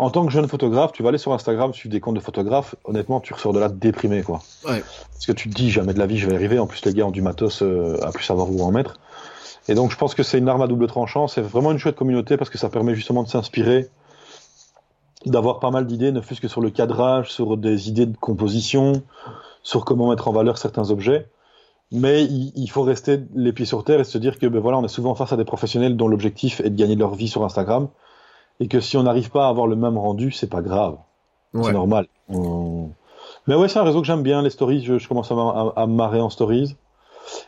en 0.00 0.08
tant 0.08 0.24
que 0.24 0.32
jeune 0.32 0.48
photographe, 0.48 0.92
tu 0.92 1.02
vas 1.02 1.10
aller 1.10 1.18
sur 1.18 1.34
Instagram, 1.34 1.74
suivre 1.74 1.92
des 1.92 2.00
comptes 2.00 2.14
de 2.14 2.20
photographes. 2.20 2.74
Honnêtement, 2.84 3.20
tu 3.20 3.34
ressors 3.34 3.52
de 3.52 3.58
là 3.58 3.68
déprimé, 3.68 4.22
quoi. 4.22 4.40
Ouais. 4.66 4.82
Parce 5.12 5.26
que 5.26 5.32
tu 5.32 5.50
te 5.50 5.54
dis 5.54 5.70
jamais 5.70 5.92
de 5.92 5.98
la 5.98 6.06
vie 6.06 6.16
je 6.16 6.26
vais 6.26 6.32
y 6.32 6.36
arriver. 6.36 6.58
En 6.58 6.66
plus, 6.66 6.82
les 6.86 6.94
gars 6.94 7.04
ont 7.04 7.10
du 7.10 7.20
matos 7.20 7.60
euh, 7.60 7.98
à 8.02 8.10
plus 8.10 8.24
savoir 8.24 8.50
où 8.50 8.62
en 8.62 8.70
mettre. 8.70 8.98
Et 9.68 9.74
donc, 9.74 9.90
je 9.90 9.96
pense 9.98 10.14
que 10.14 10.22
c'est 10.22 10.38
une 10.38 10.48
arme 10.48 10.62
à 10.62 10.68
double 10.68 10.86
tranchant. 10.86 11.28
C'est 11.28 11.42
vraiment 11.42 11.70
une 11.70 11.76
chouette 11.76 11.96
communauté 11.96 12.38
parce 12.38 12.48
que 12.48 12.56
ça 12.56 12.70
permet 12.70 12.94
justement 12.94 13.22
de 13.22 13.28
s'inspirer, 13.28 13.90
d'avoir 15.26 15.60
pas 15.60 15.70
mal 15.70 15.86
d'idées, 15.86 16.12
ne 16.12 16.20
fût-ce 16.20 16.40
que 16.40 16.48
sur 16.48 16.60
le 16.60 16.70
cadrage, 16.70 17.30
sur 17.30 17.56
des 17.56 17.88
idées 17.88 18.06
de 18.06 18.16
composition, 18.16 19.02
sur 19.62 19.84
comment 19.84 20.10
mettre 20.10 20.28
en 20.28 20.32
valeur 20.32 20.58
certains 20.58 20.90
objets. 20.90 21.28
Mais 21.92 22.24
il, 22.24 22.52
il 22.56 22.70
faut 22.70 22.82
rester 22.82 23.20
les 23.34 23.52
pieds 23.52 23.66
sur 23.66 23.84
terre 23.84 24.00
et 24.00 24.04
se 24.04 24.16
dire 24.18 24.38
que 24.38 24.46
ben 24.46 24.60
voilà, 24.60 24.78
on 24.78 24.84
est 24.84 24.88
souvent 24.88 25.14
face 25.14 25.32
à 25.32 25.36
des 25.36 25.44
professionnels 25.44 25.96
dont 25.96 26.08
l'objectif 26.08 26.60
est 26.60 26.70
de 26.70 26.76
gagner 26.76 26.96
leur 26.96 27.14
vie 27.14 27.28
sur 27.28 27.44
Instagram 27.44 27.88
et 28.60 28.68
que 28.68 28.80
si 28.80 28.96
on 28.96 29.02
n'arrive 29.02 29.30
pas 29.30 29.46
à 29.46 29.48
avoir 29.48 29.66
le 29.66 29.76
même 29.76 29.98
rendu, 29.98 30.30
c'est 30.32 30.48
pas 30.50 30.62
grave. 30.62 30.96
C'est 31.54 31.72
normal. 31.74 32.06
On- 32.28 32.90
Mais 33.46 33.54
ouais, 33.56 33.68
c'est 33.68 33.78
un 33.78 33.84
réseau 33.84 34.00
que 34.00 34.06
j'aime 34.06 34.22
bien, 34.22 34.42
les 34.42 34.50
stories. 34.50 34.84
Je, 34.84 34.98
je 34.98 35.08
commence 35.08 35.32
à, 35.32 35.34
à, 35.34 35.72
à 35.82 35.86
me 35.86 35.94
marrer 35.94 36.20
en 36.20 36.30
stories. 36.30 36.76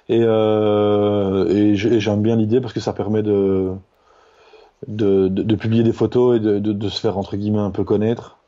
Et, 0.09 0.21
euh, 0.23 1.49
et 1.49 1.77
j'aime 1.77 2.23
bien 2.23 2.37
l'idée 2.37 2.61
parce 2.61 2.73
que 2.73 2.81
ça 2.81 2.93
permet 2.93 3.23
de, 3.23 3.73
de, 4.89 5.29
de, 5.29 5.43
de 5.43 5.55
publier 5.55 5.83
des 5.83 5.93
photos 5.93 6.37
et 6.37 6.41
de, 6.41 6.89
se 6.89 7.01
faire, 7.01 7.19
entre 7.19 7.37
guillemets, 7.37 7.59
un 7.61 7.71
peu 7.71 7.85
connaître. 7.85 8.39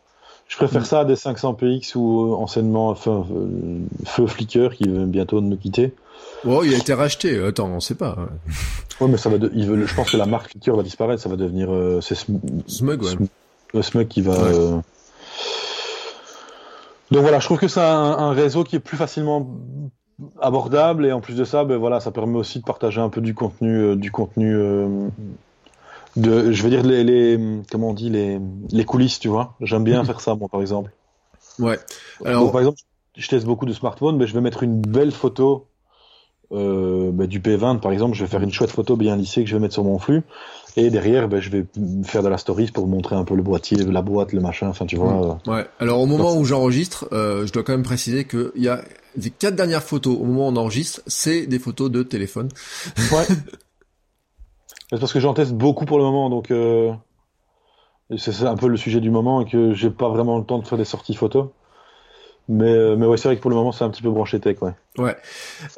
Je 0.48 0.56
préfère 0.56 0.82
Mm. 0.82 0.86
ça 0.86 1.00
à 1.00 1.04
des 1.04 1.14
500px 1.14 1.96
ou 1.96 2.32
euh, 2.32 2.36
anciennement 2.36 2.94
Feu, 2.94 3.12
Feu 4.04 4.26
Flickr 4.26 4.74
qui 4.76 4.88
va 4.88 5.04
bientôt 5.06 5.40
nous 5.40 5.56
quitter. 5.56 5.94
Oh, 6.46 6.62
il 6.64 6.74
a 6.74 6.76
été 6.76 6.92
racheté. 6.92 7.42
Attends, 7.42 7.68
on 7.70 7.80
sait 7.80 7.94
pas. 7.94 8.16
Ouais, 9.00 9.08
mais 9.08 9.16
ça 9.16 9.30
va 9.30 9.36
je 9.38 9.94
pense 9.94 10.10
que 10.10 10.16
la 10.18 10.26
marque 10.26 10.50
Flickr 10.50 10.76
va 10.76 10.82
disparaître. 10.82 11.22
Ça 11.22 11.28
va 11.30 11.36
devenir, 11.36 11.72
euh, 11.72 12.00
c'est 12.02 12.14
Sm- 12.14 12.40
Smug, 12.66 13.02
ouais. 13.02 13.12
Sm- 13.12 13.26
euh, 13.76 13.82
Smug 13.82 14.06
qui 14.08 14.20
va. 14.20 14.32
Ouais. 14.32 14.38
euh, 14.54 14.76
Donc 17.10 17.22
voilà, 17.22 17.38
je 17.40 17.46
trouve 17.46 17.58
que 17.58 17.68
c'est 17.68 17.80
un, 17.80 17.84
un 17.86 18.32
réseau 18.32 18.64
qui 18.64 18.76
est 18.76 18.80
plus 18.80 18.96
facilement 18.96 19.48
abordable 20.40 21.06
et 21.06 21.12
en 21.12 21.20
plus 21.20 21.34
de 21.34 21.44
ça, 21.44 21.64
ben 21.64 21.76
voilà, 21.76 22.00
ça 22.00 22.10
permet 22.10 22.38
aussi 22.38 22.60
de 22.60 22.64
partager 22.64 23.00
un 23.00 23.08
peu 23.08 23.20
du 23.20 23.34
contenu, 23.34 23.76
euh, 23.76 23.96
du 23.96 24.10
contenu 24.10 24.54
euh, 24.54 25.08
de, 26.16 26.52
je 26.52 26.62
veux 26.62 26.70
dire 26.70 26.82
les, 26.82 27.02
les 27.04 27.38
comment 27.70 27.90
on 27.90 27.94
dit 27.94 28.10
les, 28.10 28.38
les 28.70 28.84
coulisses, 28.84 29.18
tu 29.18 29.28
vois. 29.28 29.54
J'aime 29.60 29.84
bien 29.84 30.00
Mhm. 30.00 30.06
faire 30.06 30.20
ça, 30.20 30.34
moi, 30.34 30.48
par 30.48 30.60
exemple. 30.60 30.90
Ouais. 31.58 31.78
Alors- 32.24 32.42
Donc, 32.44 32.52
par 32.52 32.60
exemple, 32.60 32.78
je 33.16 33.28
teste 33.28 33.46
beaucoup 33.46 33.66
de 33.66 33.72
smartphones, 33.72 34.16
mais 34.16 34.26
je 34.26 34.34
vais 34.34 34.40
mettre 34.40 34.62
une 34.62 34.80
belle 34.80 35.12
photo 35.12 35.66
euh, 36.52 37.10
bah, 37.10 37.26
du 37.26 37.40
P20 37.40 37.80
par 37.80 37.90
exemple, 37.90 38.14
je 38.14 38.22
vais 38.22 38.28
faire 38.30 38.42
une 38.42 38.52
chouette 38.52 38.70
photo 38.70 38.96
bien 38.96 39.16
lissée 39.16 39.42
que 39.42 39.48
je 39.50 39.56
vais 39.56 39.60
mettre 39.60 39.72
sur 39.74 39.82
mon 39.82 39.98
flux. 39.98 40.22
Et 40.76 40.90
derrière, 40.90 41.26
bah, 41.26 41.40
je 41.40 41.48
vais 41.50 41.64
faire 42.04 42.22
de 42.22 42.28
la 42.28 42.36
stories 42.38 42.70
pour 42.70 42.86
montrer 42.86 43.16
un 43.16 43.24
peu 43.24 43.34
le 43.34 43.42
boîtier, 43.42 43.78
la 43.78 44.02
boîte, 44.02 44.32
le 44.32 44.40
machin, 44.40 44.68
enfin 44.68 44.84
tu 44.86 44.94
vois. 44.96 45.38
Mmh. 45.46 45.50
Ouais. 45.50 45.66
Alors 45.80 46.00
au 46.00 46.06
moment 46.06 46.36
où 46.36 46.44
j'enregistre, 46.44 47.08
euh, 47.12 47.46
je 47.46 47.52
dois 47.52 47.62
quand 47.64 47.72
même 47.72 47.82
préciser 47.82 48.24
qu'il 48.26 48.50
y 48.56 48.68
a 48.68 48.82
les 49.16 49.30
quatre 49.30 49.56
dernières 49.56 49.82
photos 49.82 50.16
au 50.16 50.24
moment 50.24 50.48
où 50.48 50.52
on 50.52 50.56
enregistre, 50.56 51.00
c'est 51.06 51.46
des 51.46 51.58
photos 51.58 51.90
de 51.90 52.02
téléphone. 52.02 52.48
Ouais. 53.10 53.24
c'est 54.90 54.98
parce 54.98 55.12
que 55.12 55.20
j'en 55.20 55.34
teste 55.34 55.52
beaucoup 55.52 55.84
pour 55.84 55.98
le 55.98 56.04
moment, 56.04 56.30
donc 56.30 56.50
euh, 56.50 56.92
c'est 58.16 58.42
un 58.42 58.56
peu 58.56 58.68
le 58.68 58.76
sujet 58.76 59.00
du 59.00 59.10
moment 59.10 59.40
et 59.40 59.50
que 59.50 59.74
j'ai 59.74 59.90
pas 59.90 60.08
vraiment 60.08 60.38
le 60.38 60.44
temps 60.44 60.58
de 60.58 60.66
faire 60.66 60.78
des 60.78 60.84
sorties 60.84 61.14
photos. 61.14 61.48
Mais, 62.46 62.70
euh, 62.70 62.94
mais 62.96 63.06
ouais, 63.06 63.16
c'est 63.16 63.28
vrai 63.28 63.36
que 63.36 63.40
pour 63.40 63.50
le 63.50 63.56
moment, 63.56 63.72
c'est 63.72 63.84
un 63.84 63.90
petit 63.90 64.02
peu 64.02 64.10
branché 64.10 64.38
tech, 64.38 64.60
ouais. 64.60 64.72
Ouais. 64.98 65.16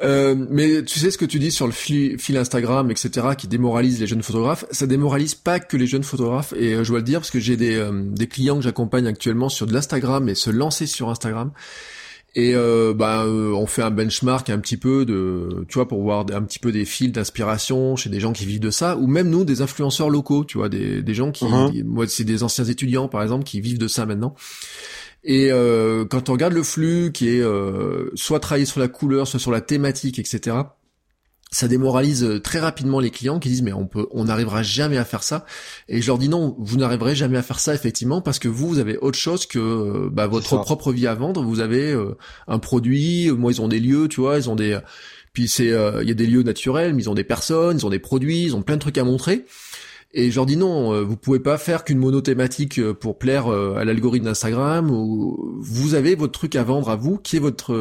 Euh, 0.01 0.35
mais 0.49 0.83
tu 0.83 0.99
sais 0.99 1.11
ce 1.11 1.17
que 1.17 1.25
tu 1.25 1.39
dis 1.39 1.51
sur 1.51 1.65
le 1.65 1.71
fil, 1.71 2.37
Instagram, 2.37 2.91
etc., 2.91 3.27
qui 3.37 3.47
démoralise 3.47 4.01
les 4.01 4.07
jeunes 4.07 4.21
photographes. 4.21 4.65
Ça 4.71 4.85
démoralise 4.85 5.33
pas 5.33 5.59
que 5.59 5.77
les 5.77 5.87
jeunes 5.87 6.03
photographes. 6.03 6.53
Et 6.57 6.73
euh, 6.73 6.83
je 6.83 6.89
dois 6.89 6.99
le 6.99 7.05
dire 7.05 7.19
parce 7.19 7.31
que 7.31 7.39
j'ai 7.39 7.55
des, 7.55 7.75
euh, 7.77 7.91
des 7.93 8.27
clients 8.27 8.57
que 8.57 8.63
j'accompagne 8.63 9.07
actuellement 9.07 9.47
sur 9.47 9.65
de 9.65 9.73
l'Instagram 9.73 10.27
et 10.27 10.35
se 10.35 10.49
lancer 10.49 10.87
sur 10.87 11.09
Instagram. 11.09 11.51
Et 12.35 12.53
euh, 12.53 12.93
bah, 12.93 13.25
on 13.25 13.65
fait 13.65 13.81
un 13.81 13.89
benchmark 13.89 14.49
un 14.49 14.59
petit 14.59 14.77
peu 14.77 15.05
de, 15.05 15.65
tu 15.67 15.75
vois, 15.75 15.87
pour 15.87 16.03
voir 16.03 16.25
un 16.31 16.43
petit 16.43 16.59
peu 16.59 16.71
des 16.71 16.85
fils 16.85 17.11
d'inspiration 17.11 17.95
chez 17.95 18.09
des 18.09 18.19
gens 18.19 18.31
qui 18.31 18.45
vivent 18.45 18.59
de 18.59 18.69
ça, 18.69 18.95
ou 18.97 19.07
même 19.07 19.29
nous, 19.29 19.43
des 19.43 19.61
influenceurs 19.61 20.09
locaux, 20.09 20.45
tu 20.45 20.59
vois, 20.59 20.69
des, 20.69 21.01
des 21.01 21.13
gens 21.15 21.31
qui, 21.31 21.45
uh-huh. 21.45 21.83
moi, 21.83 22.05
c'est 22.07 22.25
des 22.25 22.43
anciens 22.43 22.65
étudiants, 22.65 23.07
par 23.07 23.23
exemple, 23.23 23.43
qui 23.43 23.59
vivent 23.59 23.79
de 23.79 23.87
ça 23.87 24.05
maintenant. 24.05 24.35
Et 25.23 25.51
euh, 25.51 26.05
quand 26.05 26.29
on 26.29 26.33
regarde 26.33 26.53
le 26.53 26.63
flux 26.63 27.11
qui 27.11 27.27
est 27.27 27.41
euh, 27.41 28.11
soit 28.15 28.39
travaillé 28.39 28.65
sur 28.65 28.79
la 28.79 28.87
couleur, 28.87 29.27
soit 29.27 29.39
sur 29.39 29.51
la 29.51 29.61
thématique, 29.61 30.19
etc., 30.19 30.55
ça 31.51 31.67
démoralise 31.67 32.23
euh, 32.23 32.39
très 32.39 32.59
rapidement 32.59 32.99
les 32.99 33.09
clients 33.09 33.39
qui 33.39 33.49
disent 33.49 33.61
mais 33.61 33.73
on 33.73 33.85
peut, 33.85 34.07
on 34.11 34.25
n'arrivera 34.25 34.63
jamais 34.63 34.97
à 34.97 35.05
faire 35.05 35.23
ça. 35.23 35.45
Et 35.87 36.01
je 36.01 36.07
leur 36.07 36.17
dis 36.17 36.29
non, 36.29 36.55
vous 36.59 36.77
n'arriverez 36.77 37.15
jamais 37.15 37.37
à 37.37 37.41
faire 37.41 37.59
ça 37.59 37.73
effectivement 37.73 38.21
parce 38.21 38.39
que 38.39 38.47
vous, 38.47 38.67
vous 38.67 38.79
avez 38.79 38.97
autre 38.97 39.17
chose 39.17 39.45
que 39.45 39.59
euh, 39.59 40.09
bah, 40.11 40.27
votre 40.27 40.59
propre 40.61 40.91
vie 40.91 41.07
à 41.07 41.15
vendre. 41.15 41.41
Vous 41.43 41.59
avez 41.59 41.91
euh, 41.91 42.17
un 42.47 42.59
produit, 42.59 43.31
moi 43.31 43.51
ils 43.51 43.61
ont 43.61 43.67
des 43.67 43.79
lieux, 43.79 44.07
tu 44.07 44.21
vois, 44.21 44.37
ils 44.37 44.49
ont 44.49 44.55
des, 44.55 44.77
puis 45.33 45.47
c'est, 45.47 45.67
il 45.67 46.07
y 46.07 46.11
a 46.11 46.15
des 46.15 46.25
lieux 46.25 46.43
naturels, 46.43 46.93
mais 46.93 47.03
ils 47.03 47.09
ont 47.09 47.15
des 47.15 47.23
personnes, 47.23 47.77
ils 47.77 47.85
ont 47.85 47.89
des 47.89 47.99
produits, 47.99 48.43
ils 48.43 48.55
ont 48.55 48.61
plein 48.61 48.75
de 48.75 48.81
trucs 48.81 48.97
à 48.97 49.03
montrer. 49.03 49.45
Et 50.13 50.31
je 50.31 50.41
dis 50.41 50.57
non, 50.57 50.93
euh, 50.93 51.03
vous 51.03 51.17
pouvez 51.17 51.39
pas 51.39 51.57
faire 51.57 51.83
qu'une 51.83 51.97
monothématique 51.97 52.79
euh, 52.79 52.93
pour 52.93 53.17
plaire 53.17 53.47
euh, 53.47 53.75
à 53.75 53.85
l'algorithme 53.85 54.25
d'Instagram. 54.25 54.89
Ou 54.89 55.57
vous 55.59 55.95
avez 55.95 56.15
votre 56.15 56.33
truc 56.33 56.55
à 56.55 56.63
vendre 56.63 56.89
à 56.89 56.95
vous, 56.95 57.17
qui 57.17 57.35
est 57.35 57.39
votre 57.39 57.73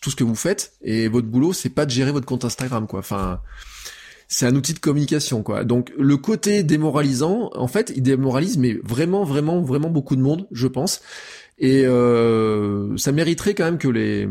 tout 0.00 0.10
ce 0.10 0.16
que 0.16 0.24
vous 0.24 0.34
faites, 0.34 0.72
et 0.82 1.08
votre 1.08 1.26
boulot, 1.26 1.52
c'est 1.52 1.70
pas 1.70 1.86
de 1.86 1.90
gérer 1.90 2.12
votre 2.12 2.26
compte 2.26 2.44
Instagram, 2.44 2.86
quoi. 2.86 3.00
Enfin, 3.00 3.40
c'est 4.28 4.46
un 4.46 4.54
outil 4.54 4.74
de 4.74 4.78
communication, 4.78 5.42
quoi. 5.42 5.64
Donc 5.64 5.92
le 5.98 6.16
côté 6.18 6.62
démoralisant, 6.62 7.50
en 7.54 7.66
fait, 7.66 7.92
il 7.96 8.02
démoralise, 8.02 8.58
mais 8.58 8.78
vraiment, 8.84 9.24
vraiment, 9.24 9.62
vraiment 9.62 9.88
beaucoup 9.88 10.16
de 10.16 10.20
monde, 10.20 10.46
je 10.52 10.66
pense. 10.66 11.00
Et 11.58 11.84
euh, 11.86 12.96
ça 12.96 13.10
mériterait 13.10 13.54
quand 13.54 13.64
même 13.64 13.78
que 13.78 13.88
les 13.88 14.28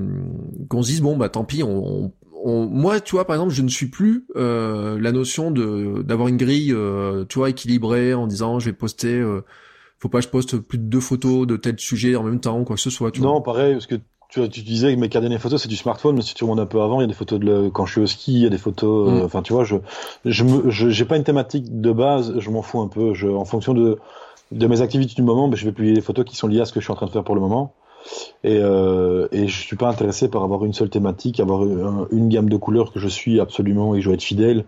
qu'on 0.69 0.81
se 0.81 0.91
dise 0.91 1.01
bon 1.01 1.17
bah 1.17 1.27
tant 1.27 1.43
pis, 1.43 1.61
on, 1.61 2.13
moi, 2.47 2.99
tu 2.99 3.15
vois, 3.15 3.25
par 3.25 3.35
exemple, 3.35 3.53
je 3.53 3.61
ne 3.61 3.67
suis 3.67 3.87
plus 3.87 4.25
euh, 4.35 4.99
la 4.99 5.11
notion 5.11 5.51
de 5.51 6.01
d'avoir 6.01 6.27
une 6.27 6.37
grille, 6.37 6.73
euh, 6.73 7.25
tu 7.27 7.39
vois, 7.39 7.49
équilibrée 7.49 8.13
en 8.13 8.27
disant 8.27 8.59
je 8.59 8.65
vais 8.65 8.73
poster, 8.73 9.13
euh, 9.13 9.43
faut 9.99 10.09
pas 10.09 10.19
que 10.19 10.25
je 10.25 10.29
poste 10.29 10.57
plus 10.57 10.77
de 10.77 10.83
deux 10.83 10.99
photos 10.99 11.45
de 11.45 11.57
tel 11.57 11.79
sujet 11.79 12.15
en 12.15 12.23
même 12.23 12.39
temps, 12.39 12.63
quoi 12.63 12.75
que 12.75 12.81
ce 12.81 12.89
soit. 12.89 13.11
Tu 13.11 13.21
non, 13.21 13.41
pareil, 13.41 13.73
parce 13.73 13.87
que 13.87 13.95
tu, 14.29 14.47
tu 14.49 14.61
disais 14.61 14.93
que 14.93 14.99
mes 14.99 15.07
dernières 15.09 15.41
photos 15.41 15.61
c'est 15.61 15.69
du 15.69 15.75
smartphone, 15.75 16.15
mais 16.15 16.21
si 16.21 16.35
tu 16.35 16.43
remontes 16.43 16.59
un 16.59 16.65
peu 16.65 16.81
avant, 16.81 16.99
il 16.99 17.03
y 17.03 17.05
a 17.05 17.07
des 17.07 17.13
photos 17.13 17.39
de 17.39 17.69
quand 17.69 17.85
je 17.85 17.91
suis 17.93 18.01
au 18.01 18.07
ski, 18.07 18.33
il 18.33 18.43
y 18.43 18.45
a 18.45 18.49
des 18.49 18.57
photos, 18.57 19.11
mm. 19.11 19.25
enfin 19.25 19.41
tu 19.41 19.53
vois, 19.53 19.63
je 19.63 19.75
je 20.25 20.89
j'ai 20.89 21.05
pas 21.05 21.17
une 21.17 21.23
thématique 21.23 21.81
de 21.81 21.91
base, 21.91 22.37
je 22.37 22.49
m'en 22.49 22.61
fous 22.61 22.81
un 22.81 22.87
peu, 22.87 23.13
je 23.13 23.27
en 23.27 23.45
fonction 23.45 23.73
de 23.73 23.97
de 24.51 24.67
mes 24.67 24.81
activités 24.81 25.15
du 25.15 25.23
moment, 25.23 25.47
ben, 25.47 25.57
je 25.57 25.65
vais 25.65 25.71
publier 25.71 25.93
des 25.93 26.01
photos 26.01 26.23
qui 26.23 26.35
sont 26.35 26.47
liées 26.47 26.61
à 26.61 26.65
ce 26.65 26.71
que 26.71 26.79
je 26.79 26.85
suis 26.85 26.93
en 26.93 26.95
train 26.95 27.07
de 27.07 27.11
faire 27.11 27.23
pour 27.23 27.35
le 27.35 27.41
moment. 27.41 27.73
Et, 28.43 28.57
euh, 28.61 29.27
et 29.31 29.47
je 29.47 29.61
suis 29.61 29.75
pas 29.75 29.89
intéressé 29.89 30.29
par 30.29 30.43
avoir 30.43 30.63
une 30.65 30.73
seule 30.73 30.89
thématique, 30.89 31.39
avoir 31.39 31.63
une, 31.63 32.29
gamme 32.29 32.49
de 32.49 32.57
couleurs 32.57 32.91
que 32.91 32.99
je 32.99 33.07
suis 33.07 33.39
absolument 33.39 33.95
et 33.95 34.01
je 34.01 34.05
dois 34.05 34.15
être 34.15 34.23
fidèle. 34.23 34.65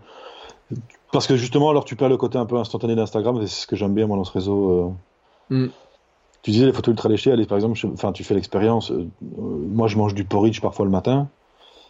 Parce 1.12 1.26
que 1.26 1.36
justement, 1.36 1.70
alors 1.70 1.84
tu 1.84 1.96
perds 1.96 2.08
le 2.08 2.16
côté 2.16 2.38
un 2.38 2.46
peu 2.46 2.56
instantané 2.56 2.94
d'Instagram, 2.94 3.38
c'est 3.40 3.48
ce 3.48 3.66
que 3.66 3.76
j'aime 3.76 3.94
bien 3.94 4.06
moi 4.06 4.16
dans 4.16 4.24
ce 4.24 4.32
réseau. 4.32 4.94
Euh. 5.50 5.66
Mm. 5.66 5.68
Tu 6.42 6.52
disais 6.52 6.66
les 6.66 6.72
photos 6.72 6.92
ultra 6.92 7.08
léchées, 7.08 7.32
allez 7.32 7.46
par 7.46 7.56
exemple, 7.56 7.78
enfin 7.92 8.12
tu 8.12 8.24
fais 8.24 8.34
l'expérience. 8.34 8.90
Euh, 8.90 9.08
moi 9.38 9.88
je 9.88 9.96
mange 9.96 10.14
du 10.14 10.24
porridge 10.24 10.60
parfois 10.60 10.84
le 10.84 10.90
matin. 10.90 11.28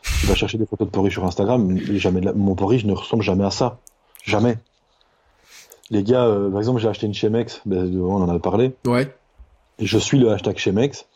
Tu 0.03 0.27
vas 0.27 0.35
chercher 0.35 0.57
des 0.57 0.67
photos 0.67 0.89
de 0.89 0.93
porridge 0.93 1.13
sur 1.13 1.25
Instagram, 1.25 1.79
jamais 1.97 2.23
mon 2.35 2.55
porridge 2.55 2.85
ne 2.87 2.95
ressemble 2.95 3.23
jamais 3.23 3.45
à 3.45 3.51
ça, 3.51 3.79
jamais. 4.25 4.57
Les 5.91 6.03
gars, 6.03 6.25
euh, 6.25 6.49
par 6.49 6.61
exemple, 6.61 6.81
j'ai 6.81 6.89
acheté 6.89 7.07
une 7.07 7.15
Chemex, 7.15 7.61
ben, 7.67 8.01
on 8.01 8.23
en 8.23 8.29
a 8.29 8.39
parlé. 8.39 8.73
Ouais 8.87 9.13
je 9.81 9.99
suis 9.99 10.19
le 10.19 10.31
hashtag 10.31 10.57
chez 10.59 10.73
Mex. 10.73 11.07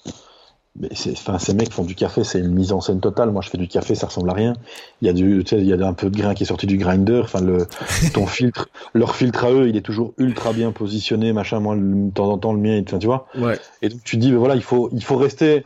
Mais 0.77 0.89
enfin, 1.13 1.39
ces 1.39 1.55
mecs 1.55 1.73
font 1.73 1.85
du 1.85 1.95
café, 1.95 2.25
c'est 2.25 2.41
une 2.41 2.53
mise 2.53 2.73
en 2.73 2.81
scène 2.81 2.99
totale. 2.99 3.31
Moi, 3.31 3.43
je 3.43 3.49
fais 3.49 3.59
du 3.59 3.69
café, 3.69 3.95
ça 3.95 4.09
ressemble 4.09 4.29
à 4.31 4.33
rien. 4.33 4.55
Il 5.03 5.07
y 5.07 5.09
a 5.09 5.13
du, 5.13 5.45
il 5.53 5.65
y 5.65 5.73
a 5.73 5.87
un 5.87 5.93
peu 5.93 6.11
de 6.11 6.17
grain 6.17 6.35
qui 6.35 6.43
est 6.43 6.47
sorti 6.47 6.67
du 6.67 6.79
grinder. 6.79 7.21
Enfin, 7.23 7.41
le, 7.41 7.69
ton 8.15 8.27
filtre, 8.27 8.69
leur 8.93 9.15
filtre 9.15 9.45
à 9.45 9.53
eux, 9.53 9.69
il 9.69 9.77
est 9.77 9.83
toujours 9.83 10.15
ultra 10.19 10.53
bien 10.53 10.73
positionné, 10.73 11.33
machin. 11.33 11.61
Moi, 11.61 11.77
de 11.77 12.11
temps 12.11 12.29
en 12.29 12.39
temps, 12.39 12.53
le 12.53 12.59
mien, 12.59 12.83
enfin, 12.85 12.99
tu 12.99 13.07
vois. 13.07 13.29
Ouais. 13.37 13.57
Et 13.83 13.89
donc, 13.89 14.03
tu 14.03 14.17
te 14.17 14.21
dis, 14.21 14.33
ben 14.33 14.39
voilà, 14.39 14.57
il 14.57 14.65
faut, 14.65 14.91
il 14.93 15.05
faut 15.05 15.17
rester. 15.17 15.65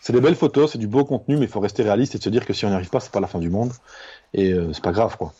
C'est 0.00 0.12
des 0.12 0.20
belles 0.20 0.34
photos, 0.34 0.72
c'est 0.72 0.78
du 0.78 0.88
beau 0.88 1.04
contenu, 1.04 1.36
mais 1.36 1.44
il 1.44 1.48
faut 1.48 1.60
rester 1.60 1.84
réaliste 1.84 2.16
et 2.16 2.20
se 2.20 2.28
dire 2.28 2.44
que 2.44 2.52
si 2.52 2.64
on 2.64 2.68
n'y 2.68 2.74
arrive 2.74 2.90
pas, 2.90 3.00
c'est 3.00 3.12
pas 3.12 3.20
la 3.20 3.26
fin 3.28 3.38
du 3.38 3.50
monde. 3.50 3.72
Et 4.34 4.52
euh, 4.52 4.72
c'est 4.72 4.82
pas 4.82 4.92
grave, 4.92 5.16
quoi. 5.16 5.34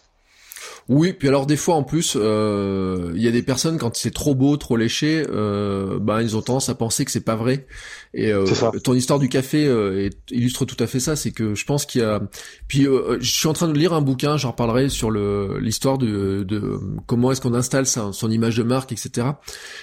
Oui, 0.89 1.13
puis 1.13 1.29
alors 1.29 1.45
des 1.45 1.57
fois 1.57 1.75
en 1.75 1.83
plus, 1.83 2.17
euh, 2.17 3.13
il 3.15 3.23
y 3.23 3.29
a 3.29 3.31
des 3.31 3.43
personnes 3.43 3.77
quand 3.77 3.95
c'est 3.95 4.11
trop 4.11 4.35
beau, 4.35 4.57
trop 4.57 4.77
léché, 4.77 5.23
euh, 5.31 5.99
ben 5.99 6.23
ils 6.23 6.35
ont 6.35 6.41
tendance 6.41 6.71
à 6.71 6.75
penser 6.75 7.05
que 7.05 7.11
c'est 7.11 7.25
pas 7.25 7.37
vrai. 7.37 7.67
Et 8.15 8.33
euh, 8.33 8.47
ton 8.83 8.95
histoire 8.95 9.19
du 9.19 9.29
café 9.29 9.67
euh, 9.67 10.09
illustre 10.31 10.65
tout 10.65 10.83
à 10.83 10.87
fait 10.87 10.99
ça. 10.99 11.15
C'est 11.15 11.31
que 11.31 11.55
je 11.55 11.65
pense 11.67 11.85
qu'il 11.85 12.01
y 12.01 12.05
a. 12.05 12.23
Puis 12.69 12.87
euh, 12.87 13.19
je 13.21 13.31
suis 13.31 13.49
en 13.49 13.53
train 13.53 13.69
de 13.69 13.79
lire 13.79 13.93
un 13.93 14.01
bouquin, 14.01 14.39
j'en 14.39 14.53
reparlerai 14.53 14.89
sur 14.89 15.11
le 15.11 15.59
l'histoire 15.61 15.99
de, 15.99 16.43
de 16.43 16.81
comment 17.07 17.33
est-ce 17.33 17.43
qu'on 17.43 17.55
installe 17.55 17.87
son 17.87 18.31
image 18.31 18.57
de 18.57 18.63
marque, 18.63 18.91
etc. 18.91 19.27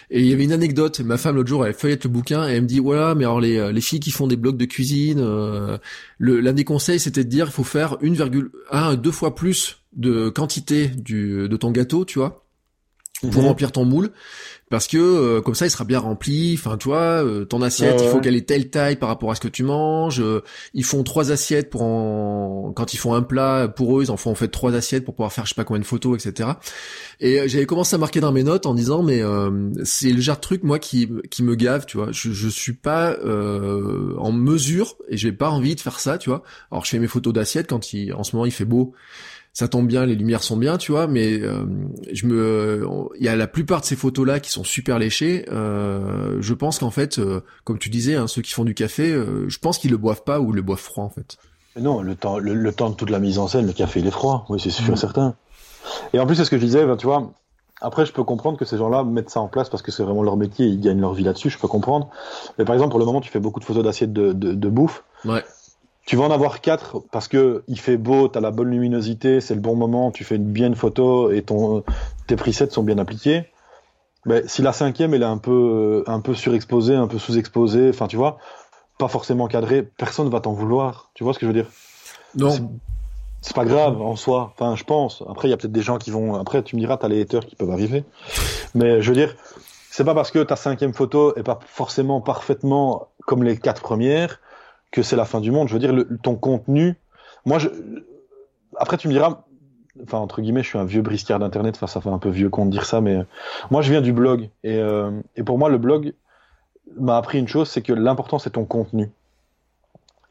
Et 0.10 0.22
il 0.22 0.26
y 0.26 0.34
avait 0.34 0.46
une 0.46 0.54
anecdote. 0.54 1.02
Ma 1.02 1.18
femme 1.18 1.36
l'autre 1.36 1.50
jour, 1.50 1.68
elle 1.68 1.76
feuillette 1.76 2.06
le 2.06 2.10
bouquin 2.10 2.50
et 2.50 2.54
elle 2.54 2.64
me 2.64 2.68
dit 2.68 2.80
voilà, 2.80 3.14
mais 3.14 3.26
alors 3.26 3.42
les 3.42 3.72
les 3.72 3.82
filles 3.82 4.00
qui 4.00 4.12
font 4.12 4.26
des 4.26 4.38
blogs 4.38 4.58
de 4.58 4.66
cuisine, 4.66 5.24
l'un 6.20 6.54
des 6.54 6.64
conseils 6.64 7.00
c'était 7.00 7.24
de 7.24 7.30
dire 7.30 7.46
il 7.48 7.54
faut 7.54 7.64
faire 7.64 7.98
1,1 8.02 8.96
deux 8.96 9.12
fois 9.12 9.36
plus 9.36 9.85
de 9.96 10.30
quantité 10.30 10.88
du, 10.88 11.48
de 11.48 11.58
ton 11.58 11.72
gâteau, 11.72 12.06
tu 12.06 12.20
vois, 12.20 12.46
pour 13.22 13.42
mhm. 13.42 13.48
remplir 13.48 13.72
ton 13.72 13.86
moule. 13.86 14.12
Parce 14.72 14.88
que 14.88 14.98
euh, 14.98 15.42
comme 15.42 15.54
ça 15.54 15.68
il 15.68 15.70
sera 15.70 15.84
bien 15.84 16.00
rempli. 16.00 16.56
Enfin 16.58 16.76
tu 16.78 16.88
vois 16.88 17.24
euh, 17.24 17.46
ton 17.46 17.62
assiette 17.62 18.02
il 18.02 18.10
faut 18.10 18.20
qu'elle 18.20 18.36
ait 18.36 18.42
telle 18.42 18.72
taille 18.72 18.96
par 18.96 19.10
rapport 19.10 19.30
à 19.30 19.36
ce 19.36 19.40
que 19.40 19.48
tu 19.48 19.62
manges. 19.62 20.20
Euh, 20.20 20.42
ils 20.74 20.84
font 20.84 21.04
trois 21.04 21.32
assiettes 21.32 21.70
pour 21.70 21.84
en... 21.84 22.74
quand 22.76 22.94
ils 22.94 22.98
font 22.98 23.14
un 23.14 23.22
plat 23.22 23.68
pour 23.68 24.00
eux 24.00 24.04
ils 24.04 24.12
en 24.12 24.18
font 24.18 24.32
en 24.32 24.36
fait 24.36 24.48
trois 24.48 24.74
assiettes 24.74 25.06
pour 25.06 25.14
pouvoir 25.14 25.32
faire 25.32 25.46
je 25.46 25.50
sais 25.50 25.56
pas 25.56 25.66
combien 25.66 25.82
de 25.82 25.86
photos 25.86 26.26
etc 26.26 26.50
et 27.20 27.48
j'avais 27.48 27.68
commencé 27.68 27.96
à 27.96 28.00
marquer 28.00 28.20
dans 28.22 28.32
mes 28.32 28.44
notes 28.44 28.66
en 28.66 28.74
disant 28.74 29.04
mais 29.04 29.22
c'est 29.84 30.12
le 30.12 30.20
genre 30.20 30.38
de 30.38 30.42
truc 30.42 30.64
moi 30.64 30.80
qui 30.80 31.10
qui 31.30 31.44
me 31.44 31.54
gave 31.56 31.86
tu 31.86 31.98
vois. 31.98 32.12
Je 32.12 32.32
je 32.32 32.50
suis 32.50 32.74
pas 32.74 33.16
en 33.24 34.32
mesure 34.32 34.96
et 35.10 35.18
j'ai 35.18 35.32
pas 35.32 35.52
envie 35.52 35.76
de 35.76 35.80
faire 35.80 36.00
ça 36.00 36.18
tu 36.18 36.30
vois. 36.30 36.42
Alors 36.72 36.86
je 36.86 36.90
fais 36.90 37.00
mes 37.00 37.08
photos 37.08 37.34
d'assiettes 37.34 37.68
quand 37.68 37.94
il 37.94 38.14
en 38.14 38.24
ce 38.24 38.36
moment 38.36 38.48
il 38.48 38.52
fait 38.52 38.66
beau 38.66 38.94
ça 39.56 39.70
tombe 39.70 39.88
bien, 39.88 40.06
les 40.06 40.16
lumières 40.16 40.44
sont 40.44 40.58
bien, 40.58 40.78
tu 40.78 40.92
vois, 40.92 41.08
mais 41.08 41.40
euh, 41.40 41.66
je 42.12 42.28
me, 42.28 42.86
il 43.18 43.24
y 43.24 43.30
a 43.30 43.38
la 43.38 43.48
plupart 43.48 43.80
de 43.80 43.86
ces 43.86 43.96
photos 43.96 44.28
là 44.28 44.42
qui 44.42 44.52
sont 44.52 44.66
super 44.66 45.00
léchées. 45.00 45.46
Euh, 45.50 46.36
je 46.42 46.54
pense 46.54 46.80
qu'en 46.80 46.92
fait, 46.92 47.20
euh, 47.20 47.42
comme 47.64 47.80
tu 47.80 47.90
disais, 47.90 48.16
hein, 48.16 48.28
ceux 48.28 48.42
qui 48.42 48.52
font 48.52 48.66
du 48.66 48.74
café, 48.74 49.18
je 49.48 49.58
pense 49.58 49.78
qu'ils 49.78 49.92
le 49.92 49.98
boivent 49.98 50.24
pas 50.24 50.42
ou 50.42 50.52
le 50.52 50.62
boivent 50.62 50.78
froid 50.78 51.06
en 51.06 51.10
fait. 51.10 51.38
non, 51.80 52.02
le 52.02 52.16
temps, 52.16 52.38
le, 52.38 52.72
temps 52.74 52.90
de 52.90 52.96
toute 52.96 53.10
la 53.10 53.20
mise 53.20 53.40
en 53.40 53.48
scène, 53.48 53.66
le 53.66 53.72
café 53.72 54.02
il 54.02 54.08
est 54.08 54.12
froid, 54.12 54.46
oui 54.50 54.60
c'est 54.60 54.72
sûr 54.72 54.94
mmh. 54.94 54.98
certain. 54.98 55.36
Et 56.12 56.20
en 56.20 56.28
plus 56.28 56.36
c'est 56.36 56.44
ce 56.44 56.50
que 56.50 56.58
je 56.58 56.66
disais, 56.66 56.86
ben, 56.86 56.98
tu 56.98 57.08
vois. 57.08 57.32
Après, 57.82 58.06
je 58.06 58.14
peux 58.14 58.24
comprendre 58.24 58.58
que 58.58 58.64
ces 58.64 58.78
gens-là 58.78 59.04
mettent 59.04 59.30
ça 59.30 59.42
en 59.42 59.48
place 59.50 59.70
parce 59.70 59.84
que 59.84 59.92
c'est 59.92 60.04
vraiment 60.04 60.24
leur 60.24 60.38
métier, 60.38 60.66
ils 60.66 60.80
gagnent 60.80 61.02
leur 61.02 61.14
vie 61.14 61.24
là-dessus, 61.24 61.50
je 61.50 61.60
peux 61.60 61.68
comprendre. 61.68 62.10
Mais 62.58 62.66
par 62.66 62.74
exemple, 62.74 62.92
pour 62.92 63.00
le 63.00 63.06
moment, 63.06 63.20
tu 63.20 63.30
fais 63.30 63.42
beaucoup 63.42 63.60
de 63.60 63.66
photos 63.66 63.84
d'assiettes 63.84 64.14
de, 64.14 64.32
de, 64.32 64.54
de 64.54 64.70
bouffe. 64.70 65.04
Ouais 65.26 65.44
tu 66.06 66.16
vas 66.16 66.26
en 66.26 66.32
avoir 66.32 66.62
quatre 66.62 67.00
parce 67.12 67.28
que 67.28 67.64
il 67.68 67.80
fait 67.80 67.98
beau, 67.98 68.30
tu 68.30 68.38
as 68.38 68.42
la 68.42 68.52
bonne 68.52 68.70
luminosité, 68.70 69.42
c'est 69.42 69.56
le 69.56 69.62
bon 69.62 69.76
moment, 69.76 70.12
tu 70.12 70.24
fais 70.24 70.36
une 70.36 70.52
bien 70.52 70.68
une 70.68 70.76
photo 70.76 71.32
et 71.32 71.42
ton 71.42 71.84
tes 72.28 72.36
presets 72.36 72.70
sont 72.70 72.84
bien 72.84 72.98
appliqués. 72.98 73.46
Mais 74.26 74.48
si 74.48 74.62
la 74.62 74.74
cinquième 74.74 75.14
elle 75.14 75.24
est 75.24 75.26
un 75.26 75.38
peu 75.38 76.04
un 76.08 76.20
peu 76.20 76.34
surexposée, 76.34 76.96
un 76.96 77.08
peu 77.08 77.18
sous-exposée, 77.18 77.90
enfin 77.90 78.08
tu 78.08 78.18
vois, 78.18 78.38
pas 78.98 79.08
forcément 79.08 79.48
cadrée, 79.48 79.84
personne 79.84 80.30
va 80.30 80.40
t'en 80.40 80.54
vouloir. 80.54 81.10
Tu 81.16 81.24
vois 81.24 81.34
ce 81.34 81.40
que 81.40 81.46
je 81.46 81.52
veux 81.52 81.58
dire? 81.58 81.70
Non. 82.36 82.52
C'est 83.42 83.56
pas 83.56 83.66
grave 83.66 84.02
en 84.02 84.16
soi. 84.16 84.54
Enfin, 84.56 84.76
je 84.76 84.84
pense. 84.84 85.24
Après, 85.30 85.48
il 85.48 85.52
y 85.52 85.54
a 85.54 85.58
peut-être 85.58 85.72
des 85.72 85.84
gens 85.84 85.98
qui 86.00 86.10
vont. 86.10 86.34
Après, 86.34 86.64
tu 86.64 86.76
me 86.76 86.82
diras, 86.82 86.98
t'as 86.98 87.08
les 87.08 87.22
haters 87.22 87.46
qui 87.46 87.56
peuvent 87.56 87.70
arriver. 87.70 88.04
Mais 88.74 89.04
je 89.04 89.10
veux 89.10 89.16
dire, 89.16 89.36
c'est 89.92 90.04
pas 90.04 90.16
parce 90.16 90.32
que 90.32 90.40
ta 90.40 90.56
cinquième 90.56 90.94
photo 90.94 91.36
est 91.36 91.44
pas 91.44 91.60
forcément 91.68 92.22
parfaitement 92.22 93.10
comme 93.28 93.44
les 93.44 93.58
quatre 93.58 93.84
premières 93.84 94.40
que 94.96 95.04
c'est 95.04 95.16
la 95.16 95.26
fin 95.26 95.42
du 95.42 95.52
monde. 95.52 95.68
Je 95.68 95.74
veux 95.74 95.80
dire, 95.80 95.94
le, 95.94 96.08
ton 96.24 96.36
contenu, 96.36 96.96
moi, 97.46 97.60
après, 98.78 98.98
tu 98.98 99.08
me 99.08 99.14
diras, 99.14 99.44
enfin 100.04 100.18
entre 100.18 100.42
guillemets, 100.42 100.64
je 100.64 100.70
suis 100.70 100.80
un 100.80 100.86
vieux 100.86 101.02
briscard 101.02 101.40
d'internet. 101.40 101.76
Enfin, 101.76 101.88
ça 101.88 102.02
fait 102.02 102.10
un 102.10 102.20
peu 102.20 102.30
vieux 102.30 102.50
de 102.50 102.70
dire 102.70 102.86
ça, 102.86 103.02
mais 103.02 103.20
moi, 103.72 103.82
je 103.82 103.92
viens 103.92 104.02
du 104.02 104.14
blog 104.14 104.50
et, 104.64 104.82
et 105.36 105.44
pour 105.44 105.58
moi, 105.58 105.70
le 105.70 105.78
blog 105.78 106.14
m'a 106.98 107.18
appris 107.18 107.40
une 107.40 107.48
chose, 107.48 107.70
c'est 107.70 107.82
que 107.82 107.94
l'important 107.94 108.40
c'est 108.40 108.52
ton 108.52 108.66
contenu. 108.66 109.12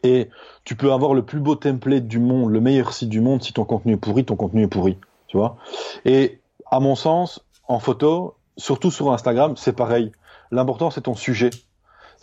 Et 0.03 0.29
tu 0.65 0.77
peux 0.77 0.93
avoir 0.93 1.15
le 1.15 1.25
plus 1.25 1.41
beau 1.41 1.55
template 1.55 2.07
du 2.07 2.19
monde, 2.19 2.51
le 2.51 2.61
meilleur 2.61 2.93
site 2.93 3.09
du 3.09 3.21
monde, 3.21 3.43
si 3.43 3.53
ton 3.53 3.65
contenu 3.65 3.95
est 3.95 3.99
pourri, 3.99 4.25
ton 4.25 4.37
contenu 4.37 4.63
est 4.63 4.69
pourri, 4.69 4.99
tu 5.29 5.37
vois. 5.37 5.57
Et 6.05 6.41
à 6.71 6.81
mon 6.81 6.95
sens, 6.95 7.45
en 7.69 7.79
photo, 7.79 8.37
surtout 8.57 8.91
sur 8.91 9.13
Instagram, 9.13 9.57
c'est 9.57 9.73
pareil. 9.73 10.13
L'important 10.51 10.91
c'est 10.91 11.03
ton 11.03 11.15
sujet. 11.15 11.51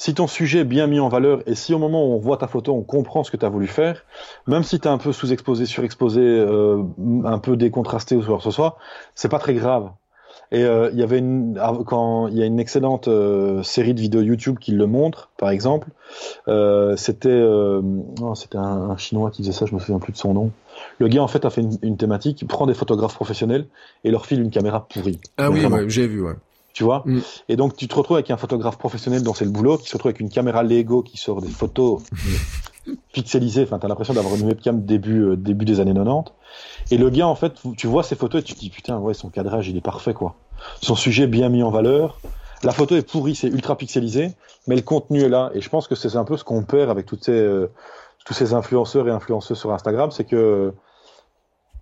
Si 0.01 0.15
ton 0.15 0.25
sujet 0.25 0.61
est 0.61 0.63
bien 0.63 0.87
mis 0.87 0.99
en 0.99 1.09
valeur 1.09 1.43
et 1.45 1.53
si 1.53 1.75
au 1.75 1.77
moment 1.77 2.03
où 2.03 2.13
on 2.13 2.17
voit 2.17 2.37
ta 2.37 2.47
photo, 2.47 2.73
on 2.73 2.81
comprend 2.81 3.23
ce 3.23 3.29
que 3.29 3.37
tu 3.37 3.45
as 3.45 3.49
voulu 3.49 3.67
faire, 3.67 4.03
même 4.47 4.63
si 4.63 4.79
tu 4.79 4.87
es 4.87 4.89
un 4.89 4.97
peu 4.97 5.13
sous-exposé, 5.13 5.67
surexposé, 5.67 6.21
euh, 6.21 6.81
un 7.23 7.37
peu 7.37 7.55
décontrasté 7.55 8.15
ou 8.15 8.39
ce 8.39 8.49
soit, 8.49 8.77
c'est 9.13 9.29
pas 9.29 9.37
très 9.37 9.53
grave. 9.53 9.91
Et 10.51 10.63
euh, 10.63 10.89
il 10.91 10.97
y 10.97 11.03
avait 11.03 11.19
une, 11.19 11.61
quand 11.85 12.29
il 12.29 12.37
y 12.39 12.41
a 12.41 12.47
une 12.47 12.59
excellente 12.59 13.09
euh, 13.09 13.61
série 13.61 13.93
de 13.93 14.01
vidéos 14.01 14.23
YouTube 14.23 14.57
qui 14.57 14.71
le 14.71 14.87
montre, 14.87 15.29
par 15.37 15.51
exemple. 15.51 15.89
Euh, 16.47 16.95
c'était, 16.95 17.29
euh, 17.29 17.83
c'était 18.33 18.57
un, 18.57 18.89
un, 18.89 18.97
chinois 18.97 19.29
qui 19.29 19.43
faisait 19.43 19.53
ça, 19.53 19.67
je 19.67 19.75
me 19.75 19.79
souviens 19.79 19.99
plus 19.99 20.13
de 20.13 20.17
son 20.17 20.33
nom. 20.33 20.51
Le 20.97 21.09
gars 21.09 21.21
en 21.21 21.27
fait 21.27 21.45
a 21.45 21.51
fait 21.51 21.61
une, 21.61 21.77
une 21.83 21.97
thématique, 21.97 22.47
prend 22.47 22.65
des 22.65 22.73
photographes 22.73 23.13
professionnels 23.13 23.67
et 24.03 24.09
leur 24.09 24.25
file 24.25 24.41
une 24.41 24.49
caméra 24.49 24.87
pourrie. 24.87 25.19
Ah 25.37 25.51
oui, 25.51 25.63
ouais, 25.63 25.87
j'ai 25.89 26.07
vu, 26.07 26.23
ouais. 26.23 26.33
Tu 26.73 26.83
vois 26.83 27.03
mm. 27.05 27.21
Et 27.49 27.55
donc 27.55 27.75
tu 27.75 27.87
te 27.87 27.95
retrouves 27.95 28.17
avec 28.17 28.31
un 28.31 28.37
photographe 28.37 28.77
professionnel 28.77 29.23
dont 29.23 29.33
c'est 29.33 29.45
le 29.45 29.51
boulot, 29.51 29.77
qui 29.77 29.87
se 29.87 29.93
retrouve 29.93 30.09
avec 30.09 30.19
une 30.19 30.29
caméra 30.29 30.63
Lego 30.63 31.01
qui 31.03 31.17
sort 31.17 31.41
des 31.41 31.49
photos 31.49 32.01
pixelisées. 33.13 33.63
Enfin, 33.63 33.79
t'as 33.79 33.87
l'impression 33.87 34.13
d'avoir 34.13 34.35
une 34.35 34.45
webcam 34.45 34.83
début 34.85 35.35
début 35.37 35.65
des 35.65 35.79
années 35.79 35.93
90. 35.93 36.31
Et 36.91 36.97
le 36.97 37.09
gars, 37.09 37.27
en 37.27 37.35
fait, 37.35 37.53
tu 37.77 37.87
vois 37.87 38.03
ces 38.03 38.15
photos 38.15 38.41
et 38.41 38.43
tu 38.43 38.53
te 38.53 38.59
dis 38.59 38.69
putain, 38.69 38.97
ouais, 38.97 39.13
son 39.13 39.29
cadrage, 39.29 39.67
il 39.69 39.77
est 39.77 39.81
parfait, 39.81 40.13
quoi. 40.13 40.35
Son 40.81 40.95
sujet 40.95 41.27
bien 41.27 41.49
mis 41.49 41.63
en 41.63 41.71
valeur. 41.71 42.19
La 42.63 42.71
photo 42.71 42.95
est 42.95 43.09
pourrie, 43.09 43.33
c'est 43.33 43.47
ultra 43.47 43.75
pixelisé, 43.75 44.33
mais 44.67 44.75
le 44.75 44.81
contenu 44.81 45.23
est 45.23 45.29
là. 45.29 45.51
Et 45.55 45.61
je 45.61 45.69
pense 45.69 45.87
que 45.87 45.95
c'est 45.95 46.15
un 46.15 46.23
peu 46.23 46.37
ce 46.37 46.43
qu'on 46.43 46.63
perd 46.63 46.91
avec 46.91 47.07
toutes 47.07 47.23
ces, 47.23 47.31
euh, 47.31 47.71
tous 48.25 48.33
ces 48.33 48.53
influenceurs 48.53 49.07
et 49.07 49.11
influenceuses 49.11 49.57
sur 49.57 49.71
Instagram, 49.71 50.11
c'est 50.11 50.25
que 50.25 50.73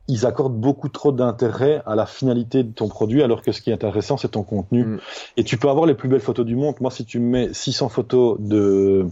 ils 0.09 0.25
accordent 0.25 0.59
beaucoup 0.59 0.89
trop 0.89 1.11
d'intérêt 1.11 1.83
à 1.85 1.95
la 1.95 2.07
finalité 2.07 2.63
de 2.63 2.71
ton 2.71 2.89
produit, 2.89 3.21
alors 3.21 3.43
que 3.43 3.51
ce 3.51 3.61
qui 3.61 3.69
est 3.69 3.73
intéressant, 3.73 4.17
c'est 4.17 4.29
ton 4.29 4.43
contenu. 4.43 4.83
Mm. 4.83 4.99
Et 5.37 5.43
tu 5.43 5.57
peux 5.57 5.69
avoir 5.69 5.85
les 5.85 5.93
plus 5.93 6.09
belles 6.09 6.19
photos 6.19 6.45
du 6.45 6.55
monde. 6.55 6.75
Moi, 6.81 6.89
si 6.89 7.05
tu 7.05 7.19
mets 7.19 7.53
600 7.53 7.89
photos 7.89 8.37
de, 8.39 9.05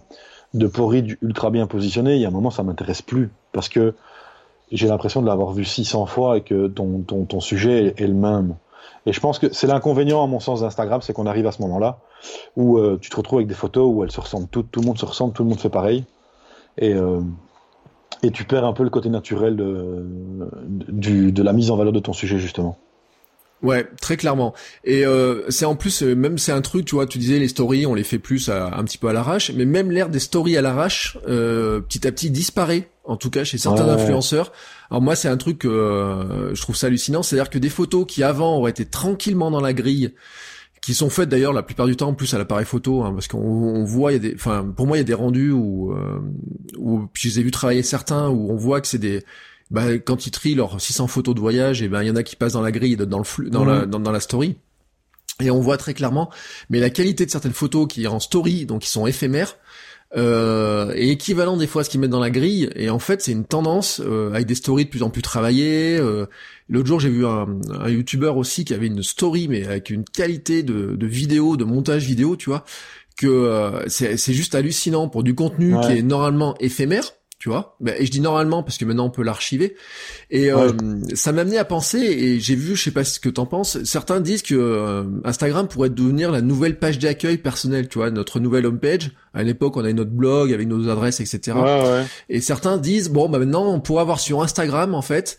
de 0.56 0.68
porridge 0.68 1.16
ultra 1.22 1.52
bien 1.52 1.68
positionnées, 1.68 2.16
il 2.16 2.22
y 2.22 2.26
a 2.26 2.30
un 2.30 2.32
moment, 2.32 2.50
ça 2.50 2.64
m'intéresse 2.64 3.04
plus. 3.04 3.30
Parce 3.52 3.70
que 3.70 3.94
j'ai 4.72 4.88
l'impression 4.88 5.22
de 5.22 5.28
l'avoir 5.28 5.52
vu 5.52 5.64
600 5.64 6.08
fois 6.08 6.38
et 6.38 6.42
que 6.42 6.68
ton, 6.68 7.02
ton, 7.02 7.26
ton 7.26 7.40
sujet 7.40 7.94
est, 7.96 8.08
le 8.08 8.16
même. 8.16 8.56
Et 9.06 9.14
je 9.14 9.20
pense 9.20 9.38
que 9.38 9.54
c'est 9.54 9.68
l'inconvénient, 9.68 10.24
à 10.24 10.28
mon 10.28 10.40
sens, 10.40 10.62
d'Instagram, 10.62 11.02
c'est 11.04 11.14
qu'on 11.14 11.28
arrive 11.28 11.46
à 11.46 11.52
ce 11.52 11.62
moment-là 11.62 12.00
où 12.56 12.80
euh, 12.80 12.98
tu 13.00 13.12
te 13.12 13.16
retrouves 13.16 13.38
avec 13.38 13.48
des 13.48 13.54
photos 13.54 13.88
où 13.94 14.04
elles 14.04 14.12
se 14.12 14.20
ressemblent 14.20 14.48
toutes, 14.48 14.72
tout 14.72 14.82
le 14.82 14.88
monde 14.88 14.98
se 14.98 15.06
ressemble, 15.06 15.34
tout 15.34 15.44
le 15.44 15.50
monde 15.50 15.60
fait 15.60 15.70
pareil. 15.70 16.06
Et, 16.80 16.94
euh, 16.94 17.22
et 18.24 18.32
tu 18.32 18.44
perds 18.44 18.66
un 18.66 18.74
peu 18.74 18.84
le 18.84 18.90
côté 18.90 19.10
naturel 19.10 19.56
de, 19.56 20.06
du, 20.90 21.32
de 21.32 21.44
la 21.44 21.54
mise 21.54 21.72
en 21.72 21.78
valeur 21.78 21.94
de 21.94 22.00
ton 22.00 22.14
sujet, 22.14 22.40
justement. 22.40 22.78
Ouais, 23.64 23.88
très 24.00 24.18
clairement. 24.18 24.54
Et 24.84 25.06
euh, 25.06 25.50
c'est 25.50 25.66
en 25.66 25.76
plus, 25.76 26.04
euh, 26.04 26.16
même 26.16 26.38
c'est 26.38 26.52
un 26.52 26.62
truc, 26.62 26.86
tu 26.86 26.94
vois, 26.94 27.08
tu 27.08 27.18
disais 27.18 27.40
les 27.40 27.48
stories, 27.48 27.88
on 27.88 27.96
les 27.96 28.04
fait 28.04 28.20
plus 28.20 28.50
à, 28.50 28.68
un 28.78 28.84
petit 28.84 29.00
peu 29.00 29.08
à 29.08 29.14
l'arrache, 29.14 29.52
mais 29.56 29.66
même 29.66 29.90
l'air 29.90 30.10
des 30.10 30.20
stories 30.20 30.58
à 30.58 30.62
l'arrache, 30.62 31.18
euh, 31.28 31.80
petit 31.80 32.08
à 32.08 32.12
petit 32.12 32.30
disparaît, 32.30 32.90
en 33.04 33.18
tout 33.18 33.32
cas 33.32 33.44
chez 33.44 33.58
certains 33.58 33.90
influenceurs. 33.90 34.52
Alors 34.92 35.02
moi, 35.02 35.16
c'est 35.16 35.28
un 35.28 35.38
truc, 35.38 35.66
euh, 35.66 36.52
je 36.54 36.62
trouve 36.62 36.76
ça 36.76 36.88
hallucinant, 36.88 37.24
c'est-à-dire 37.24 37.50
que 37.50 37.58
des 37.58 37.70
photos 37.70 38.06
qui 38.08 38.22
avant 38.22 38.58
auraient 38.58 38.72
été 38.72 38.86
tranquillement 38.86 39.50
dans 39.50 39.62
la 39.62 39.74
grille, 39.74 40.14
qui 40.82 40.94
sont 40.94 41.10
faites 41.10 41.30
d'ailleurs 41.30 41.54
la 41.54 41.64
plupart 41.64 41.86
du 41.86 41.96
temps 41.96 42.10
en 42.10 42.14
plus 42.14 42.34
à 42.34 42.38
l'appareil 42.38 42.66
photo, 42.66 43.04
hein, 43.04 43.12
parce 43.14 43.28
qu'on 43.28 43.40
on 43.40 43.84
voit, 43.84 44.12
il 44.12 44.16
y 44.16 44.18
a 44.18 44.30
des, 44.30 44.36
enfin 44.36 44.66
pour 44.76 44.88
moi 44.88 44.98
il 44.98 45.00
y 45.00 45.02
a 45.02 45.06
des 45.06 45.14
rendus 45.14 45.52
où, 45.52 45.92
euh, 45.92 46.20
où 46.78 47.08
puis 47.12 47.30
je 47.30 47.36
les 47.36 47.40
ai 47.40 47.44
vu 47.44 47.52
travailler 47.52 47.84
certains 47.84 48.30
où 48.30 48.52
on 48.52 48.56
voit 48.56 48.82
que 48.82 48.88
c'est 48.88 48.98
des 48.98 49.24
bah, 49.70 49.98
quand 49.98 50.26
ils 50.26 50.32
trient 50.32 50.56
leurs 50.56 50.80
600 50.80 51.08
photos 51.08 51.36
de 51.36 51.40
voyage, 51.40 51.82
et 51.82 51.86
eh 51.86 51.88
ben 51.90 52.02
il 52.02 52.08
y 52.08 52.12
en 52.12 52.16
a 52.16 52.24
qui 52.24 52.36
passent 52.36 52.54
dans 52.54 52.62
la 52.62 52.72
grille, 52.72 52.96
dans 52.96 53.18
le 53.18 53.24
flux, 53.24 53.50
dans, 53.50 53.66
la, 53.66 53.86
dans, 53.86 54.12
la 54.12 54.20
story. 54.20 54.56
Et 55.42 55.52
on 55.52 55.60
voit 55.60 55.78
très 55.78 55.94
clairement, 55.94 56.30
mais 56.70 56.80
la 56.80 56.90
qualité 56.90 57.26
de 57.26 57.32
certaines 57.32 57.54
photos 57.54 57.88
qui 57.88 58.04
sont 58.04 58.12
en 58.12 58.20
story, 58.20 58.66
donc 58.66 58.82
qui 58.84 58.90
sont 58.90 59.06
éphémères, 59.06 59.58
euh, 60.16 60.94
est 60.94 61.10
équivalent 61.10 61.58
des 61.58 61.68
fois 61.68 61.82
à 61.82 61.84
ce 61.84 61.90
qu'ils 61.90 62.00
mettent 62.00 62.12
dans 62.12 62.22
la 62.22 62.30
grille. 62.30 62.70
Et 62.76 62.90
en 62.90 63.00
fait, 63.00 63.22
c'est 63.22 63.34
une 63.34 63.46
tendance 63.46 64.02
euh, 64.04 64.32
avec 64.32 64.48
des 64.48 64.56
stories 64.56 64.86
de 64.86 64.90
plus 64.90 65.04
en 65.04 65.10
plus 65.10 65.22
travaillées. 65.22 66.00
L'autre 66.70 66.88
jour, 66.88 67.00
j'ai 67.00 67.10
vu 67.10 67.26
un, 67.26 67.48
un 67.72 67.90
YouTuber 67.90 68.34
aussi 68.36 68.66
qui 68.66 68.74
avait 68.74 68.88
une 68.88 69.04
story, 69.04 69.48
mais 69.48 69.66
avec 69.66 69.90
une 69.90 70.04
qualité 70.04 70.64
de, 70.64 70.96
de 70.96 71.08
vidéo, 71.08 71.58
de 71.58 71.64
montage 71.64 72.04
vidéo, 72.06 72.36
tu 72.36 72.50
vois, 72.50 72.66
que 73.18 73.28
euh, 73.28 73.88
c'est 73.88 74.34
juste 74.34 74.56
hallucinant 74.56 75.10
pour 75.10 75.24
du 75.24 75.36
contenu 75.36 75.76
qui 75.82 75.94
est 75.94 76.02
normalement 76.02 76.56
éphémère 76.60 77.14
tu 77.40 77.50
vois. 77.50 77.78
et 77.86 78.06
je 78.06 78.10
dis 78.12 78.20
normalement 78.20 78.64
parce 78.64 78.80
que 78.80 78.86
maintenant 78.86 79.06
on 79.06 79.10
peut 79.12 79.22
l'archiver. 79.22 79.76
Et 80.32 80.52
euh, 80.52 80.72
ça 81.14 81.32
m'a 81.32 81.42
amené 81.42 81.60
à 81.60 81.66
penser 81.66 82.00
et 82.00 82.40
j'ai 82.40 82.56
vu, 82.56 82.76
je 82.76 82.84
sais 82.84 82.92
pas 82.92 83.04
ce 83.04 83.20
que 83.20 83.30
t'en 83.30 83.46
penses. 83.46 83.84
Certains 83.84 84.22
disent 84.22 84.42
que 84.42 84.56
euh, 84.56 85.04
Instagram 85.24 85.68
pourrait 85.68 85.92
devenir 85.92 86.32
la 86.32 86.42
nouvelle 86.42 86.80
page 86.80 86.98
d'accueil 86.98 87.38
personnelle, 87.38 87.90
tu 87.90 88.00
vois, 88.00 88.10
notre 88.10 88.40
nouvelle 88.40 88.66
homepage. 88.66 89.12
À 89.36 89.44
l'époque, 89.44 89.78
on 89.78 89.82
avait 89.82 89.94
notre 89.94 90.12
blog 90.12 90.52
avec 90.52 90.68
nos 90.68 90.90
adresses, 90.90 91.20
etc. 91.20 91.56
Et 92.28 92.42
certains 92.42 92.78
disent 92.78 93.10
bon, 93.10 93.30
bah 93.30 93.38
maintenant 93.38 93.72
on 93.72 93.80
pourrait 93.82 94.02
avoir 94.02 94.20
sur 94.20 94.42
Instagram 94.42 94.96
en 94.96 95.04
fait. 95.04 95.38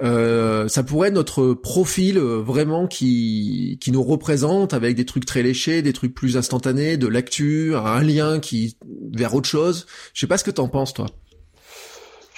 Euh, 0.00 0.68
ça 0.68 0.82
pourrait 0.82 1.08
être 1.08 1.14
notre 1.14 1.54
profil 1.54 2.18
euh, 2.18 2.40
vraiment 2.40 2.86
qui 2.86 3.78
qui 3.80 3.90
nous 3.90 4.02
représente 4.02 4.72
avec 4.72 4.94
des 4.94 5.04
trucs 5.04 5.26
très 5.26 5.42
léchés, 5.42 5.82
des 5.82 5.92
trucs 5.92 6.14
plus 6.14 6.36
instantanés, 6.36 6.96
de 6.96 7.08
l'actu, 7.08 7.74
un 7.74 8.02
lien 8.02 8.38
qui 8.38 8.76
vers 9.12 9.34
autre 9.34 9.48
chose. 9.48 9.86
Je 10.14 10.20
sais 10.20 10.26
pas 10.28 10.38
ce 10.38 10.44
que 10.44 10.52
t'en 10.52 10.68
penses 10.68 10.94
toi. 10.94 11.06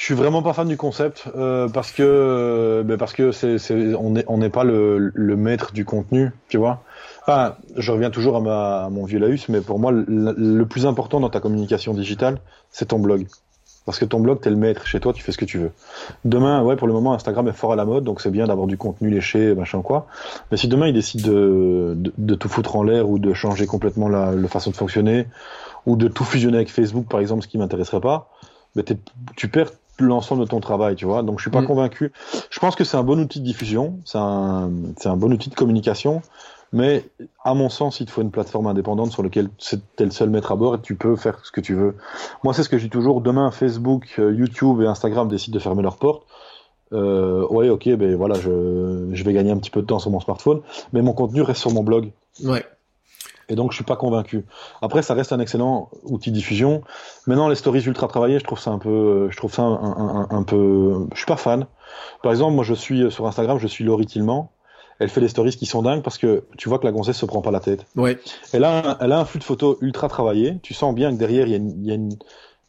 Je 0.01 0.07
suis 0.07 0.15
vraiment 0.15 0.43
pas 0.43 0.55
fan 0.55 0.67
du 0.67 0.79
concept 0.79 1.25
euh, 1.37 1.69
parce 1.69 1.93
que 1.93 2.03
euh, 2.03 2.83
ben 2.83 2.97
parce 2.97 3.13
que 3.13 3.33
c'est 3.33 3.59
on 3.97 4.13
n'est 4.13 4.25
on 4.29 4.39
n'est 4.39 4.49
pas 4.49 4.65
le, 4.65 5.13
le, 5.15 5.37
maître 5.37 5.75
du 5.75 5.85
contenu, 5.85 6.31
tu 6.49 6.57
vois. 6.57 6.83
Enfin, 7.21 7.57
je 7.77 7.93
reviens 7.93 8.09
toujours 8.09 8.35
à, 8.37 8.41
ma, 8.41 8.85
à 8.87 8.89
mon 8.89 9.05
vieux 9.05 9.19
laus, 9.19 9.51
mais 9.51 9.61
pour 9.61 9.79
moi 9.79 9.93
le, 9.93 10.65
plus 10.65 10.87
important 10.87 11.21
dans 11.21 11.29
ta 11.29 11.41
communication 11.41 11.93
digitale, 11.93 12.41
c'est 12.71 12.87
ton 12.87 12.99
blog. 12.99 13.27
Parce 13.91 13.99
que 13.99 14.05
ton 14.05 14.21
blog, 14.21 14.41
t'es 14.41 14.51
le 14.51 14.57
maître. 14.57 14.87
Chez 14.87 15.01
toi, 15.01 15.13
tu 15.13 15.21
fais 15.21 15.33
ce 15.33 15.37
que 15.37 15.45
tu 15.45 15.59
veux. 15.59 15.73
Demain, 16.25 16.63
ouais, 16.63 16.77
pour 16.77 16.87
le 16.87 16.93
moment, 16.93 17.13
Instagram 17.13 17.49
est 17.49 17.53
fort 17.53 17.73
à 17.73 17.77
la 17.77 17.85
mode, 17.85 18.05
donc 18.05 18.21
c'est 18.21 18.31
bien 18.31 18.47
d'avoir 18.47 18.69
du 18.69 18.77
contenu 18.77 19.11
léché, 19.11 19.53
machin 19.57 19.83
quoi. 19.83 20.07
Mais 20.53 20.57
si 20.57 20.69
demain, 20.69 20.87
il 20.87 20.95
décide 20.95 21.23
de, 21.23 21.95
de, 21.97 22.13
de 22.17 22.35
tout 22.37 22.49
foutre 22.49 22.77
en 22.77 22.85
l'air 22.85 23.09
ou 23.11 23.19
de 23.19 23.33
changer 23.35 23.67
complètement 23.67 24.09
la, 24.09 24.31
la, 24.31 24.47
façon 24.47 24.71
de 24.71 24.77
fonctionner, 24.77 25.27
ou 25.87 25.97
de 25.97 26.07
tout 26.07 26.23
fusionner 26.23 26.59
avec 26.59 26.71
Facebook, 26.71 27.09
par 27.09 27.19
exemple, 27.19 27.43
ce 27.43 27.49
qui 27.49 27.59
m'intéresserait 27.59 28.01
pas, 28.01 28.31
ben 28.77 28.85
tu 29.35 29.49
perds 29.49 29.73
l'ensemble 29.99 30.43
de 30.43 30.47
ton 30.47 30.61
travail, 30.61 30.95
tu 30.95 31.05
vois. 31.05 31.25
Donc 31.25 31.41
je 31.41 31.43
suis 31.43 31.51
pas 31.51 31.63
mm. 31.63 31.67
convaincu. 31.67 32.13
Je 32.49 32.61
pense 32.61 32.77
que 32.77 32.85
c'est 32.85 32.97
un 32.97 33.03
bon 33.03 33.19
outil 33.19 33.41
de 33.41 33.45
diffusion, 33.45 33.99
c'est 34.05 34.19
un, 34.19 34.71
c'est 34.99 35.09
un 35.09 35.17
bon 35.17 35.33
outil 35.33 35.51
de 35.51 35.57
communication, 35.57 36.23
mais 36.73 37.05
à 37.45 37.55
mon 37.55 37.69
sens, 37.69 38.01
il 38.01 38.07
te 38.07 38.11
faut 38.11 38.23
une 38.23 38.31
plateforme 38.31 38.67
indépendante 38.67 39.11
sur 39.11 39.23
laquelle 39.23 39.49
es 39.99 40.05
le 40.05 40.11
seul 40.11 40.31
maître 40.31 40.53
à 40.53 40.57
bord 40.57 40.77
et 40.77 40.81
tu 40.81 40.95
peux 40.95 41.17
faire 41.17 41.45
ce 41.45 41.51
que 41.51 41.61
tu 41.61 41.75
veux. 41.75 41.97
Moi, 42.45 42.55
c'est 42.55 42.63
ce 42.63 42.69
que 42.69 42.79
je 42.79 42.85
dis 42.85 42.91
toujours. 42.91 43.21
Demain, 43.21 43.51
Facebook, 43.51 44.15
euh, 44.19 44.33
YouTube 44.33 44.81
et 44.81 44.87
Instagram 44.87 45.29
décident 45.29 45.55
de 45.55 45.61
fermer 45.61 45.83
leurs 45.83 45.97
portes. 45.97 46.27
Euh, 46.93 47.47
ouais, 47.49 47.69
ok, 47.69 47.89
ben 47.91 48.17
voilà, 48.17 48.35
je, 48.35 49.09
je 49.13 49.25
vais 49.25 49.33
gagner 49.33 49.51
un 49.51 49.59
petit 49.59 49.71
peu 49.71 49.81
de 49.81 49.87
temps 49.87 49.99
sur 49.99 50.11
mon 50.11 50.21
smartphone, 50.21 50.63
mais 50.93 51.03
mon 51.03 51.13
contenu 51.13 51.43
reste 51.43 51.61
sur 51.61 51.73
mon 51.73 51.83
blog. 51.83 52.13
Ouais. 52.43 52.65
Et 53.49 53.57
donc, 53.57 53.73
je 53.73 53.77
suis 53.77 53.85
pas 53.85 53.97
convaincu. 53.97 54.45
Après, 54.81 55.03
ça 55.03 55.15
reste 55.15 55.33
un 55.33 55.41
excellent 55.41 55.91
outil 56.05 56.31
de 56.31 56.37
diffusion. 56.37 56.83
Maintenant, 57.27 57.49
les 57.49 57.57
stories 57.57 57.83
ultra 57.83 58.07
travaillées, 58.07 58.39
je 58.39 58.45
trouve 58.45 58.61
ça 58.61 58.71
un 58.71 58.79
peu, 58.79 59.29
je 59.29 59.37
trouve 59.37 59.53
ça 59.53 59.63
un, 59.63 59.75
un, 59.75 60.29
un, 60.31 60.43
peu, 60.45 61.09
je 61.13 61.17
suis 61.17 61.27
pas 61.27 61.37
fan. 61.37 61.67
Par 62.23 62.31
exemple, 62.31 62.55
moi, 62.55 62.63
je 62.63 62.75
suis 62.75 63.11
sur 63.11 63.27
Instagram, 63.27 63.59
je 63.59 63.67
suis 63.67 63.83
Laurie 63.83 64.07
Tillman. 64.07 64.53
Elle 65.01 65.09
fait 65.09 65.21
des 65.21 65.29
stories 65.29 65.57
qui 65.57 65.67
sont 65.67 65.83
dingues 65.83 66.03
parce 66.03 66.19
que 66.19 66.45
tu 66.57 66.69
vois 66.69 66.79
que 66.79 66.85
la 66.85 66.93
gonzesse 66.93 67.17
se 67.17 67.27
prend 67.27 67.41
pas 67.41 67.51
la 67.51 67.61
tête. 67.61 67.87
Ouais. 67.97 68.19
Elle 68.53 68.65
a, 68.65 68.91
un, 68.91 68.99
elle 69.01 69.13
a 69.13 69.19
un 69.19 69.25
flux 69.25 69.41
de 69.41 69.45
photos 69.45 69.77
ultra 69.81 70.09
travaillé. 70.09 70.59
Tu 70.63 70.75
sens 70.75 70.95
bien 70.95 71.13
que 71.13 71.17
derrière, 71.17 71.47
il 71.47 71.51
y 71.51 71.55
a 71.55 71.57
une, 71.57 71.71
il 71.71 71.87
y 71.87 71.91
a 71.91 71.95
une 71.95 72.17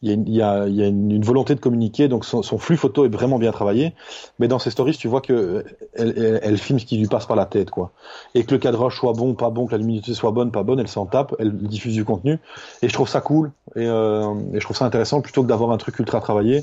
il 0.02 0.08
y 0.08 0.10
a, 0.10 0.14
une, 0.14 0.26
il 0.26 0.34
y 0.34 0.42
a, 0.42 0.66
il 0.66 0.74
y 0.74 0.82
a 0.82 0.88
une, 0.88 1.22
volonté 1.22 1.54
de 1.54 1.60
communiquer, 1.60 2.08
donc 2.08 2.24
son, 2.24 2.42
son, 2.42 2.58
flux 2.58 2.76
photo 2.76 3.04
est 3.04 3.08
vraiment 3.08 3.38
bien 3.38 3.52
travaillé. 3.52 3.94
Mais 4.40 4.48
dans 4.48 4.58
ses 4.58 4.70
stories, 4.70 4.96
tu 4.96 5.06
vois 5.06 5.20
que 5.20 5.64
elle, 5.94 6.14
elle, 6.16 6.40
elle, 6.42 6.58
filme 6.58 6.80
ce 6.80 6.86
qui 6.86 6.96
lui 6.96 7.06
passe 7.06 7.26
par 7.26 7.36
la 7.36 7.46
tête, 7.46 7.70
quoi. 7.70 7.92
Et 8.34 8.44
que 8.44 8.50
le 8.50 8.58
cadrage 8.58 8.96
soit 8.96 9.12
bon, 9.12 9.34
pas 9.34 9.50
bon, 9.50 9.66
que 9.66 9.72
la 9.72 9.78
luminosité 9.78 10.14
soit 10.14 10.32
bonne, 10.32 10.50
pas 10.50 10.64
bonne, 10.64 10.80
elle 10.80 10.88
s'en 10.88 11.06
tape, 11.06 11.36
elle 11.38 11.56
diffuse 11.56 11.94
du 11.94 12.04
contenu. 12.04 12.40
Et 12.82 12.88
je 12.88 12.92
trouve 12.92 13.08
ça 13.08 13.20
cool 13.20 13.52
et, 13.76 13.86
euh, 13.86 14.34
et 14.52 14.58
je 14.58 14.64
trouve 14.64 14.76
ça 14.76 14.86
intéressant 14.86 15.20
plutôt 15.20 15.44
que 15.44 15.48
d'avoir 15.48 15.70
un 15.70 15.78
truc 15.78 15.96
ultra 16.00 16.20
travaillé. 16.20 16.62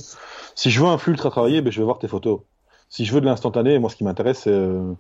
Si 0.56 0.70
je 0.70 0.82
veux 0.82 0.88
un 0.88 0.98
flux 0.98 1.14
ultra 1.14 1.30
travaillé, 1.30 1.62
ben 1.62 1.72
je 1.72 1.80
vais 1.80 1.86
voir 1.86 2.00
tes 2.00 2.10
photos. 2.10 2.42
Si 2.90 3.06
je 3.06 3.14
veux 3.14 3.22
de 3.22 3.26
l'instantané, 3.26 3.80
moi 3.80 3.90
ce 3.90 3.96
qui 3.96 4.04
m'intéresse, 4.04 4.40
c'est 4.40 4.52
euh, 4.52 4.94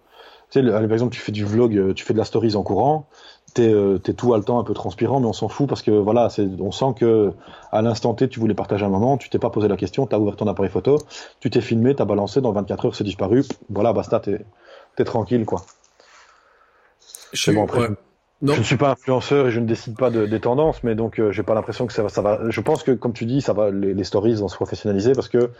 Tu 0.51 0.61
sais, 0.61 0.71
par 0.71 0.81
exemple, 0.81 1.13
tu 1.13 1.21
fais 1.21 1.31
du 1.31 1.45
vlog, 1.45 1.93
tu 1.93 2.03
fais 2.03 2.13
de 2.13 2.17
la 2.17 2.25
stories 2.25 2.55
en 2.55 2.63
courant, 2.63 3.07
t'es 3.53 3.71
es 3.71 4.13
tout 4.13 4.39
temps 4.41 4.59
un 4.59 4.63
peu 4.63 4.73
transpirant, 4.73 5.19
mais 5.19 5.27
on 5.27 5.33
s'en 5.33 5.47
fout 5.47 5.67
parce 5.67 5.81
que 5.81 5.91
voilà, 5.91 6.29
on 6.59 6.71
sent 6.71 6.93
que 6.97 7.31
à 7.71 7.81
l'instant 7.81 8.13
T, 8.13 8.27
tu 8.27 8.39
voulais 8.39 8.53
partager 8.53 8.85
un 8.85 8.89
moment, 8.89 9.17
tu 9.17 9.29
t'es 9.29 9.39
pas 9.39 9.49
posé 9.49 9.67
la 9.67 9.77
question, 9.77 10.07
tu 10.07 10.15
as 10.15 10.19
ouvert 10.19 10.35
ton 10.35 10.47
appareil 10.47 10.71
photo, 10.71 10.97
tu 11.39 11.49
t'es 11.49 11.61
filmé, 11.61 11.95
tu 11.95 12.01
as 12.01 12.05
balancé, 12.05 12.41
dans 12.41 12.51
24 12.51 12.85
heures, 12.85 12.95
c'est 12.95 13.03
disparu, 13.03 13.43
voilà, 13.69 13.93
basta, 13.93 14.19
t'es 14.19 14.45
es 14.97 15.03
tranquille, 15.03 15.45
quoi. 15.45 15.61
Je, 17.31 17.51
bon, 17.51 17.63
après, 17.63 17.89
je, 18.41 18.57
ne 18.57 18.63
suis 18.63 18.75
pas 18.75 18.91
influenceur 18.91 19.47
et 19.47 19.51
je 19.51 19.59
ne 19.59 19.65
décide 19.65 19.95
pas 19.95 20.09
de, 20.09 20.25
des 20.25 20.39
tendances, 20.39 20.83
mais 20.83 20.95
donc 20.95 21.21
j'ai 21.31 21.43
pas 21.43 21.53
l'impression 21.53 21.87
que 21.87 21.93
ça 21.93 22.03
va, 22.03 22.09
ça 22.09 22.21
va. 22.21 22.49
Je 22.49 22.61
pense 22.61 22.83
que, 22.83 22.91
comme 22.91 23.13
tu 23.13 23.25
dis, 23.25 23.41
ça 23.41 23.53
va, 23.53 23.69
les, 23.71 24.03
stories 24.03 24.35
vont 24.35 24.47
se 24.47 24.55
professionnaliser 24.55 25.13
parce 25.13 25.29
que 25.29 25.51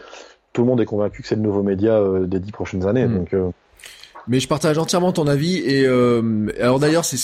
tout 0.52 0.62
le 0.62 0.66
monde 0.66 0.80
est 0.80 0.86
convaincu 0.86 1.22
que 1.22 1.28
c'est 1.28 1.36
le 1.36 1.42
nouveau 1.42 1.62
média 1.62 2.02
des 2.22 2.40
dix 2.40 2.52
prochaines 2.52 2.86
années. 2.86 3.06
Mm. 3.06 3.18
Donc, 3.18 3.34
mais 4.30 4.40
je 4.40 4.48
partage 4.48 4.78
entièrement 4.78 5.12
ton 5.12 5.26
avis 5.26 5.56
et 5.56 5.86
alors 6.60 6.78
d'ailleurs 6.78 7.04
c'est 7.04 7.18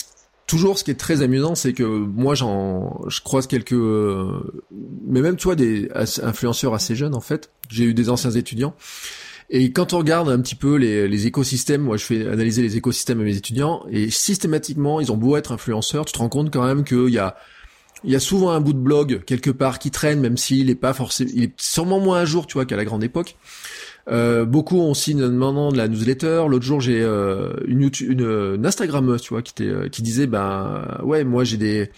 toujours 0.47 0.79
ce 0.79 0.85
qui 0.85 0.91
est 0.91 0.97
très 0.97 1.23
amusant, 1.23 1.55
c'est 1.55 1.73
que 1.73 1.85
moi 1.85 2.35
j'en 2.35 3.01
je 3.09 3.21
croise 3.21 3.47
quelques 3.47 3.73
mais 5.07 5.21
même 5.21 5.37
tu 5.37 5.45
vois 5.45 5.55
des 5.55 5.89
influenceurs 6.23 6.75
assez 6.75 6.95
jeunes 6.95 7.15
en 7.15 7.21
fait. 7.21 7.51
J'ai 7.71 7.85
eu 7.85 7.95
des 7.95 8.11
anciens 8.11 8.33
étudiants. 8.33 8.75
Et 9.49 9.71
quand 9.71 9.93
on 9.93 9.99
regarde 9.99 10.29
un 10.29 10.41
petit 10.41 10.57
peu 10.57 10.75
les, 10.75 11.07
les 11.07 11.27
écosystèmes, 11.29 11.83
moi 11.83 11.97
je 11.97 12.05
fais 12.05 12.27
analyser 12.27 12.63
les 12.63 12.77
écosystèmes 12.77 13.21
à 13.21 13.23
mes 13.23 13.37
étudiants, 13.37 13.87
et 13.89 14.11
systématiquement, 14.11 15.01
ils 15.01 15.13
ont 15.13 15.17
beau 15.17 15.37
être 15.37 15.53
influenceurs, 15.53 16.05
tu 16.05 16.13
te 16.13 16.19
rends 16.19 16.29
compte 16.29 16.53
quand 16.53 16.67
même 16.67 16.83
qu'il 16.83 17.11
y 17.11 17.19
a 17.19 17.37
il 18.05 18.13
y 18.13 18.17
a 18.17 18.21
souvent 18.21 18.51
un 18.51 18.61
bout 18.61 18.73
de 18.73 18.79
blog 18.79 19.25
quelque 19.25 19.51
part 19.51 19.79
qui 19.79 19.91
traîne, 19.91 20.21
même 20.21 20.37
s'il 20.37 20.69
est 20.69 20.75
pas 20.75 20.93
forcément, 20.93 21.31
il 21.35 21.45
est 21.45 21.61
sûrement 21.61 22.01
moins 22.01 22.21
à 22.21 22.25
jour, 22.25 22.47
tu 22.47 22.55
vois, 22.55 22.67
qu'à 22.67 22.77
la 22.77 22.85
grande 22.85 23.03
époque. 23.03 23.37
Euh, 24.09 24.45
beaucoup 24.45 24.79
ont 24.79 24.95
signe 24.95 25.27
maintenant 25.27 25.73
de 25.73 25.77
la 25.77 25.89
newsletter. 25.89 26.45
L'autre 26.49 26.65
jour, 26.65 26.81
j'ai 26.81 27.03
euh, 27.03 27.53
une, 27.67 27.83
YouTube, 27.83 28.21
une, 28.21 29.19
tu 29.21 29.29
vois, 29.31 29.43
qui, 29.43 29.53
était, 29.53 29.91
qui 29.91 30.03
disait, 30.03 30.27
ben 30.27 30.99
ouais, 31.03 31.25
moi 31.25 31.45
j'ai 31.45 31.57
des 31.57 31.91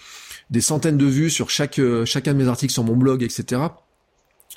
des 0.50 0.62
centaines 0.62 0.96
de 0.96 1.04
vues 1.04 1.28
sur 1.28 1.50
chaque 1.50 1.78
chacun 2.06 2.32
de 2.32 2.38
mes 2.38 2.48
articles 2.48 2.72
sur 2.72 2.82
mon 2.82 2.96
blog, 2.96 3.22
etc. 3.22 3.60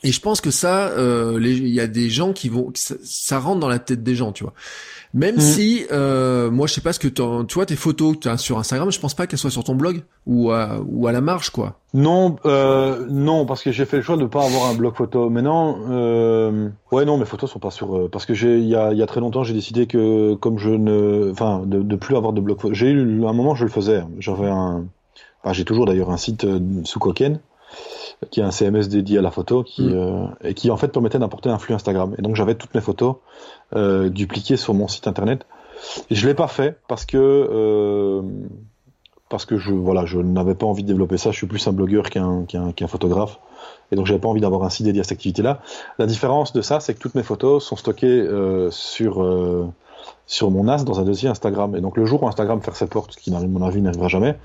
Et 0.04 0.12
je 0.12 0.20
pense 0.20 0.42
que 0.42 0.52
ça, 0.52 0.92
il 0.98 1.68
y 1.68 1.80
a 1.80 1.88
des 1.88 2.10
gens 2.10 2.34
qui 2.34 2.50
vont, 2.50 2.72
ça, 2.76 2.96
ça, 3.04 3.40
rentre 3.40 3.60
dans 3.60 3.70
la 3.70 3.80
tête 3.80 4.04
des 4.04 4.16
gens, 4.16 4.32
tu 4.32 4.44
vois. 4.44 4.54
Même 5.14 5.36
mm. 5.36 5.42
si, 5.42 5.86
euh, 5.92 6.50
moi, 6.50 6.68
je 6.68 6.74
sais 6.74 6.82
pas 6.82 6.94
ce 6.94 7.00
que 7.00 7.08
tu 7.08 7.54
vois, 7.54 7.66
tes 7.66 7.76
photos 7.76 8.16
que 8.18 8.30
as 8.30 8.38
sur 8.38 8.58
Instagram, 8.58 8.92
je 8.92 9.00
pense 9.00 9.14
pas 9.14 9.28
qu'elles 9.28 9.40
soient 9.40 9.52
sur 9.52 9.64
ton 9.64 9.76
blog 9.76 10.04
ou 10.26 10.52
à, 10.52 10.80
ou 10.86 11.08
à 11.08 11.12
la 11.12 11.22
marge, 11.22 11.50
quoi. 11.50 11.80
Non, 11.94 12.38
euh, 12.46 13.06
non, 13.10 13.46
parce 13.46 13.62
que 13.62 13.72
j'ai 13.72 13.86
fait 13.86 13.98
le 13.98 14.04
choix 14.04 14.16
de 14.16 14.26
pas 14.26 14.46
avoir 14.46 14.70
un 14.70 14.74
blog 14.74 14.96
photo. 14.96 15.30
Mais 15.30 15.42
non, 15.42 15.78
euh, 15.90 16.70
ouais, 16.92 17.04
non, 17.04 17.18
mes 17.18 17.26
photos 17.26 17.52
sont 17.52 17.60
pas 17.60 17.72
sur. 17.72 17.98
Euh, 17.98 18.10
parce 18.10 18.26
que 18.26 18.34
j'ai, 18.34 18.60
il 18.60 18.68
y 18.68 18.76
a, 18.76 18.94
y 18.94 19.02
a 19.02 19.06
très 19.06 19.20
longtemps, 19.20 19.44
j'ai 19.44 19.54
décidé 19.54 19.88
que 19.88 20.36
comme 20.36 20.58
je 20.58 20.70
ne, 20.70 21.32
enfin, 21.32 21.64
de, 21.66 21.82
de 21.82 21.96
plus 21.98 22.16
avoir 22.16 22.32
de 22.32 22.40
blog 22.40 22.60
photo. 22.60 22.74
J'ai 22.74 22.90
eu 22.90 23.26
un 23.26 23.34
moment, 23.34 23.56
je 23.56 23.66
le 23.66 23.72
faisais. 23.72 24.04
J'avais 24.20 24.48
un, 24.48 24.86
enfin, 25.44 25.54
j'ai 25.54 25.66
toujours 25.66 25.86
d'ailleurs 25.86 26.12
un 26.12 26.18
site 26.18 26.46
euh, 26.46 26.60
sous 26.86 27.00
Koken 27.00 27.40
qui 28.30 28.40
est 28.40 28.44
un 28.44 28.52
CMS 28.52 28.88
dédié 28.88 29.18
à 29.18 29.22
la 29.22 29.32
photo, 29.32 29.64
qui 29.64 29.84
mm. 29.84 29.94
euh, 29.94 30.26
et 30.44 30.54
qui 30.54 30.70
en 30.70 30.78
fait 30.78 30.90
permettait 30.90 31.20
d'importer 31.20 31.50
un 31.50 31.58
flux 31.58 31.74
Instagram. 31.74 32.16
Et 32.18 32.22
donc 32.22 32.36
j'avais 32.36 32.56
toutes 32.56 32.76
mes 32.76 32.82
photos 32.82 33.16
euh, 33.76 34.10
dupliquées 34.10 34.58
sur 34.58 34.74
mon 34.74 34.88
site 34.88 35.08
internet. 35.08 35.46
Et 36.10 36.16
je 36.16 36.28
l'ai 36.28 36.36
pas 36.36 36.48
fait 36.48 36.78
parce 36.88 37.06
que 37.06 37.18
euh, 37.18 38.22
parce 39.30 39.46
que 39.46 39.58
je 39.58 39.72
voilà, 39.72 40.06
je 40.06 40.20
n'avais 40.20 40.56
pas 40.56 40.68
envie 40.68 40.84
de 40.84 40.88
développer 40.88 41.18
ça. 41.18 41.32
Je 41.32 41.38
suis 41.38 41.48
plus 41.48 41.66
un 41.68 41.72
blogueur 41.72 42.10
qu'un 42.10 42.46
qu'un 42.46 42.88
photographe. 42.88 43.40
Et 43.92 43.96
donc 43.96 44.06
j'avais 44.06 44.20
pas 44.20 44.28
envie 44.28 44.42
d'avoir 44.42 44.64
un 44.64 44.70
site 44.70 44.86
dédié 44.86 45.02
à 45.02 45.04
cette 45.04 45.14
activité-là. 45.14 45.62
La 46.00 46.06
différence 46.06 46.54
de 46.54 46.62
ça, 46.62 46.80
c'est 46.80 46.94
que 46.94 47.00
toutes 47.00 47.16
mes 47.16 47.24
photos 47.24 47.64
sont 47.64 47.76
stockées 47.76 48.08
euh, 48.08 48.72
sur 48.72 49.24
euh, 49.24 49.68
sur 50.28 50.50
mon 50.50 50.64
NAS 50.64 50.84
dans 50.84 51.00
un 51.00 51.04
dossier 51.04 51.30
Instagram. 51.30 51.76
Et 51.76 51.82
donc 51.82 51.98
le 51.98 52.06
jour 52.06 52.24
où 52.24 52.28
Instagram 52.28 52.62
ferme 52.62 52.76
ses 52.76 52.88
portes, 52.88 53.14
ce 53.14 53.18
qui, 53.18 53.34
à 53.34 53.40
mon 53.40 53.66
avis, 53.66 53.82
n'arrivera 53.82 54.08
jamais, 54.08 54.38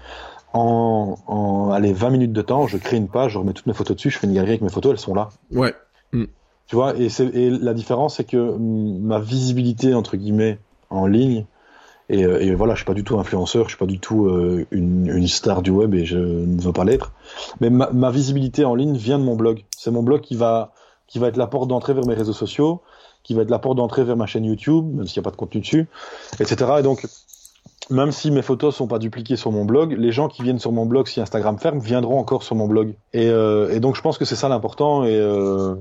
en, 0.57 1.19
en 1.27 1.71
allez, 1.71 1.93
20 1.93 2.11
minutes 2.11 2.33
de 2.33 2.43
temps, 2.43 2.67
je 2.67 2.79
crée 2.79 2.97
une 2.97 3.09
page, 3.09 3.33
je 3.33 3.39
remets 3.39 3.53
toutes 3.53 3.67
mes 3.67 3.75
photos 3.75 3.97
dessus, 3.97 4.11
je 4.11 4.19
fais 4.19 4.27
une 4.27 4.35
galerie 4.35 4.53
avec 4.53 4.63
mes 4.63 4.71
photos, 4.71 4.93
elles 4.93 4.99
sont 4.99 5.15
là. 5.15 5.29
Ouais. 5.53 5.75
Mm. 6.13 6.25
Tu 6.69 6.75
vois, 6.75 6.95
et, 6.99 7.09
et 7.35 7.51
la 7.51 7.75
différence, 7.75 8.17
c'est 8.17 8.25
que 8.25 8.57
ma 8.59 9.21
visibilité, 9.21 9.95
entre 9.95 10.17
guillemets, 10.17 10.59
en 10.91 11.07
ligne, 11.07 11.45
et, 12.09 12.25
euh, 12.25 12.41
et, 12.41 12.55
voilà, 12.55 12.75
je 12.75 12.79
suis 12.79 12.87
pas 12.87 12.95
du 12.95 13.05
tout 13.05 13.19
influenceur, 13.19 13.65
je 13.65 13.71
suis 13.71 13.79
pas 13.79 13.87
du 13.87 13.99
tout 13.99 14.27
euh, 14.27 14.65
une, 14.71 15.09
une, 15.09 15.27
star 15.27 15.63
du 15.63 15.71
web 15.71 15.93
et 15.95 16.05
je 16.05 16.19
ne 16.19 16.61
veux 16.61 16.73
pas 16.73 16.85
l'être. 16.85 17.13
Mais 17.61 17.69
ma, 17.69 17.91
ma, 17.91 18.11
visibilité 18.11 18.65
en 18.65 18.77
ligne 18.77 18.97
vient 18.97 19.19
de 19.19 19.25
mon 19.25 19.35
blog. 19.35 19.65
C'est 19.77 19.91
mon 19.91 20.05
blog 20.05 20.21
qui 20.21 20.37
va, 20.37 20.73
qui 21.09 21.19
va 21.19 21.27
être 21.29 21.37
la 21.37 21.49
porte 21.49 21.69
d'entrée 21.69 21.95
vers 21.95 22.07
mes 22.07 22.15
réseaux 22.15 22.33
sociaux, 22.33 22.81
qui 23.25 23.35
va 23.35 23.43
être 23.43 23.51
la 23.51 23.59
porte 23.59 23.77
d'entrée 23.77 24.05
vers 24.05 24.17
ma 24.17 24.27
chaîne 24.27 24.45
YouTube, 24.45 24.85
même 24.95 25.07
s'il 25.09 25.21
n'y 25.21 25.25
a 25.25 25.29
pas 25.29 25.33
de 25.33 25.37
contenu 25.37 25.61
dessus, 25.61 25.89
etc. 26.39 26.75
Et 26.79 26.83
donc, 26.83 27.05
même 27.91 28.11
si 28.11 28.31
mes 28.31 28.43
photos 28.43 28.75
sont 28.75 28.89
pas 28.89 28.99
dupliquées 28.99 29.37
sur 29.37 29.53
mon 29.53 29.65
blog, 29.65 29.93
les 29.97 30.13
gens 30.13 30.29
qui 30.29 30.43
viennent 30.43 30.59
sur 30.59 30.73
mon 30.73 30.87
blog 30.87 31.07
si 31.07 31.21
Instagram 31.21 31.59
ferme 31.59 31.79
viendront 31.79 32.19
encore 32.19 32.43
sur 32.43 32.57
mon 32.57 32.67
blog. 32.67 32.95
Et, 33.13 33.29
euh, 33.29 33.79
donc 33.79 33.97
je 33.97 34.01
pense 34.01 34.19
que 34.19 34.25
c'est 34.25 34.37
ça 34.37 34.49
l'important. 34.49 35.05
Et 35.05 35.17
euh, 35.17 35.77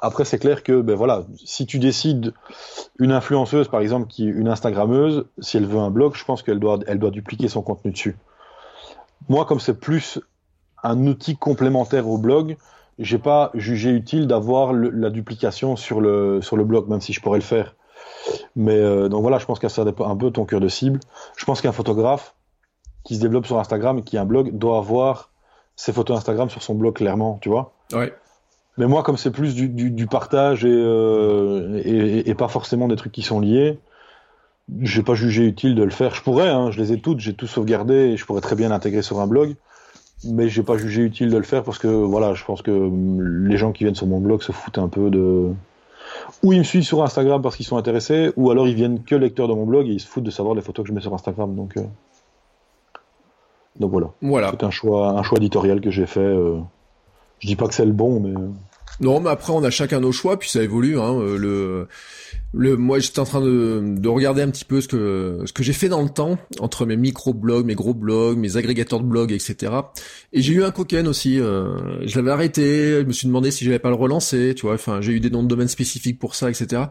après 0.00 0.24
c'est 0.24 0.38
clair 0.38 0.62
que 0.62 0.80
ben 0.80 0.94
voilà, 0.94 1.24
si 1.44 1.66
tu 1.66 1.78
décides 1.78 2.32
une 2.98 3.12
influenceuse 3.12 3.68
par 3.68 3.80
exemple 3.80 4.08
une 4.18 4.48
Instagrammeuse, 4.48 5.26
si 5.40 5.56
elle 5.56 5.66
veut 5.66 5.78
un 5.78 5.90
blog, 5.90 6.14
je 6.14 6.24
pense 6.24 6.42
qu'elle 6.42 6.60
doit 6.60 6.78
elle 6.86 6.98
doit 6.98 7.10
dupliquer 7.10 7.48
son 7.48 7.62
contenu 7.62 7.90
dessus. 7.90 8.16
Moi 9.28 9.44
comme 9.44 9.60
c'est 9.60 9.78
plus 9.78 10.20
un 10.84 11.06
outil 11.06 11.36
complémentaire 11.36 12.08
au 12.08 12.18
blog, 12.18 12.56
j'ai 13.00 13.18
pas 13.18 13.50
jugé 13.54 13.90
utile 13.90 14.28
d'avoir 14.28 14.72
la 14.72 15.10
duplication 15.10 15.74
sur 15.74 16.00
le 16.00 16.40
sur 16.40 16.56
le 16.56 16.64
blog, 16.64 16.88
même 16.88 17.00
si 17.00 17.12
je 17.12 17.20
pourrais 17.20 17.38
le 17.38 17.44
faire. 17.44 17.74
Mais 18.56 18.76
euh, 18.76 19.08
donc 19.08 19.22
voilà, 19.22 19.38
je 19.38 19.46
pense 19.46 19.58
que 19.58 19.68
ça 19.68 19.84
dépend 19.84 20.08
un 20.08 20.16
peu 20.16 20.30
ton 20.30 20.44
cœur 20.44 20.60
de 20.60 20.68
cible. 20.68 21.00
Je 21.36 21.44
pense 21.44 21.60
qu'un 21.60 21.72
photographe 21.72 22.34
qui 23.04 23.16
se 23.16 23.20
développe 23.20 23.46
sur 23.46 23.58
Instagram 23.58 23.98
et 23.98 24.02
qui 24.02 24.18
a 24.18 24.22
un 24.22 24.26
blog 24.26 24.56
doit 24.56 24.78
avoir 24.78 25.30
ses 25.76 25.92
photos 25.92 26.18
Instagram 26.18 26.50
sur 26.50 26.62
son 26.62 26.74
blog 26.74 26.94
clairement, 26.94 27.38
tu 27.40 27.48
vois. 27.48 27.72
Ouais. 27.92 28.12
Mais 28.76 28.86
moi, 28.86 29.02
comme 29.02 29.16
c'est 29.16 29.30
plus 29.30 29.54
du, 29.54 29.68
du, 29.68 29.90
du 29.90 30.06
partage 30.06 30.64
et, 30.64 30.70
euh, 30.70 31.80
et, 31.84 32.28
et, 32.28 32.34
pas 32.34 32.48
forcément 32.48 32.86
des 32.86 32.96
trucs 32.96 33.12
qui 33.12 33.22
sont 33.22 33.40
liés, 33.40 33.78
j'ai 34.80 35.02
pas 35.02 35.14
jugé 35.14 35.44
utile 35.46 35.74
de 35.74 35.82
le 35.82 35.90
faire. 35.90 36.14
Je 36.14 36.22
pourrais, 36.22 36.48
hein, 36.48 36.70
je 36.70 36.78
les 36.78 36.92
ai 36.92 37.00
toutes, 37.00 37.18
j'ai 37.20 37.34
tout 37.34 37.46
sauvegardé 37.46 37.94
et 37.94 38.16
je 38.16 38.24
pourrais 38.24 38.40
très 38.40 38.54
bien 38.54 38.68
l'intégrer 38.68 39.02
sur 39.02 39.20
un 39.20 39.26
blog. 39.26 39.56
Mais 40.24 40.48
j'ai 40.48 40.62
pas 40.62 40.76
jugé 40.76 41.02
utile 41.02 41.30
de 41.30 41.36
le 41.36 41.44
faire 41.44 41.62
parce 41.62 41.78
que 41.78 41.88
voilà, 41.88 42.34
je 42.34 42.44
pense 42.44 42.62
que 42.62 42.90
les 43.48 43.56
gens 43.56 43.72
qui 43.72 43.84
viennent 43.84 43.94
sur 43.94 44.06
mon 44.06 44.20
blog 44.20 44.42
se 44.42 44.52
foutent 44.52 44.78
un 44.78 44.88
peu 44.88 45.10
de, 45.10 45.52
ou 46.42 46.52
ils 46.52 46.58
me 46.58 46.64
suivent 46.64 46.84
sur 46.84 47.02
Instagram 47.02 47.42
parce 47.42 47.56
qu'ils 47.56 47.66
sont 47.66 47.76
intéressés, 47.76 48.32
ou 48.36 48.50
alors 48.50 48.68
ils 48.68 48.74
viennent 48.74 49.02
que 49.02 49.14
lecteurs 49.14 49.48
de 49.48 49.54
mon 49.54 49.66
blog 49.66 49.88
et 49.88 49.92
ils 49.92 50.00
se 50.00 50.06
foutent 50.06 50.24
de 50.24 50.30
savoir 50.30 50.54
les 50.54 50.62
photos 50.62 50.84
que 50.84 50.88
je 50.88 50.94
mets 50.94 51.00
sur 51.00 51.14
Instagram. 51.14 51.54
Donc, 51.54 51.76
euh... 51.76 51.82
donc 53.78 53.90
voilà. 53.90 54.10
Voilà. 54.22 54.50
C'est 54.50 54.64
un 54.64 54.70
choix, 54.70 55.10
un 55.10 55.22
choix 55.22 55.38
éditorial 55.38 55.80
que 55.80 55.90
j'ai 55.90 56.06
fait. 56.06 56.20
Euh... 56.20 56.60
Je 57.40 57.46
dis 57.46 57.56
pas 57.56 57.66
que 57.68 57.74
c'est 57.74 57.86
le 57.86 57.92
bon, 57.92 58.20
mais 58.20 58.34
non, 59.00 59.20
mais 59.20 59.30
après 59.30 59.52
on 59.52 59.62
a 59.62 59.70
chacun 59.70 60.00
nos 60.00 60.12
choix, 60.12 60.38
puis 60.38 60.50
ça 60.50 60.62
évolue. 60.62 60.98
Hein, 60.98 61.14
euh, 61.20 61.38
le, 61.38 61.88
le, 62.52 62.76
moi 62.76 62.98
j'étais 62.98 63.20
en 63.20 63.24
train 63.24 63.40
de, 63.40 63.82
de 63.96 64.08
regarder 64.08 64.42
un 64.42 64.50
petit 64.50 64.64
peu 64.64 64.80
ce 64.80 64.88
que 64.88 65.42
ce 65.44 65.52
que 65.52 65.62
j'ai 65.62 65.72
fait 65.72 65.88
dans 65.88 66.02
le 66.02 66.08
temps 66.08 66.38
entre 66.58 66.84
mes 66.84 66.96
micro-blogs, 66.96 67.64
mes 67.64 67.74
gros 67.74 67.94
blogs, 67.94 68.38
mes 68.38 68.56
agrégateurs 68.56 69.00
de 69.00 69.06
blogs, 69.06 69.32
etc. 69.32 69.72
Et 70.32 70.42
j'ai 70.42 70.54
eu 70.54 70.64
un 70.64 70.70
coquin 70.70 71.06
aussi. 71.06 71.38
Euh, 71.38 72.06
je 72.06 72.16
l'avais 72.16 72.30
arrêté. 72.30 73.00
Je 73.00 73.06
me 73.06 73.12
suis 73.12 73.28
demandé 73.28 73.50
si 73.50 73.64
j'allais 73.64 73.78
pas 73.78 73.90
le 73.90 73.96
relancer. 73.96 74.54
Tu 74.56 74.62
vois, 74.62 74.74
enfin 74.74 75.00
j'ai 75.00 75.12
eu 75.12 75.20
des 75.20 75.30
noms 75.30 75.42
de 75.42 75.48
domaines 75.48 75.68
spécifiques 75.68 76.18
pour 76.18 76.34
ça, 76.34 76.50
etc. 76.50 76.82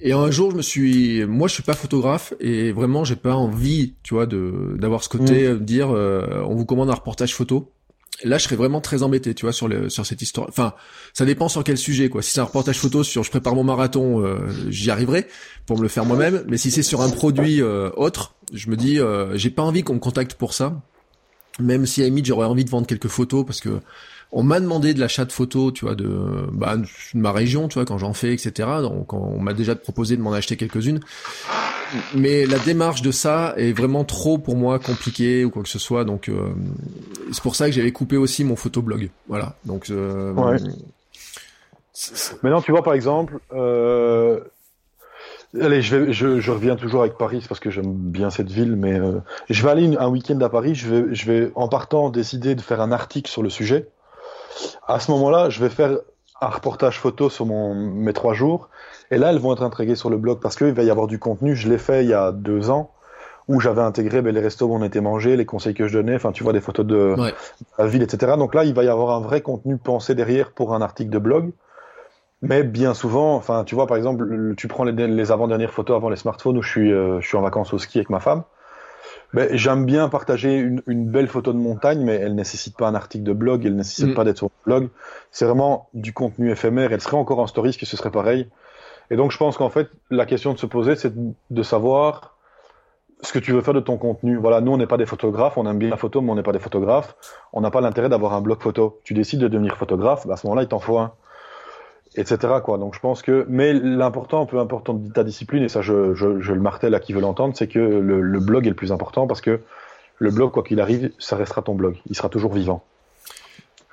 Et 0.00 0.12
un 0.12 0.30
jour, 0.30 0.50
je 0.50 0.56
me 0.56 0.62
suis, 0.62 1.24
moi, 1.24 1.46
je 1.46 1.54
suis 1.54 1.62
pas 1.62 1.74
photographe 1.74 2.34
et 2.40 2.72
vraiment, 2.72 3.04
j'ai 3.04 3.14
pas 3.14 3.34
envie, 3.34 3.94
tu 4.02 4.14
vois, 4.14 4.26
de 4.26 4.74
d'avoir 4.76 5.04
ce 5.04 5.08
côté, 5.08 5.48
mmh. 5.48 5.58
dire, 5.60 5.90
euh, 5.90 6.42
on 6.46 6.56
vous 6.56 6.66
commande 6.66 6.90
un 6.90 6.94
reportage 6.94 7.32
photo 7.32 7.73
là 8.22 8.38
je 8.38 8.44
serais 8.44 8.56
vraiment 8.56 8.80
très 8.80 9.02
embêté 9.02 9.34
tu 9.34 9.44
vois 9.44 9.52
sur 9.52 9.68
sur 9.90 10.06
cette 10.06 10.22
histoire. 10.22 10.46
Enfin 10.48 10.74
ça 11.12 11.24
dépend 11.24 11.48
sur 11.48 11.64
quel 11.64 11.78
sujet 11.78 12.08
quoi. 12.08 12.22
Si 12.22 12.30
c'est 12.30 12.40
un 12.40 12.44
reportage 12.44 12.78
photo 12.78 13.02
sur 13.02 13.24
je 13.24 13.30
prépare 13.30 13.54
mon 13.54 13.64
marathon 13.64 14.24
euh, 14.24 14.38
j'y 14.68 14.90
arriverai 14.90 15.26
pour 15.66 15.78
me 15.78 15.82
le 15.82 15.88
faire 15.88 16.04
moi-même. 16.04 16.44
Mais 16.48 16.56
si 16.56 16.70
c'est 16.70 16.82
sur 16.82 17.00
un 17.00 17.10
produit 17.10 17.60
euh, 17.60 17.90
autre 17.96 18.34
je 18.52 18.68
me 18.70 18.76
dis 18.76 19.00
euh, 19.00 19.36
j'ai 19.36 19.50
pas 19.50 19.62
envie 19.62 19.82
qu'on 19.82 19.94
me 19.94 20.00
contacte 20.00 20.34
pour 20.34 20.54
ça. 20.54 20.80
Même 21.60 21.86
si 21.86 22.02
à 22.02 22.08
j'aurais 22.24 22.46
envie 22.46 22.64
de 22.64 22.70
vendre 22.70 22.86
quelques 22.86 23.08
photos 23.08 23.46
parce 23.46 23.60
que 23.60 23.80
on 24.36 24.42
m'a 24.42 24.58
demandé 24.58 24.94
de 24.94 25.00
l'achat 25.00 25.24
de 25.24 25.32
photos, 25.32 25.72
tu 25.72 25.84
vois, 25.84 25.94
de, 25.94 26.48
bah, 26.52 26.74
ma 27.14 27.30
région, 27.30 27.68
tu 27.68 27.74
vois, 27.74 27.84
quand 27.84 27.98
j'en 27.98 28.12
fais, 28.14 28.34
etc. 28.34 28.68
Donc, 28.82 29.12
on 29.12 29.38
m'a 29.38 29.54
déjà 29.54 29.76
proposé 29.76 30.16
de 30.16 30.22
m'en 30.22 30.32
acheter 30.32 30.56
quelques-unes. 30.56 30.98
Mais 32.16 32.44
la 32.44 32.58
démarche 32.58 33.00
de 33.00 33.12
ça 33.12 33.54
est 33.56 33.72
vraiment 33.72 34.02
trop 34.02 34.38
pour 34.38 34.56
moi 34.56 34.80
compliquée 34.80 35.44
ou 35.44 35.50
quoi 35.50 35.62
que 35.62 35.68
ce 35.68 35.78
soit. 35.78 36.04
Donc, 36.04 36.28
euh, 36.28 36.48
c'est 37.30 37.42
pour 37.44 37.54
ça 37.54 37.66
que 37.66 37.72
j'avais 37.72 37.92
coupé 37.92 38.16
aussi 38.16 38.42
mon 38.42 38.56
photoblog. 38.56 39.08
Voilà. 39.28 39.54
Donc, 39.66 39.88
euh, 39.90 40.32
ouais. 40.32 40.56
Maintenant, 42.42 42.60
tu 42.60 42.72
vois, 42.72 42.82
par 42.82 42.94
exemple, 42.94 43.38
euh... 43.52 44.40
Allez, 45.60 45.82
je, 45.82 46.50
reviens 46.50 46.74
toujours 46.74 47.02
avec 47.02 47.16
Paris 47.16 47.44
parce 47.48 47.60
que 47.60 47.70
j'aime 47.70 47.92
bien 47.92 48.30
cette 48.30 48.50
ville, 48.50 48.74
mais 48.74 48.98
euh, 48.98 49.20
je 49.48 49.62
vais 49.62 49.70
aller 49.70 49.96
un 49.96 50.08
week-end 50.08 50.40
à 50.40 50.48
Paris. 50.48 50.74
Je 50.74 50.88
vais, 50.88 51.14
je 51.14 51.30
vais, 51.30 51.52
en 51.54 51.68
partant, 51.68 52.10
décider 52.10 52.56
de 52.56 52.60
faire 52.60 52.80
un 52.80 52.90
article 52.90 53.30
sur 53.30 53.44
le 53.44 53.50
sujet 53.50 53.86
à 54.86 55.00
ce 55.00 55.10
moment-là, 55.12 55.50
je 55.50 55.60
vais 55.60 55.70
faire 55.70 55.98
un 56.40 56.48
reportage 56.48 56.98
photo 56.98 57.30
sur 57.30 57.46
mon, 57.46 57.74
mes 57.74 58.12
trois 58.12 58.34
jours. 58.34 58.68
Et 59.10 59.18
là, 59.18 59.30
elles 59.30 59.38
vont 59.38 59.52
être 59.52 59.62
intégrées 59.62 59.96
sur 59.96 60.10
le 60.10 60.16
blog 60.16 60.40
parce 60.40 60.56
qu'il 60.56 60.72
va 60.72 60.82
y 60.82 60.90
avoir 60.90 61.06
du 61.06 61.18
contenu. 61.18 61.54
Je 61.54 61.68
l'ai 61.68 61.78
fait 61.78 62.04
il 62.04 62.10
y 62.10 62.14
a 62.14 62.32
deux 62.32 62.70
ans 62.70 62.90
où 63.46 63.60
j'avais 63.60 63.82
intégré 63.82 64.22
ben, 64.22 64.34
les 64.34 64.40
restos 64.40 64.66
où 64.66 64.74
on 64.74 64.82
était 64.82 65.00
mangé, 65.00 65.36
les 65.36 65.44
conseils 65.44 65.74
que 65.74 65.86
je 65.86 65.98
donnais, 65.98 66.14
enfin 66.14 66.32
tu 66.32 66.42
vois 66.42 66.52
des 66.52 66.62
photos 66.62 66.86
de 66.86 67.14
la 67.78 67.86
ville, 67.86 68.02
etc. 68.02 68.34
Donc 68.38 68.54
là, 68.54 68.64
il 68.64 68.74
va 68.74 68.84
y 68.84 68.88
avoir 68.88 69.16
un 69.16 69.20
vrai 69.20 69.42
contenu 69.42 69.76
pensé 69.76 70.14
derrière 70.14 70.52
pour 70.52 70.74
un 70.74 70.80
article 70.80 71.10
de 71.10 71.18
blog. 71.18 71.50
Mais 72.42 72.62
bien 72.62 72.94
souvent, 72.94 73.36
enfin 73.36 73.64
tu 73.64 73.74
vois 73.74 73.86
par 73.86 73.96
exemple, 73.96 74.54
tu 74.56 74.68
prends 74.68 74.84
les, 74.84 75.30
avant-dernières 75.30 75.72
photos 75.72 75.96
avant 75.96 76.10
les 76.10 76.16
smartphones 76.16 76.58
où 76.58 76.62
je 76.62 76.68
suis, 76.68 76.92
euh, 76.92 77.20
je 77.20 77.26
suis 77.26 77.36
en 77.36 77.42
vacances 77.42 77.72
au 77.72 77.78
ski 77.78 77.98
avec 77.98 78.10
ma 78.10 78.20
femme. 78.20 78.44
Ben, 79.34 79.48
j'aime 79.52 79.84
bien 79.84 80.08
partager 80.08 80.56
une, 80.56 80.80
une, 80.86 81.08
belle 81.10 81.26
photo 81.26 81.52
de 81.52 81.58
montagne, 81.58 82.04
mais 82.04 82.14
elle 82.14 82.36
nécessite 82.36 82.76
pas 82.76 82.86
un 82.86 82.94
article 82.94 83.24
de 83.24 83.32
blog, 83.32 83.66
elle 83.66 83.74
nécessite 83.74 84.06
mm. 84.06 84.14
pas 84.14 84.24
d'être 84.24 84.36
sur 84.38 84.46
le 84.46 84.52
blog. 84.64 84.88
C'est 85.32 85.44
vraiment 85.44 85.88
du 85.92 86.12
contenu 86.12 86.52
éphémère. 86.52 86.92
Elle 86.92 87.00
serait 87.00 87.16
encore 87.16 87.40
en 87.40 87.48
stories, 87.48 87.76
que 87.76 87.84
ce 87.84 87.96
serait 87.96 88.12
pareil. 88.12 88.48
Et 89.10 89.16
donc 89.16 89.32
je 89.32 89.36
pense 89.36 89.56
qu'en 89.56 89.70
fait, 89.70 89.88
la 90.10 90.24
question 90.24 90.52
de 90.52 90.58
se 90.58 90.66
poser, 90.66 90.94
c'est 90.94 91.12
de 91.14 91.62
savoir 91.62 92.36
ce 93.22 93.32
que 93.32 93.38
tu 93.38 93.52
veux 93.52 93.60
faire 93.60 93.74
de 93.74 93.80
ton 93.80 93.96
contenu. 93.96 94.36
Voilà, 94.36 94.60
nous, 94.60 94.72
on 94.72 94.76
n'est 94.76 94.86
pas 94.86 94.96
des 94.96 95.06
photographes, 95.06 95.58
on 95.58 95.66
aime 95.68 95.78
bien 95.78 95.90
la 95.90 95.96
photo, 95.96 96.20
mais 96.20 96.30
on 96.30 96.34
n'est 96.36 96.42
pas 96.42 96.52
des 96.52 96.58
photographes. 96.58 97.16
On 97.52 97.60
n'a 97.60 97.70
pas 97.70 97.80
l'intérêt 97.80 98.08
d'avoir 98.08 98.34
un 98.34 98.40
blog 98.40 98.62
photo. 98.62 99.00
Tu 99.02 99.14
décides 99.14 99.40
de 99.40 99.48
devenir 99.48 99.76
photographe, 99.76 100.26
bah, 100.26 100.34
à 100.34 100.36
ce 100.36 100.46
moment-là, 100.46 100.62
il 100.62 100.68
t'en 100.68 100.78
faut 100.78 100.98
un. 100.98 101.12
Etc. 102.16 102.36
Quoi. 102.64 102.78
Donc 102.78 102.94
je 102.94 103.00
pense 103.00 103.22
que. 103.22 103.44
Mais 103.48 103.72
l'important, 103.72 104.46
peu 104.46 104.58
importe 104.58 104.90
ta 105.12 105.24
discipline, 105.24 105.64
et 105.64 105.68
ça 105.68 105.82
je, 105.82 106.14
je, 106.14 106.40
je 106.40 106.52
le 106.52 106.60
martèle 106.60 106.94
à 106.94 107.00
qui 107.00 107.12
veut 107.12 107.20
l'entendre, 107.20 107.54
c'est 107.56 107.66
que 107.66 107.78
le, 107.78 108.20
le 108.20 108.40
blog 108.40 108.66
est 108.66 108.70
le 108.70 108.76
plus 108.76 108.92
important 108.92 109.26
parce 109.26 109.40
que 109.40 109.60
le 110.18 110.30
blog, 110.30 110.52
quoi 110.52 110.62
qu'il 110.62 110.80
arrive, 110.80 111.10
ça 111.18 111.36
restera 111.36 111.62
ton 111.62 111.74
blog. 111.74 111.96
Il 112.08 112.14
sera 112.14 112.28
toujours 112.28 112.52
vivant 112.52 112.84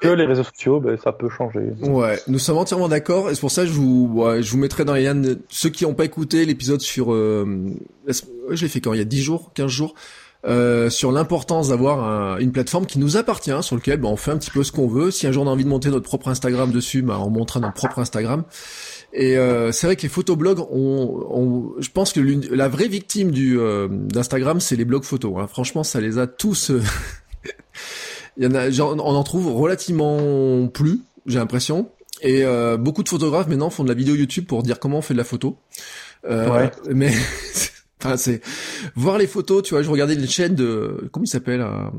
que 0.02 0.08
les 0.08 0.26
réseaux 0.26 0.44
sociaux, 0.44 0.80
ben, 0.80 0.98
ça 0.98 1.12
peut 1.12 1.30
changer. 1.30 1.60
Ouais, 1.82 2.20
nous 2.28 2.40
sommes 2.40 2.58
entièrement 2.58 2.90
d'accord. 2.90 3.30
Et 3.30 3.36
c'est 3.36 3.40
pour 3.42 3.52
ça 3.52 3.62
que 3.62 3.68
je 3.68 3.74
vous, 3.74 4.26
je 4.42 4.52
vous 4.52 4.58
mettrai 4.58 4.84
dans 4.84 4.96
les 4.96 5.04
liens 5.04 5.22
ceux 5.48 5.70
qui 5.70 5.86
n'ont 5.86 5.94
pas 5.94 6.06
écouté 6.06 6.44
l'épisode 6.44 6.82
sur, 6.82 7.14
euh, 7.14 7.46
je 8.08 8.62
l'ai 8.62 8.68
fait 8.68 8.82
quand? 8.82 8.94
Il 8.94 8.98
y 8.98 9.02
a 9.02 9.06
10 9.06 9.22
jours, 9.22 9.52
15 9.54 9.68
jours, 9.70 9.94
euh, 10.46 10.90
sur 10.90 11.12
l'importance 11.12 11.70
d'avoir 11.70 12.38
une 12.40 12.52
plateforme 12.52 12.86
qui 12.86 13.00
nous 13.00 13.18
appartient, 13.18 13.62
sur 13.62 13.76
lequel 13.76 14.00
ben, 14.00 14.10
on 14.10 14.16
fait 14.16 14.32
un 14.32 14.38
petit 14.38 14.52
peu 14.52 14.64
ce 14.64 14.72
qu'on 14.72 14.88
veut. 14.88 15.12
Si 15.12 15.28
un 15.28 15.32
jour 15.32 15.44
on 15.44 15.48
a 15.48 15.52
envie 15.52 15.64
de 15.64 15.70
monter 15.70 15.90
notre 15.90 16.06
propre 16.06 16.30
Instagram 16.30 16.72
dessus, 16.72 17.02
ben, 17.02 17.18
on 17.18 17.30
montrera 17.30 17.60
notre 17.60 17.76
propre 17.76 18.00
Instagram. 18.00 18.44
Et 19.14 19.38
euh, 19.38 19.72
c'est 19.72 19.88
vrai 19.88 19.96
que 19.96 20.04
les 20.04 20.10
photoblogs, 20.10 20.60
on, 20.72 21.26
on, 21.30 21.82
je 21.82 21.90
pense 21.90 22.14
que 22.14 22.22
la 22.54 22.70
vraie 22.70 22.88
victime 22.88 23.32
du 23.32 23.60
euh, 23.60 23.88
d'Instagram, 23.90 24.60
c'est 24.60 24.76
les 24.76 24.86
blogs 24.86 25.04
photos. 25.04 25.34
Hein. 25.38 25.48
Franchement, 25.48 25.84
ça 25.84 26.00
les 26.00 26.18
a 26.18 26.28
tous. 26.28 26.72
Euh, 26.72 26.82
Il 28.38 28.46
y 28.46 28.48
en 28.48 28.56
a, 28.56 28.70
on 28.82 29.00
en 29.00 29.24
trouve 29.24 29.54
relativement 29.54 30.68
plus, 30.68 31.02
j'ai 31.26 31.38
l'impression. 31.38 31.90
Et 32.22 32.46
euh, 32.46 32.78
beaucoup 32.78 33.04
de 33.04 33.10
photographes 33.10 33.48
maintenant 33.48 33.70
font 33.70 33.84
de 33.84 33.90
la 33.90 33.94
vidéo 33.94 34.16
YouTube 34.16 34.46
pour 34.46 34.64
dire 34.64 34.80
comment 34.80 35.00
on 35.00 35.02
fait 35.02 35.14
de 35.14 35.18
la 35.18 35.26
photo. 35.26 35.58
Ouais. 36.24 36.72
Mais 36.90 37.12
enfin 38.02 38.18
c'est 38.18 38.42
voir 38.96 39.18
les 39.18 39.28
photos, 39.28 39.64
tu 39.64 39.74
vois. 39.74 39.84
Je 39.84 39.90
regardais 39.90 40.16
une 40.16 40.28
chaîne 40.28 40.56
de 40.56 41.10
comment 41.12 41.24
il 41.24 41.30
s'appelle 41.30 41.62
euh, 41.62 41.90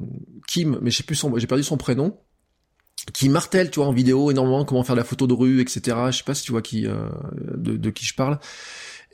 Kim, 0.47 0.79
mais 0.83 0.91
je 0.91 0.99
sais 0.99 1.03
plus 1.03 1.17
son, 1.17 1.37
j'ai 1.39 1.47
perdu 1.47 1.65
son 1.65 1.77
prénom 1.77 2.17
qui 3.13 3.29
martèle, 3.29 3.71
tu 3.71 3.81
vois, 3.81 3.89
en 3.89 3.93
vidéo 3.93 4.31
énormément 4.31 4.65
comment 4.65 4.85
faire 4.85 4.95
de 4.95 5.01
la 5.01 5.05
photo 5.05 5.27
de 5.27 5.33
rue, 5.33 5.61
etc. 5.61 5.97
Je 6.11 6.19
sais 6.19 6.25
pas 6.25 6.35
si 6.35 6.45
tu 6.45 6.53
vois 6.53 6.63
qui, 6.63 6.87
euh, 6.87 7.09
de, 7.57 7.77
de, 7.77 7.91
qui 7.91 8.07
je 8.07 8.15
parle 8.15 8.39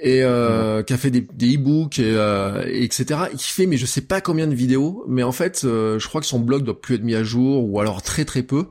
et 0.01 0.23
euh, 0.23 0.83
qui 0.83 0.93
a 0.93 0.97
fait 0.97 1.11
des, 1.11 1.27
des 1.33 1.57
e-books 1.57 1.99
et, 1.99 2.13
euh, 2.15 2.63
etc. 2.67 3.21
Et 3.33 3.37
qui 3.37 3.51
fait 3.51 3.67
mais 3.67 3.77
je 3.77 3.87
sais 3.87 4.01
pas 4.01 4.21
combien 4.21 4.47
de 4.47 4.55
vidéos, 4.55 5.05
mais 5.09 5.23
en 5.23 5.33
fait 5.33 5.63
euh, 5.65 5.99
je 5.99 6.09
crois 6.09 6.21
que 6.21 6.27
son 6.27 6.39
blog 6.39 6.63
doit 6.63 6.81
plus 6.81 6.97
être 6.97 7.03
mis 7.03 7.15
à 7.15 7.25
jour 7.25 7.69
ou 7.69 7.81
alors 7.81 8.03
très 8.03 8.25
très 8.25 8.43
peu. 8.43 8.67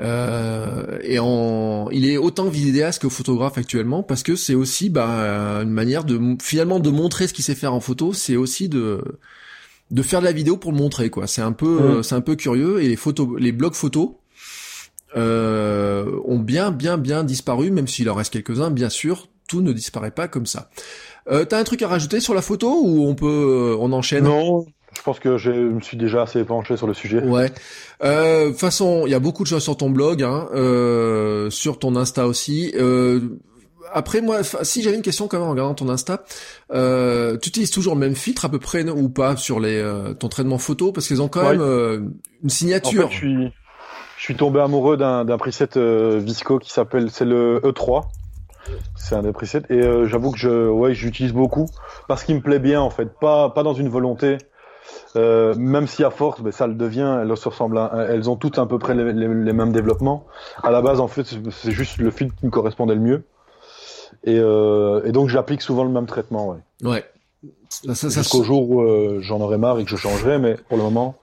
Euh, 0.00 0.98
et 1.02 1.18
en, 1.18 1.88
il 1.90 2.08
est 2.08 2.16
autant 2.16 2.48
vidéaste 2.48 3.02
que 3.02 3.08
photographe 3.08 3.58
actuellement 3.58 4.02
parce 4.02 4.22
que 4.22 4.36
c'est 4.36 4.54
aussi 4.54 4.90
bah, 4.90 5.60
une 5.62 5.70
manière 5.70 6.04
de 6.04 6.20
finalement 6.40 6.78
de 6.78 6.90
montrer 6.90 7.26
ce 7.26 7.34
qu'il 7.34 7.44
sait 7.44 7.54
faire 7.54 7.74
en 7.74 7.80
photo. 7.80 8.12
C'est 8.12 8.36
aussi 8.36 8.68
de 8.68 9.02
de 9.90 10.02
faire 10.02 10.20
de 10.20 10.26
la 10.26 10.32
vidéo 10.32 10.56
pour 10.56 10.72
le 10.72 10.78
montrer 10.78 11.10
quoi. 11.10 11.26
C'est 11.26 11.42
un 11.42 11.52
peu 11.52 12.02
c'est 12.02 12.14
un 12.14 12.20
peu 12.20 12.36
curieux 12.36 12.82
et 12.82 12.88
les 12.88 12.96
photos, 12.96 13.28
les 13.38 13.52
blogs 13.52 13.74
photos 13.74 14.10
euh, 15.16 16.20
ont 16.26 16.38
bien 16.38 16.70
bien 16.70 16.96
bien 16.98 17.24
disparu, 17.24 17.70
même 17.70 17.88
s'il 17.88 18.08
en 18.08 18.14
reste 18.14 18.32
quelques-uns 18.32 18.70
bien 18.70 18.90
sûr 18.90 19.28
tout 19.48 19.62
ne 19.62 19.72
disparaît 19.72 20.12
pas 20.12 20.28
comme 20.28 20.46
ça. 20.46 20.70
Euh, 21.30 21.44
T'as 21.44 21.58
un 21.58 21.64
truc 21.64 21.82
à 21.82 21.88
rajouter 21.88 22.20
sur 22.20 22.34
la 22.34 22.42
photo 22.42 22.80
ou 22.84 23.06
on 23.08 23.14
peut, 23.14 23.26
euh, 23.26 23.76
on 23.80 23.92
enchaîne? 23.92 24.24
Non, 24.24 24.66
je 24.98 25.02
pense 25.04 25.20
que 25.20 25.38
je 25.38 25.50
me 25.52 25.80
suis 25.80 25.96
déjà 25.96 26.22
assez 26.22 26.42
penché 26.44 26.76
sur 26.76 26.86
le 26.86 26.94
sujet. 26.94 27.22
Ouais. 27.22 27.52
Euh, 28.02 28.52
façon, 28.52 29.04
il 29.06 29.10
y 29.10 29.14
a 29.14 29.20
beaucoup 29.20 29.44
de 29.44 29.48
choses 29.48 29.62
sur 29.62 29.76
ton 29.76 29.90
blog, 29.90 30.22
hein, 30.22 30.48
euh, 30.54 31.50
sur 31.50 31.78
ton 31.78 31.94
Insta 31.94 32.26
aussi. 32.26 32.72
Euh, 32.74 33.20
après 33.92 34.20
moi, 34.20 34.42
si 34.42 34.82
j'avais 34.82 34.96
une 34.96 35.02
question 35.02 35.28
quand 35.28 35.38
même 35.38 35.46
en 35.46 35.50
regardant 35.52 35.74
ton 35.74 35.88
Insta, 35.88 36.24
euh, 36.72 37.38
tu 37.40 37.48
utilises 37.48 37.70
toujours 37.70 37.94
le 37.94 38.00
même 38.00 38.16
filtre 38.16 38.44
à 38.44 38.48
peu 38.48 38.58
près 38.58 38.86
ou 38.88 39.08
pas 39.08 39.36
sur 39.36 39.60
les 39.60 39.78
euh, 39.78 40.14
ton 40.14 40.28
traitement 40.28 40.58
photo? 40.58 40.90
Parce 40.90 41.06
qu'ils 41.06 41.22
ont 41.22 41.28
quand 41.28 41.48
même 41.48 41.60
euh, 41.60 42.00
une 42.42 42.50
signature. 42.50 43.06
En 43.06 43.08
fait, 43.08 43.14
je 43.14 43.18
suis 43.18 43.52
je 44.18 44.22
suis 44.24 44.36
tombé 44.36 44.58
amoureux 44.60 44.96
d'un 44.96 45.38
preset 45.38 45.68
Visco 46.18 46.58
qui 46.58 46.72
s'appelle 46.72 47.08
c'est 47.10 47.24
le 47.24 47.60
E3 47.60 48.02
c'est 48.96 49.14
un 49.14 49.22
des 49.22 49.32
presets. 49.32 49.62
Et 49.70 49.80
euh, 49.80 50.06
j'avoue 50.06 50.32
que 50.32 50.38
je, 50.38 50.68
ouais, 50.68 50.94
j'utilise 50.94 51.32
beaucoup 51.32 51.66
parce 52.06 52.24
qu'il 52.24 52.34
me 52.36 52.40
plaît 52.40 52.58
bien 52.58 52.80
en 52.80 52.90
fait, 52.90 53.08
pas 53.20 53.50
pas 53.50 53.62
dans 53.62 53.74
une 53.74 53.88
volonté. 53.88 54.38
Euh, 55.16 55.54
même 55.54 55.86
si 55.86 56.04
à 56.04 56.10
force, 56.10 56.40
ben, 56.40 56.52
ça 56.52 56.66
le 56.66 56.74
devient, 56.74 57.20
elles 57.22 57.36
se 57.36 57.48
ressemblent, 57.48 57.80
elles 58.08 58.28
ont 58.28 58.36
toutes 58.36 58.58
à 58.58 58.66
peu 58.66 58.78
près 58.78 58.94
les, 58.94 59.04
mêmes 59.04 59.72
développemps. 59.72 60.26
À 60.62 60.70
la 60.70 60.82
base, 60.82 61.00
en 61.00 61.08
fait, 61.08 61.26
c'est 61.50 61.72
juste 61.72 61.98
le 61.98 62.10
fil 62.10 62.32
qui 62.32 62.46
me 62.46 62.50
correspondait 62.50 62.94
le 62.94 63.00
mieux. 63.00 63.24
Et, 64.24 64.38
euh, 64.38 65.02
et 65.04 65.12
donc, 65.12 65.28
j'applique 65.28 65.62
souvent 65.62 65.84
le 65.84 65.90
même 65.90 66.06
traitement. 66.06 66.48
Ouais. 66.48 66.58
Ouais. 66.82 67.04
Jusqu'au 67.84 68.42
jour 68.42 68.68
où 68.68 68.82
euh, 68.82 69.18
j'en 69.20 69.40
aurai 69.40 69.58
marre 69.58 69.78
et 69.78 69.84
que 69.84 69.90
je 69.90 69.96
changerai, 69.96 70.38
mais 70.38 70.56
pour 70.68 70.76
le 70.76 70.82
moment, 70.82 71.16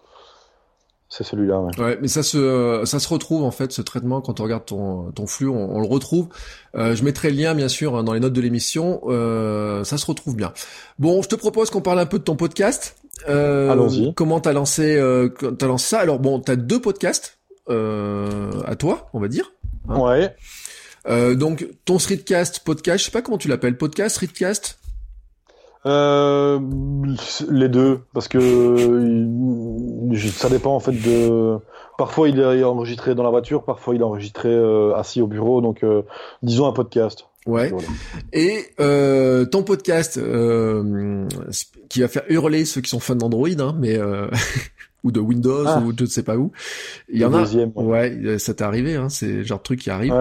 c'est 1.09 1.23
celui-là, 1.23 1.59
ouais. 1.59 1.79
ouais. 1.79 1.97
mais 2.01 2.07
ça 2.07 2.23
se 2.23 2.81
ça 2.85 2.99
se 2.99 3.07
retrouve 3.07 3.43
en 3.43 3.51
fait 3.51 3.71
ce 3.71 3.81
traitement 3.81 4.21
quand 4.21 4.39
on 4.39 4.43
regarde 4.43 4.65
ton 4.65 5.11
ton 5.11 5.27
flux, 5.27 5.47
on, 5.47 5.79
le 5.79 5.87
retrouve. 5.87 6.27
Euh, 6.75 6.95
je 6.95 7.03
mettrai 7.03 7.29
le 7.29 7.37
lien 7.37 7.53
bien 7.55 7.67
sûr 7.67 7.95
hein, 7.95 8.03
dans 8.03 8.13
les 8.13 8.19
notes 8.19 8.33
de 8.33 8.41
l'émission. 8.41 9.01
Euh, 9.05 9.83
ça 9.83 9.97
se 9.97 10.05
retrouve 10.05 10.35
bien. 10.35 10.51
Bon, 10.99 11.21
je 11.21 11.29
te 11.29 11.35
propose 11.35 11.69
qu'on 11.69 11.81
parle 11.81 11.99
un 11.99 12.05
peu 12.05 12.19
de 12.19 12.23
ton 12.23 12.35
podcast. 12.35 12.97
Euh, 13.29 13.71
Allons-y. 13.71 14.13
Comment 14.13 14.39
t'as 14.39 14.53
lancé 14.53 14.95
euh, 14.97 15.29
t'as 15.29 15.67
lancé 15.67 15.87
ça? 15.87 15.99
Alors 15.99 16.19
bon, 16.19 16.39
t'as 16.39 16.55
deux 16.55 16.81
podcasts 16.81 17.39
euh, 17.69 18.51
à 18.65 18.75
toi, 18.75 19.09
on 19.13 19.19
va 19.19 19.27
dire. 19.27 19.51
Hein. 19.89 19.99
ouais. 19.99 20.35
Euh, 21.07 21.35
donc 21.35 21.67
ton 21.85 21.99
streetcast 21.99 22.61
podcast, 22.61 22.99
je 22.99 23.05
sais 23.05 23.11
pas 23.11 23.21
comment 23.21 23.37
tu 23.37 23.47
l'appelles, 23.47 23.77
podcast, 23.77 24.15
streetcast? 24.15 24.79
Euh, 25.85 26.59
les 27.49 27.69
deux, 27.69 27.99
parce 28.13 28.27
que 28.27 29.25
ça 30.33 30.49
dépend 30.49 30.75
en 30.75 30.79
fait 30.79 30.93
de. 30.93 31.57
Parfois 31.97 32.27
il 32.27 32.39
est 32.39 32.63
enregistré 32.63 33.15
dans 33.15 33.23
la 33.23 33.29
voiture, 33.29 33.63
parfois 33.63 33.95
il 33.95 34.01
est 34.01 34.03
enregistré 34.03 34.53
assis 34.95 35.21
au 35.21 35.27
bureau, 35.27 35.61
donc 35.61 35.85
disons 36.41 36.67
un 36.67 36.73
podcast. 36.73 37.27
Ouais. 37.45 37.71
Et 38.33 38.65
euh, 38.79 39.45
ton 39.45 39.63
podcast 39.63 40.17
euh, 40.17 41.27
qui 41.89 42.01
va 42.01 42.07
faire 42.07 42.23
hurler 42.29 42.65
ceux 42.65 42.81
qui 42.81 42.89
sont 42.89 42.99
fans 42.99 43.15
d'Android, 43.15 43.49
hein, 43.59 43.75
mais 43.79 43.99
ou 45.05 45.11
de 45.11 45.19
Windows 45.19 45.65
ah. 45.67 45.81
ou 45.85 45.93
je 45.97 46.03
ne 46.03 46.09
sais 46.09 46.23
pas 46.23 46.35
où. 46.35 46.51
Il 47.09 47.19
y 47.19 47.25
en 47.25 47.33
a. 47.33 47.45
Ouais, 47.75 48.39
ça 48.39 48.53
t'est 48.55 48.63
arrivé, 48.63 48.95
hein, 48.95 49.07
c'est 49.07 49.45
genre 49.45 49.59
de 49.59 49.63
truc 49.63 49.79
qui 49.79 49.91
arrive. 49.91 50.13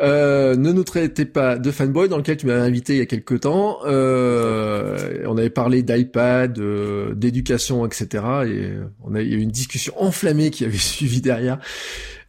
Euh, 0.00 0.54
ne 0.54 0.72
nous 0.72 0.84
traitez 0.84 1.24
pas 1.26 1.58
de 1.58 1.70
fanboy 1.70 2.08
dans 2.08 2.16
lequel 2.16 2.36
tu 2.36 2.46
m'avais 2.46 2.60
invité 2.60 2.94
il 2.94 2.98
y 3.00 3.02
a 3.02 3.06
quelques 3.06 3.40
temps. 3.40 3.78
Euh, 3.84 5.24
on 5.26 5.36
avait 5.36 5.50
parlé 5.50 5.82
d'iPad, 5.82 6.58
euh, 6.58 7.12
d'éducation, 7.14 7.84
etc. 7.84 8.24
Et 8.46 8.70
on 9.02 9.14
a 9.16 9.20
il 9.20 9.28
y 9.28 9.34
a 9.34 9.36
eu 9.36 9.40
une 9.40 9.50
discussion 9.50 9.92
enflammée 10.00 10.50
qui 10.50 10.64
avait 10.64 10.78
suivi 10.78 11.20
derrière. 11.20 11.58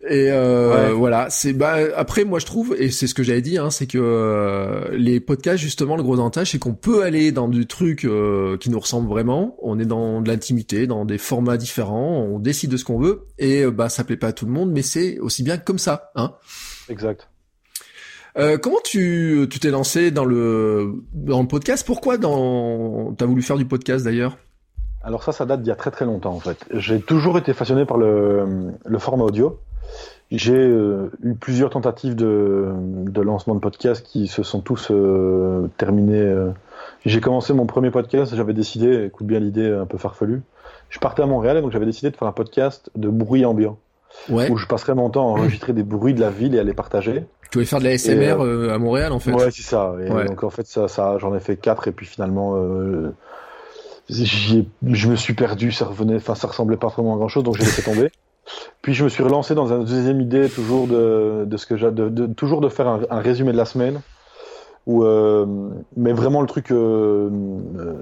Et 0.10 0.32
euh, 0.32 0.94
voilà, 0.96 1.30
c'est 1.30 1.54
bah 1.54 1.76
après 1.96 2.24
moi 2.24 2.40
je 2.40 2.48
trouve 2.48 2.76
et 2.78 2.90
c'est 2.90 3.06
ce 3.06 3.14
que 3.14 3.22
j'avais 3.22 3.42
dit, 3.42 3.60
hein, 3.60 3.70
c'est 3.70 3.86
que 3.86 4.00
euh, 4.02 4.98
les 4.98 5.20
podcasts 5.20 5.62
justement 5.62 5.96
le 5.96 6.02
gros 6.02 6.16
avantage 6.16 6.52
c'est 6.52 6.58
qu'on 6.60 6.74
peut 6.74 7.04
aller 7.04 7.32
dans 7.32 7.48
du 7.48 7.68
truc 7.68 8.06
euh, 8.06 8.58
qui 8.58 8.72
nous 8.72 8.80
ressemble 8.80 9.08
vraiment. 9.08 9.56
On 9.62 9.78
est 9.78 9.86
dans 9.86 10.22
de 10.22 10.28
l'intimité, 10.28 10.88
dans 10.88 11.06
des 11.06 11.20
formats 11.20 11.58
différents, 11.58 12.18
on 12.18 12.40
décide 12.40 12.72
de 12.72 12.78
ce 12.78 12.86
qu'on 12.86 12.98
veut 12.98 13.28
et 13.38 13.68
bah 13.68 13.90
ça 13.90 14.04
plaît 14.04 14.18
pas 14.18 14.28
à 14.28 14.34
tout 14.34 14.48
le 14.48 14.52
monde, 14.52 14.72
mais 14.72 14.82
c'est 14.82 15.20
aussi 15.20 15.44
bien 15.44 15.58
comme 15.58 15.78
ça, 15.78 16.12
hein. 16.16 16.34
Exact. 16.90 17.30
comment 18.36 18.80
tu 18.84 19.46
tu 19.52 19.60
t'es 19.60 19.70
lancé 19.70 20.10
dans 20.10 20.26
le 20.26 20.96
dans 21.14 21.44
le 21.44 21.48
podcast? 21.48 21.86
Pourquoi 21.86 22.18
dans 22.18 23.14
t'as 23.14 23.28
voulu 23.28 23.44
faire 23.44 23.58
du 23.58 23.66
podcast 23.66 24.04
d'ailleurs? 24.04 24.40
Alors 25.04 25.24
ça, 25.24 25.32
ça 25.32 25.46
date 25.46 25.62
d'il 25.62 25.70
y 25.70 25.72
a 25.72 25.76
très 25.76 25.92
très 25.92 26.06
longtemps 26.06 26.34
en 26.34 26.40
fait. 26.40 26.66
J'ai 26.74 27.02
toujours 27.02 27.38
été 27.38 27.54
fasciné 27.54 27.86
par 27.86 27.98
le, 27.98 28.72
le 28.84 29.00
format 29.00 29.26
audio. 29.26 29.60
J'ai 30.32 30.56
euh, 30.56 31.12
eu 31.24 31.34
plusieurs 31.34 31.70
tentatives 31.72 32.16
de, 32.16 32.70
de, 32.74 33.22
lancement 33.22 33.54
de 33.54 33.60
podcast 33.60 34.06
qui 34.06 34.28
se 34.28 34.44
sont 34.44 34.62
tous 34.62 34.88
euh, 34.90 35.68
terminés. 35.78 36.22
Euh. 36.22 36.52
J'ai 37.06 37.20
commencé 37.20 37.54
mon 37.54 37.66
premier 37.66 37.92
podcast, 37.92 38.34
j'avais 38.34 38.54
décidé, 38.54 39.06
écoute 39.06 39.28
bien 39.28 39.40
l'idée 39.40 39.70
un 39.70 39.86
peu 39.86 39.98
farfelue, 39.98 40.42
je 40.90 41.00
partais 41.00 41.22
à 41.22 41.26
Montréal 41.26 41.62
donc 41.62 41.72
j'avais 41.72 41.86
décidé 41.86 42.12
de 42.12 42.16
faire 42.16 42.30
un 42.30 42.32
podcast 42.34 42.90
de 42.96 43.10
bruit 43.10 43.46
ambiant. 43.46 43.78
Ouais. 44.30 44.52
où 44.52 44.58
je 44.58 44.68
passerais 44.68 44.94
mon 44.94 45.10
temps 45.10 45.34
à 45.36 45.40
enregistrer 45.40 45.72
des 45.72 45.84
bruits 45.84 46.14
de 46.14 46.20
la 46.20 46.30
ville 46.30 46.54
et 46.54 46.60
à 46.60 46.64
les 46.64 46.74
partager. 46.74 47.24
Tu 47.50 47.58
voulais 47.58 47.66
faire 47.66 47.80
de 47.80 47.86
la 47.86 47.98
SMR 47.98 48.12
Et, 48.12 48.32
euh, 48.32 48.74
à 48.74 48.78
Montréal 48.78 49.14
en 49.14 49.20
fait. 49.20 49.32
Ouais, 49.32 49.52
c'est 49.52 49.62
ça. 49.62 49.96
Et 50.06 50.12
Ouais. 50.12 50.26
donc 50.26 50.44
en 50.44 50.50
fait, 50.50 50.68
ça, 50.68 50.90
ça 50.90 51.18
j'en 51.18 51.34
ai 51.34 51.40
fait 51.40 51.56
quatre 51.56 51.88
et 51.88 51.94
puis 51.94 52.06
finalement, 52.06 52.56
je 54.10 55.08
me 55.08 55.16
suis 55.16 55.34
perdu. 55.34 55.72
Ça 55.72 55.86
revenait, 55.86 56.18
enfin, 56.18 56.36
ça 56.36 56.48
ressemblait 56.48 56.76
pas 56.76 56.88
vraiment 56.88 57.16
à 57.16 57.18
grand 57.18 57.30
chose, 57.30 57.44
donc 57.44 57.56
j'ai 57.58 57.64
laissé 57.64 57.84
tomber. 57.84 58.12
Puis 58.82 58.94
je 58.94 59.04
me 59.04 59.10
suis 59.10 59.24
relancé 59.24 59.54
dans 59.56 59.72
une 59.72 59.86
deuxième 59.86 60.20
idée, 60.22 60.50
toujours 60.50 60.88
de, 60.88 61.46
de 61.46 61.58
ce 61.58 61.66
que 61.66 61.78
j'ai, 61.78 61.92
de, 61.92 62.10
de- 62.10 62.26
toujours 62.28 62.62
de 62.62 62.70
faire 62.70 62.88
un, 62.88 63.02
un 63.10 63.20
résumé 63.20 63.52
de 63.52 63.58
la 63.58 63.66
semaine. 63.66 64.02
Où, 64.88 65.04
euh, 65.04 65.46
mais 65.96 66.12
vraiment 66.12 66.42
le 66.42 66.48
truc 66.48 66.72
euh, 66.72 67.30
euh, 67.78 67.94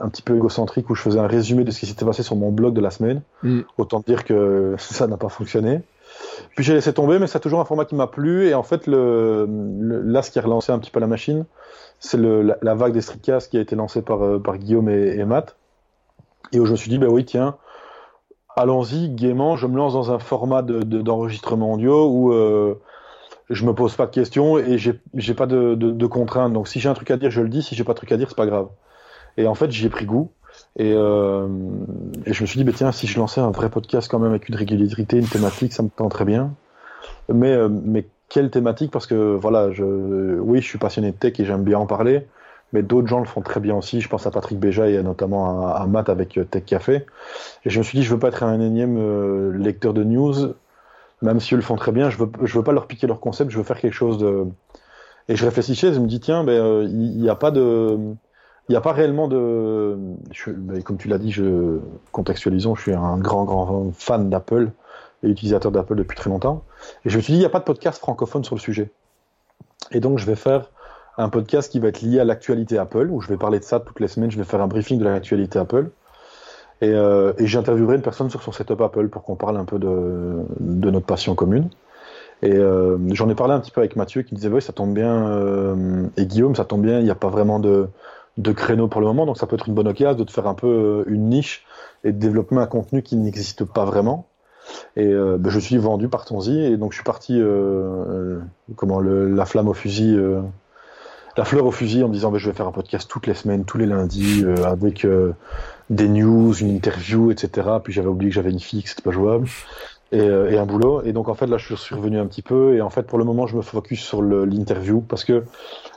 un 0.00 0.08
petit 0.08 0.20
peu 0.22 0.34
égocentrique 0.34 0.90
où 0.90 0.96
je 0.96 1.00
faisais 1.02 1.20
un 1.20 1.28
résumé 1.28 1.62
de 1.62 1.70
ce 1.70 1.78
qui 1.78 1.86
s'était 1.86 2.04
passé 2.04 2.24
sur 2.24 2.34
mon 2.34 2.50
blog 2.50 2.74
de 2.74 2.80
la 2.80 2.90
semaine. 2.90 3.22
Mm. 3.44 3.60
Autant 3.78 4.00
dire 4.04 4.24
que 4.24 4.74
ça 4.78 5.06
n'a 5.06 5.16
pas 5.16 5.28
fonctionné. 5.28 5.82
Puis 6.56 6.64
j'ai 6.64 6.74
laissé 6.74 6.92
tomber, 6.92 7.20
mais 7.20 7.28
c'est 7.28 7.38
toujours 7.38 7.60
un 7.60 7.64
format 7.64 7.84
qui 7.84 7.94
m'a 7.94 8.08
plu. 8.08 8.48
Et 8.48 8.54
en 8.54 8.64
fait, 8.64 8.88
le, 8.88 9.46
le- 9.80 10.02
là, 10.02 10.22
ce 10.22 10.32
qui 10.32 10.40
a 10.40 10.42
relancé 10.42 10.72
un 10.72 10.78
petit 10.80 10.90
peu 10.90 10.98
la 10.98 11.06
machine, 11.06 11.44
c'est 12.00 12.18
la, 12.18 12.56
la 12.60 12.74
vague 12.74 12.92
des 12.92 13.00
streetcasts 13.00 13.48
qui 13.50 13.56
a 13.56 13.60
été 13.60 13.76
lancée 13.76 14.02
par, 14.02 14.40
par 14.42 14.58
Guillaume 14.58 14.88
et, 14.88 15.14
et 15.16 15.24
Matt. 15.24 15.54
Et 16.52 16.58
où 16.58 16.66
je 16.66 16.72
me 16.72 16.76
suis 16.76 16.90
dit, 16.90 16.98
bah 16.98 17.06
oui, 17.08 17.24
tiens, 17.24 17.54
allons-y, 18.56 19.08
gaiement, 19.08 19.56
je 19.56 19.66
me 19.66 19.76
lance 19.76 19.92
dans 19.94 20.12
un 20.12 20.18
format 20.18 20.62
de- 20.62 20.82
de- 20.82 21.02
d'enregistrement 21.02 21.72
audio 21.74 22.08
où 22.08 22.32
euh, 22.32 22.74
je 23.50 23.64
me 23.64 23.74
pose 23.74 23.94
pas 23.94 24.06
de 24.06 24.10
questions 24.10 24.58
et 24.58 24.78
j'ai 24.78 25.34
pas 25.34 25.46
de, 25.46 26.06
contraintes. 26.06 26.52
Donc 26.52 26.68
si 26.68 26.80
j'ai 26.80 26.88
un 26.88 26.94
truc 26.94 27.10
à 27.10 27.16
dire, 27.16 27.30
je 27.30 27.40
le 27.40 27.48
dis. 27.48 27.62
Si 27.62 27.74
j'ai 27.74 27.84
pas 27.84 27.92
de 27.92 27.98
truc 27.98 28.12
à 28.12 28.16
dire, 28.16 28.28
c'est 28.28 28.36
pas 28.36 28.46
grave. 28.46 28.68
Et 29.36 29.46
en 29.46 29.54
fait, 29.54 29.70
j'y 29.70 29.86
ai 29.86 29.88
pris 29.88 30.06
goût. 30.06 30.30
Et, 30.78 30.92
euh, 30.92 31.48
je 32.26 32.42
me 32.42 32.46
suis 32.46 32.58
dit, 32.58 32.64
bah, 32.64 32.72
tiens, 32.74 32.92
si 32.92 33.06
je 33.06 33.18
lançais 33.18 33.40
un 33.40 33.50
vrai 33.50 33.68
podcast 33.70 34.08
quand 34.08 34.18
même 34.18 34.30
avec 34.30 34.48
une 34.48 34.54
régularité, 34.54 35.18
une 35.18 35.26
thématique, 35.26 35.72
ça 35.72 35.82
me 35.82 35.88
tend 35.88 36.08
très 36.08 36.24
bien. 36.24 36.52
Mais, 37.28 37.50
euh, 37.50 37.68
quelle 38.28 38.50
thématique? 38.50 38.90
Parce 38.90 39.06
que 39.06 39.34
voilà, 39.34 39.72
je, 39.72 39.84
oui, 39.84 40.60
je 40.60 40.66
suis 40.66 40.78
passionné 40.78 41.12
de 41.12 41.16
tech 41.16 41.38
et 41.38 41.44
j'aime 41.44 41.64
bien 41.64 41.78
en 41.78 41.86
parler. 41.86 42.26
Mais 42.72 42.82
d'autres 42.82 43.06
gens 43.06 43.20
le 43.20 43.24
font 43.24 43.40
très 43.40 43.60
bien 43.60 43.76
aussi. 43.76 44.00
Je 44.00 44.08
pense 44.08 44.26
à 44.26 44.30
Patrick 44.30 44.58
Béja 44.58 44.88
et 44.88 45.02
notamment 45.02 45.66
à, 45.66 45.86
Matt 45.86 46.08
avec 46.08 46.36
euh, 46.38 46.44
Tech 46.44 46.64
Café. 46.64 47.06
Et 47.64 47.70
je 47.70 47.78
me 47.78 47.84
suis 47.84 47.98
dit, 47.98 48.04
je 48.04 48.12
veux 48.12 48.18
pas 48.18 48.28
être 48.28 48.42
un 48.42 48.60
énième 48.60 48.98
euh, 48.98 49.56
lecteur 49.56 49.94
de 49.94 50.02
news, 50.02 50.54
même 51.22 51.40
si 51.40 51.54
eux 51.54 51.56
le 51.56 51.62
font 51.62 51.76
très 51.76 51.92
bien. 51.92 52.10
Je 52.10 52.18
veux, 52.18 52.30
veux 52.40 52.62
pas 52.64 52.72
leur 52.72 52.86
piquer 52.86 53.06
leur 53.06 53.20
concept. 53.20 53.50
Je 53.50 53.58
veux 53.58 53.64
faire 53.64 53.78
quelque 53.78 53.94
chose 53.94 54.18
de. 54.18 54.46
Et 55.28 55.36
je 55.36 55.44
réfléchissais, 55.44 55.94
je 55.94 56.00
me 56.00 56.06
dis, 56.06 56.20
tiens, 56.20 56.44
ben, 56.44 56.52
euh, 56.52 56.84
il 56.84 57.20
n'y 57.20 57.28
a 57.28 57.36
pas 57.36 57.50
de. 57.50 57.96
Il 58.68 58.72
n'y 58.72 58.76
a 58.76 58.80
pas 58.80 58.92
réellement 58.92 59.28
de. 59.28 59.96
Ben, 60.48 60.82
comme 60.82 60.96
tu 60.96 61.08
l'as 61.08 61.18
dit, 61.18 61.30
je 61.30 61.78
contextualisons, 62.12 62.74
je 62.74 62.82
suis 62.82 62.94
un 62.94 63.18
grand, 63.18 63.44
grand 63.44 63.92
fan 63.92 64.30
d'Apple 64.30 64.70
et 65.22 65.28
utilisateur 65.28 65.70
d'Apple 65.70 65.94
depuis 65.96 66.16
très 66.16 66.30
longtemps. 66.30 66.64
Et 67.04 67.10
je 67.10 67.16
me 67.16 67.22
suis 67.22 67.32
dit, 67.34 67.38
il 67.38 67.40
n'y 67.40 67.46
a 67.46 67.50
pas 67.50 67.60
de 67.60 67.64
podcast 67.64 67.98
francophone 67.98 68.42
sur 68.42 68.54
le 68.54 68.60
sujet. 68.60 68.90
Et 69.92 70.00
donc, 70.00 70.18
je 70.18 70.26
vais 70.26 70.34
faire 70.34 70.70
un 71.18 71.28
podcast 71.28 71.70
qui 71.70 71.78
va 71.78 71.88
être 71.88 72.02
lié 72.02 72.20
à 72.20 72.24
l'actualité 72.24 72.78
Apple, 72.78 73.08
où 73.10 73.20
je 73.20 73.28
vais 73.28 73.36
parler 73.36 73.58
de 73.58 73.64
ça 73.64 73.80
toutes 73.80 74.00
les 74.00 74.08
semaines. 74.08 74.30
Je 74.30 74.38
vais 74.38 74.44
faire 74.44 74.60
un 74.60 74.66
briefing 74.66 74.98
de 74.98 75.04
l'actualité 75.04 75.58
Apple. 75.58 75.90
Et, 76.80 76.88
euh, 76.88 77.32
j'interviewerai 77.38 77.96
une 77.96 78.02
personne 78.02 78.30
sur 78.30 78.42
son 78.42 78.52
setup 78.52 78.80
Apple 78.80 79.08
pour 79.08 79.22
qu'on 79.22 79.36
parle 79.36 79.56
un 79.56 79.64
peu 79.64 79.78
de, 79.78 80.44
de 80.60 80.90
notre 80.90 81.06
passion 81.06 81.34
commune. 81.34 81.70
Et 82.42 82.52
euh, 82.52 82.98
j'en 83.12 83.28
ai 83.28 83.34
parlé 83.34 83.54
un 83.54 83.60
petit 83.60 83.70
peu 83.70 83.80
avec 83.80 83.96
Mathieu 83.96 84.22
qui 84.22 84.34
me 84.34 84.36
disait, 84.36 84.50
oui, 84.50 84.60
ça 84.60 84.72
tombe 84.72 84.92
bien, 84.92 85.28
euh, 85.28 86.06
et 86.16 86.26
Guillaume, 86.26 86.54
ça 86.56 86.64
tombe 86.64 86.82
bien, 86.82 86.98
il 86.98 87.04
n'y 87.04 87.10
a 87.10 87.14
pas 87.14 87.28
vraiment 87.28 87.60
de, 87.60 87.88
de 88.36 88.52
créneau 88.52 88.88
pour 88.88 89.00
le 89.00 89.06
moment, 89.06 89.24
donc 89.24 89.38
ça 89.38 89.46
peut 89.46 89.54
être 89.54 89.68
une 89.68 89.74
bonne 89.74 89.88
occasion 89.88 90.18
de 90.18 90.24
te 90.24 90.32
faire 90.32 90.46
un 90.46 90.54
peu 90.54 91.04
une 91.06 91.28
niche 91.28 91.64
et 92.02 92.12
de 92.12 92.18
développer 92.18 92.56
un 92.56 92.66
contenu 92.66 93.02
qui 93.02 93.16
n'existe 93.16 93.64
pas 93.64 93.84
vraiment. 93.84 94.26
Et 94.96 95.08
ben, 95.08 95.50
je 95.50 95.58
suis 95.58 95.76
vendu, 95.76 96.08
partons-y. 96.08 96.64
Et 96.64 96.76
donc 96.78 96.92
je 96.92 96.96
suis 96.96 97.04
parti, 97.04 97.40
comment, 98.76 99.00
la 99.00 99.44
flamme 99.44 99.68
au 99.68 99.74
fusil, 99.74 100.18
la 101.36 101.44
fleur 101.44 101.66
au 101.66 101.70
fusil 101.70 102.02
en 102.04 102.08
me 102.08 102.14
disant 102.14 102.30
ben, 102.30 102.38
je 102.38 102.48
vais 102.48 102.56
faire 102.56 102.68
un 102.68 102.72
podcast 102.72 103.10
toutes 103.10 103.26
les 103.26 103.34
semaines, 103.34 103.64
tous 103.64 103.78
les 103.78 103.86
lundis, 103.86 104.44
euh, 104.44 104.64
avec 104.64 105.04
euh, 105.04 105.32
des 105.90 106.08
news, 106.08 106.54
une 106.54 106.70
interview, 106.70 107.30
etc. 107.30 107.68
Puis 107.82 107.92
j'avais 107.92 108.08
oublié 108.08 108.30
que 108.30 108.34
j'avais 108.34 108.50
une 108.50 108.60
fille, 108.60 108.82
que 108.82 108.88
c'était 108.88 109.02
pas 109.02 109.10
jouable. 109.10 109.48
Et, 110.12 110.20
euh, 110.20 110.50
et 110.50 110.58
un 110.58 110.66
boulot. 110.66 111.02
Et 111.02 111.12
donc 111.12 111.28
en 111.28 111.34
fait 111.34 111.46
là 111.46 111.56
je 111.56 111.74
suis 111.74 111.94
revenu 111.94 112.18
un 112.20 112.26
petit 112.26 112.42
peu. 112.42 112.76
Et 112.76 112.80
en 112.80 112.90
fait 112.90 113.02
pour 113.02 113.18
le 113.18 113.24
moment 113.24 113.48
je 113.48 113.56
me 113.56 113.62
focus 113.62 114.00
sur 114.00 114.22
l'interview 114.22 115.00
parce 115.00 115.24
que 115.24 115.42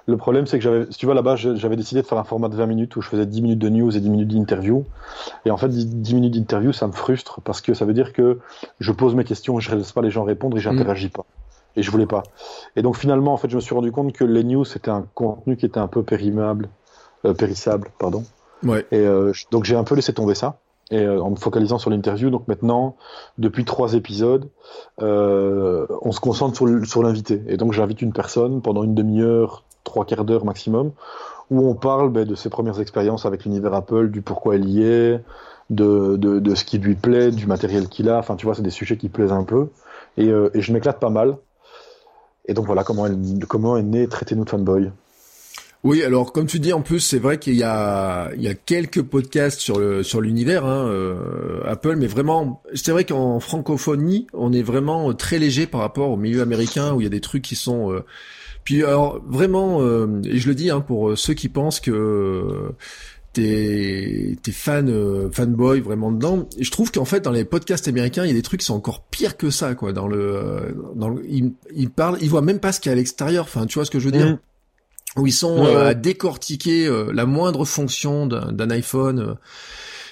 le 0.07 0.17
problème 0.17 0.47
c'est 0.47 0.57
que 0.57 0.63
j'avais, 0.63 0.85
si 0.89 0.97
tu 0.97 1.05
vois 1.05 1.13
là-bas 1.13 1.35
j'avais 1.35 1.75
décidé 1.75 2.01
de 2.01 2.07
faire 2.07 2.17
un 2.17 2.23
format 2.23 2.49
de 2.49 2.55
20 2.55 2.65
minutes 2.65 2.95
où 2.95 3.01
je 3.01 3.09
faisais 3.09 3.27
10 3.27 3.41
minutes 3.43 3.59
de 3.59 3.69
news 3.69 3.95
et 3.95 3.99
10 3.99 4.09
minutes 4.09 4.29
d'interview. 4.29 4.85
Et 5.45 5.51
en 5.51 5.57
fait 5.57 5.67
10 5.67 5.85
10 5.85 6.15
minutes 6.15 6.33
d'interview 6.33 6.73
ça 6.73 6.87
me 6.87 6.93
frustre 6.93 7.41
parce 7.41 7.61
que 7.61 7.75
ça 7.75 7.85
veut 7.85 7.93
dire 7.93 8.11
que 8.11 8.39
je 8.79 8.91
pose 8.91 9.13
mes 9.13 9.23
questions, 9.23 9.59
je 9.59 9.75
laisse 9.75 9.91
pas 9.91 10.01
les 10.01 10.09
gens 10.09 10.23
répondre 10.23 10.57
et 10.57 10.61
j'interagis 10.61 11.09
pas. 11.09 11.25
Et 11.77 11.83
je 11.83 11.91
voulais 11.91 12.07
pas. 12.07 12.23
Et 12.75 12.81
donc 12.81 12.97
finalement 12.97 13.33
en 13.33 13.37
fait 13.37 13.49
je 13.49 13.55
me 13.55 13.61
suis 13.61 13.73
rendu 13.73 13.91
compte 13.91 14.11
que 14.11 14.25
les 14.25 14.43
news 14.43 14.65
c'était 14.65 14.91
un 14.91 15.05
contenu 15.13 15.55
qui 15.55 15.65
était 15.65 15.79
un 15.79 15.87
peu 15.87 16.03
périmable, 16.03 16.69
euh, 17.23 17.33
périssable 17.33 17.89
pardon. 17.99 18.23
Ouais. 18.63 18.85
Et 18.91 18.99
euh, 18.99 19.31
donc 19.51 19.63
j'ai 19.63 19.75
un 19.75 19.83
peu 19.83 19.95
laissé 19.95 20.13
tomber 20.13 20.35
ça. 20.35 20.59
Et 20.89 20.99
euh, 20.99 21.21
en 21.21 21.31
me 21.31 21.35
focalisant 21.35 21.77
sur 21.77 21.89
l'interview, 21.89 22.29
donc 22.29 22.47
maintenant, 22.47 22.95
depuis 23.37 23.65
trois 23.65 23.93
épisodes, 23.93 24.49
euh, 25.01 25.85
on 26.01 26.11
se 26.11 26.19
concentre 26.19 26.55
sur, 26.85 27.03
l'invité. 27.03 27.43
Et 27.47 27.57
donc 27.57 27.73
j'invite 27.73 28.01
une 28.01 28.13
personne 28.13 28.61
pendant 28.61 28.83
une 28.83 28.95
demi-heure, 28.95 29.65
trois 29.83 30.05
quarts 30.05 30.23
d'heure 30.23 30.45
maximum, 30.45 30.91
où 31.49 31.67
on 31.67 31.75
parle 31.75 32.09
ben, 32.09 32.25
de 32.25 32.35
ses 32.35 32.49
premières 32.49 32.79
expériences 32.79 33.25
avec 33.25 33.43
l'univers 33.43 33.73
Apple, 33.73 34.09
du 34.11 34.21
pourquoi 34.21 34.55
elle 34.55 34.67
y 34.67 34.83
est, 34.83 35.21
de, 35.69 36.15
de, 36.15 36.39
de 36.39 36.55
ce 36.55 36.63
qui 36.63 36.77
lui 36.77 36.95
plaît, 36.95 37.31
du 37.31 37.47
matériel 37.47 37.89
qu'il 37.89 38.09
a. 38.09 38.17
Enfin, 38.19 38.37
tu 38.37 38.45
vois, 38.45 38.55
c'est 38.55 38.61
des 38.61 38.69
sujets 38.69 38.95
qui 38.95 39.09
plaisent 39.09 39.33
un 39.33 39.43
peu. 39.43 39.67
Et, 40.15 40.29
euh, 40.29 40.49
et 40.53 40.61
je 40.61 40.71
m'éclate 40.71 40.99
pas 40.99 41.09
mal. 41.09 41.37
Et 42.47 42.53
donc 42.53 42.65
voilà 42.65 42.83
comment, 42.83 43.05
elle, 43.05 43.17
comment 43.47 43.77
est 43.77 43.83
né 43.83 44.07
Traité-nous 44.07 44.45
de 44.45 44.49
fanboy. 44.49 44.91
Oui, 45.83 46.03
alors 46.03 46.33
comme 46.33 46.47
tu 46.47 46.59
dis, 46.59 46.73
en 46.73 46.81
plus, 46.81 46.99
c'est 46.99 47.19
vrai 47.19 47.37
qu'il 47.37 47.53
y 47.55 47.63
a, 47.63 48.31
il 48.35 48.41
y 48.41 48.47
a 48.47 48.55
quelques 48.55 49.01
podcasts 49.03 49.59
sur 49.59 49.79
le 49.79 50.01
sur 50.03 50.21
l'univers 50.21 50.65
hein, 50.65 50.87
euh, 50.87 51.61
Apple, 51.65 51.95
mais 51.97 52.07
vraiment, 52.07 52.61
c'est 52.73 52.91
vrai 52.91 53.05
qu'en 53.05 53.39
francophonie, 53.39 54.27
on 54.33 54.51
est 54.53 54.63
vraiment 54.63 55.09
euh, 55.09 55.13
très 55.13 55.37
léger 55.39 55.67
par 55.67 55.81
rapport 55.81 56.09
au 56.09 56.17
milieu 56.17 56.41
américain 56.41 56.93
où 56.93 56.99
il 57.01 57.03
y 57.03 57.07
a 57.07 57.11
des 57.11 57.21
trucs 57.21 57.43
qui 57.43 57.55
sont. 57.55 57.91
euh, 57.93 58.03
Puis 58.63 58.83
alors 58.83 59.21
vraiment, 59.27 59.81
euh, 59.81 60.07
et 60.25 60.37
je 60.39 60.47
le 60.49 60.55
dis 60.55 60.71
hein, 60.71 60.81
pour 60.81 61.09
euh, 61.09 61.15
ceux 61.15 61.35
qui 61.35 61.47
pensent 61.47 61.79
que 61.79 62.71
t'es 63.41 64.37
t'es 64.41 64.51
fan 64.51 64.89
euh, 64.89 65.29
fanboy 65.31 65.79
vraiment 65.81 66.11
dedans, 66.11 66.47
je 66.59 66.69
trouve 66.71 66.91
qu'en 66.91 67.05
fait 67.05 67.21
dans 67.21 67.31
les 67.31 67.45
podcasts 67.45 67.87
américains, 67.87 68.23
il 68.25 68.27
y 68.29 68.31
a 68.31 68.33
des 68.33 68.41
trucs 68.41 68.59
qui 68.61 68.65
sont 68.65 68.75
encore 68.75 69.03
pires 69.05 69.37
que 69.37 69.49
ça 69.49 69.75
quoi. 69.75 69.93
Dans 69.93 70.07
le 70.07 70.19
euh, 70.35 70.59
dans 70.95 71.09
le, 71.09 71.23
ils, 71.29 71.53
ils 71.75 71.89
parlent, 71.89 72.17
ils 72.21 72.29
voient 72.29 72.41
même 72.41 72.59
pas 72.59 72.71
ce 72.71 72.79
qu'il 72.79 72.89
y 72.89 72.91
a 72.91 72.93
à 72.93 72.95
l'extérieur. 72.95 73.45
Enfin, 73.45 73.65
tu 73.65 73.75
vois 73.75 73.85
ce 73.85 73.91
que 73.91 73.99
je 73.99 74.05
veux 74.05 74.11
dire? 74.11 74.25
Mhm. 74.27 74.37
où 75.17 75.27
ils 75.27 75.31
sont 75.33 75.63
Ouais, 75.63 75.75
euh, 75.75 75.87
à 75.89 75.93
décortiquer 75.93 76.87
euh, 76.87 77.11
la 77.13 77.25
moindre 77.25 77.63
fonction 77.65 78.25
d'un 78.27 78.69
iPhone. 78.69 79.37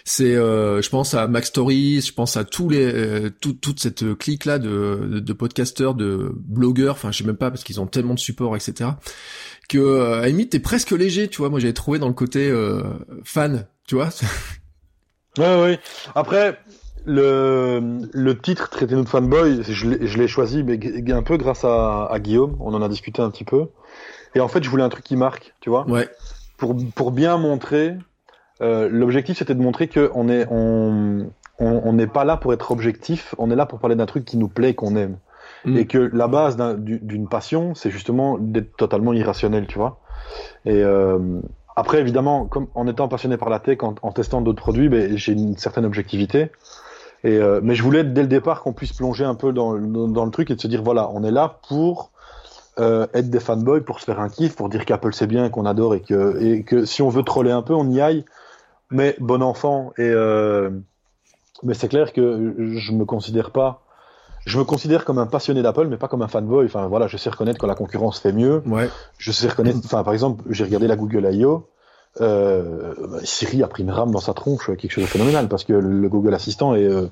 C'est, 0.07 0.35
euh, 0.35 0.83
je 0.83 0.89
pense 0.91 1.15
à 1.15 1.27
Mac 1.27 1.47
Stories, 1.47 2.01
je 2.01 2.13
pense 2.13 2.37
à 2.37 2.43
tous 2.43 2.69
les, 2.69 3.31
tout- 3.41 3.53
toute 3.53 3.79
cette 3.79 4.13
clique 4.19 4.45
là 4.45 4.59
de, 4.59 4.99
de, 5.13 5.19
de 5.19 5.33
podcasteurs, 5.33 5.95
de 5.95 6.31
blogueurs. 6.35 6.93
Enfin, 6.93 7.11
je 7.11 7.17
sais 7.17 7.23
même 7.23 7.37
pas 7.37 7.49
parce 7.49 7.63
qu'ils 7.63 7.81
ont 7.81 7.87
tellement 7.87 8.13
de 8.13 8.19
support, 8.19 8.55
etc. 8.55 8.91
Que 9.67 9.77
euh, 9.79 10.21
à 10.21 10.27
limite 10.27 10.51
t'es 10.51 10.59
presque 10.59 10.91
léger, 10.91 11.27
tu 11.27 11.37
vois. 11.39 11.49
Moi, 11.49 11.59
j'avais 11.59 11.73
trouvé 11.73 11.97
dans 11.99 12.07
le 12.07 12.13
côté 12.13 12.49
euh, 12.49 12.83
fan, 13.23 13.67
tu 13.87 13.95
vois. 13.95 14.09
Ouais, 15.37 15.61
ouais. 15.61 15.79
Après, 16.15 16.57
le, 17.05 17.99
le 18.13 18.37
titre 18.37 18.69
Traité-nous 18.69 19.03
de 19.03 19.09
fanboy, 19.09 19.63
je 19.63 20.17
l'ai 20.17 20.27
choisi 20.29 20.63
mais 20.63 20.79
un 21.11 21.23
peu 21.23 21.35
grâce 21.35 21.65
à, 21.65 22.05
à 22.05 22.19
Guillaume. 22.19 22.55
On 22.61 22.73
en 22.73 22.81
a 22.81 22.87
discuté 22.87 23.21
un 23.21 23.29
petit 23.29 23.43
peu. 23.43 23.65
Et 24.33 24.39
en 24.39 24.47
fait, 24.47 24.63
je 24.63 24.69
voulais 24.69 24.83
un 24.83 24.89
truc 24.89 25.03
qui 25.03 25.17
marque, 25.17 25.53
tu 25.59 25.69
vois. 25.69 25.85
ouais. 25.89 26.07
Pour, 26.57 26.73
pour 26.95 27.11
bien 27.11 27.37
montrer. 27.37 27.95
euh, 28.61 28.87
L'objectif, 28.89 29.37
c'était 29.37 29.55
de 29.55 29.61
montrer 29.61 29.89
que 29.89 30.09
on 30.13 30.29
est, 30.29 30.47
on, 30.49 31.29
on 31.59 31.91
n'est 31.93 32.07
pas 32.07 32.23
là 32.23 32.37
pour 32.37 32.53
être 32.53 32.71
objectif. 32.71 33.35
On 33.37 33.51
est 33.51 33.55
là 33.57 33.65
pour 33.65 33.79
parler 33.79 33.97
d'un 33.97 34.05
truc 34.05 34.23
qui 34.23 34.37
nous 34.37 34.47
plaît, 34.47 34.73
qu'on 34.73 34.95
aime. 34.95 35.17
Mm. 35.65 35.77
Et 35.77 35.85
que 35.87 35.97
la 36.13 36.27
base 36.27 36.55
d'un- 36.57 36.75
du- 36.75 36.99
d'une 36.99 37.27
passion, 37.27 37.75
c'est 37.75 37.89
justement 37.89 38.37
d'être 38.37 38.75
totalement 38.77 39.13
irrationnel, 39.13 39.67
tu 39.67 39.77
vois. 39.77 39.99
Et 40.65 40.83
euh, 40.83 41.41
après, 41.75 41.99
évidemment, 41.99 42.45
comme 42.45 42.67
en 42.75 42.87
étant 42.87 43.07
passionné 43.07 43.37
par 43.37 43.49
la 43.49 43.59
tech, 43.59 43.79
en, 43.81 43.95
en 44.01 44.11
testant 44.11 44.41
d'autres 44.41 44.61
produits, 44.61 44.89
ben, 44.89 45.17
j'ai 45.17 45.33
une 45.33 45.57
certaine 45.57 45.85
objectivité. 45.85 46.51
Et 47.23 47.37
euh, 47.37 47.59
mais 47.63 47.73
je 47.73 47.81
voulais 47.81 48.03
dès 48.03 48.21
le 48.21 48.27
départ 48.27 48.61
qu'on 48.61 48.73
puisse 48.73 48.93
plonger 48.93 49.25
un 49.25 49.35
peu 49.35 49.51
dans, 49.51 49.75
dans, 49.79 50.07
dans 50.07 50.25
le 50.25 50.31
truc 50.31 50.51
et 50.51 50.55
de 50.55 50.61
se 50.61 50.67
dire 50.67 50.83
voilà, 50.83 51.09
on 51.11 51.23
est 51.23 51.31
là 51.31 51.59
pour 51.67 52.11
euh, 52.77 53.07
être 53.13 53.29
des 53.29 53.39
fanboys, 53.39 53.81
pour 53.81 53.99
se 53.99 54.05
faire 54.05 54.19
un 54.19 54.29
kiff, 54.29 54.55
pour 54.55 54.69
dire 54.69 54.85
qu'Apple 54.85 55.13
c'est 55.13 55.25
bien, 55.25 55.49
qu'on 55.49 55.65
adore 55.65 55.95
et 55.95 56.01
que 56.01 56.39
et 56.43 56.63
que 56.63 56.85
si 56.85 57.01
on 57.01 57.09
veut 57.09 57.23
troller 57.23 57.51
un 57.51 57.63
peu, 57.63 57.73
on 57.73 57.89
y 57.89 57.99
aille. 57.99 58.25
Mais 58.91 59.15
bon 59.19 59.41
enfant. 59.41 59.91
Et 59.97 60.03
euh, 60.09 60.69
mais 61.63 61.73
c'est 61.73 61.87
clair 61.87 62.13
que 62.13 62.53
je 62.77 62.91
me 62.91 63.05
considère 63.05 63.49
pas. 63.51 63.81
Je 64.45 64.59
me 64.59 64.63
considère 64.63 65.05
comme 65.05 65.17
un 65.17 65.25
passionné 65.25 65.61
d'Apple, 65.63 65.87
mais 65.87 65.97
pas 65.97 66.07
comme 66.07 66.21
un 66.21 66.27
fanboy. 66.27 66.65
Enfin 66.65 66.87
voilà, 66.87 67.07
je 67.07 67.17
sais 67.17 67.29
reconnaître 67.29 67.59
quand 67.59 67.67
la 67.67 67.75
concurrence 67.75 68.19
fait 68.19 68.31
mieux. 68.31 68.61
Ouais. 68.65 68.89
Je 69.17 69.31
sais 69.31 69.47
reconnaître. 69.47 69.79
Enfin, 69.83 70.03
par 70.03 70.13
exemple, 70.13 70.43
j'ai 70.49 70.63
regardé 70.63 70.87
la 70.87 70.95
Google 70.95 71.27
I.O. 71.31 71.67
euh, 72.21 72.93
bah, 73.09 73.17
Siri 73.23 73.63
a 73.63 73.67
pris 73.67 73.83
une 73.83 73.91
rame 73.91 74.11
dans 74.11 74.19
sa 74.19 74.33
tronche, 74.33 74.67
quelque 74.67 74.91
chose 74.91 75.03
de 75.03 75.09
phénoménal, 75.09 75.47
parce 75.47 75.63
que 75.63 75.73
le 75.73 76.09
Google 76.09 76.33
Assistant 76.33 76.75
est 76.75 76.85
euh, 76.85 77.07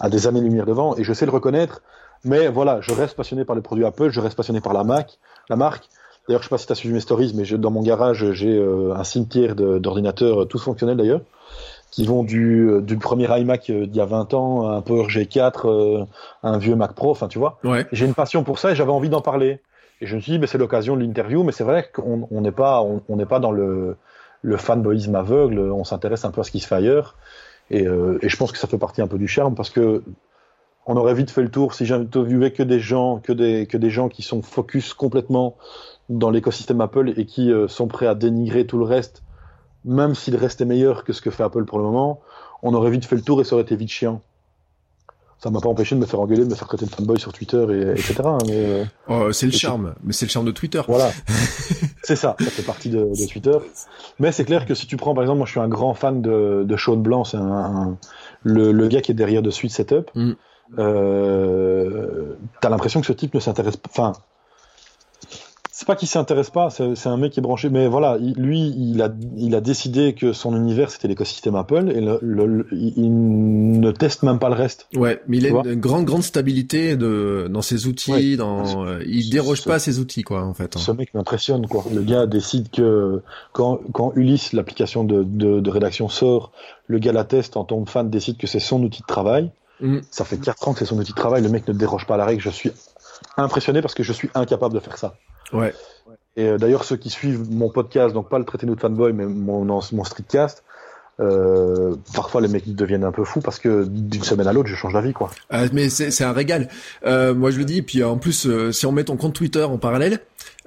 à 0.00 0.08
des 0.08 0.26
années-lumière 0.26 0.66
devant, 0.66 0.96
et 0.96 1.04
je 1.04 1.12
sais 1.12 1.26
le 1.26 1.32
reconnaître, 1.32 1.82
mais 2.24 2.48
voilà, 2.48 2.80
je 2.80 2.92
reste 2.92 3.14
passionné 3.14 3.44
par 3.44 3.54
les 3.54 3.62
produits 3.62 3.84
Apple, 3.84 4.10
je 4.10 4.20
reste 4.20 4.36
passionné 4.36 4.60
par 4.60 4.72
la 4.72 4.82
Mac, 4.82 5.18
la 5.48 5.56
marque. 5.56 5.88
D'ailleurs, 6.26 6.42
je 6.42 6.48
sais 6.48 6.50
pas 6.50 6.58
si 6.58 6.66
tu 6.66 6.72
as 6.72 6.76
suivi 6.76 6.92
mes 6.92 7.00
stories, 7.00 7.32
mais 7.34 7.44
dans 7.58 7.70
mon 7.70 7.82
garage, 7.82 8.32
j'ai 8.32 8.58
euh, 8.58 8.94
un 8.96 9.04
cimetière 9.04 9.54
d'ordinateurs, 9.54 10.48
tous 10.48 10.58
fonctionnels 10.58 10.96
d'ailleurs, 10.96 11.20
qui 11.90 12.06
vont 12.06 12.22
du, 12.22 12.70
du 12.82 12.96
premier 12.98 13.26
iMac 13.40 13.70
d'il 13.70 13.94
y 13.94 14.00
a 14.00 14.04
20 14.04 14.34
ans, 14.34 14.68
un 14.68 14.82
Power 14.82 15.06
G4, 15.06 16.06
un 16.42 16.58
vieux 16.58 16.76
Mac 16.76 16.92
Pro, 16.92 17.10
enfin 17.10 17.28
tu 17.28 17.38
vois. 17.38 17.58
Ouais. 17.64 17.86
J'ai 17.92 18.06
une 18.06 18.14
passion 18.14 18.44
pour 18.44 18.58
ça 18.58 18.72
et 18.72 18.74
j'avais 18.74 18.92
envie 18.92 19.08
d'en 19.08 19.22
parler. 19.22 19.60
Et 20.00 20.06
je 20.06 20.14
me 20.14 20.20
suis 20.20 20.38
dit, 20.38 20.46
c'est 20.46 20.58
l'occasion 20.58 20.96
de 20.96 21.02
l'interview, 21.02 21.42
mais 21.42 21.52
c'est 21.52 21.64
vrai 21.64 21.90
qu'on 21.92 22.40
n'est 22.40 22.52
pas, 22.52 22.82
on 22.82 23.16
n'est 23.16 23.26
pas 23.26 23.40
dans 23.40 23.50
le 23.50 23.96
le 24.42 24.56
fanboyisme 24.56 25.14
aveugle, 25.14 25.58
on 25.58 25.84
s'intéresse 25.84 26.24
un 26.24 26.30
peu 26.30 26.40
à 26.40 26.44
ce 26.44 26.50
qui 26.50 26.60
se 26.60 26.66
fait 26.66 26.74
ailleurs. 26.74 27.16
Et, 27.70 27.86
euh, 27.86 28.18
et, 28.22 28.28
je 28.28 28.36
pense 28.36 28.52
que 28.52 28.58
ça 28.58 28.66
fait 28.66 28.78
partie 28.78 29.02
un 29.02 29.08
peu 29.08 29.18
du 29.18 29.28
charme 29.28 29.54
parce 29.54 29.70
que 29.70 30.02
on 30.86 30.96
aurait 30.96 31.12
vite 31.12 31.30
fait 31.30 31.42
le 31.42 31.50
tour 31.50 31.74
si 31.74 31.84
j'interviewais 31.84 32.52
que 32.52 32.62
des 32.62 32.80
gens, 32.80 33.18
que 33.18 33.32
des, 33.32 33.66
que 33.66 33.76
des 33.76 33.90
gens 33.90 34.08
qui 34.08 34.22
sont 34.22 34.40
focus 34.40 34.94
complètement 34.94 35.56
dans 36.08 36.30
l'écosystème 36.30 36.80
Apple 36.80 37.12
et 37.16 37.26
qui 37.26 37.52
euh, 37.52 37.68
sont 37.68 37.88
prêts 37.88 38.06
à 38.06 38.14
dénigrer 38.14 38.66
tout 38.66 38.78
le 38.78 38.84
reste, 38.84 39.22
même 39.84 40.14
si 40.14 40.30
le 40.30 40.38
reste 40.38 40.60
est 40.60 40.66
meilleur 40.66 41.04
que 41.04 41.12
ce 41.12 41.20
que 41.20 41.30
fait 41.30 41.42
Apple 41.42 41.64
pour 41.64 41.78
le 41.78 41.84
moment, 41.84 42.20
on 42.62 42.74
aurait 42.74 42.90
vite 42.90 43.04
fait 43.04 43.16
le 43.16 43.22
tour 43.22 43.40
et 43.40 43.44
ça 43.44 43.54
aurait 43.54 43.62
été 43.62 43.76
vite 43.76 43.90
chiant 43.90 44.20
ça 45.38 45.50
m'a 45.50 45.60
pas 45.60 45.68
empêché 45.68 45.94
de 45.94 46.00
me 46.00 46.06
faire 46.06 46.20
engueuler, 46.20 46.44
de 46.44 46.50
me 46.50 46.54
faire 46.54 46.66
traiter 46.66 46.84
de 46.84 46.90
fanboy 46.90 47.18
sur 47.18 47.32
Twitter, 47.32 47.64
et, 47.70 47.90
etc. 47.92 48.16
Hein, 48.24 48.38
mais, 48.46 48.54
euh, 48.54 48.84
oh, 49.08 49.32
c'est 49.32 49.46
le 49.46 49.52
charme, 49.52 49.94
mais 50.02 50.12
c'est 50.12 50.26
le 50.26 50.30
charme 50.30 50.46
de 50.46 50.50
Twitter. 50.50 50.82
Voilà, 50.88 51.12
c'est 52.02 52.16
ça, 52.16 52.34
ça 52.40 52.50
fait 52.50 52.62
partie 52.62 52.90
de, 52.90 53.04
de 53.04 53.26
Twitter. 53.30 53.56
Mais 54.18 54.32
c'est 54.32 54.44
clair 54.44 54.66
que 54.66 54.74
si 54.74 54.86
tu 54.86 54.96
prends, 54.96 55.14
par 55.14 55.22
exemple, 55.22 55.38
moi 55.38 55.46
je 55.46 55.52
suis 55.52 55.60
un 55.60 55.68
grand 55.68 55.94
fan 55.94 56.20
de, 56.20 56.64
de 56.66 56.76
Sean 56.76 56.96
Blanc, 56.96 57.22
c'est 57.22 57.36
un, 57.36 57.96
le, 58.42 58.72
le, 58.72 58.88
gars 58.88 59.00
qui 59.00 59.12
est 59.12 59.14
derrière 59.14 59.42
de 59.42 59.50
Suite 59.50 59.70
Setup. 59.70 60.10
Mm. 60.14 60.32
Euh, 60.78 62.34
T'as 62.60 62.68
l'impression 62.68 63.00
que 63.00 63.06
ce 63.06 63.12
type 63.12 63.34
ne 63.34 63.40
s'intéresse 63.40 63.76
pas, 63.76 63.90
enfin, 63.90 64.12
c'est 65.78 65.86
pas 65.86 65.94
qu'il 65.94 66.08
s'intéresse 66.08 66.50
pas, 66.50 66.70
c'est 66.70 67.06
un 67.06 67.16
mec 67.16 67.30
qui 67.30 67.38
est 67.38 67.42
branché, 67.42 67.70
mais 67.70 67.86
voilà, 67.86 68.18
lui, 68.18 68.74
il 68.76 69.00
a, 69.00 69.14
il 69.36 69.54
a 69.54 69.60
décidé 69.60 70.12
que 70.12 70.32
son 70.32 70.56
univers 70.56 70.90
c'était 70.90 71.06
l'écosystème 71.06 71.54
Apple 71.54 71.92
et 71.94 72.00
le, 72.00 72.66
il 72.72 73.78
ne 73.78 73.92
teste 73.92 74.24
même 74.24 74.40
pas 74.40 74.48
le 74.48 74.56
reste. 74.56 74.88
Ouais, 74.96 75.22
mais 75.28 75.36
il 75.36 75.46
a 75.46 75.50
une 75.50 75.76
grande, 75.76 76.04
grande 76.04 76.24
stabilité 76.24 76.96
de, 76.96 77.46
dans 77.48 77.62
ses 77.62 77.86
outils, 77.86 78.36
dans, 78.36 78.86
euh, 78.86 79.04
il 79.06 79.30
déroge 79.30 79.62
pas 79.62 79.74
à 79.74 79.78
ses 79.78 80.00
outils, 80.00 80.24
quoi, 80.24 80.42
en 80.42 80.52
fait. 80.52 80.74
Hein. 80.74 80.80
Ce 80.80 80.90
mec 80.90 81.14
m'impressionne, 81.14 81.68
quoi. 81.68 81.84
Le 81.94 82.02
gars 82.02 82.26
décide 82.26 82.70
que 82.70 83.22
quand, 83.52 83.78
quand 83.92 84.12
Ulysse, 84.16 84.54
l'application 84.54 85.04
de, 85.04 85.22
de, 85.22 85.60
de, 85.60 85.70
rédaction 85.70 86.08
sort, 86.08 86.50
le 86.88 86.98
gars 86.98 87.12
la 87.12 87.22
teste 87.22 87.56
en 87.56 87.62
tombe 87.62 87.88
fan, 87.88 88.10
décide 88.10 88.36
que 88.36 88.48
c'est 88.48 88.58
son 88.58 88.82
outil 88.82 89.02
de 89.02 89.06
travail. 89.06 89.52
Mm. 89.80 89.98
Ça 90.10 90.24
fait 90.24 90.38
4 90.38 90.66
ans 90.66 90.72
que 90.72 90.80
c'est 90.80 90.86
son 90.86 90.98
outil 90.98 91.12
de 91.12 91.16
travail, 91.16 91.40
le 91.40 91.48
mec 91.48 91.68
ne 91.68 91.72
déroge 91.72 92.04
pas 92.04 92.14
à 92.14 92.16
la 92.16 92.24
règle, 92.24 92.42
je 92.42 92.50
suis 92.50 92.72
impressionné 93.36 93.82
parce 93.82 93.94
que 93.94 94.02
je 94.02 94.12
suis 94.12 94.30
incapable 94.34 94.74
de 94.74 94.80
faire 94.80 94.98
ça. 94.98 95.14
Ouais. 95.52 95.74
Et 96.36 96.48
euh, 96.48 96.58
d'ailleurs, 96.58 96.84
ceux 96.84 96.96
qui 96.96 97.10
suivent 97.10 97.50
mon 97.50 97.70
podcast, 97.70 98.14
donc 98.14 98.28
pas 98.28 98.38
le 98.38 98.44
traité 98.44 98.66
de 98.66 98.74
fanboy, 98.74 99.12
mais 99.12 99.26
mon, 99.26 99.64
mon 99.64 100.04
streetcast, 100.04 100.62
euh, 101.20 101.96
parfois 102.14 102.40
les 102.40 102.46
mecs 102.46 102.72
deviennent 102.72 103.02
un 103.02 103.10
peu 103.10 103.24
fous 103.24 103.40
parce 103.40 103.58
que 103.58 103.84
d'une 103.88 104.22
semaine 104.22 104.46
à 104.46 104.52
l'autre 104.52 104.68
je 104.68 104.76
change 104.76 104.92
d'avis 104.92 105.12
quoi. 105.12 105.30
Ah, 105.50 105.64
mais 105.72 105.88
c'est 105.88 106.22
un 106.22 106.32
régal. 106.32 106.68
Euh, 107.04 107.34
moi 107.34 107.50
je 107.50 107.58
le 107.58 107.64
dis. 107.64 107.82
Puis 107.82 108.04
en 108.04 108.18
plus, 108.18 108.46
euh, 108.46 108.70
si 108.70 108.86
on 108.86 108.92
met 108.92 109.04
ton 109.04 109.16
compte 109.16 109.34
Twitter 109.34 109.64
en 109.64 109.78
parallèle, 109.78 110.20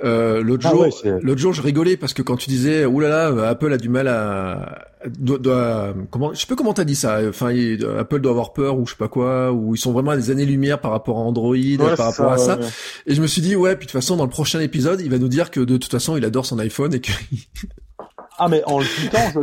euh, 0.03 0.41
l'autre 0.41 0.67
ah 0.67 0.71
jour, 0.71 0.87
l'autre 1.21 1.39
jour 1.39 1.53
je 1.53 1.61
rigolais 1.61 1.97
parce 1.97 2.13
que 2.13 2.21
quand 2.21 2.35
tu 2.35 2.49
disais 2.49 2.85
oulala, 2.85 3.29
là 3.29 3.35
là, 3.35 3.49
Apple 3.49 3.71
a 3.71 3.77
du 3.77 3.89
mal 3.89 4.07
à, 4.07 4.87
doit, 5.07 5.37
doit, 5.37 5.93
comment, 6.09 6.33
je 6.33 6.39
sais 6.39 6.47
pas 6.47 6.55
comment 6.55 6.73
t'as 6.73 6.83
dit 6.83 6.95
ça. 6.95 7.19
Enfin, 7.27 7.53
Apple 7.99 8.19
doit 8.19 8.31
avoir 8.31 8.53
peur 8.53 8.77
ou 8.77 8.85
je 8.85 8.91
sais 8.91 8.97
pas 8.97 9.07
quoi, 9.07 9.51
ou 9.51 9.75
ils 9.75 9.77
sont 9.77 9.91
vraiment 9.91 10.11
à 10.11 10.17
des 10.17 10.31
années 10.31 10.45
lumière 10.45 10.79
par 10.79 10.91
rapport 10.91 11.17
à 11.17 11.21
Android, 11.21 11.55
par 11.95 12.07
rapport 12.07 12.31
à 12.31 12.37
ça. 12.37 12.59
Et 13.05 13.15
je 13.15 13.21
me 13.21 13.27
suis 13.27 13.41
dit 13.41 13.55
ouais, 13.55 13.75
puis 13.75 13.85
de 13.85 13.91
toute 13.91 13.99
façon 13.99 14.15
dans 14.17 14.25
le 14.25 14.29
prochain 14.29 14.59
épisode, 14.59 15.01
il 15.01 15.09
va 15.09 15.17
nous 15.17 15.27
dire 15.27 15.51
que 15.51 15.59
de 15.59 15.77
toute 15.77 15.91
façon 15.91 16.17
il 16.17 16.25
adore 16.25 16.45
son 16.45 16.59
iPhone 16.59 16.93
et 16.93 17.01
que 17.01 17.11
Ah 18.37 18.47
mais 18.47 18.63
en 18.65 18.79
le 18.79 18.85
tweetant, 18.85 19.41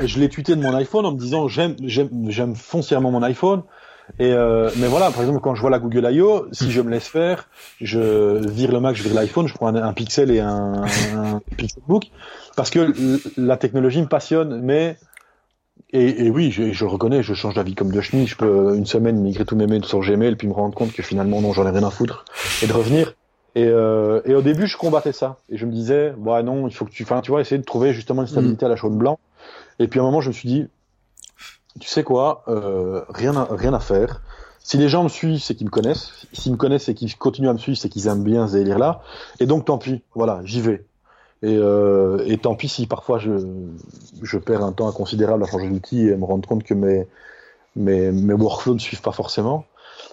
je, 0.00 0.06
je 0.06 0.20
l'ai 0.20 0.28
tweeté 0.30 0.56
de 0.56 0.62
mon 0.62 0.74
iPhone 0.74 1.04
en 1.04 1.12
me 1.12 1.18
disant 1.18 1.48
j'aime 1.48 1.76
j'aime 1.82 2.08
j'aime 2.28 2.54
foncièrement 2.54 3.10
mon 3.10 3.22
iPhone. 3.22 3.62
Et 4.18 4.32
euh, 4.32 4.70
mais 4.76 4.86
voilà, 4.86 5.10
par 5.10 5.20
exemple, 5.20 5.40
quand 5.40 5.54
je 5.54 5.60
vois 5.60 5.70
la 5.70 5.78
Google 5.78 6.08
I.O., 6.10 6.46
si 6.52 6.70
je 6.70 6.80
me 6.80 6.90
laisse 6.90 7.08
faire, 7.08 7.48
je 7.80 8.46
vire 8.48 8.72
le 8.72 8.80
Mac, 8.80 8.96
je 8.96 9.02
vire 9.02 9.14
l'iPhone, 9.14 9.46
je 9.46 9.54
prends 9.54 9.74
un, 9.74 9.92
Pixel 9.92 10.30
et 10.30 10.40
un, 10.40 10.84
un 11.14 11.40
Pixelbook, 11.56 12.04
parce 12.56 12.70
que 12.70 12.92
la 13.36 13.56
technologie 13.56 14.00
me 14.00 14.08
passionne. 14.08 14.60
Mais 14.62 14.96
et, 15.92 16.26
et 16.26 16.30
oui, 16.30 16.50
je, 16.50 16.72
je, 16.72 16.84
reconnais, 16.84 17.22
je 17.22 17.34
change 17.34 17.54
d'avis 17.54 17.74
comme 17.74 17.90
de 17.92 18.00
chenille. 18.00 18.26
Je 18.26 18.36
peux 18.36 18.76
une 18.76 18.86
semaine 18.86 19.20
migrer 19.20 19.44
tous 19.44 19.56
mes 19.56 19.66
mails 19.66 19.84
sur 19.84 20.00
Gmail, 20.00 20.36
puis 20.36 20.48
me 20.48 20.52
rendre 20.52 20.74
compte 20.74 20.92
que 20.92 21.02
finalement 21.02 21.40
non, 21.40 21.52
j'en 21.52 21.66
ai 21.66 21.70
rien 21.70 21.86
à 21.86 21.90
foutre, 21.90 22.24
et 22.62 22.66
de 22.66 22.72
revenir. 22.72 23.14
Et, 23.54 23.64
euh, 23.64 24.20
et, 24.24 24.34
au 24.34 24.42
début, 24.42 24.66
je 24.66 24.76
combattais 24.76 25.12
ça. 25.12 25.38
Et 25.48 25.56
je 25.56 25.66
me 25.66 25.72
disais, 25.72 26.12
bah 26.18 26.42
non, 26.42 26.68
il 26.68 26.74
faut 26.74 26.84
que 26.84 26.90
tu, 26.90 27.02
enfin, 27.02 27.20
tu 27.22 27.30
vois, 27.30 27.40
essayer 27.40 27.58
de 27.58 27.64
trouver 27.64 27.92
justement 27.92 28.22
une 28.22 28.28
stabilité 28.28 28.66
à 28.66 28.68
la 28.68 28.76
chaude 28.76 28.96
blanc. 28.96 29.18
Et 29.78 29.88
puis 29.88 30.00
à 30.00 30.02
un 30.02 30.06
moment, 30.06 30.20
je 30.20 30.28
me 30.28 30.32
suis 30.32 30.48
dit, 30.48 30.68
tu 31.78 31.88
sais 31.88 32.04
quoi, 32.04 32.42
euh, 32.48 33.02
rien, 33.08 33.36
à, 33.36 33.48
rien 33.50 33.74
à 33.74 33.80
faire. 33.80 34.20
Si 34.60 34.76
les 34.76 34.88
gens 34.88 35.02
me 35.02 35.08
suivent, 35.08 35.40
c'est 35.40 35.54
qu'ils 35.54 35.66
me 35.66 35.70
connaissent. 35.70 36.26
S'ils 36.32 36.52
me 36.52 36.56
connaissent 36.56 36.88
et 36.88 36.94
qu'ils 36.94 37.16
continuent 37.16 37.48
à 37.48 37.52
me 37.54 37.58
suivre, 37.58 37.78
c'est 37.78 37.88
qu'ils 37.88 38.06
aiment 38.06 38.22
bien 38.22 38.46
ce 38.48 38.54
délire-là. 38.54 39.00
Et 39.40 39.46
donc, 39.46 39.64
tant 39.64 39.78
pis. 39.78 40.02
Voilà, 40.14 40.40
j'y 40.44 40.60
vais. 40.60 40.84
Et, 41.42 41.56
euh, 41.56 42.36
tant 42.42 42.54
pis 42.56 42.68
si 42.68 42.86
parfois 42.86 43.18
je, 43.18 43.30
je 44.22 44.38
perds 44.38 44.64
un 44.64 44.72
temps 44.72 44.90
considérable 44.90 45.44
à 45.44 45.46
changer 45.46 45.68
d'outil 45.68 46.08
et 46.08 46.16
me 46.16 46.24
rendre 46.24 46.48
compte 46.48 46.64
que 46.64 46.74
mes, 46.74 47.06
mes, 47.76 48.10
workflows 48.34 48.74
ne 48.74 48.78
suivent 48.78 49.02
pas 49.02 49.12
forcément. 49.12 49.64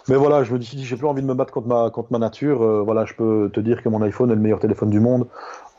Mais 0.08 0.16
voilà, 0.16 0.44
je 0.44 0.54
me 0.54 0.60
dis, 0.60 0.86
j'ai 0.86 0.96
plus 0.96 1.08
envie 1.08 1.22
de 1.22 1.28
me 1.28 1.34
battre 1.34 1.52
contre 1.52 1.68
ma, 1.68 1.90
contre 1.90 2.12
ma 2.12 2.20
nature. 2.20 2.62
Euh, 2.62 2.82
voilà, 2.84 3.06
je 3.06 3.14
peux 3.16 3.50
te 3.52 3.60
dire 3.60 3.82
que 3.82 3.90
mon 3.90 4.02
iPhone 4.04 4.30
est 4.32 4.36
le 4.36 4.42
meilleur 4.42 4.60
téléphone 4.60 4.90
du 4.90 5.00
monde 5.00 5.28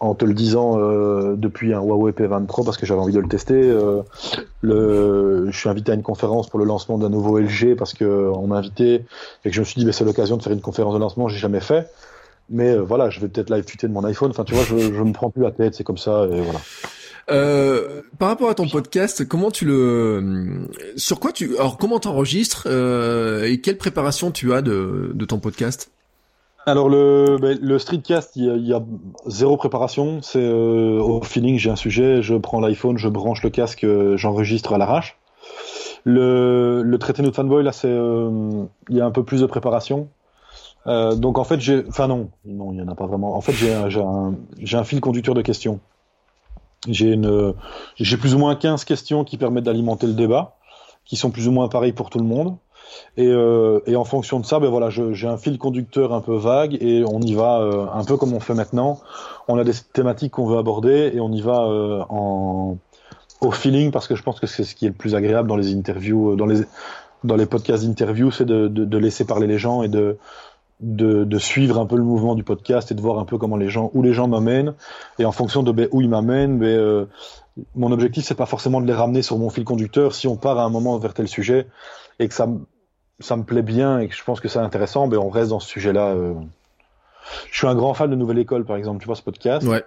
en 0.01 0.15
te 0.15 0.25
le 0.25 0.35
disant 0.35 0.79
euh, 0.79 1.37
depuis 1.37 1.73
un 1.73 1.81
Huawei 1.81 2.13
P20 2.13 2.47
Pro 2.47 2.65
parce 2.65 2.77
que 2.77 2.85
j'avais 2.87 3.01
envie 3.01 3.15
de 3.15 3.21
le 3.21 3.29
tester. 3.29 3.55
Euh, 3.55 4.03
le, 4.61 5.51
je 5.51 5.59
suis 5.59 5.69
invité 5.69 5.93
à 5.93 5.95
une 5.95 6.03
conférence 6.03 6.49
pour 6.49 6.59
le 6.59 6.65
lancement 6.65 6.99
d'un 6.99 7.09
nouveau 7.09 7.39
LG 7.39 7.77
parce 7.77 7.95
que 7.95 8.05
on 8.05 8.47
m'a 8.47 8.57
invité 8.57 9.05
et 9.45 9.51
que 9.51 9.55
je 9.55 9.61
me 9.61 9.65
suis 9.65 9.79
dit, 9.79 9.87
bah, 9.87 9.93
c'est 9.93 10.05
l'occasion 10.05 10.37
de 10.37 10.43
faire 10.43 10.53
une 10.53 10.61
conférence 10.61 10.95
de 10.95 11.01
lancement. 11.01 11.29
J'ai 11.29 11.39
jamais 11.39 11.61
fait. 11.61 11.91
Mais 12.49 12.77
voilà, 12.77 13.11
je 13.11 13.21
vais 13.21 13.29
peut-être 13.29 13.51
live 13.51 13.65
tweeter 13.65 13.89
de 13.89 13.93
mon 13.93 14.05
iPhone. 14.05 14.31
Enfin, 14.31 14.45
tu 14.45 14.55
vois, 14.55 14.65
je, 14.65 14.79
je 14.79 15.03
me 15.03 15.13
prends 15.13 15.31
plus 15.31 15.43
la 15.43 15.51
tête, 15.51 15.75
c'est 15.75 15.85
comme 15.85 15.99
ça 15.99 16.27
et 16.31 16.41
voilà. 16.41 16.61
Euh, 17.31 18.03
par 18.19 18.29
rapport 18.29 18.49
à 18.49 18.55
ton 18.55 18.69
podcast, 18.69 19.27
comment 19.27 19.51
tu 19.51 19.65
le, 19.65 20.69
sur 20.97 21.19
quoi 21.19 21.33
tu, 21.33 21.57
alors 21.59 21.77
comment 21.77 21.99
t'enregistres 21.99 22.69
euh, 22.71 23.45
et 23.45 23.61
quelle 23.61 23.79
préparation 23.79 24.31
tu 24.31 24.53
as 24.53 24.63
de, 24.63 25.11
de 25.13 25.25
ton 25.25 25.41
podcast? 25.41 25.91
Alors 26.67 26.89
le, 26.89 27.39
ben, 27.41 27.57
le 27.63 27.79
streetcast, 27.79 28.35
il 28.35 28.67
y, 28.67 28.73
a, 28.73 28.83
zéro 29.27 29.57
préparation. 29.57 30.21
C'est 30.21 30.43
euh, 30.43 31.01
au 31.01 31.23
feeling, 31.23 31.59
j'ai 31.59 31.71
un 31.71 31.77
sujet, 31.77 32.23
je 32.23 32.35
prends 32.35 32.61
l'iPhone, 32.61 32.99
je 32.99 33.09
branche 33.09 33.45
le 33.45 33.51
casque, 33.51 33.85
euh, 33.85 34.17
j'enregistre 34.17 34.73
à 34.73 34.79
l'arrache. 34.79 35.17
Le, 36.03 36.83
le 36.83 36.99
traité 36.99 37.23
de 37.23 37.31
fanboy, 37.31 37.63
là, 37.63 37.71
c'est 37.71 37.89
euh, 37.89 38.65
il 38.89 38.97
y 38.97 39.01
a 39.01 39.07
un 39.07 39.13
peu 39.13 39.23
plus 39.23 39.41
de 39.43 39.47
préparation. 39.47 40.09
donc 40.87 41.39
en 41.39 41.45
fait, 41.45 41.61
j'ai, 41.61 41.85
enfin 41.89 42.09
non, 42.09 42.31
non, 42.45 42.73
il 42.73 42.79
y 42.79 42.83
en 42.83 42.89
a 42.89 42.97
pas 42.97 43.07
vraiment. 43.07 43.37
En 43.37 43.41
fait, 43.41 43.53
j'ai 43.53 43.73
un, 43.73 43.89
un, 43.89 44.35
un 44.73 44.85
fil 44.85 45.01
conducteur 45.01 45.35
de 45.35 45.43
questions. 45.43 45.79
J'ai 46.89 47.13
une, 47.13 47.55
j'ai 47.97 48.17
plus 48.17 48.35
ou 48.35 48.39
moins 48.39 48.57
15 48.57 48.85
questions 48.85 49.25
qui 49.25 49.39
permettent 49.39 49.65
d'alimenter 49.65 50.09
le 50.09 50.15
débat, 50.15 50.57
qui 51.05 51.15
sont 51.17 51.31
plus 51.31 51.47
ou 51.47 51.53
moins 51.53 51.69
pareilles 51.69 51.93
pour 51.93 52.11
tout 52.11 52.19
le 52.19 52.25
monde. 52.25 52.57
Et, 53.17 53.27
euh, 53.27 53.81
et 53.87 53.97
en 53.97 54.05
fonction 54.05 54.41
de 54.41 54.47
ça, 54.47 54.59
ben 54.59 54.69
voilà, 54.69 54.91
j'ai 54.91 55.27
un 55.27 55.37
fil 55.37 55.59
conducteur 55.59 56.13
un 56.13 56.21
peu 56.21 56.37
vague 56.37 56.77
et 56.81 57.05
on 57.07 57.21
y 57.21 57.35
va 57.35 57.61
euh, 57.61 57.87
un 57.93 58.05
peu 58.05 58.17
comme 58.17 58.35
on 58.35 58.41
fait 58.41 58.55
maintenant. 58.55 59.01
On 59.49 59.59
a 59.59 59.65
des 59.65 59.73
thématiques 59.93 60.33
qu'on 60.33 60.47
veut 60.47 60.59
aborder 60.59 61.13
et 61.15 61.21
on 61.21 61.33
y 61.33 61.41
va 61.41 61.65
euh, 61.65 62.03
en 62.09 62.79
au 63.41 63.51
feeling 63.51 63.91
parce 63.91 64.09
que 64.09 64.17
je 64.17 64.23
pense 64.23 64.41
que 64.41 64.47
c'est 64.47 64.65
ce 64.65 64.75
qui 64.75 64.87
est 64.87 64.89
le 64.89 64.95
plus 64.95 65.15
agréable 65.15 65.49
dans 65.49 65.57
les 65.57 65.75
interviews, 65.75 66.33
euh, 66.33 66.37
dans 66.37 66.47
les 66.47 66.63
dans 67.25 67.37
les 67.37 67.47
podcasts 67.47 67.85
d'interview, 67.85 68.31
c'est 68.31 68.45
de, 68.45 68.69
de, 68.69 68.85
de, 68.85 68.99
laisser 68.99 69.25
parler 69.25 69.47
les 69.47 69.59
gens 69.59 69.83
et 69.83 69.89
de 69.89 70.19
de, 70.81 71.25
de, 71.25 71.39
suivre 71.39 71.81
un 71.81 71.87
peu 71.87 71.97
le 71.97 72.03
mouvement 72.03 72.35
du 72.35 72.45
podcast 72.45 72.91
et 72.93 72.95
de 72.95 73.01
voir 73.01 73.19
un 73.19 73.25
peu 73.25 73.39
comment 73.39 73.57
les 73.57 73.71
gens, 73.71 73.91
où 73.95 74.03
les 74.03 74.13
gens 74.13 74.29
m'amènent. 74.29 74.75
Et 75.19 75.25
en 75.25 75.33
fonction 75.33 75.63
de 75.63 75.73
ben, 75.73 75.89
où 75.91 76.03
ils 76.03 76.09
m'amènent, 76.09 76.59
ben, 76.59 76.67
euh, 76.67 77.07
mon 77.75 77.91
objectif, 77.93 78.27
c'est 78.27 78.35
pas 78.35 78.45
forcément 78.45 78.83
de 78.83 78.87
les 78.87 78.93
ramener 78.93 79.23
sur 79.23 79.39
mon 79.39 79.49
fil 79.49 79.65
conducteur. 79.65 80.15
Si 80.15 80.29
on 80.29 80.37
part 80.37 80.59
à 80.59 80.65
un 80.65 80.69
moment 80.69 80.99
vers 80.99 81.15
tel 81.15 81.29
sujet 81.29 81.67
et 82.19 82.29
que 82.29 82.35
ça, 82.35 82.47
ça 83.21 83.37
me 83.37 83.45
plaît 83.45 83.63
bien 83.63 83.99
et 83.99 84.09
que 84.09 84.15
je 84.15 84.23
pense 84.23 84.41
que 84.41 84.49
c'est 84.49 84.59
intéressant, 84.59 85.09
ben, 85.09 85.19
on 85.19 85.29
reste 85.29 85.51
dans 85.51 85.61
ce 85.61 85.69
sujet-là. 85.69 86.09
Euh. 86.09 86.35
Je 87.51 87.59
suis 87.59 87.67
un 87.67 87.75
grand 87.75 87.95
fan 87.95 88.11
de 88.11 88.17
Nouvelle 88.17 88.39
École, 88.39 88.65
par 88.65 88.77
exemple, 88.77 89.01
tu 89.01 89.07
vois 89.07 89.17
ce 89.17 89.23
podcast. 89.23 89.67
Ouais. 89.67 89.85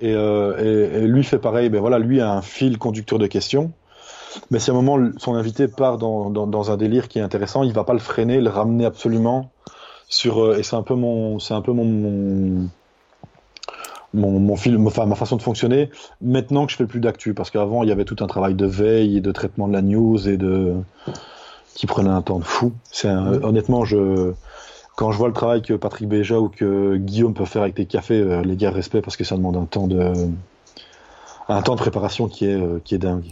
Et, 0.00 0.12
euh, 0.12 0.56
et, 0.58 1.04
et, 1.04 1.06
lui 1.06 1.22
fait 1.22 1.38
pareil. 1.38 1.68
Ben 1.68 1.80
voilà, 1.80 1.98
lui 1.98 2.20
a 2.20 2.32
un 2.32 2.42
fil 2.42 2.78
conducteur 2.78 3.18
de 3.18 3.26
questions. 3.26 3.72
Mais 4.50 4.58
si 4.58 4.70
à 4.70 4.74
un 4.74 4.82
moment 4.82 5.10
son 5.18 5.34
invité 5.34 5.68
part 5.68 5.98
dans, 5.98 6.30
dans, 6.30 6.48
dans, 6.48 6.72
un 6.72 6.76
délire 6.76 7.06
qui 7.06 7.20
est 7.20 7.22
intéressant, 7.22 7.62
il 7.62 7.72
va 7.72 7.84
pas 7.84 7.92
le 7.92 8.00
freiner, 8.00 8.40
le 8.40 8.50
ramener 8.50 8.84
absolument 8.84 9.50
sur 10.08 10.44
euh, 10.44 10.58
et 10.58 10.64
c'est 10.64 10.74
un 10.76 10.82
peu 10.82 10.94
mon 10.94 11.38
c'est 11.38 11.54
un 11.54 11.60
peu 11.60 11.72
mon, 11.72 12.68
mon, 14.12 14.40
mon 14.40 14.56
film, 14.56 14.86
enfin 14.86 15.06
ma 15.06 15.14
façon 15.14 15.36
de 15.36 15.42
fonctionner. 15.42 15.90
Maintenant 16.20 16.66
que 16.66 16.72
je 16.72 16.76
fais 16.76 16.86
plus 16.86 17.00
d'actu, 17.00 17.34
parce 17.34 17.50
qu'avant 17.50 17.84
il 17.84 17.88
y 17.88 17.92
avait 17.92 18.04
tout 18.04 18.16
un 18.20 18.26
travail 18.26 18.54
de 18.54 18.66
veille 18.66 19.18
et 19.18 19.20
de 19.20 19.32
traitement 19.32 19.68
de 19.68 19.72
la 19.72 19.82
news 19.82 20.28
et 20.28 20.36
de 20.36 20.74
qui 21.74 21.86
prenait 21.86 22.10
un 22.10 22.22
temps 22.22 22.38
de 22.38 22.44
fou. 22.44 22.72
C'est 22.90 23.08
honnêtement, 23.08 23.84
je 23.84 24.32
quand 24.96 25.10
je 25.10 25.18
vois 25.18 25.28
le 25.28 25.34
travail 25.34 25.62
que 25.62 25.74
Patrick 25.74 26.08
Béja 26.08 26.38
ou 26.38 26.48
que 26.48 26.96
Guillaume 26.96 27.34
peut 27.34 27.44
faire 27.44 27.62
avec 27.62 27.74
tes 27.74 27.86
cafés, 27.86 28.20
euh, 28.20 28.42
les 28.42 28.56
gars, 28.56 28.70
respect 28.70 29.00
parce 29.00 29.16
que 29.16 29.24
ça 29.24 29.36
demande 29.36 29.56
un 29.56 29.64
temps 29.64 29.88
de 29.88 30.12
un 31.48 31.62
temps 31.62 31.74
de 31.74 31.80
préparation 31.80 32.28
qui 32.28 32.46
est 32.46 32.54
euh, 32.54 32.80
qui 32.84 32.94
est 32.94 32.98
dingue. 32.98 33.24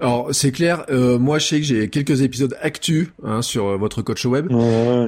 Alors 0.00 0.28
c'est 0.32 0.52
clair, 0.52 0.84
euh, 0.90 1.18
moi 1.18 1.38
je 1.38 1.46
sais 1.46 1.56
que 1.58 1.66
j'ai 1.66 1.90
quelques 1.90 2.22
épisodes 2.22 2.56
actus 2.62 3.08
hein, 3.24 3.42
sur 3.42 3.66
euh, 3.66 3.76
votre 3.76 4.00
coach 4.00 4.24
web 4.24 4.50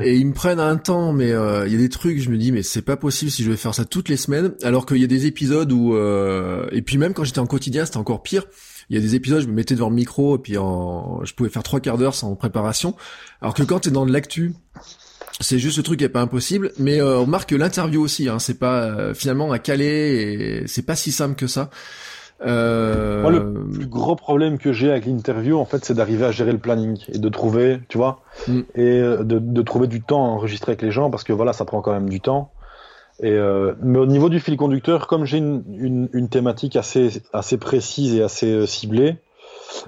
et 0.02 0.16
ils 0.16 0.26
me 0.26 0.34
prennent 0.34 0.60
un 0.60 0.76
temps, 0.76 1.12
mais 1.12 1.28
il 1.28 1.72
y 1.72 1.74
a 1.74 1.78
des 1.78 1.88
trucs, 1.88 2.20
je 2.20 2.30
me 2.30 2.36
dis 2.36 2.52
mais 2.52 2.62
c'est 2.62 2.82
pas 2.82 2.96
possible 2.96 3.30
si 3.30 3.42
je 3.44 3.50
vais 3.50 3.56
faire 3.56 3.74
ça 3.74 3.84
toutes 3.84 4.08
les 4.08 4.16
semaines, 4.16 4.52
alors 4.62 4.86
qu'il 4.86 4.98
y 4.98 5.04
a 5.04 5.08
des 5.08 5.26
épisodes 5.26 5.70
où 5.72 5.96
et 5.96 6.82
puis 6.82 6.98
même 6.98 7.14
quand 7.14 7.24
j'étais 7.24 7.38
en 7.38 7.46
quotidien 7.46 7.84
c'était 7.84 7.98
encore 7.98 8.22
pire. 8.22 8.44
Il 8.90 8.96
y 8.96 8.98
a 8.98 9.02
des 9.02 9.14
épisodes, 9.14 9.40
je 9.40 9.46
me 9.46 9.52
mettais 9.52 9.74
devant 9.74 9.88
le 9.88 9.94
micro 9.94 10.36
et 10.36 10.38
puis 10.38 10.58
en... 10.58 11.24
je 11.24 11.32
pouvais 11.34 11.48
faire 11.48 11.62
trois 11.62 11.80
quarts 11.80 11.96
d'heure 11.96 12.14
sans 12.14 12.34
préparation, 12.34 12.94
alors 13.40 13.54
que 13.54 13.62
quand 13.62 13.80
t'es 13.80 13.90
dans 13.90 14.04
de 14.04 14.12
l'actu, 14.12 14.52
c'est 15.40 15.58
juste 15.58 15.76
ce 15.76 15.80
truc 15.80 16.00
qui 16.00 16.04
est 16.04 16.08
pas 16.08 16.20
impossible, 16.20 16.72
mais 16.78 17.00
on 17.00 17.22
remarque 17.22 17.50
que 17.50 17.54
l'interview 17.54 18.02
aussi, 18.02 18.28
hein, 18.28 18.38
c'est 18.38 18.58
pas 18.58 19.14
finalement 19.14 19.52
à 19.52 19.58
caler 19.58 20.62
et 20.62 20.66
c'est 20.66 20.84
pas 20.84 20.96
si 20.96 21.12
simple 21.12 21.36
que 21.36 21.46
ça. 21.46 21.70
Euh... 22.42 23.20
Moi, 23.22 23.32
le 23.32 23.70
plus 23.70 23.86
gros 23.86 24.16
problème 24.16 24.58
que 24.58 24.72
j'ai 24.72 24.90
avec 24.90 25.06
l'interview, 25.06 25.58
en 25.58 25.64
fait, 25.64 25.84
c'est 25.84 25.94
d'arriver 25.94 26.24
à 26.24 26.30
gérer 26.30 26.52
le 26.52 26.58
planning 26.58 26.98
et 27.12 27.18
de 27.18 27.28
trouver, 27.28 27.80
tu 27.88 27.98
vois, 27.98 28.22
mm. 28.48 28.60
et 28.74 29.00
euh, 29.00 29.22
de, 29.22 29.38
de, 29.38 29.62
trouver 29.62 29.86
du 29.86 30.00
temps 30.00 30.24
à 30.24 30.28
enregistrer 30.28 30.72
avec 30.72 30.82
les 30.82 30.90
gens 30.90 31.10
parce 31.10 31.24
que 31.24 31.32
voilà, 31.32 31.52
ça 31.52 31.64
prend 31.64 31.82
quand 31.82 31.92
même 31.92 32.08
du 32.08 32.20
temps. 32.20 32.50
Et 33.22 33.32
euh, 33.32 33.74
mais 33.82 33.98
au 33.98 34.06
niveau 34.06 34.28
du 34.28 34.40
fil 34.40 34.56
conducteur, 34.56 35.06
comme 35.06 35.24
j'ai 35.24 35.38
une, 35.38 35.62
une, 35.68 36.08
une, 36.12 36.28
thématique 36.28 36.76
assez 36.76 37.22
assez 37.32 37.58
précise 37.58 38.14
et 38.14 38.22
assez 38.22 38.50
euh, 38.50 38.66
ciblée, 38.66 39.16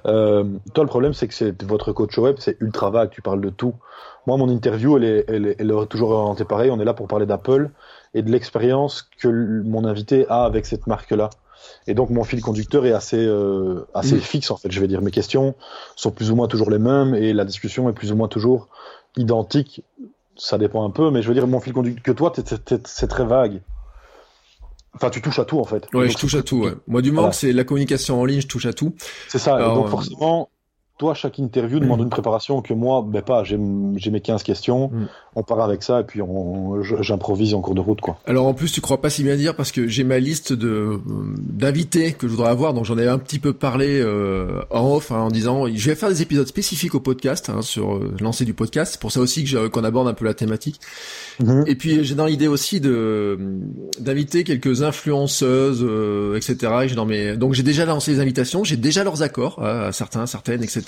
euh, 0.06 0.44
toi 0.74 0.84
le 0.84 0.88
problème 0.88 1.14
c'est 1.14 1.28
que 1.28 1.34
c'est 1.34 1.62
votre 1.62 1.92
coach 1.92 2.18
web, 2.18 2.36
c'est 2.38 2.56
ultra 2.60 2.90
vague, 2.90 3.10
tu 3.10 3.22
parles 3.22 3.40
de 3.40 3.50
tout. 3.50 3.74
Moi, 4.26 4.36
mon 4.36 4.48
interview, 4.48 4.96
elle 4.96 5.04
est, 5.04 5.24
elle 5.28 5.46
est, 5.46 5.56
elle 5.58 5.70
est 5.70 5.86
toujours 5.86 6.10
orientée 6.10 6.44
pareil. 6.44 6.70
On 6.70 6.78
est 6.78 6.84
là 6.84 6.94
pour 6.94 7.08
parler 7.08 7.26
d'Apple 7.26 7.70
et 8.14 8.22
de 8.22 8.30
l'expérience 8.30 9.08
que 9.18 9.28
mon 9.28 9.84
invité 9.84 10.26
a 10.28 10.44
avec 10.44 10.66
cette 10.66 10.86
marque-là. 10.86 11.30
Et 11.86 11.94
donc 11.94 12.10
mon 12.10 12.24
fil 12.24 12.40
conducteur 12.40 12.86
est 12.86 12.92
assez 12.92 13.24
euh, 13.24 13.86
assez 13.94 14.16
mm. 14.16 14.20
fixe 14.20 14.50
en 14.50 14.56
fait. 14.56 14.70
Je 14.70 14.80
vais 14.80 14.88
dire 14.88 15.00
mes 15.00 15.10
questions 15.10 15.54
sont 15.96 16.10
plus 16.10 16.30
ou 16.30 16.36
moins 16.36 16.48
toujours 16.48 16.70
les 16.70 16.78
mêmes 16.78 17.14
et 17.14 17.32
la 17.32 17.44
discussion 17.44 17.88
est 17.88 17.92
plus 17.92 18.12
ou 18.12 18.16
moins 18.16 18.28
toujours 18.28 18.68
identique. 19.16 19.84
Ça 20.42 20.58
dépend 20.58 20.84
un 20.84 20.90
peu, 20.90 21.12
mais 21.12 21.22
je 21.22 21.28
veux 21.28 21.34
dire 21.34 21.46
mon 21.46 21.60
fil 21.60 21.72
conducteur 21.72 22.02
que 22.02 22.10
toi 22.10 22.32
c'est 22.34 23.06
très 23.06 23.24
vague. 23.24 23.62
Enfin, 24.92 25.08
tu 25.08 25.22
touches 25.22 25.38
à 25.38 25.44
tout 25.44 25.60
en 25.60 25.64
fait. 25.64 25.86
Ouais, 25.94 26.08
je 26.08 26.18
touche 26.18 26.34
à 26.34 26.42
tout. 26.42 26.64
Ouais. 26.64 26.72
Moi, 26.88 27.00
du 27.00 27.12
moment 27.12 27.30
c'est 27.30 27.52
la 27.52 27.62
communication 27.62 28.20
en 28.20 28.24
ligne, 28.24 28.40
je 28.40 28.48
touche 28.48 28.66
à 28.66 28.72
tout. 28.72 28.92
C'est 29.28 29.38
ça. 29.38 29.56
donc 29.56 29.86
forcément, 29.86 30.50
toi, 30.98 31.14
chaque 31.14 31.38
interview 31.38 31.80
demande 31.80 32.00
une 32.00 32.10
préparation 32.10 32.62
que 32.62 32.74
moi, 32.74 33.04
ben 33.06 33.22
pas, 33.22 33.42
j'ai 33.44 33.56
mes 33.56 34.20
15 34.20 34.42
questions, 34.42 34.88
mm. 34.88 35.08
on 35.36 35.42
part 35.42 35.60
avec 35.60 35.82
ça 35.82 36.00
et 36.00 36.04
puis 36.04 36.20
j'improvise 37.00 37.54
en 37.54 37.60
cours 37.60 37.74
de 37.74 37.80
route, 37.80 38.00
quoi. 38.00 38.18
Alors 38.26 38.46
en 38.46 38.54
plus, 38.54 38.70
tu 38.70 38.80
crois 38.80 39.00
pas 39.00 39.10
si 39.10 39.24
bien 39.24 39.36
dire 39.36 39.56
parce 39.56 39.72
que 39.72 39.88
j'ai 39.88 40.04
ma 40.04 40.18
liste 40.18 40.52
de 40.52 41.00
d'invités 41.38 42.12
que 42.12 42.28
je 42.28 42.32
voudrais 42.32 42.50
avoir, 42.50 42.74
donc 42.74 42.84
j'en 42.84 42.98
ai 42.98 43.08
un 43.08 43.18
petit 43.18 43.38
peu 43.38 43.52
parlé 43.52 44.00
euh, 44.00 44.62
en 44.70 44.94
off 44.94 45.10
hein, 45.10 45.20
en 45.20 45.28
disant, 45.28 45.66
je 45.66 45.90
vais 45.90 45.96
faire 45.96 46.08
des 46.08 46.22
épisodes 46.22 46.46
spécifiques 46.46 46.94
au 46.94 47.00
podcast 47.00 47.48
hein, 47.48 47.62
sur 47.62 47.94
euh, 47.94 48.14
lancer 48.20 48.44
du 48.44 48.54
podcast. 48.54 48.92
C'est 48.92 49.00
pour 49.00 49.12
ça 49.12 49.20
aussi 49.20 49.44
que 49.44 49.68
qu'on 49.68 49.84
aborde 49.84 50.08
un 50.08 50.14
peu 50.14 50.24
la 50.24 50.34
thématique. 50.34 50.80
Mm-hmm. 51.42 51.68
Et 51.68 51.74
puis 51.74 52.04
j'ai 52.04 52.14
dans 52.14 52.26
l'idée 52.26 52.48
aussi 52.48 52.80
de 52.80 53.38
d'inviter 53.98 54.44
quelques 54.44 54.82
influenceuses, 54.82 55.82
euh, 55.82 56.36
etc. 56.36 56.72
J'ai 56.86 56.94
dans 56.94 57.06
mes 57.06 57.36
donc 57.36 57.54
j'ai 57.54 57.62
déjà 57.62 57.86
lancé 57.86 58.12
les 58.12 58.20
invitations, 58.20 58.62
j'ai 58.62 58.76
déjà 58.76 59.02
leurs 59.04 59.22
accords, 59.22 59.64
à 59.64 59.90
certains, 59.92 60.26
certaines, 60.26 60.62
etc. 60.62 60.81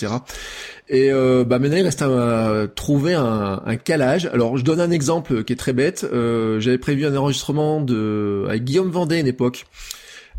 Et 0.88 1.10
euh, 1.10 1.44
bah 1.44 1.58
maintenant 1.58 1.78
il 1.78 1.84
reste 1.84 2.02
à 2.02 2.66
trouver 2.74 3.14
un, 3.14 3.76
calage. 3.82 4.26
Alors 4.32 4.56
je 4.56 4.64
donne 4.64 4.80
un 4.80 4.90
exemple 4.90 5.44
qui 5.44 5.52
est 5.52 5.56
très 5.56 5.72
bête. 5.72 6.06
Euh, 6.12 6.60
J'avais 6.60 6.78
prévu 6.78 7.06
un 7.06 7.16
enregistrement 7.16 7.80
de 7.80 8.44
avec 8.48 8.64
Guillaume 8.64 8.90
Vendée 8.90 9.16
à 9.16 9.20
une 9.20 9.26
époque 9.26 9.66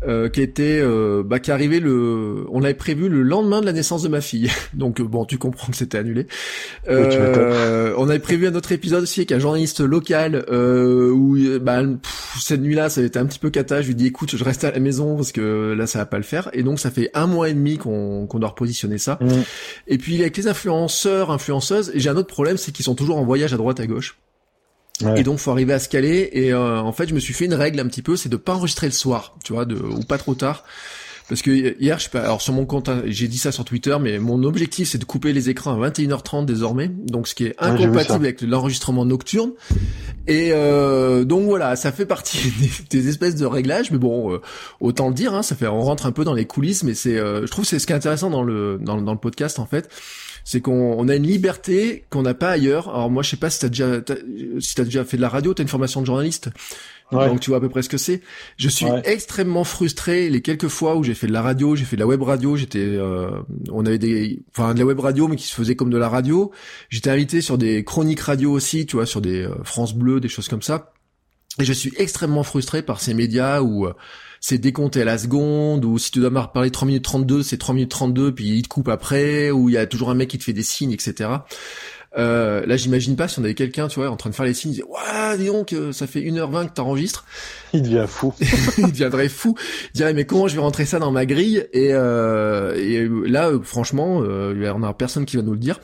euh, 0.02 0.28
qui 0.28 0.42
était 0.42 0.78
euh, 0.80 1.22
bah, 1.24 1.38
qui 1.38 1.50
arrivait 1.50 1.80
le 1.80 2.44
on 2.50 2.60
l'avait 2.60 2.74
prévu 2.74 3.08
le 3.08 3.22
lendemain 3.22 3.60
de 3.60 3.66
la 3.66 3.72
naissance 3.72 4.02
de 4.02 4.08
ma 4.08 4.20
fille. 4.20 4.50
Donc 4.74 5.00
euh, 5.00 5.04
bon 5.04 5.24
tu 5.24 5.38
comprends 5.38 5.70
que 5.70 5.76
c'était 5.76 5.98
annulé. 5.98 6.26
Euh, 6.88 7.94
on 7.96 8.08
avait 8.08 8.18
prévu 8.18 8.46
un 8.46 8.54
autre 8.54 8.72
épisode 8.72 9.02
aussi 9.02 9.20
avec 9.20 9.32
un 9.32 9.38
journaliste 9.38 9.80
local 9.80 10.44
euh, 10.50 11.10
où 11.10 11.36
bah, 11.60 11.82
cette 12.40 12.60
nuit 12.60 12.74
là 12.74 12.90
ça 12.90 13.00
avait 13.00 13.08
été 13.08 13.18
un 13.18 13.26
petit 13.26 13.38
peu 13.38 13.50
cata. 13.50 13.82
Je 13.82 13.88
lui 13.88 13.94
dis 13.94 14.06
écoute 14.06 14.36
je 14.36 14.44
reste 14.44 14.64
à 14.64 14.70
la 14.70 14.80
maison 14.80 15.16
parce 15.16 15.32
que 15.32 15.74
là 15.76 15.86
ça 15.86 16.00
va 16.00 16.06
pas 16.06 16.18
le 16.18 16.24
faire. 16.24 16.50
Et 16.52 16.62
donc 16.62 16.78
ça 16.78 16.90
fait 16.90 17.10
un 17.14 17.26
mois 17.26 17.48
et 17.48 17.54
demi 17.54 17.78
qu'on 17.78 18.26
qu'on 18.26 18.38
doit 18.38 18.50
repositionner 18.50 18.98
ça. 18.98 19.18
Mmh. 19.20 19.28
et 19.88 19.98
puis 19.98 20.20
avec 20.20 20.36
les 20.36 20.46
influenceurs 20.46 21.30
influenceuses 21.30 21.92
j'ai 21.94 22.10
un 22.10 22.16
autre 22.16 22.28
problème 22.28 22.56
c'est 22.56 22.72
qu'ils 22.72 22.84
sont 22.84 22.94
toujours 22.94 23.16
en 23.16 23.24
voyage 23.24 23.54
à 23.54 23.56
droite 23.56 23.80
à 23.80 23.86
gauche 23.86 24.18
et 25.16 25.22
donc 25.22 25.38
faut 25.38 25.50
arriver 25.50 25.72
à 25.72 25.78
se 25.78 25.88
caler. 25.88 26.30
Et 26.32 26.52
euh, 26.52 26.80
en 26.80 26.92
fait 26.92 27.08
je 27.08 27.14
me 27.14 27.20
suis 27.20 27.34
fait 27.34 27.44
une 27.44 27.54
règle 27.54 27.80
un 27.80 27.86
petit 27.86 28.02
peu 28.02 28.16
c'est 28.16 28.28
de 28.28 28.36
pas 28.36 28.54
enregistrer 28.54 28.86
le 28.86 28.92
soir 28.92 29.36
tu 29.44 29.52
vois 29.52 29.64
de, 29.64 29.76
ou 29.76 30.02
pas 30.02 30.18
trop 30.18 30.34
tard. 30.34 30.64
Parce 31.28 31.42
que 31.42 31.50
hier 31.50 31.98
je 31.98 32.04
sais 32.04 32.10
pas 32.10 32.20
alors 32.20 32.40
sur 32.40 32.52
mon 32.52 32.66
compte 32.66 32.88
hein, 32.88 33.02
j'ai 33.04 33.26
dit 33.26 33.38
ça 33.38 33.50
sur 33.50 33.64
Twitter 33.64 33.96
mais 34.00 34.20
mon 34.20 34.44
objectif 34.44 34.88
c'est 34.88 34.98
de 34.98 35.04
couper 35.04 35.32
les 35.32 35.50
écrans 35.50 35.80
à 35.82 35.88
21h30 35.90 36.44
désormais. 36.44 36.88
Donc 36.88 37.26
ce 37.26 37.34
qui 37.34 37.46
est 37.46 37.56
incompatible 37.58 38.24
avec 38.24 38.42
l'enregistrement 38.42 39.04
nocturne. 39.04 39.50
Et 40.28 40.50
euh, 40.52 41.24
donc 41.24 41.44
voilà 41.44 41.74
ça 41.74 41.90
fait 41.90 42.06
partie 42.06 42.52
des, 42.90 43.08
espèces 43.08 43.34
de 43.34 43.44
réglages. 43.44 43.90
Mais 43.90 43.98
bon 43.98 44.32
euh, 44.32 44.40
autant 44.80 45.08
le 45.08 45.14
dire 45.14 45.34
hein, 45.34 45.42
ça 45.42 45.56
fait 45.56 45.66
on 45.66 45.82
rentre 45.82 46.06
un 46.06 46.12
peu 46.12 46.24
dans 46.24 46.34
les 46.34 46.46
coulisses 46.46 46.84
mais 46.84 46.94
c'est 46.94 47.16
je 47.16 47.50
trouve 47.50 47.64
c'est 47.64 47.80
ce 47.80 47.86
qui 47.86 47.92
est 47.92 47.96
intéressant 47.96 48.30
dans 48.30 48.44
le 48.44 48.78
dans, 48.80 49.00
dans 49.02 49.12
le 49.12 49.18
podcast 49.18 49.58
en 49.58 49.66
fait 49.66 49.90
c'est 50.46 50.60
qu'on 50.60 51.08
a 51.08 51.16
une 51.16 51.26
liberté 51.26 52.04
qu'on 52.08 52.22
n'a 52.22 52.32
pas 52.32 52.50
ailleurs. 52.50 52.88
Alors 52.88 53.10
moi, 53.10 53.24
je 53.24 53.30
sais 53.30 53.36
pas 53.36 53.50
si 53.50 53.58
t'as 53.58 53.68
déjà, 53.68 53.96
si 54.60 54.76
t'as 54.76 54.84
déjà 54.84 55.04
fait 55.04 55.16
de 55.16 55.22
la 55.22 55.28
radio, 55.28 55.52
t'as 55.52 55.64
une 55.64 55.68
formation 55.68 56.00
de 56.00 56.06
journaliste. 56.06 56.50
Donc 57.10 57.40
tu 57.40 57.50
vois 57.50 57.58
à 57.58 57.60
peu 57.60 57.68
près 57.68 57.82
ce 57.82 57.88
que 57.88 57.98
c'est. 57.98 58.22
Je 58.56 58.68
suis 58.68 58.86
extrêmement 59.04 59.64
frustré 59.64 60.30
les 60.30 60.42
quelques 60.42 60.68
fois 60.68 60.94
où 60.94 61.02
j'ai 61.02 61.14
fait 61.14 61.26
de 61.26 61.32
la 61.32 61.42
radio, 61.42 61.74
j'ai 61.74 61.84
fait 61.84 61.96
de 61.96 62.00
la 62.00 62.06
web 62.06 62.22
radio, 62.22 62.56
j'étais 62.56 62.78
euh, 62.78 63.30
on 63.70 63.86
avait 63.86 63.98
des 63.98 64.44
enfin 64.50 64.72
de 64.72 64.78
la 64.78 64.86
web 64.86 65.00
radio 65.00 65.26
mais 65.26 65.34
qui 65.34 65.46
se 65.48 65.54
faisait 65.54 65.74
comme 65.74 65.90
de 65.90 65.98
la 65.98 66.08
radio. 66.08 66.52
J'étais 66.90 67.10
invité 67.10 67.40
sur 67.40 67.58
des 67.58 67.82
chroniques 67.82 68.20
radio 68.20 68.52
aussi, 68.52 68.86
tu 68.86 68.96
vois, 68.96 69.06
sur 69.06 69.20
des 69.20 69.42
euh, 69.42 69.54
France 69.64 69.94
Bleu, 69.94 70.20
des 70.20 70.28
choses 70.28 70.48
comme 70.48 70.62
ça. 70.62 70.92
Et 71.58 71.64
je 71.64 71.72
suis 71.72 71.92
extrêmement 71.96 72.44
frustré 72.44 72.82
par 72.82 73.00
ces 73.00 73.14
médias 73.14 73.62
où 73.62 73.86
euh, 73.86 73.94
c'est 74.48 74.58
décompté 74.58 75.02
à 75.02 75.04
la 75.04 75.18
seconde, 75.18 75.84
ou 75.84 75.98
si 75.98 76.12
tu 76.12 76.20
dois 76.20 76.30
parler 76.52 76.70
3 76.70 76.86
minutes 76.86 77.02
32, 77.02 77.42
c'est 77.42 77.56
3 77.56 77.74
minutes 77.74 77.90
32, 77.90 78.32
puis 78.32 78.50
il 78.50 78.62
te 78.62 78.68
coupe 78.68 78.86
après, 78.86 79.50
ou 79.50 79.68
il 79.68 79.72
y 79.72 79.76
a 79.76 79.86
toujours 79.86 80.08
un 80.08 80.14
mec 80.14 80.30
qui 80.30 80.38
te 80.38 80.44
fait 80.44 80.52
des 80.52 80.62
signes, 80.62 80.92
etc. 80.92 81.30
Euh, 82.18 82.64
là, 82.66 82.76
j'imagine 82.76 83.16
pas 83.16 83.28
si 83.28 83.38
on 83.38 83.44
avait 83.44 83.54
quelqu'un, 83.54 83.88
tu 83.88 84.00
vois, 84.00 84.10
en 84.10 84.16
train 84.16 84.30
de 84.30 84.34
faire 84.34 84.46
les 84.46 84.54
signes, 84.54 84.72
il 84.72 84.74
disait, 84.74 84.84
ouais, 84.84 85.38
dis 85.38 85.46
donc, 85.46 85.72
euh, 85.72 85.92
ça 85.92 86.06
fait 86.06 86.20
1h20 86.20 86.68
que 86.68 86.72
t'enregistres. 86.74 87.24
Il 87.72 87.82
devient 87.82 88.06
fou. 88.08 88.32
il 88.78 88.90
deviendrait 88.90 89.28
fou. 89.28 89.54
Il 89.94 89.98
dirait, 89.98 90.14
mais 90.14 90.24
comment 90.24 90.48
je 90.48 90.54
vais 90.54 90.62
rentrer 90.62 90.86
ça 90.86 90.98
dans 90.98 91.10
ma 91.10 91.26
grille? 91.26 91.66
Et, 91.72 91.90
euh, 91.92 92.74
et 92.76 93.08
là, 93.28 93.50
euh, 93.50 93.60
franchement, 93.62 94.22
euh, 94.22 94.70
en 94.70 94.82
a 94.82 94.92
personne 94.94 95.26
qui 95.26 95.36
va 95.36 95.42
nous 95.42 95.52
le 95.52 95.58
dire. 95.58 95.80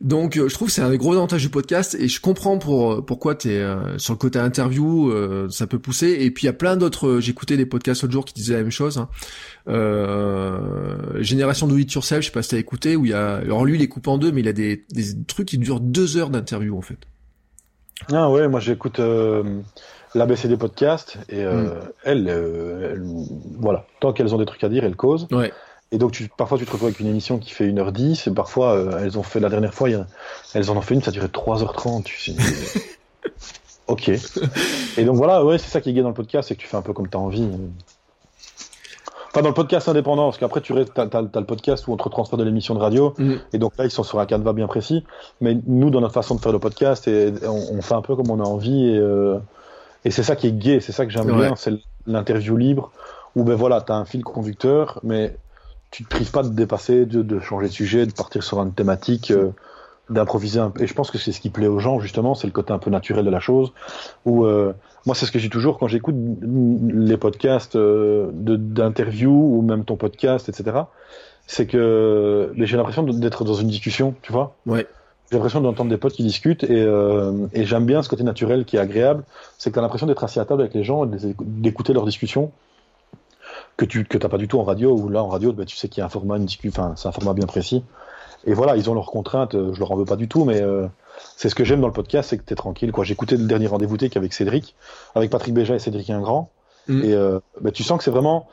Donc, 0.00 0.34
je 0.34 0.54
trouve 0.54 0.68
que 0.68 0.74
c'est 0.74 0.82
un 0.82 0.90
des 0.90 0.98
gros 0.98 1.12
avantages 1.12 1.42
du 1.42 1.48
podcast 1.48 1.96
et 1.98 2.08
je 2.08 2.20
comprends 2.20 2.58
pour, 2.58 3.04
pourquoi 3.04 3.34
t'es 3.34 3.62
sur 3.98 4.14
le 4.14 4.18
côté 4.18 4.38
interview, 4.38 5.12
ça 5.50 5.66
peut 5.66 5.78
pousser. 5.78 6.16
Et 6.20 6.30
puis, 6.30 6.44
il 6.44 6.46
y 6.46 6.50
a 6.50 6.54
plein 6.54 6.76
d'autres, 6.76 7.20
j'écoutais 7.20 7.56
des 7.56 7.66
podcasts 7.66 8.02
l'autre 8.02 8.12
jour 8.12 8.24
qui 8.24 8.34
disaient 8.34 8.54
la 8.54 8.62
même 8.62 8.70
chose. 8.70 8.98
Hein. 8.98 9.08
Génération 9.66 11.66
Do 11.66 11.76
It 11.76 11.92
Yourself, 11.92 12.22
je 12.22 12.26
sais 12.26 12.32
pas 12.32 12.42
si 12.42 12.50
t'as 12.50 12.58
écouté, 12.58 12.96
où 12.96 13.04
il 13.04 13.10
y 13.10 13.14
a, 13.14 13.36
alors 13.36 13.64
lui, 13.64 13.76
il 13.76 13.82
est 13.82 13.88
coupé 13.88 14.10
en 14.10 14.18
deux, 14.18 14.32
mais 14.32 14.40
il 14.40 14.48
a 14.48 14.52
des, 14.52 14.84
des 14.90 15.24
trucs 15.24 15.48
qui 15.48 15.58
durent 15.58 15.80
deux 15.80 16.16
heures 16.16 16.30
d'interview 16.30 16.76
en 16.76 16.82
fait. 16.82 16.98
Ah 18.10 18.30
ouais, 18.30 18.48
moi 18.48 18.58
j'écoute 18.58 18.98
euh, 18.98 19.60
l'ABC 20.14 20.46
des 20.46 20.56
podcasts 20.56 21.18
et 21.28 21.42
euh, 21.42 21.62
hmm. 21.62 21.80
euh, 22.06 22.94
elles, 22.94 23.02
voilà, 23.58 23.86
tant 24.00 24.12
qu'elles 24.12 24.34
ont 24.34 24.38
des 24.38 24.46
trucs 24.46 24.64
à 24.64 24.68
dire, 24.68 24.84
elles 24.84 24.96
causent. 24.96 25.28
Ouais. 25.30 25.52
Et 25.90 25.98
donc 25.98 26.12
tu, 26.12 26.28
parfois 26.28 26.58
tu 26.58 26.64
te 26.64 26.70
retrouves 26.70 26.88
avec 26.88 27.00
une 27.00 27.06
émission 27.06 27.38
qui 27.38 27.50
fait 27.50 27.70
1h10 27.70 28.28
et 28.28 28.34
parfois 28.34 28.74
euh, 28.74 29.00
elles 29.02 29.18
ont 29.18 29.22
fait 29.22 29.40
la 29.40 29.50
dernière 29.50 29.74
fois, 29.74 29.88
elles 30.54 30.70
en 30.70 30.76
ont 30.76 30.80
fait 30.80 30.94
une, 30.94 31.02
ça 31.02 31.10
durait 31.10 31.26
3h30. 31.26 32.04
Tu 32.04 32.18
sais, 32.18 32.36
ok. 33.88 34.10
Et 34.96 35.04
donc 35.04 35.16
voilà, 35.16 35.44
ouais, 35.44 35.58
c'est 35.58 35.68
ça 35.68 35.80
qui 35.80 35.90
est 35.90 35.92
gay 35.92 36.02
dans 36.02 36.08
le 36.08 36.14
podcast, 36.14 36.48
c'est 36.48 36.56
que 36.56 36.60
tu 36.60 36.66
fais 36.66 36.76
un 36.76 36.82
peu 36.82 36.92
comme 36.92 37.08
tu 37.08 37.16
as 37.16 37.20
envie. 37.20 37.48
Enfin, 39.32 39.40
dans 39.40 39.48
le 39.48 39.54
podcast 39.54 39.88
indépendant, 39.88 40.24
parce 40.26 40.36
qu'après, 40.36 40.60
tu 40.60 40.74
as, 40.74 40.78
le 40.78 41.44
podcast 41.44 41.88
où 41.88 41.92
on 41.94 41.96
te 41.96 42.06
transfère 42.06 42.38
de 42.38 42.44
l'émission 42.44 42.74
de 42.74 42.80
radio, 42.80 43.14
mm. 43.16 43.34
et 43.54 43.58
donc 43.58 43.72
là, 43.78 43.86
ils 43.86 43.90
sont 43.90 44.02
sur 44.02 44.20
un 44.20 44.26
canevas 44.26 44.52
bien 44.52 44.66
précis. 44.66 45.04
Mais 45.40 45.56
nous, 45.66 45.88
dans 45.88 46.02
notre 46.02 46.12
façon 46.12 46.34
de 46.34 46.40
faire 46.40 46.52
le 46.52 46.58
podcast, 46.58 47.08
et 47.08 47.32
on, 47.46 47.80
fait 47.80 47.94
un 47.94 48.02
peu 48.02 48.14
comme 48.14 48.30
on 48.30 48.40
a 48.40 48.44
envie, 48.44 48.90
et, 48.90 48.98
euh, 48.98 49.38
et 50.04 50.10
c'est 50.10 50.22
ça 50.22 50.36
qui 50.36 50.48
est 50.48 50.52
gay, 50.52 50.80
c'est 50.80 50.92
ça 50.92 51.06
que 51.06 51.12
j'aime 51.12 51.34
bien, 51.34 51.56
c'est 51.56 51.72
l'interview 52.06 52.58
libre, 52.58 52.92
où 53.34 53.42
ben 53.42 53.54
voilà, 53.54 53.80
tu 53.80 53.90
as 53.90 53.96
un 53.96 54.04
fil 54.04 54.22
conducteur, 54.22 55.00
mais 55.02 55.34
tu 55.90 56.04
te 56.04 56.10
prives 56.10 56.30
pas 56.30 56.42
de 56.42 56.50
dépasser, 56.50 57.06
de, 57.06 57.22
de, 57.22 57.40
changer 57.40 57.68
de 57.68 57.72
sujet, 57.72 58.04
de 58.04 58.12
partir 58.12 58.42
sur 58.42 58.58
une 58.60 58.74
thématique. 58.74 59.30
Euh, 59.30 59.52
d'improviser 60.10 60.60
un 60.60 60.70
peu. 60.70 60.82
Et 60.82 60.86
je 60.86 60.94
pense 60.94 61.10
que 61.10 61.16
c'est 61.16 61.32
ce 61.32 61.40
qui 61.40 61.48
plaît 61.48 61.68
aux 61.68 61.78
gens, 61.78 62.00
justement, 62.00 62.34
c'est 62.34 62.46
le 62.46 62.52
côté 62.52 62.72
un 62.72 62.78
peu 62.78 62.90
naturel 62.90 63.24
de 63.24 63.30
la 63.30 63.40
chose. 63.40 63.72
Où, 64.26 64.44
euh, 64.44 64.74
moi, 65.06 65.14
c'est 65.14 65.26
ce 65.26 65.32
que 65.32 65.38
j'ai 65.38 65.48
toujours 65.48 65.78
quand 65.78 65.88
j'écoute 65.88 66.14
les 66.14 67.16
podcasts 67.16 67.76
euh, 67.76 68.30
d'interviews 68.32 69.56
ou 69.56 69.62
même 69.62 69.84
ton 69.84 69.96
podcast, 69.96 70.48
etc. 70.48 70.82
C'est 71.46 71.66
que 71.66 72.52
j'ai 72.56 72.76
l'impression 72.76 73.02
d'être 73.02 73.44
dans 73.44 73.54
une 73.54 73.68
discussion, 73.68 74.14
tu 74.22 74.32
vois. 74.32 74.54
Ouais. 74.66 74.86
J'ai 75.30 75.36
l'impression 75.36 75.60
d'entendre 75.60 75.90
des 75.90 75.96
potes 75.96 76.12
qui 76.12 76.22
discutent 76.22 76.62
et, 76.64 76.82
euh, 76.82 77.46
et 77.52 77.64
j'aime 77.64 77.86
bien 77.86 78.02
ce 78.02 78.08
côté 78.08 78.22
naturel 78.22 78.64
qui 78.64 78.76
est 78.76 78.80
agréable. 78.80 79.24
C'est 79.58 79.70
que 79.70 79.74
tu 79.74 79.78
as 79.78 79.82
l'impression 79.82 80.06
d'être 80.06 80.22
assis 80.22 80.38
à 80.38 80.44
table 80.44 80.60
avec 80.60 80.74
les 80.74 80.84
gens, 80.84 81.06
d'écouter 81.06 81.92
leurs 81.92 82.04
discussions 82.04 82.52
que 83.76 83.84
tu 83.84 84.04
que 84.04 84.18
t'as 84.18 84.28
pas 84.28 84.38
du 84.38 84.46
tout 84.46 84.60
en 84.60 84.64
radio. 84.64 84.92
Ou 84.96 85.08
là, 85.08 85.22
en 85.22 85.28
radio, 85.28 85.52
bah, 85.52 85.64
tu 85.64 85.76
sais 85.76 85.88
qu'il 85.88 86.00
y 86.00 86.02
a 86.02 86.06
un 86.06 86.10
format, 86.10 86.36
une 86.36 86.46
enfin, 86.68 86.94
c'est 86.96 87.08
un 87.08 87.12
format 87.12 87.32
bien 87.32 87.46
précis. 87.46 87.82
Et 88.44 88.54
voilà, 88.54 88.76
ils 88.76 88.90
ont 88.90 88.94
leurs 88.94 89.10
contraintes, 89.10 89.52
je 89.52 89.78
leur 89.78 89.92
en 89.92 89.96
veux 89.96 90.04
pas 90.04 90.16
du 90.16 90.28
tout, 90.28 90.44
mais 90.44 90.60
euh, 90.60 90.86
c'est 91.36 91.48
ce 91.48 91.54
que 91.54 91.64
j'aime 91.64 91.80
dans 91.80 91.86
le 91.86 91.92
podcast, 91.92 92.30
c'est 92.30 92.38
que 92.38 92.44
tu 92.44 92.52
es 92.52 92.56
tranquille. 92.56 92.92
Quoi. 92.92 93.04
J'ai 93.04 93.12
écouté 93.12 93.36
le 93.36 93.46
dernier 93.46 93.66
rendez-vous 93.66 93.96
tech 93.96 94.16
avec 94.16 94.32
Cédric, 94.32 94.74
avec 95.14 95.30
Patrick 95.30 95.54
Béja 95.54 95.74
et 95.74 95.78
Cédric 95.78 96.10
Ingrand. 96.10 96.50
Mm. 96.88 97.04
Et 97.04 97.12
euh, 97.14 97.40
bah, 97.60 97.70
tu 97.70 97.82
sens 97.82 97.98
que 97.98 98.04
c'est 98.04 98.10
vraiment. 98.10 98.48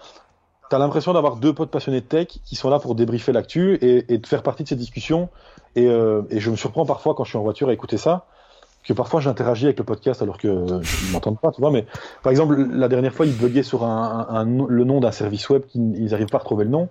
Tu 0.70 0.76
as 0.76 0.80
l'impression 0.80 1.14
d'avoir 1.14 1.38
deux 1.38 1.54
potes 1.54 1.72
passionnés 1.72 2.02
de 2.02 2.06
tech 2.06 2.28
qui 2.46 2.56
sont 2.56 2.70
là 2.70 2.80
pour 2.80 2.96
débriefer 2.96 3.32
l'actu 3.32 3.76
et, 3.76 4.14
et 4.14 4.18
de 4.20 4.28
faire 4.28 4.44
partie 4.44 4.64
de 4.64 4.70
ces 4.70 4.76
discussions. 4.76 5.30
Et, 5.76 5.88
euh, 5.88 6.22
et 6.30 6.40
je 6.40 6.50
me 6.52 6.56
surprends 6.56 6.86
parfois 6.86 7.16
quand 7.16 7.24
je 7.24 7.30
suis 7.30 7.38
en 7.38 7.44
voiture 7.44 7.70
à 7.70 7.74
écouter 7.74 7.98
ça 7.98 8.26
que 8.84 8.94
parfois 8.94 9.20
j'interagis 9.20 9.66
avec 9.66 9.78
le 9.78 9.84
podcast 9.84 10.22
alors 10.22 10.38
que 10.38 10.48
ils 10.48 11.12
m'entendent 11.12 11.40
pas, 11.40 11.52
tu 11.52 11.62
vois. 11.62 11.72
Mais 11.72 11.86
par 12.24 12.32
exemple, 12.32 12.56
la 12.56 12.88
dernière 12.88 13.14
fois, 13.14 13.26
ils 13.26 13.36
buggaient 13.36 13.64
sur 13.64 13.84
un, 13.84 14.28
un, 14.30 14.46
le 14.68 14.84
nom 14.84 15.00
d'un 15.00 15.12
service 15.12 15.50
web 15.50 15.64
qu'ils 15.68 16.06
n'arrivent 16.06 16.28
pas 16.28 16.38
à 16.38 16.40
retrouver 16.40 16.64
le 16.64 16.72
nom, 16.72 16.90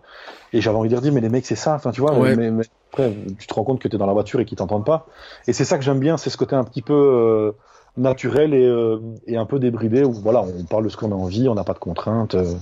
et 0.52 0.60
j'avais 0.60 0.76
envie 0.76 0.88
de 0.88 0.94
leur 0.94 1.02
dire 1.02 1.12
mais 1.12 1.20
les 1.20 1.28
mecs 1.28 1.46
c'est 1.46 1.56
ça, 1.56 1.74
enfin 1.74 1.90
tu 1.90 2.00
vois. 2.00 2.12
Mais, 2.36 2.50
mais, 2.50 2.64
après, 2.90 3.12
tu 3.38 3.46
te 3.46 3.54
rends 3.54 3.64
compte 3.64 3.80
que 3.80 3.88
tu 3.88 3.96
es 3.96 3.98
dans 3.98 4.06
la 4.06 4.12
voiture 4.12 4.40
et 4.40 4.44
qu'ils 4.44 4.56
t'entendent 4.58 4.86
pas. 4.86 5.06
Et 5.46 5.52
c'est 5.52 5.64
ça 5.64 5.76
que 5.76 5.84
j'aime 5.84 6.00
bien, 6.00 6.16
c'est 6.16 6.30
ce 6.30 6.36
côté 6.36 6.56
un 6.56 6.64
petit 6.64 6.82
peu 6.82 6.94
euh, 6.94 7.52
naturel 7.96 8.54
et, 8.54 8.64
euh, 8.64 8.98
et, 9.26 9.36
un 9.36 9.44
peu 9.44 9.58
débridé 9.58 10.04
où 10.04 10.12
voilà, 10.12 10.42
on 10.42 10.64
parle 10.64 10.84
de 10.84 10.88
ce 10.88 10.96
qu'on 10.96 11.12
a 11.12 11.14
envie, 11.14 11.48
on 11.48 11.54
n'a 11.54 11.64
pas 11.64 11.74
de 11.74 11.78
contraintes. 11.78 12.34
Euh, 12.34 12.54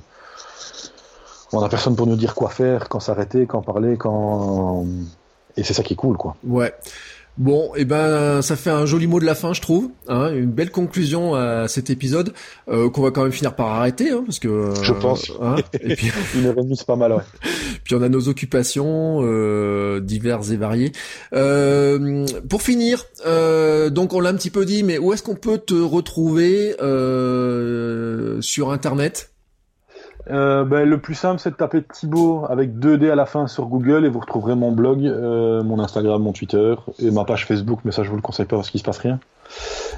on 1.53 1.63
a 1.63 1.69
personne 1.69 1.95
pour 1.95 2.07
nous 2.09 2.17
dire 2.17 2.35
quoi 2.35 2.51
faire, 2.51 2.89
quand 2.89 2.99
s'arrêter, 2.99 3.47
quand 3.47 3.63
parler, 3.63 3.97
quand 3.97 4.85
et 5.57 5.63
c'est 5.63 5.75
ça 5.75 5.83
qui 5.83 5.93
est 5.93 5.97
cool 5.97 6.17
quoi. 6.17 6.37
Ouais. 6.45 6.75
Bon, 7.39 7.73
et 7.77 7.83
eh 7.83 7.85
ben 7.85 8.41
ça 8.41 8.57
fait 8.57 8.71
un 8.71 8.87
joli 8.87 9.07
mot 9.07 9.21
de 9.21 9.27
la 9.27 9.35
fin, 9.35 9.53
je 9.53 9.61
trouve, 9.61 9.91
hein, 10.09 10.33
une 10.33 10.51
belle 10.51 10.71
conclusion 10.71 11.35
à 11.35 11.69
cet 11.69 11.91
épisode 11.91 12.33
euh, 12.69 12.89
qu'on 12.89 13.03
va 13.03 13.11
quand 13.11 13.25
même 13.25 13.33
finir 13.33 13.55
par 13.55 13.67
arrêter, 13.67 14.11
hein, 14.11 14.23
parce 14.25 14.39
que 14.39 14.73
je 14.81 14.93
pense. 14.95 15.31
Hein, 15.43 15.57
et 15.83 15.97
puis 15.97 16.11
une 16.35 16.47
heure 16.47 16.55
c'est 16.75 16.87
pas 16.87 16.97
mal. 16.97 17.13
Ouais. 17.13 17.23
puis 17.85 17.95
on 17.95 18.01
a 18.01 18.09
nos 18.09 18.29
occupations 18.29 19.21
euh, 19.23 20.01
diverses 20.01 20.51
et 20.51 20.57
variées. 20.57 20.93
Euh, 21.35 22.25
pour 22.49 22.63
finir, 22.63 23.05
euh, 23.27 23.91
donc 23.91 24.15
on 24.15 24.21
l'a 24.21 24.31
un 24.31 24.35
petit 24.35 24.51
peu 24.51 24.65
dit, 24.65 24.83
mais 24.83 24.97
où 24.97 25.13
est-ce 25.13 25.23
qu'on 25.23 25.35
peut 25.35 25.59
te 25.59 25.75
retrouver 25.75 26.75
euh, 26.81 28.41
sur 28.41 28.73
Internet? 28.73 29.36
Euh, 30.31 30.65
ben, 30.65 30.89
le 30.89 30.99
plus 30.99 31.15
simple, 31.15 31.41
c'est 31.41 31.51
de 31.51 31.57
taper 31.57 31.83
Thibaut 31.83 32.45
avec 32.49 32.79
2D 32.79 33.11
à 33.11 33.15
la 33.15 33.27
fin 33.27 33.47
sur 33.47 33.67
Google 33.67 34.05
et 34.05 34.09
vous 34.09 34.19
retrouverez 34.19 34.55
mon 34.55 34.73
blog, 34.73 35.05
euh, 35.05 35.63
mon 35.63 35.79
Instagram, 35.79 36.23
mon 36.23 36.33
Twitter 36.33 36.75
et 36.99 37.11
ma 37.11 37.25
page 37.25 37.47
Facebook, 37.47 37.81
mais 37.85 37.93
ça 37.93 38.03
je 38.03 38.11
vous 38.11 38.17
le 38.17 38.23
conseille 38.23 38.47
pas 38.47 38.57
parce 38.57 38.71
qu'il 38.71 38.81
se 38.81 38.85
passe 38.85 38.99
rien. 38.99 39.21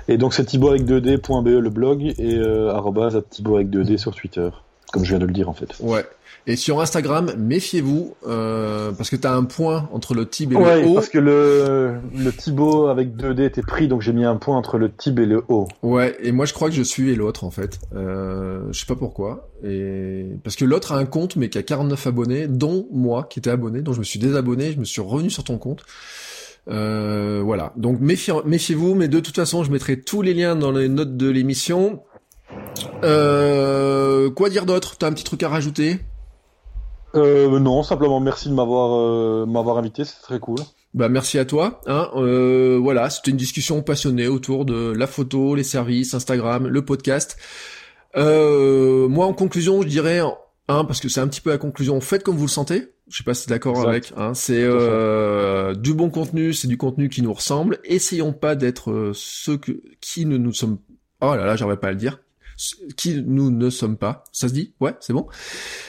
Et 0.08 0.18
donc 0.18 0.34
c'est 0.34 0.44
Thibaut 0.44 0.68
avec 0.68 0.84
2D.be 0.84 1.48
le 1.48 1.70
blog 1.70 2.02
et 2.02 2.38
euh, 2.38 3.20
Thibaut 3.30 3.56
avec 3.56 3.68
2D 3.68 3.96
sur 3.96 4.14
Twitter, 4.14 4.50
comme 4.92 5.04
je 5.04 5.10
viens 5.10 5.18
de 5.18 5.26
le 5.26 5.32
dire 5.32 5.48
en 5.48 5.54
fait. 5.54 5.74
Ouais. 5.80 6.04
Et 6.48 6.56
sur 6.56 6.80
Instagram, 6.80 7.34
méfiez-vous, 7.36 8.14
euh, 8.26 8.90
parce 8.92 9.10
que 9.10 9.16
tu 9.16 9.26
as 9.26 9.34
un 9.34 9.44
point 9.44 9.86
entre 9.92 10.14
le 10.14 10.26
tib 10.26 10.54
et 10.54 10.56
le 10.56 10.86
haut. 10.86 10.94
parce 10.94 11.10
que 11.10 11.18
le, 11.18 11.96
le 12.16 12.32
Thibaut 12.32 12.86
avec 12.86 13.14
2D 13.16 13.44
était 13.44 13.60
pris, 13.60 13.86
donc 13.86 14.00
j'ai 14.00 14.14
mis 14.14 14.24
un 14.24 14.36
point 14.36 14.56
entre 14.56 14.78
le 14.78 14.90
tib 14.90 15.18
et 15.18 15.26
le 15.26 15.44
haut. 15.48 15.68
Ouais, 15.82 16.16
et 16.22 16.32
moi 16.32 16.46
je 16.46 16.54
crois 16.54 16.70
que 16.70 16.74
je 16.74 16.82
suis 16.82 17.14
l'autre 17.14 17.44
en 17.44 17.50
fait. 17.50 17.78
Euh, 17.94 18.62
je 18.70 18.80
sais 18.80 18.86
pas 18.86 18.96
pourquoi. 18.96 19.50
Et 19.62 20.24
parce 20.42 20.56
que 20.56 20.64
l'autre 20.64 20.92
a 20.92 20.96
un 20.96 21.04
compte 21.04 21.36
mais 21.36 21.50
qui 21.50 21.58
a 21.58 21.62
49 21.62 22.06
abonnés, 22.06 22.48
dont 22.48 22.88
moi 22.90 23.26
qui 23.28 23.40
étais 23.40 23.50
abonné, 23.50 23.82
donc 23.82 23.92
je 23.92 23.98
me 23.98 24.04
suis 24.04 24.18
désabonné, 24.18 24.72
je 24.72 24.80
me 24.80 24.86
suis 24.86 25.02
revenu 25.02 25.28
sur 25.28 25.44
ton 25.44 25.58
compte. 25.58 25.84
Euh, 26.70 27.42
voilà. 27.44 27.74
Donc 27.76 28.00
méfiez-vous, 28.00 28.94
mais 28.94 29.08
de 29.08 29.20
toute 29.20 29.36
façon, 29.36 29.64
je 29.64 29.70
mettrai 29.70 30.00
tous 30.00 30.22
les 30.22 30.32
liens 30.32 30.56
dans 30.56 30.72
les 30.72 30.88
notes 30.88 31.18
de 31.18 31.28
l'émission. 31.28 32.00
Euh, 33.04 34.30
quoi 34.30 34.48
dire 34.48 34.64
d'autre? 34.64 34.96
T'as 34.96 35.08
un 35.08 35.12
petit 35.12 35.24
truc 35.24 35.42
à 35.42 35.50
rajouter? 35.50 35.98
Euh, 37.14 37.58
non, 37.58 37.82
simplement 37.82 38.20
merci 38.20 38.48
de 38.48 38.54
m'avoir 38.54 38.94
euh, 38.94 39.46
m'avoir 39.46 39.78
invité, 39.78 40.04
c'est 40.04 40.20
très 40.22 40.38
cool. 40.38 40.58
Bah 40.94 41.08
merci 41.08 41.38
à 41.38 41.44
toi. 41.44 41.80
Hein, 41.86 42.08
euh, 42.16 42.78
voilà, 42.82 43.10
c'était 43.10 43.30
une 43.30 43.36
discussion 43.36 43.82
passionnée 43.82 44.26
autour 44.26 44.64
de 44.64 44.92
la 44.92 45.06
photo, 45.06 45.54
les 45.54 45.62
services, 45.62 46.14
Instagram, 46.14 46.66
le 46.66 46.84
podcast. 46.84 47.36
Euh, 48.16 49.08
moi, 49.08 49.26
en 49.26 49.34
conclusion, 49.34 49.82
je 49.82 49.88
dirais, 49.88 50.20
hein, 50.20 50.84
parce 50.84 51.00
que 51.00 51.08
c'est 51.08 51.20
un 51.20 51.28
petit 51.28 51.40
peu 51.40 51.50
la 51.50 51.58
conclusion, 51.58 52.00
faites 52.00 52.22
comme 52.22 52.36
vous 52.36 52.46
le 52.46 52.50
sentez. 52.50 52.88
Je 53.08 53.18
sais 53.18 53.24
pas 53.24 53.34
si 53.34 53.46
t'es 53.46 53.54
d'accord 53.54 53.88
avec. 53.88 54.12
Hein, 54.16 54.34
c'est 54.34 54.62
euh, 54.62 55.74
du 55.74 55.94
bon 55.94 56.10
contenu, 56.10 56.52
c'est 56.52 56.68
du 56.68 56.76
contenu 56.76 57.08
qui 57.08 57.22
nous 57.22 57.32
ressemble. 57.32 57.78
Essayons 57.84 58.32
pas 58.32 58.54
d'être 58.54 58.90
euh, 58.90 59.12
ceux 59.14 59.56
que, 59.56 59.80
qui 60.00 60.26
ne 60.26 60.36
nous 60.36 60.52
sommes. 60.52 60.78
Oh 61.20 61.34
là 61.34 61.46
là, 61.46 61.56
j'arrive 61.56 61.78
pas 61.78 61.88
à 61.88 61.92
le 61.92 61.96
dire 61.96 62.20
qui 62.96 63.22
nous 63.24 63.50
ne 63.50 63.70
sommes 63.70 63.96
pas. 63.96 64.24
Ça 64.32 64.48
se 64.48 64.52
dit? 64.52 64.72
Ouais, 64.80 64.94
c'est 65.00 65.12
bon? 65.12 65.26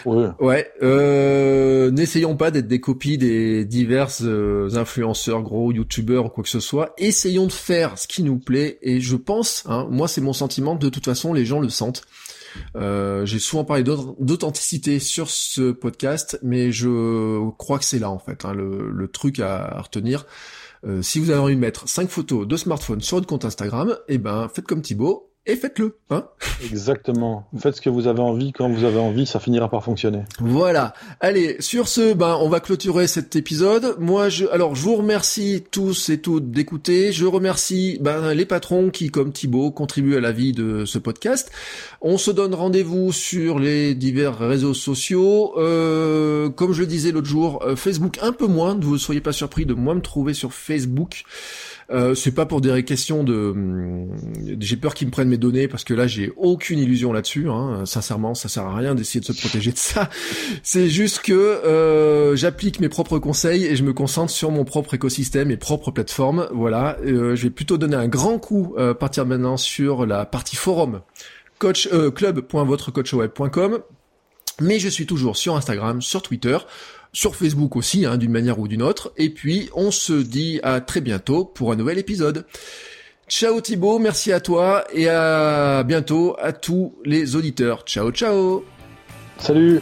Ouais. 0.06 0.28
Ouais. 0.40 0.72
Euh, 0.84 1.92
N'essayons 1.92 2.36
pas 2.36 2.52
d'être 2.52 2.68
des 2.68 2.80
copies 2.80 3.18
des 3.18 3.66
divers 3.66 4.10
euh, 4.22 4.70
influenceurs, 4.76 5.42
gros 5.42 5.72
youtubeurs 5.72 6.26
ou 6.26 6.30
quoi 6.30 6.44
que 6.44 6.50
ce 6.50 6.60
soit. 6.60 6.94
Essayons 6.98 7.48
de 7.48 7.52
faire 7.52 7.98
ce 7.98 8.08
qui 8.08 8.24
nous 8.24 8.38
plaît. 8.38 8.78
Et 8.82 9.02
je 9.02 9.16
pense, 9.16 9.64
hein, 9.68 9.88
moi 9.90 10.08
c'est 10.08 10.22
mon 10.22 10.34
sentiment, 10.34 10.76
de 10.76 10.90
toute 10.90 11.06
façon 11.06 11.34
les 11.34 11.46
gens 11.46 11.60
le 11.60 11.70
sentent. 11.70 12.04
Euh, 12.76 13.26
J'ai 13.26 13.40
souvent 13.40 13.64
parlé 13.64 13.84
d'authenticité 13.84 15.00
sur 15.00 15.30
ce 15.30 15.72
podcast, 15.72 16.40
mais 16.44 16.72
je 16.72 17.50
crois 17.58 17.80
que 17.80 17.86
c'est 17.86 18.00
là 18.00 18.10
en 18.10 18.20
fait 18.20 18.46
hein, 18.46 18.54
le, 18.54 18.90
le, 18.92 19.08
truc 19.08 19.40
à, 19.40 19.82
retenir. 19.82 20.26
Euh, 20.86 21.02
si 21.02 21.20
vous 21.20 21.30
avez 21.30 21.40
envie 21.40 21.56
de 21.56 21.60
mettre 21.60 21.88
5 21.90 22.10
photos 22.10 22.48
de 22.48 22.56
smartphone 22.56 23.02
sur 23.02 23.18
votre 23.18 23.28
compte 23.28 23.46
Instagram, 23.46 23.98
eh 24.08 24.18
ben 24.18 24.48
faites 24.54 24.66
comme 24.66 24.82
Thibaut, 24.82 25.29
et 25.46 25.56
faites-le, 25.56 25.98
hein 26.12 26.26
Exactement. 26.64 27.48
Faites 27.58 27.78
ce 27.78 27.82
que 27.82 27.90
vous 27.90 28.08
avez 28.08 28.20
envie 28.20 28.52
quand 28.52 28.70
vous 28.70 28.84
avez 28.84 29.00
envie, 29.00 29.26
ça 29.26 29.40
finira 29.40 29.70
par 29.70 29.84
fonctionner. 29.84 30.24
Voilà. 30.40 30.94
Allez, 31.22 31.56
sur 31.60 31.88
ce, 31.88 32.14
ben 32.14 32.38
on 32.40 32.50
va 32.50 32.60
clôturer 32.60 33.08
cet 33.08 33.36
épisode. 33.36 33.96
Moi, 34.00 34.30
je, 34.30 34.46
alors 34.48 34.76
je 34.76 34.84
vous 34.84 34.96
remercie 34.98 35.64
tous 35.72 36.10
et 36.10 36.20
toutes 36.20 36.52
d'écouter. 36.52 37.12
Je 37.12 37.26
remercie 37.26 37.98
ben, 38.02 38.34
les 38.34 38.46
patrons 38.46 38.92
qui, 38.92 39.10
comme 39.10 39.32
Thibaut, 39.32 39.72
contribuent 39.72 40.18
à 40.18 40.22
la 40.22 40.32
vie 40.32 40.52
de 40.52 40.86
ce 40.86 41.00
podcast. 41.00 41.52
On 42.02 42.18
se 42.18 42.32
donne 42.32 42.54
rendez-vous 42.54 43.12
sur 43.12 43.58
les 43.58 43.96
divers 43.96 44.38
réseaux 44.38 44.76
sociaux. 44.76 45.54
Euh, 45.58 46.50
comme 46.50 46.74
je 46.74 46.82
le 46.82 46.88
disais 46.88 47.12
l'autre 47.12 47.28
jour, 47.28 47.64
euh, 47.64 47.76
Facebook 47.76 48.20
un 48.22 48.34
peu 48.34 48.46
moins. 48.46 48.76
Ne 48.76 48.84
vous 48.84 48.98
soyez 48.98 49.22
pas 49.22 49.34
surpris 49.34 49.66
de 49.66 49.74
moi 49.74 49.96
me 49.96 50.02
trouver 50.02 50.36
sur 50.36 50.54
Facebook. 50.54 51.24
Euh, 51.92 52.14
c'est 52.14 52.32
pas 52.32 52.46
pour 52.46 52.62
des 52.62 52.84
questions 52.84 53.24
de. 53.24 53.34
Hum, 53.34 54.10
j'ai 54.60 54.78
peur 54.78 54.94
qu'ils 54.94 55.08
me 55.08 55.12
prennent 55.12 55.30
mes 55.30 55.38
données 55.38 55.68
parce 55.68 55.84
que 55.84 55.94
là 55.94 56.08
j'ai 56.08 56.32
aucune 56.38 56.80
illusion 56.80 57.12
là-dessus. 57.12 57.50
Hein. 57.50 57.86
Sincèrement, 57.86 58.36
ça 58.36 58.48
sert 58.48 58.66
à 58.66 58.76
rien 58.76 58.96
d'essayer 58.96 59.20
de 59.20 59.26
se 59.26 59.34
protéger 59.34 59.72
de 59.72 59.78
ça. 59.78 60.10
C'est 60.64 60.90
juste 60.90 61.22
que 61.22 61.34
euh, 61.34 62.36
j'applique 62.36 62.80
mes 62.80 62.90
propres 62.90 63.18
conseils 63.18 63.66
et 63.66 63.76
je 63.76 63.84
me 63.84 63.94
concentre 63.94 64.32
sur 64.32 64.52
mon 64.52 64.66
propre 64.66 64.94
écosystème 64.94 65.50
et 65.52 65.58
propre 65.58 65.92
plateforme. 65.92 66.48
Voilà. 66.54 66.98
Euh, 67.04 67.36
je 67.36 67.44
vais 67.44 67.50
plutôt 67.50 67.78
donner 67.78 67.96
un 67.96 68.08
grand 68.08 68.38
coup 68.38 68.76
à 68.78 68.94
partir 68.94 69.26
maintenant 69.26 69.58
sur 69.58 70.06
la 70.06 70.26
partie 70.26 70.56
forum 70.56 71.02
coach 71.58 71.90
club.votrecoachweb.com 72.16 73.80
mais 74.62 74.80
je 74.80 74.90
suis 74.90 75.06
toujours 75.06 75.38
sur 75.38 75.56
Instagram, 75.56 76.02
sur 76.02 76.22
Twitter 76.22 76.58
sur 77.14 77.36
Facebook 77.36 77.76
aussi, 77.76 78.06
hein, 78.06 78.18
d'une 78.18 78.32
manière 78.32 78.60
ou 78.60 78.68
d'une 78.68 78.82
autre. 78.82 79.12
Et 79.18 79.30
puis, 79.30 79.70
on 79.74 79.92
se 79.92 80.14
dit 80.14 80.60
à 80.64 80.82
très 80.82 81.02
bientôt 81.02 81.46
pour 81.46 81.72
un 81.72 81.76
nouvel 81.76 81.98
épisode. 81.98 82.46
Ciao 83.28 83.62
Thibaut, 83.62 84.00
merci 84.00 84.32
à 84.32 84.40
toi 84.40 84.84
et 84.92 85.08
à 85.08 85.84
bientôt 85.84 86.36
à 86.40 86.52
tous 86.52 86.96
les 87.06 87.36
auditeurs. 87.36 87.84
Ciao 87.86 88.12
ciao 88.12 88.66
Salut 89.38 89.82